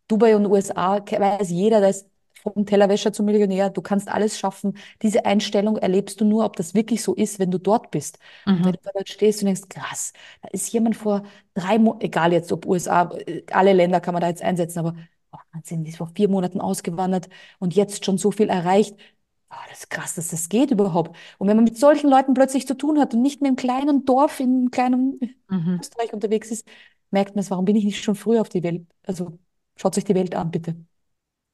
Dubai 0.09 0.37
und 0.37 0.47
USA, 0.47 1.01
weiß 1.01 1.51
jeder, 1.51 1.81
da 1.81 1.89
ist 1.89 2.09
vom 2.43 2.67
Tellerwäscher 2.67 3.13
zum 3.13 3.25
Millionär, 3.27 3.71
du 3.71 3.81
kannst 3.81 4.09
alles 4.09 4.39
schaffen. 4.39 4.77
Diese 5.03 5.25
Einstellung 5.25 5.79
erlebst 5.79 6.21
du 6.21 6.27
nur, 6.27 6.45
ob 6.45 6.57
das 6.57 6.75
wirklich 6.75 7.03
so 7.03 7.15
ist, 7.15 7.39
wenn 7.39 7.51
du 7.51 7.59
dort 7.59 7.91
bist. 7.91 8.19
Und 8.55 8.67
wenn 8.67 8.73
Mhm. 8.73 8.75
du 8.75 8.79
dort 8.93 9.09
stehst 9.09 9.41
und 9.43 9.47
denkst, 9.47 9.63
krass, 9.71 10.13
da 10.43 10.49
ist 10.49 10.71
jemand 10.73 10.97
vor 10.97 11.23
drei 11.55 11.79
Monaten, 11.79 12.05
egal 12.05 12.33
jetzt 12.35 12.53
ob 12.53 12.67
USA, 12.67 13.11
äh, 13.27 13.45
alle 13.51 13.73
Länder 13.73 14.01
kann 14.01 14.13
man 14.13 14.21
da 14.21 14.29
jetzt 14.29 14.43
einsetzen, 14.43 14.79
aber 14.81 14.95
Wahnsinn, 15.53 15.85
die 15.85 15.91
ist 15.91 15.99
vor 15.99 16.11
vier 16.15 16.29
Monaten 16.29 16.61
ausgewandert 16.61 17.29
und 17.59 17.75
jetzt 17.75 18.05
schon 18.05 18.19
so 18.19 18.31
viel 18.31 18.49
erreicht. 18.49 18.97
Ah, 19.49 19.57
das 19.69 19.81
ist 19.81 19.91
krass, 19.91 20.15
dass 20.15 20.29
das 20.29 20.49
geht 20.49 20.71
überhaupt. 20.71 21.17
Und 21.39 21.49
wenn 21.49 21.57
man 21.57 21.65
mit 21.65 21.79
solchen 21.79 22.11
Leuten 22.11 22.35
plötzlich 22.35 22.67
zu 22.67 22.75
tun 22.77 22.99
hat 22.99 23.15
und 23.15 23.23
nicht 23.23 23.41
mehr 23.41 23.51
im 23.51 23.57
kleinen 23.57 24.05
Dorf 24.05 24.41
in 24.41 24.51
einem 24.51 24.71
kleinen 24.71 25.21
Mhm. 25.49 25.79
Österreich 25.81 26.13
unterwegs 26.13 26.51
ist, 26.51 26.67
merkt 27.11 27.35
man 27.37 27.41
es, 27.43 27.51
warum 27.51 27.65
bin 27.65 27.77
ich 27.77 27.85
nicht 27.85 28.03
schon 28.03 28.17
früher 28.17 28.41
auf 28.41 28.49
die 28.49 28.63
Welt? 28.63 28.87
Also 29.07 29.39
schaut 29.77 29.97
euch 29.97 30.05
die 30.05 30.15
Welt 30.15 30.35
an, 30.35 30.51
bitte. 30.51 30.77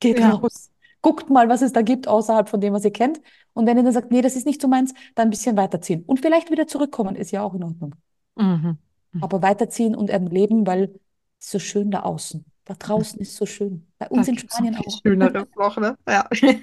Geht 0.01 0.21
Ja. 0.21 0.35
raus. 0.35 0.71
Guckt 1.03 1.31
mal, 1.31 1.49
was 1.49 1.63
es 1.63 1.73
da 1.73 1.83
gibt 1.83 2.09
außerhalb 2.09 2.49
von 2.49 2.61
dem, 2.61 2.73
was 2.75 2.85
ihr 2.85 2.93
kennt. 2.93 3.21
Und 3.55 3.67
wenn 3.67 3.77
ihr 3.79 3.83
dann 3.85 3.93
sagt, 3.93 4.11
nee, 4.13 4.23
das 4.23 4.37
ist 4.37 4.47
nicht 4.47 4.61
so 4.61 4.69
meins, 4.69 4.93
dann 5.15 5.29
ein 5.29 5.31
bisschen 5.31 5.57
weiterziehen. 5.57 6.05
Und 6.07 6.21
vielleicht 6.21 6.51
wieder 6.51 6.67
zurückkommen, 6.67 7.17
ist 7.17 7.31
ja 7.33 7.43
auch 7.43 7.55
in 7.55 7.65
Ordnung. 7.65 7.95
Mhm. 8.37 8.79
aber 9.21 9.43
weiterziehen 9.43 9.95
und 9.95 10.11
erleben, 10.11 10.67
weil 10.67 10.95
es 11.39 11.51
so 11.51 11.59
schön 11.59 11.91
da 11.91 12.01
außen. 12.03 12.45
Da 12.71 12.77
draußen 12.79 13.19
ist 13.19 13.35
so 13.35 13.47
schön. 13.47 13.85
Bei 13.99 14.07
Da 14.07 14.15
uns 14.15 14.29
in 14.29 14.37
es 14.37 14.45
noch 14.45 14.51
Spanien 14.53 14.77
auch. 14.77 15.01
Schöneres 15.03 15.49
noch, 15.57 15.77
ne? 15.77 15.97
Ja. 16.09 16.29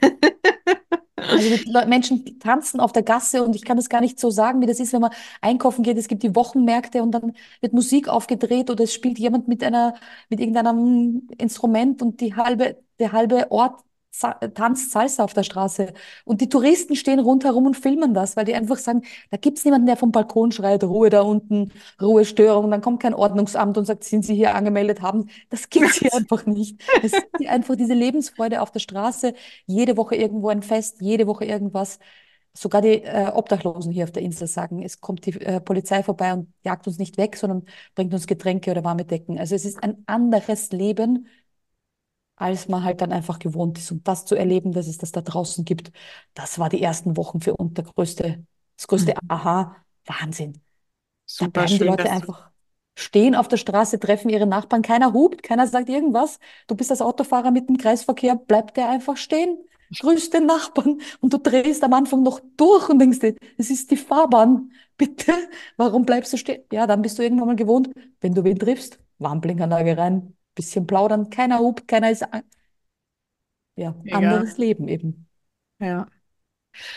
Also 1.20 1.88
Menschen 1.88 2.40
tanzen 2.40 2.80
auf 2.80 2.94
der 2.94 3.04
Gasse 3.04 3.44
und 3.44 3.56
ich 3.56 3.66
kann 3.66 3.76
das 3.76 3.90
gar 3.90 4.00
nicht 4.00 4.18
so 4.18 4.30
sagen, 4.30 4.62
wie 4.62 4.66
das 4.68 4.80
ist, 4.80 4.94
wenn 4.94 5.02
man 5.02 5.12
einkaufen 5.42 5.84
geht. 5.84 5.98
Es 5.98 6.08
gibt 6.08 6.24
die 6.24 6.36
Wochenmärkte 6.36 7.04
und 7.04 7.12
dann 7.12 7.34
wird 7.60 7.74
Musik 7.74 8.08
aufgedreht 8.08 8.70
oder 8.70 8.86
es 8.86 8.94
spielt 8.94 9.20
jemand 9.20 9.48
mit 9.50 9.62
einer, 9.64 9.96
mit 10.30 10.40
irgendeinem 10.40 11.28
Instrument 11.38 12.02
und 12.02 12.22
die 12.22 12.36
halbe, 12.36 12.82
der 13.00 13.12
halbe 13.12 13.52
Ort 13.52 13.84
tanzt 14.20 14.92
Salsa 14.92 15.24
auf 15.24 15.34
der 15.34 15.44
Straße. 15.44 15.94
Und 16.26 16.42
die 16.42 16.50
Touristen 16.50 16.96
stehen 16.96 17.20
rundherum 17.20 17.66
und 17.66 17.76
filmen 17.76 18.14
das, 18.14 18.36
weil 18.38 18.46
die 18.46 18.54
einfach 18.54 18.78
sagen, 18.78 19.04
da 19.32 19.38
gibt's 19.38 19.66
niemanden, 19.66 19.88
der 19.88 19.98
vom 19.98 20.12
Balkon 20.12 20.52
schreit, 20.52 20.84
Ruhe 20.84 21.10
da 21.10 21.22
unten, 21.22 21.72
Ruhestörung. 22.02 22.72
Dann 22.72 22.82
kommt 22.82 23.02
kein 23.02 23.14
Ordnungsamt 23.14 23.78
und 23.78 23.86
sagt, 23.86 24.04
sind 24.04 24.24
Sie 24.26 24.36
hier 24.36 24.56
angemeldet 24.56 25.02
haben. 25.02 25.30
Das 25.50 25.70
gibt's 25.70 25.96
hier 25.98 26.14
einfach 26.14 26.46
nicht. 26.46 26.82
Es 27.04 27.14
ist 27.14 27.26
einfach 27.48 27.76
diese 27.76 27.94
Lebensfreude 27.94 28.62
auf 28.62 28.72
der 28.72 28.80
Straße 28.80 29.34
jede 29.66 29.98
Woche 29.98 30.16
irgendwo 30.16 30.50
ein 30.50 30.64
Fest, 30.64 30.98
jede 31.02 31.28
Woche 31.28 31.46
irgendwas. 31.46 32.00
Sogar 32.54 32.82
die 32.82 33.04
äh, 33.04 33.30
Obdachlosen 33.34 33.92
hier 33.92 34.06
auf 34.06 34.12
der 34.12 34.24
Insel 34.24 34.48
sagen, 34.48 34.82
es 34.82 35.00
kommt 35.00 35.26
die 35.28 35.40
äh, 35.42 35.62
Polizei 35.62 36.02
vorbei 36.02 36.34
und 36.34 36.52
jagt 36.64 36.88
uns 36.88 36.98
nicht 36.98 37.18
weg, 37.18 37.36
sondern 37.38 37.66
bringt 37.94 38.14
uns 38.14 38.26
Getränke 38.26 38.72
oder 38.72 38.84
warme 38.84 39.06
Decken. 39.06 39.38
Also 39.38 39.54
es 39.54 39.64
ist 39.64 39.84
ein 39.84 40.04
anderes 40.08 40.72
Leben, 40.72 41.28
als 42.38 42.70
man 42.70 42.84
halt 42.86 43.02
dann 43.02 43.14
einfach 43.14 43.40
gewohnt 43.40 43.80
ist. 43.80 43.92
Und 43.92 44.08
das 44.08 44.26
zu 44.26 44.36
erleben, 44.36 44.74
dass 44.74 44.88
es 44.88 45.00
das 45.00 45.14
da 45.14 45.22
draußen 45.22 45.66
gibt, 45.66 45.92
das 46.36 46.60
war 46.60 46.70
die 46.70 46.84
ersten 46.84 47.18
Wochen 47.18 47.42
für 47.42 47.56
uns 47.58 47.76
der 47.76 47.86
größte, 47.86 48.46
das 48.78 48.88
größte 48.88 49.16
Mhm. 49.16 49.30
Aha, 49.30 49.78
Wahnsinn. 50.06 50.62
Da 51.38 51.48
Super 51.48 51.48
bleiben 51.48 51.78
die 51.78 51.84
schön, 51.84 51.86
Leute 51.86 52.10
dass 52.10 52.16
du. 52.16 52.28
einfach 52.28 52.52
stehen 52.96 53.36
auf 53.36 53.48
der 53.48 53.58
Straße, 53.58 54.00
treffen 54.00 54.30
ihre 54.30 54.48
Nachbarn, 54.48 54.82
keiner 54.82 55.14
hupt, 55.14 55.44
keiner 55.44 55.68
sagt 55.68 55.90
irgendwas. 55.90 56.40
Du 56.68 56.76
bist 56.76 56.90
als 56.92 57.02
Autofahrer 57.02 57.52
mit 57.52 57.70
dem 57.70 57.78
Kreisverkehr, 57.78 58.36
bleibt 58.36 58.78
der 58.78 58.90
einfach 58.90 59.18
stehen, 59.18 59.58
grüßt 60.00 60.34
den 60.34 60.46
Nachbarn 60.48 61.02
und 61.22 61.34
du 61.34 61.38
drehst 61.38 61.84
am 61.84 61.94
Anfang 61.94 62.24
noch 62.24 62.40
durch 62.58 62.90
und 62.90 63.00
denkst 63.00 63.20
dir, 63.20 63.36
es 63.58 63.70
ist 63.70 63.92
die 63.92 63.98
Fahrbahn. 63.98 64.72
Bitte, 64.98 65.32
warum 65.78 66.06
bleibst 66.06 66.34
du 66.34 66.38
stehen? 66.38 66.64
Ja, 66.72 66.88
dann 66.88 67.02
bist 67.04 67.20
du 67.20 67.24
irgendwann 67.24 67.48
mal 67.48 67.56
gewohnt, 67.56 67.90
wenn 68.22 68.34
du 68.34 68.44
wen 68.44 68.58
triffst, 68.58 69.00
Warnblinkanlage 69.20 69.98
rein, 69.98 70.36
bisschen 70.58 70.88
plaudern, 70.88 71.30
keiner 71.30 71.60
hupt, 71.60 71.88
keiner 71.88 72.12
ist, 72.12 72.26
ja, 73.76 73.96
Mega. 74.04 74.18
anderes 74.18 74.58
Leben 74.58 74.88
eben. 74.88 75.30
Ja. 75.80 76.08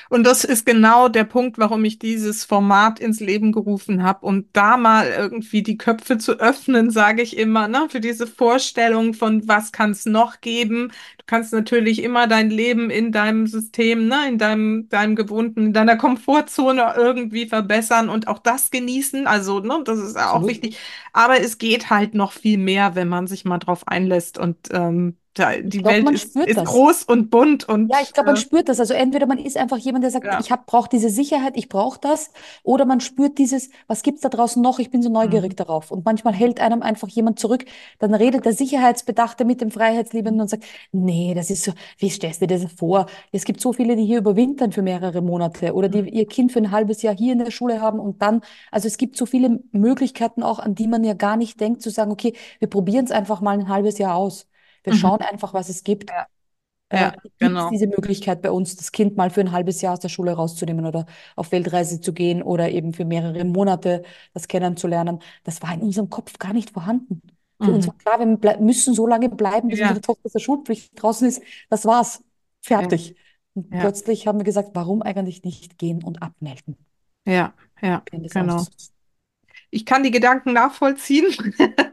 Und 0.09 0.25
das 0.25 0.45
ist 0.45 0.67
genau 0.67 1.09
der 1.09 1.25
Punkt, 1.25 1.59
warum 1.59 1.85
ich 1.85 1.99
dieses 1.99 2.45
Format 2.45 3.01
ins 3.01 3.21
Leben 3.21 3.53
gerufen 3.53 4.03
habe, 4.03 4.27
um 4.27 4.47
da 4.53 4.77
mal 4.77 5.09
irgendwie 5.09 5.63
die 5.63 5.77
Köpfe 5.79 6.19
zu 6.19 6.39
öffnen, 6.41 6.91
sage 6.91 7.23
ich 7.23 7.37
immer, 7.37 7.69
ne, 7.69 7.87
für 7.91 8.01
diese 8.01 8.27
Vorstellung 8.27 9.15
von, 9.15 9.47
was 9.49 9.73
kann 9.73 9.93
es 9.93 10.07
noch 10.07 10.41
geben. 10.41 10.93
Du 11.19 11.25
kannst 11.27 11.53
natürlich 11.53 12.03
immer 12.03 12.27
dein 12.27 12.51
Leben 12.51 12.91
in 12.91 13.13
deinem 13.13 13.47
System, 13.47 14.09
ne, 14.09 14.29
in 14.29 14.39
deinem, 14.39 14.89
deinem 14.89 15.17
gewohnten, 15.17 15.67
in 15.67 15.73
deiner 15.73 15.97
Komfortzone 15.97 16.95
irgendwie 16.97 17.47
verbessern 17.47 18.09
und 18.09 18.29
auch 18.29 18.39
das 18.39 18.71
genießen. 18.71 19.27
Also, 19.27 19.61
ne, 19.61 19.81
das 19.85 19.99
ist 19.99 20.17
auch 20.17 20.37
Absolut. 20.37 20.49
wichtig. 20.49 20.79
Aber 21.13 21.41
es 21.41 21.59
geht 21.59 21.91
halt 21.91 22.15
noch 22.15 22.33
viel 22.33 22.59
mehr, 22.59 22.95
wenn 22.95 23.09
man 23.09 23.27
sich 23.27 23.45
mal 23.45 23.59
drauf 23.59 23.87
einlässt 23.89 24.39
und 24.39 24.57
ähm, 24.73 25.17
die 25.63 25.83
glaube, 25.83 26.03
Welt 26.03 26.05
man 26.05 26.15
ist, 26.15 26.23
spürt 26.23 26.49
ist 26.49 26.57
das. 26.57 26.65
groß 26.65 27.05
und 27.05 27.31
bunt 27.31 27.69
Ja, 27.93 27.99
und 27.99 28.01
ich 28.03 28.13
glaube, 28.13 28.29
man 28.29 28.37
äh, 28.37 28.37
spürt 28.37 28.69
das. 28.69 28.79
Also 28.79 28.95
entweder 28.95 29.27
man 29.27 29.39
ist 29.39 29.57
einfach 29.57 29.77
jemand, 29.77 30.05
der 30.05 30.13
sagt, 30.13 30.27
ja. 30.27 30.39
ich 30.39 30.51
brauche 30.67 30.89
diese 30.89 31.11
Sicherheit, 31.11 31.57
ich 31.57 31.69
brauche 31.69 31.99
das, 32.01 32.31
oder 32.63 32.85
man 32.85 33.01
spürt 33.01 33.37
dieses, 33.39 33.69
was 33.89 34.05
gibt's 34.05 34.21
da 34.21 34.29
draußen 34.29 34.63
noch? 34.63 34.79
Ich 34.79 34.91
bin 34.93 35.03
so 35.03 35.09
neugierig 35.11 35.53
Mhm. 35.53 35.57
darauf. 35.57 35.91
Und 35.91 36.05
manchmal 36.05 36.33
hält 36.33 36.61
einem 36.61 36.83
einfach 36.83 37.09
jemand 37.09 37.41
zurück. 37.41 37.65
Dann 37.99 38.15
redet 38.15 38.45
der 38.45 38.53
Sicherheitsbedachte 38.53 39.45
mit 39.45 39.61
dem 39.61 39.73
Freiheitsliebenden 39.73 40.41
und 40.43 40.49
sagt, 40.51 40.65
nee, 40.93 41.35
das 41.35 41.51
ist 41.51 41.65
so, 41.65 41.73
wie 41.99 42.11
stellst 42.11 42.41
du 42.43 42.47
dir 42.47 42.61
das 42.61 42.73
vor? 42.73 43.07
Es 43.33 43.45
gibt 43.45 43.61
so 43.61 43.73
viele, 43.73 43.97
die 43.97 44.05
hier 44.05 44.19
überwintern 44.19 44.71
für 44.71 44.83
mehrere 44.83 45.21
Monate 45.21 45.75
oder 45.75 45.89
die 45.89 45.99
Mhm. 45.99 46.09
ihr 46.09 46.27
Kind 46.29 46.53
für 46.53 46.61
ein 46.61 46.71
halbes 46.71 47.03
Jahr 47.03 47.17
hier 47.17 47.33
in 47.33 47.41
der 47.41 47.51
Schule 47.51 47.81
haben 47.81 47.99
und 47.99 48.23
dann, 48.23 48.41
also 48.71 48.87
es 48.87 48.99
gibt 48.99 49.17
so 49.17 49.27
viele 49.27 49.59
Möglichkeiten 49.73 50.45
auch, 50.45 50.61
an 50.61 50.77
die 50.77 50.87
man 50.87 51.03
ja 51.03 51.15
gar 51.15 51.37
nicht 51.37 51.61
denkt, 51.61 51.83
zu 51.83 51.91
sagen, 51.91 52.13
okay, 52.13 52.35
wir 52.61 52.69
probieren 52.69 53.05
es 53.05 53.11
einfach 53.11 53.41
mal 53.41 53.59
ein 53.59 53.69
halbes 53.69 53.99
Jahr 53.99 54.15
aus. 54.15 54.47
Wir 54.83 54.93
Mhm. 54.93 54.93
schauen 54.93 55.21
einfach, 55.21 55.55
was 55.55 55.69
es 55.69 55.85
gibt 55.85 56.11
Ja, 56.11 56.27
äh, 56.91 57.13
ja, 57.13 57.17
es 57.17 57.33
genau. 57.39 57.71
diese 57.71 57.87
Möglichkeit 57.87 58.43
bei 58.43 58.51
uns, 58.51 58.77
das 58.77 58.93
Kind 58.93 59.17
mal 59.17 59.31
für 59.31 59.41
ein 59.41 59.53
halbes 59.53 59.81
Jahr 59.83 59.95
aus 59.95 60.01
der 60.01 60.09
Schule 60.09 60.33
rauszunehmen 60.33 60.87
oder 60.87 61.07
auf 61.37 61.53
Weltreise 61.53 62.01
zu 62.01 62.13
gehen 62.13 62.43
oder 62.43 62.71
eben 62.71 62.93
für 62.95 63.05
mehrere 63.05 63.45
Monate 63.45 64.03
das 64.35 64.49
kennenzulernen. 64.49 65.21
Das 65.45 65.63
war 65.63 65.73
in 65.75 65.83
unserem 65.83 66.11
Kopf 66.11 66.39
gar 66.39 66.53
nicht 66.53 66.71
vorhanden. 66.71 67.23
Für 67.63 67.73
uns 67.73 67.87
Mhm. 67.87 67.89
war 67.89 67.97
klar, 67.99 68.19
wir 68.21 68.59
müssen 68.61 68.95
so 68.95 69.07
lange 69.07 69.29
bleiben, 69.29 69.71
bis 69.71 69.81
Ja, 69.81 69.83
unsere 69.83 70.01
Tochter 70.01 70.23
aus 70.27 70.33
der 70.33 70.39
Schulpflicht 70.41 70.93
draußen 71.03 71.29
ist. 71.29 71.43
Das 71.69 71.85
war's. 71.87 72.23
ja, 72.77 72.91
Fertig. 72.91 73.17
Und 73.55 73.79
ja, 73.79 73.79
plötzlich 73.79 74.27
haben 74.27 74.39
wir 74.39 74.45
gesagt, 74.45 74.71
warum 74.75 75.03
eigentlich 75.03 75.43
nicht 75.45 75.79
gehen 75.79 76.03
und 76.05 76.23
abmelden? 76.23 76.77
ja, 77.25 77.55
ja, 77.83 78.05
genau. 78.31 78.67
aus. 78.69 78.93
Ich 79.71 79.87
kann 79.87 80.03
die 80.03 80.11
Gedanken 80.11 80.53
nachvollziehen. 80.53 81.27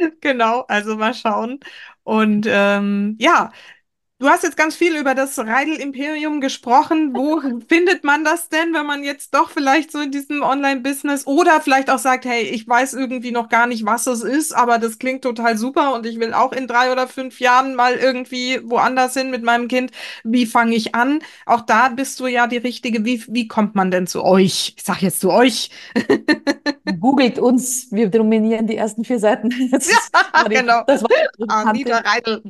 Genau, 0.20 0.62
also 0.68 0.96
mal 0.96 1.14
schauen. 1.14 1.60
Und 2.04 2.46
ähm, 2.48 3.16
ja, 3.18 3.52
du 4.18 4.28
hast 4.28 4.42
jetzt 4.42 4.56
ganz 4.56 4.74
viel 4.76 4.96
über 4.96 5.14
das 5.14 5.38
Reidel-Imperium 5.38 6.40
gesprochen. 6.40 7.14
Wo 7.14 7.40
findet 7.68 8.04
man 8.04 8.24
das 8.24 8.48
denn, 8.48 8.72
wenn 8.72 8.86
man 8.86 9.04
jetzt 9.04 9.34
doch 9.34 9.50
vielleicht 9.50 9.92
so 9.92 10.00
in 10.00 10.10
diesem 10.10 10.42
Online-Business 10.42 11.26
oder 11.26 11.60
vielleicht 11.60 11.90
auch 11.90 11.98
sagt, 11.98 12.24
hey, 12.24 12.42
ich 12.42 12.66
weiß 12.66 12.94
irgendwie 12.94 13.30
noch 13.30 13.48
gar 13.48 13.66
nicht, 13.66 13.84
was 13.84 14.06
es 14.06 14.22
ist, 14.22 14.54
aber 14.54 14.78
das 14.78 14.98
klingt 14.98 15.22
total 15.22 15.58
super 15.58 15.94
und 15.94 16.06
ich 16.06 16.18
will 16.18 16.32
auch 16.32 16.52
in 16.52 16.66
drei 16.66 16.92
oder 16.92 17.08
fünf 17.08 17.40
Jahren 17.40 17.74
mal 17.74 17.94
irgendwie 17.94 18.60
woanders 18.64 19.14
hin 19.14 19.30
mit 19.30 19.42
meinem 19.42 19.68
Kind. 19.68 19.92
Wie 20.24 20.46
fange 20.46 20.74
ich 20.76 20.94
an? 20.94 21.20
Auch 21.44 21.60
da 21.62 21.88
bist 21.88 22.18
du 22.20 22.26
ja 22.26 22.46
die 22.46 22.56
Richtige. 22.58 23.04
Wie, 23.04 23.22
wie 23.28 23.48
kommt 23.48 23.74
man 23.74 23.90
denn 23.90 24.06
zu 24.06 24.24
euch? 24.24 24.74
Ich 24.76 24.84
sag 24.84 25.02
jetzt 25.02 25.20
zu 25.20 25.30
euch. 25.30 25.70
Googelt 27.00 27.38
uns, 27.38 27.88
wir 27.90 28.08
dominieren 28.08 28.66
die 28.66 28.76
ersten 28.76 29.04
vier 29.04 29.18
Seiten. 29.18 29.50
Das 29.70 29.88
die, 29.88 30.54
Genau. 30.54 30.82
das 30.86 31.02
war 31.02 31.10
unsere 31.38 31.58
Anita 31.68 31.98
Reidel. 31.98 32.42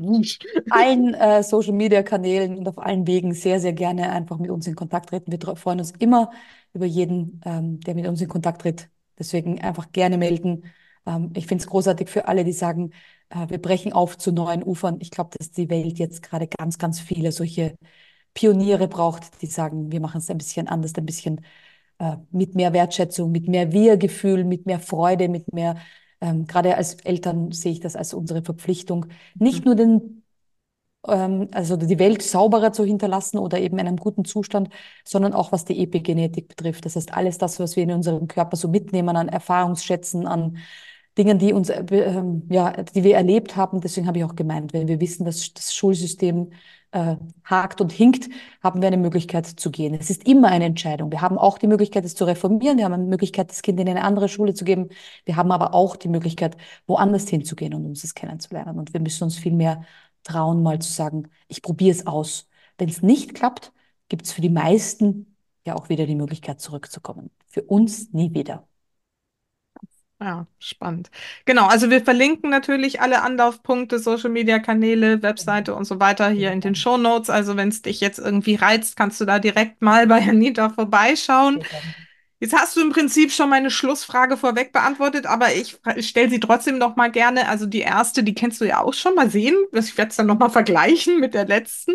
Allen 0.70 1.14
äh, 1.14 1.42
Social 1.56 1.72
Media 1.74 2.02
Kanälen 2.02 2.58
und 2.58 2.68
auf 2.68 2.78
allen 2.78 3.06
Wegen 3.06 3.32
sehr, 3.34 3.60
sehr 3.60 3.72
gerne 3.72 4.10
einfach 4.10 4.38
mit 4.38 4.50
uns 4.50 4.66
in 4.66 4.74
Kontakt 4.74 5.08
treten. 5.08 5.32
Wir 5.32 5.56
freuen 5.56 5.78
uns 5.78 5.92
immer 5.92 6.30
über 6.74 6.84
jeden, 6.86 7.40
ähm, 7.46 7.80
der 7.80 7.94
mit 7.94 8.06
uns 8.06 8.20
in 8.20 8.28
Kontakt 8.28 8.62
tritt. 8.62 8.90
Deswegen 9.18 9.60
einfach 9.60 9.90
gerne 9.92 10.18
melden. 10.18 10.64
Ähm, 11.06 11.32
ich 11.34 11.46
finde 11.46 11.62
es 11.62 11.68
großartig 11.68 12.08
für 12.10 12.28
alle, 12.28 12.44
die 12.44 12.52
sagen, 12.52 12.90
äh, 13.30 13.48
wir 13.48 13.58
brechen 13.58 13.92
auf 13.94 14.18
zu 14.18 14.32
neuen 14.32 14.62
Ufern. 14.62 14.98
Ich 15.00 15.10
glaube, 15.10 15.30
dass 15.38 15.50
die 15.50 15.70
Welt 15.70 15.98
jetzt 15.98 16.22
gerade 16.22 16.46
ganz, 16.46 16.78
ganz 16.78 17.00
viele 17.00 17.32
solche 17.32 17.76
Pioniere 18.34 18.88
braucht, 18.88 19.40
die 19.40 19.46
sagen, 19.46 19.90
wir 19.90 20.00
machen 20.00 20.18
es 20.18 20.28
ein 20.30 20.38
bisschen 20.38 20.68
anders, 20.68 20.92
ein 20.94 21.06
bisschen 21.06 21.40
äh, 21.98 22.16
mit 22.30 22.54
mehr 22.54 22.72
Wertschätzung, 22.74 23.32
mit 23.32 23.48
mehr 23.48 23.72
Wir-Gefühl, 23.72 24.44
mit 24.44 24.66
mehr 24.66 24.80
Freude, 24.80 25.28
mit 25.30 25.52
mehr, 25.54 25.76
ähm, 26.20 26.46
gerade 26.46 26.76
als 26.76 26.94
Eltern 27.04 27.52
sehe 27.52 27.72
ich 27.72 27.80
das 27.80 27.96
als 27.96 28.12
unsere 28.14 28.42
Verpflichtung, 28.42 29.06
nicht 29.34 29.64
nur 29.64 29.74
den 29.74 30.22
also 31.06 31.76
die 31.76 31.98
Welt 31.98 32.22
sauberer 32.22 32.72
zu 32.72 32.84
hinterlassen 32.84 33.38
oder 33.38 33.58
eben 33.60 33.78
in 33.78 33.86
einem 33.86 33.96
guten 33.96 34.24
Zustand, 34.24 34.68
sondern 35.04 35.32
auch 35.32 35.52
was 35.52 35.64
die 35.64 35.82
Epigenetik 35.82 36.48
betrifft. 36.48 36.84
Das 36.84 36.96
heißt, 36.96 37.14
alles 37.14 37.38
das, 37.38 37.60
was 37.60 37.76
wir 37.76 37.84
in 37.84 37.92
unserem 37.92 38.28
Körper 38.28 38.56
so 38.56 38.68
mitnehmen 38.68 39.16
an 39.16 39.28
Erfahrungsschätzen, 39.28 40.26
an 40.26 40.58
Dingen, 41.18 41.38
die 41.38 41.52
uns, 41.52 41.70
äh, 41.70 41.82
ähm, 41.90 42.42
ja, 42.50 42.72
die 42.72 43.04
wir 43.04 43.16
erlebt 43.16 43.56
haben. 43.56 43.80
Deswegen 43.80 44.06
habe 44.06 44.18
ich 44.18 44.24
auch 44.24 44.36
gemeint, 44.36 44.72
wenn 44.72 44.88
wir 44.88 45.00
wissen, 45.00 45.24
dass 45.24 45.52
das 45.54 45.74
Schulsystem 45.74 46.50
äh, 46.92 47.16
hakt 47.44 47.80
und 47.80 47.92
hinkt, 47.92 48.28
haben 48.62 48.80
wir 48.82 48.88
eine 48.88 48.96
Möglichkeit 48.98 49.46
zu 49.46 49.70
gehen. 49.70 49.94
Es 49.94 50.10
ist 50.10 50.26
immer 50.26 50.48
eine 50.48 50.66
Entscheidung. 50.66 51.10
Wir 51.10 51.22
haben 51.22 51.38
auch 51.38 51.58
die 51.58 51.66
Möglichkeit, 51.66 52.04
es 52.04 52.14
zu 52.14 52.24
reformieren. 52.24 52.78
Wir 52.78 52.84
haben 52.84 52.92
eine 52.92 53.04
Möglichkeit, 53.04 53.50
das 53.50 53.62
Kind 53.62 53.80
in 53.80 53.88
eine 53.88 54.04
andere 54.04 54.28
Schule 54.28 54.54
zu 54.54 54.64
geben. 54.64 54.88
Wir 55.24 55.36
haben 55.36 55.52
aber 55.52 55.74
auch 55.74 55.96
die 55.96 56.08
Möglichkeit, 56.08 56.56
woanders 56.86 57.28
hinzugehen 57.28 57.74
und 57.74 57.86
uns 57.86 58.02
das 58.02 58.14
kennenzulernen. 58.14 58.78
Und 58.78 58.92
wir 58.92 59.00
müssen 59.00 59.24
uns 59.24 59.36
viel 59.38 59.52
mehr 59.52 59.84
trauen, 60.26 60.62
mal 60.62 60.80
zu 60.80 60.92
sagen, 60.92 61.30
ich 61.48 61.62
probiere 61.62 61.92
es 61.96 62.06
aus. 62.06 62.48
Wenn 62.78 62.88
es 62.88 63.02
nicht 63.02 63.34
klappt, 63.34 63.72
gibt 64.08 64.26
es 64.26 64.32
für 64.32 64.40
die 64.40 64.50
meisten 64.50 65.36
ja 65.66 65.74
auch 65.74 65.88
wieder 65.88 66.06
die 66.06 66.14
Möglichkeit, 66.14 66.60
zurückzukommen. 66.60 67.30
Für 67.48 67.62
uns 67.62 68.12
nie 68.12 68.34
wieder. 68.34 68.68
Ja, 70.18 70.46
spannend. 70.58 71.10
Genau, 71.44 71.66
also 71.66 71.90
wir 71.90 72.02
verlinken 72.02 72.48
natürlich 72.48 73.02
alle 73.02 73.20
Anlaufpunkte, 73.20 73.98
Social 73.98 74.30
Media 74.30 74.58
Kanäle. 74.58 75.22
Webseite 75.22 75.74
und 75.74 75.84
so 75.84 76.00
weiter 76.00 76.30
hier 76.30 76.52
in 76.52 76.62
den. 76.62 76.74
Show 76.74 76.96
Notes. 76.96 77.28
Also 77.28 77.56
wenn 77.56 77.68
es 77.68 77.82
dich 77.82 78.00
jetzt 78.00 78.18
irgendwie 78.18 78.54
reizt, 78.54 78.96
kannst 78.96 79.20
du 79.20 79.26
da 79.26 79.38
direkt 79.38 79.82
mal 79.82 80.06
bei 80.06 80.26
Anita 80.26 80.70
vorbeischauen. 80.70 81.62
Jetzt 82.38 82.54
hast 82.54 82.76
du 82.76 82.82
im 82.82 82.90
Prinzip 82.90 83.32
schon 83.32 83.48
meine 83.48 83.70
Schlussfrage 83.70 84.36
vorweg 84.36 84.70
beantwortet, 84.70 85.24
aber 85.24 85.54
ich 85.54 85.78
stelle 86.00 86.28
sie 86.28 86.38
trotzdem 86.38 86.76
noch 86.76 86.94
mal 86.94 87.10
gerne. 87.10 87.48
Also 87.48 87.64
die 87.64 87.80
erste, 87.80 88.22
die 88.22 88.34
kennst 88.34 88.60
du 88.60 88.66
ja 88.66 88.82
auch 88.82 88.92
schon 88.92 89.14
mal 89.14 89.30
sehen. 89.30 89.56
Ich 89.72 89.96
werde 89.96 90.10
es 90.10 90.16
dann 90.16 90.26
noch 90.26 90.38
mal 90.38 90.50
vergleichen 90.50 91.18
mit 91.18 91.32
der 91.32 91.46
letzten. 91.46 91.94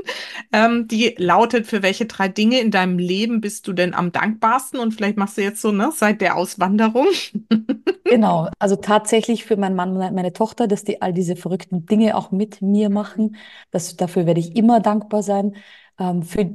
Ähm, 0.52 0.88
die 0.88 1.14
lautet: 1.20 1.68
Für 1.68 1.84
welche 1.84 2.08
drei 2.08 2.28
Dinge 2.28 2.60
in 2.60 2.72
deinem 2.72 2.98
Leben 2.98 3.39
bist 3.39 3.68
du 3.68 3.74
denn 3.74 3.94
am 3.94 4.12
dankbarsten? 4.12 4.80
Und 4.80 4.94
vielleicht 4.96 5.18
machst 5.18 5.38
du 5.38 5.42
jetzt 5.42 5.62
so 5.62 5.72
ne 5.72 5.92
seit 5.96 6.22
der 6.22 6.36
Auswanderung. 6.36 7.08
Genau, 8.12 8.50
also 8.60 8.76
tatsächlich 8.76 9.46
für 9.46 9.56
meinen 9.56 9.76
Mann 9.76 9.96
und 9.96 10.14
meine 10.14 10.34
Tochter, 10.34 10.68
dass 10.68 10.84
die 10.84 11.02
all 11.02 11.14
diese 11.14 11.38
verrückten 11.38 11.86
Dinge 11.86 12.18
auch 12.18 12.32
mit 12.32 12.62
mir 12.62 12.89
machen. 12.89 13.38
Das, 13.72 13.96
dafür 13.96 14.26
werde 14.26 14.42
ich 14.42 14.58
immer 14.58 14.82
dankbar 14.82 15.24
sein. 15.24 15.56
Ähm, 15.98 16.22
für 16.24 16.54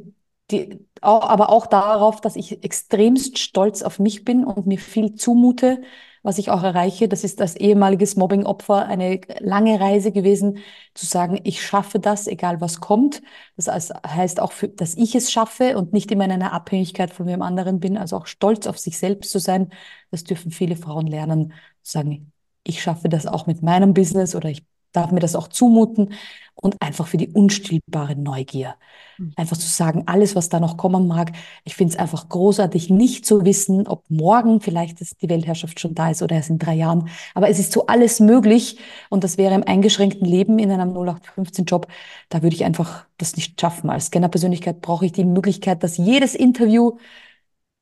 die, 0.50 0.78
aber 1.00 1.50
auch 1.50 1.66
darauf, 1.66 2.20
dass 2.20 2.36
ich 2.36 2.62
extremst 2.64 3.38
stolz 3.38 3.82
auf 3.82 3.98
mich 3.98 4.24
bin 4.24 4.44
und 4.44 4.66
mir 4.66 4.78
viel 4.78 5.14
zumute, 5.14 5.82
was 6.22 6.38
ich 6.38 6.50
auch 6.50 6.62
erreiche. 6.62 7.08
Das 7.08 7.24
ist 7.24 7.40
als 7.40 7.56
ehemaliges 7.56 8.16
Mobbing-Opfer 8.16 8.86
eine 8.86 9.20
lange 9.40 9.80
Reise 9.80 10.12
gewesen, 10.12 10.58
zu 10.94 11.06
sagen, 11.06 11.40
ich 11.44 11.64
schaffe 11.64 11.98
das, 12.00 12.26
egal 12.26 12.60
was 12.60 12.80
kommt. 12.80 13.22
Das 13.56 13.68
heißt 13.68 14.40
auch, 14.40 14.52
für, 14.52 14.68
dass 14.68 14.94
ich 14.96 15.14
es 15.14 15.32
schaffe 15.32 15.76
und 15.76 15.92
nicht 15.92 16.10
immer 16.10 16.24
in 16.24 16.32
einer 16.32 16.52
Abhängigkeit 16.52 17.12
von 17.12 17.26
wem 17.26 17.42
anderen 17.42 17.80
bin. 17.80 17.96
Also 17.96 18.16
auch 18.16 18.26
stolz 18.26 18.66
auf 18.66 18.78
sich 18.78 18.98
selbst 18.98 19.30
zu 19.30 19.38
sein. 19.38 19.70
Das 20.10 20.24
dürfen 20.24 20.50
viele 20.50 20.76
Frauen 20.76 21.06
lernen, 21.06 21.52
zu 21.82 21.92
sagen, 21.92 22.32
ich 22.64 22.82
schaffe 22.82 23.08
das 23.08 23.26
auch 23.26 23.46
mit 23.46 23.62
meinem 23.62 23.94
Business 23.94 24.34
oder 24.34 24.48
ich 24.48 24.64
darf 24.96 25.12
mir 25.12 25.20
das 25.20 25.36
auch 25.36 25.48
zumuten 25.48 26.14
und 26.54 26.80
einfach 26.80 27.06
für 27.06 27.18
die 27.18 27.28
unstillbare 27.28 28.16
Neugier. 28.16 28.76
Hm. 29.16 29.32
Einfach 29.36 29.56
zu 29.58 29.68
sagen, 29.68 30.04
alles, 30.06 30.34
was 30.34 30.48
da 30.48 30.58
noch 30.58 30.78
kommen 30.78 31.06
mag, 31.06 31.32
ich 31.64 31.76
finde 31.76 31.92
es 31.92 31.98
einfach 31.98 32.28
großartig, 32.28 32.88
nicht 32.88 33.26
zu 33.26 33.44
wissen, 33.44 33.86
ob 33.86 34.04
morgen 34.08 34.60
vielleicht 34.60 35.20
die 35.20 35.28
Weltherrschaft 35.28 35.78
schon 35.78 35.94
da 35.94 36.10
ist 36.10 36.22
oder 36.22 36.36
erst 36.36 36.50
in 36.50 36.58
drei 36.58 36.74
Jahren. 36.74 37.08
Aber 37.34 37.48
es 37.50 37.58
ist 37.58 37.72
so 37.72 37.86
alles 37.86 38.20
möglich 38.20 38.78
und 39.10 39.22
das 39.22 39.36
wäre 39.36 39.54
im 39.54 39.64
eingeschränkten 39.64 40.26
Leben 40.26 40.58
in 40.58 40.70
einem 40.70 40.94
0815-Job, 40.96 41.88
da 42.30 42.42
würde 42.42 42.56
ich 42.56 42.64
einfach 42.64 43.06
das 43.18 43.36
nicht 43.36 43.60
schaffen. 43.60 43.90
Als 43.90 44.06
Scanner-Persönlichkeit 44.06 44.80
brauche 44.80 45.04
ich 45.04 45.12
die 45.12 45.24
Möglichkeit, 45.24 45.82
dass 45.82 45.98
jedes 45.98 46.34
Interview 46.34 46.96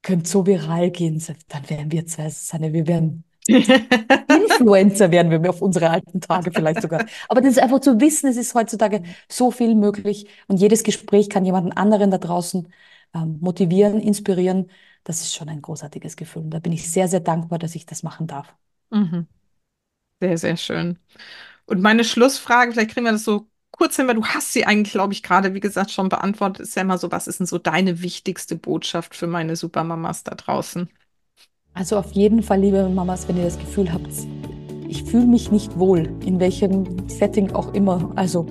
könnte 0.03 0.29
so 0.29 0.47
viral 0.47 0.91
gehen. 0.91 1.23
Dann 1.49 1.71
wären 1.71 1.93
wir 1.93 2.07
zwei, 2.07 2.31
wir 2.73 2.87
wären 2.87 3.25
Influencer 4.29 5.11
werden 5.11 5.31
wir 5.31 5.51
auf 5.51 5.61
unsere 5.63 5.91
alten 5.91 6.21
Tage 6.21 6.51
vielleicht 6.53 6.81
sogar. 6.81 7.05
Aber 7.29 7.41
das 7.41 7.53
ist 7.53 7.59
einfach 7.63 7.81
zu 7.81 8.01
wissen, 8.01 8.29
es 8.29 8.37
ist 8.37 8.55
heutzutage 8.55 9.03
so 9.29 9.51
viel 9.51 9.75
möglich 9.75 10.27
und 10.49 10.57
jedes 10.59 10.83
Gespräch 10.83 11.29
kann 11.29 11.45
jemanden 11.45 11.73
anderen 11.73 12.11
da 12.11 12.19
draußen 12.19 12.73
ähm, 13.15 13.39
motivieren, 13.41 14.01
inspirieren. 14.01 14.71
Das 15.05 15.21
ist 15.21 15.35
schon 15.35 15.49
ein 15.51 15.61
großartiges 15.63 16.17
Gefühl. 16.17 16.43
Und 16.45 16.51
da 16.51 16.59
bin 16.59 16.73
ich 16.73 16.91
sehr, 16.91 17.09
sehr 17.09 17.21
dankbar, 17.21 17.59
dass 17.59 17.75
ich 17.75 17.85
das 17.87 18.03
machen 18.03 18.27
darf. 18.27 18.55
Mhm. 18.91 19.27
Sehr, 20.21 20.39
sehr 20.39 20.57
schön. 20.57 20.99
Und 21.67 21.83
meine 21.83 22.05
Schlussfrage, 22.05 22.73
vielleicht 22.73 22.93
kriegen 22.93 23.07
wir 23.07 23.13
das 23.13 23.25
so 23.25 23.49
kurz 23.73 23.97
hin, 23.97 24.09
weil 24.09 24.17
du 24.17 24.27
hast 24.27 24.53
sie 24.53 24.67
eigentlich, 24.67 24.93
glaube 24.93 25.13
ich, 25.15 25.23
gerade, 25.23 25.55
wie 25.55 25.61
gesagt, 25.61 25.91
schon 25.91 26.09
beantwortet, 26.09 26.61
ist 26.67 26.77
ja 26.77 26.83
immer 26.83 26.99
so, 26.99 27.11
was 27.13 27.27
ist 27.29 27.41
denn 27.41 27.47
so 27.47 27.59
deine 27.59 28.03
wichtigste 28.03 28.57
Botschaft 28.57 29.17
für 29.17 29.27
meine 29.27 29.57
Supermamas 29.57 30.25
da 30.25 30.35
draußen? 30.35 30.91
Also 31.77 31.97
auf 31.97 32.13
jeden 32.13 32.41
Fall, 32.41 32.61
liebe 32.61 32.89
Mamas, 32.89 33.27
wenn 33.27 33.37
ihr 33.37 33.43
das 33.43 33.59
Gefühl 33.59 33.93
habt, 33.93 34.07
ich 34.89 35.03
fühle 35.03 35.27
mich 35.27 35.51
nicht 35.51 35.77
wohl, 35.77 36.09
in 36.25 36.39
welchem 36.39 36.85
Setting 37.09 37.51
auch 37.51 37.75
immer. 37.75 38.13
Also 38.15 38.47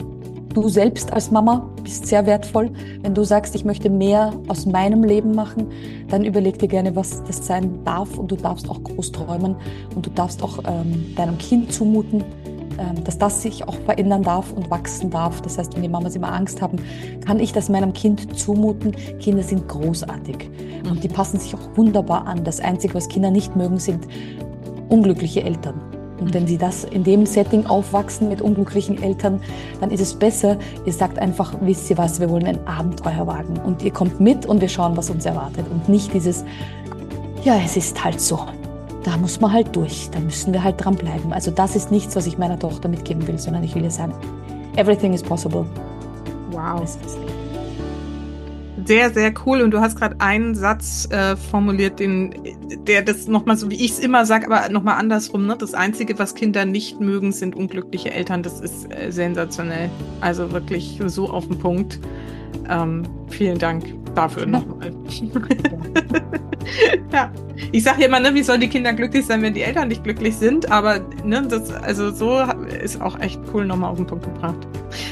du 0.53 0.67
selbst 0.67 1.13
als 1.13 1.31
Mama 1.31 1.69
bist 1.81 2.05
sehr 2.05 2.25
wertvoll. 2.25 2.69
Wenn 3.01 3.15
du 3.15 3.23
sagst, 3.23 3.55
ich 3.55 3.63
möchte 3.63 3.89
mehr 3.89 4.33
aus 4.49 4.65
meinem 4.65 5.05
Leben 5.05 5.33
machen, 5.33 5.67
dann 6.09 6.25
überleg 6.25 6.59
dir 6.59 6.67
gerne, 6.67 6.97
was 6.97 7.23
das 7.23 7.47
sein 7.47 7.79
darf. 7.85 8.17
Und 8.17 8.29
du 8.29 8.35
darfst 8.35 8.69
auch 8.69 8.83
groß 8.83 9.13
träumen 9.13 9.55
und 9.95 10.05
du 10.05 10.09
darfst 10.09 10.43
auch 10.43 10.59
ähm, 10.67 11.15
deinem 11.15 11.37
Kind 11.37 11.71
zumuten, 11.71 12.25
dass 13.03 13.17
das 13.17 13.41
sich 13.41 13.67
auch 13.67 13.75
verändern 13.85 14.23
darf 14.23 14.51
und 14.51 14.69
wachsen 14.69 15.09
darf. 15.09 15.41
Das 15.41 15.57
heißt, 15.57 15.75
wenn 15.75 15.81
die 15.81 15.89
Mamas 15.89 16.15
immer 16.15 16.31
Angst 16.31 16.61
haben, 16.61 16.77
kann 17.25 17.39
ich 17.39 17.53
das 17.53 17.69
meinem 17.69 17.93
Kind 17.93 18.37
zumuten? 18.37 18.93
Kinder 19.19 19.43
sind 19.43 19.67
großartig 19.67 20.49
und 20.89 21.03
die 21.03 21.07
passen 21.07 21.39
sich 21.39 21.53
auch 21.55 21.77
wunderbar 21.77 22.27
an. 22.27 22.43
Das 22.43 22.59
Einzige, 22.59 22.95
was 22.95 23.07
Kinder 23.07 23.31
nicht 23.31 23.55
mögen, 23.55 23.79
sind 23.79 24.07
unglückliche 24.89 25.43
Eltern. 25.43 25.79
Und 26.19 26.33
wenn 26.33 26.47
sie 26.47 26.57
das 26.57 26.85
in 26.85 27.03
dem 27.03 27.25
Setting 27.25 27.65
aufwachsen 27.65 28.29
mit 28.29 28.41
unglücklichen 28.41 29.01
Eltern, 29.01 29.41
dann 29.81 29.91
ist 29.91 29.99
es 29.99 30.13
besser, 30.13 30.57
ihr 30.85 30.93
sagt 30.93 31.19
einfach, 31.19 31.53
wisst 31.61 31.89
ihr 31.89 31.97
was, 31.97 32.19
wir 32.19 32.29
wollen 32.29 32.45
ein 32.45 32.65
Abenteuer 32.65 33.27
wagen. 33.27 33.59
Und 33.65 33.83
ihr 33.83 33.91
kommt 33.91 34.19
mit 34.19 34.45
und 34.45 34.61
wir 34.61 34.69
schauen, 34.69 34.95
was 34.95 35.09
uns 35.09 35.25
erwartet. 35.25 35.65
Und 35.69 35.89
nicht 35.89 36.13
dieses, 36.13 36.45
ja, 37.43 37.55
es 37.63 37.75
ist 37.75 38.03
halt 38.03 38.21
so 38.21 38.39
da 39.03 39.17
muss 39.17 39.39
man 39.39 39.51
halt 39.51 39.75
durch. 39.75 40.09
Da 40.11 40.19
müssen 40.19 40.53
wir 40.53 40.63
halt 40.63 40.83
dranbleiben. 40.83 41.33
Also 41.33 41.51
das 41.51 41.75
ist 41.75 41.91
nichts, 41.91 42.15
was 42.15 42.27
ich 42.27 42.37
meiner 42.37 42.57
Tochter 42.57 42.87
mitgeben 42.89 43.27
will, 43.27 43.37
sondern 43.37 43.63
ich 43.63 43.75
will 43.75 43.83
ihr 43.83 43.91
sagen, 43.91 44.13
everything 44.75 45.13
is 45.13 45.21
possible. 45.21 45.65
Wow. 46.51 46.87
Sehr, 48.85 49.11
sehr 49.11 49.33
cool. 49.45 49.61
Und 49.61 49.71
du 49.71 49.79
hast 49.79 49.97
gerade 49.97 50.15
einen 50.19 50.55
Satz 50.55 51.07
äh, 51.11 51.35
formuliert, 51.35 51.99
den, 51.99 52.33
der 52.87 53.01
das 53.01 53.27
nochmal 53.27 53.55
so, 53.55 53.69
wie 53.69 53.83
ich 53.83 53.91
es 53.91 53.99
immer 53.99 54.25
sage, 54.25 54.45
aber 54.45 54.69
nochmal 54.69 54.97
andersrum. 54.97 55.47
Ne? 55.47 55.55
Das 55.57 55.73
Einzige, 55.73 56.19
was 56.19 56.35
Kinder 56.35 56.65
nicht 56.65 56.99
mögen, 56.99 57.31
sind 57.31 57.55
unglückliche 57.55 58.11
Eltern. 58.11 58.43
Das 58.43 58.59
ist 58.59 58.93
äh, 58.93 59.11
sensationell. 59.11 59.89
Also 60.21 60.51
wirklich 60.51 60.99
so 61.05 61.29
auf 61.29 61.47
den 61.47 61.59
Punkt. 61.59 61.99
Ähm, 62.69 63.03
vielen 63.29 63.57
Dank 63.57 64.02
dafür 64.15 64.45
nochmal. 64.45 64.91
ja. 67.11 67.31
Ich 67.71 67.83
sage 67.83 68.01
ja 68.01 68.07
immer, 68.07 68.19
ne, 68.19 68.33
wie 68.33 68.43
sollen 68.43 68.61
die 68.61 68.67
Kinder 68.67 68.93
glücklich 68.93 69.25
sein, 69.25 69.41
wenn 69.41 69.53
die 69.53 69.61
Eltern 69.61 69.87
nicht 69.87 70.03
glücklich 70.03 70.35
sind? 70.35 70.71
Aber 70.71 70.99
ne, 71.23 71.45
das, 71.47 71.71
also 71.71 72.11
so 72.11 72.39
ist 72.81 73.01
auch 73.01 73.19
echt 73.19 73.39
cool 73.53 73.65
nochmal 73.65 73.91
auf 73.91 73.97
den 73.97 74.07
Punkt 74.07 74.25
gebracht. 74.25 74.67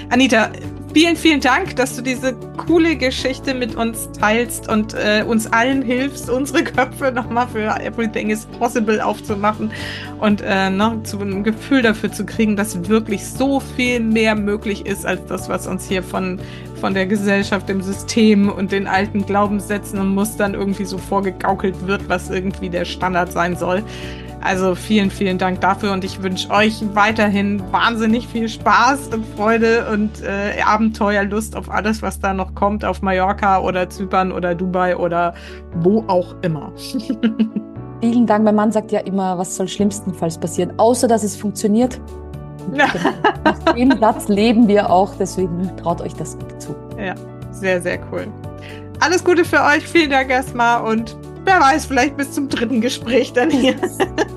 Anita, 0.10 0.50
vielen, 0.94 1.16
vielen 1.16 1.42
Dank, 1.42 1.76
dass 1.76 1.96
du 1.96 2.02
diese 2.02 2.34
coole 2.58 2.96
Geschichte 2.96 3.54
mit 3.54 3.76
uns 3.76 4.10
teilst 4.20 4.70
und 4.70 4.94
äh, 4.94 5.24
uns 5.28 5.48
allen 5.48 5.82
hilfst, 5.82 6.30
unsere 6.30 6.64
Köpfe 6.66 7.12
nochmal 7.12 7.48
für 7.48 7.80
Everything 7.80 8.30
is 8.30 8.46
Possible 8.60 9.02
aufzumachen 9.02 9.72
und 10.20 10.42
äh, 10.42 10.70
ne, 10.70 11.00
zu 11.04 11.20
einem 11.20 11.44
Gefühl 11.44 11.82
dafür 11.82 12.12
zu 12.12 12.26
kriegen, 12.26 12.56
dass 12.56 12.88
wirklich 12.88 13.26
so 13.26 13.60
viel 13.60 14.00
mehr 14.00 14.36
möglich 14.36 14.86
ist 14.86 15.06
als 15.06 15.26
das, 15.28 15.50
was 15.50 15.68
uns 15.68 15.88
hier 15.88 16.04
von 16.04 16.40
von 16.82 16.96
der 16.96 17.06
Gesellschaft, 17.06 17.70
dem 17.70 17.84
System 17.84 18.50
und 18.50 18.72
den 18.72 18.88
alten 18.88 19.24
Glaubenssätzen 19.28 20.00
und 20.00 20.16
Mustern 20.16 20.56
irgendwie 20.56 20.86
so 20.86 20.98
vorgegaukelt 20.98 21.86
wird, 21.86 22.10
was 22.10 22.32
irgendwie 22.32 22.72
der 22.72 22.86
Standard 22.86 23.32
sein 23.32 23.56
soll. 23.56 23.84
Also 24.42 24.74
vielen, 24.74 25.12
vielen 25.12 25.38
Dank 25.38 25.62
dafür 25.62 25.94
und 25.94 26.04
ich 26.04 26.24
wünsche 26.24 26.50
euch 26.50 26.84
weiterhin 26.94 27.62
wahnsinnig 27.72 28.28
viel 28.28 28.50
Spaß 28.50 29.10
und 29.10 29.26
Freude 29.36 29.88
und 29.92 30.24
äh, 30.24 30.60
Abenteuerlust 30.62 31.56
auf 31.56 31.70
alles, 31.70 32.02
was 32.02 32.20
da 32.20 32.34
noch 32.34 32.56
kommt, 32.56 32.84
auf 32.84 33.04
Mallorca 33.04 33.60
oder 33.60 33.90
Zypern 33.90 34.32
oder 34.32 34.56
Dubai 34.56 34.98
oder 34.98 35.36
wo 35.76 36.04
auch 36.08 36.36
immer. 36.42 36.72
Vielen 38.02 38.26
Dank. 38.26 38.44
Mein 38.44 38.56
Mann 38.56 38.72
sagt 38.72 38.92
ja 38.92 39.02
immer, 39.02 39.38
was 39.38 39.56
soll 39.56 39.68
schlimmstenfalls 39.68 40.40
passieren, 40.40 40.74
außer 40.78 41.08
dass 41.08 41.24
es 41.24 41.36
funktioniert. 41.36 42.02
Nach 42.74 43.74
dem 43.76 44.00
Satz 44.00 44.28
leben 44.28 44.68
wir 44.68 44.90
auch, 44.90 45.14
deswegen 45.20 45.70
traut 45.78 46.02
euch 46.02 46.14
das 46.16 46.38
zu. 46.58 46.76
Ja, 46.98 47.14
sehr, 47.52 47.80
sehr 47.82 48.00
cool. 48.12 48.28
Alles 49.00 49.24
Gute 49.24 49.46
für 49.46 49.62
euch, 49.64 49.88
vielen 49.88 50.10
Dank 50.10 50.30
erstmal 50.30 50.84
und 50.84 51.16
wer 51.46 51.60
weiß, 51.60 51.86
vielleicht 51.86 52.18
bis 52.18 52.32
zum 52.32 52.50
dritten 52.50 52.82
Gespräch 52.82 53.34
dann 53.34 53.50
hier. 53.50 53.76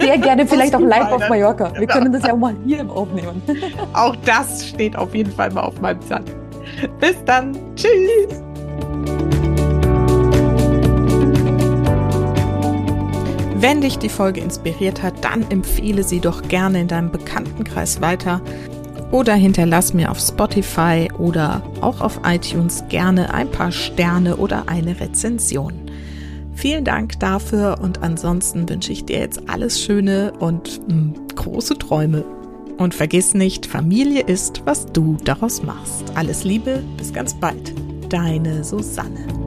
Sehr 0.00 0.18
gerne, 0.18 0.46
vielleicht 0.46 0.74
auch 0.74 0.80
live 0.80 1.12
auf 1.12 1.28
Mallorca. 1.28 1.72
Wir 1.78 1.86
können 1.86 2.12
das 2.12 2.22
ja 2.22 2.32
auch 2.32 2.38
mal 2.38 2.54
hier 2.66 2.88
aufnehmen. 2.90 3.42
Auch 3.92 4.16
das 4.24 4.68
steht 4.68 4.96
auf 4.96 5.14
jeden 5.14 5.32
Fall 5.32 5.50
mal 5.50 5.62
auf 5.62 5.80
meinem 5.80 6.00
Zettel. 6.02 6.34
Bis 7.00 7.16
dann. 7.24 7.56
Tschüss. 7.76 8.42
Wenn 13.56 13.80
dich 13.80 13.98
die 13.98 14.10
Folge 14.10 14.42
inspiriert 14.42 15.02
hat, 15.02 15.24
dann 15.24 15.50
empfehle 15.50 16.02
sie 16.02 16.20
doch 16.20 16.42
gerne 16.42 16.82
in 16.82 16.88
deinem 16.88 17.10
Bekanntenkreis 17.10 18.02
weiter 18.02 18.42
oder 19.10 19.34
hinterlass 19.34 19.94
mir 19.94 20.10
auf 20.10 20.18
Spotify 20.18 21.08
oder 21.18 21.62
auch 21.80 22.00
auf 22.00 22.20
iTunes 22.26 22.84
gerne 22.88 23.32
ein 23.32 23.50
paar 23.50 23.72
Sterne 23.72 24.36
oder 24.36 24.64
eine 24.68 25.00
Rezension. 25.00 25.83
Vielen 26.54 26.84
Dank 26.84 27.18
dafür 27.20 27.78
und 27.82 28.02
ansonsten 28.02 28.68
wünsche 28.68 28.92
ich 28.92 29.04
dir 29.04 29.18
jetzt 29.18 29.48
alles 29.48 29.80
Schöne 29.80 30.32
und 30.38 30.80
mh, 30.88 30.94
hm, 30.94 31.14
große 31.34 31.78
Träume. 31.78 32.24
Und 32.76 32.94
vergiss 32.94 33.34
nicht, 33.34 33.66
Familie 33.66 34.22
ist, 34.22 34.62
was 34.64 34.86
du 34.86 35.16
daraus 35.24 35.62
machst. 35.62 36.04
Alles 36.14 36.44
Liebe, 36.44 36.82
bis 36.96 37.12
ganz 37.12 37.34
bald. 37.34 37.72
Deine 38.08 38.64
Susanne. 38.64 39.43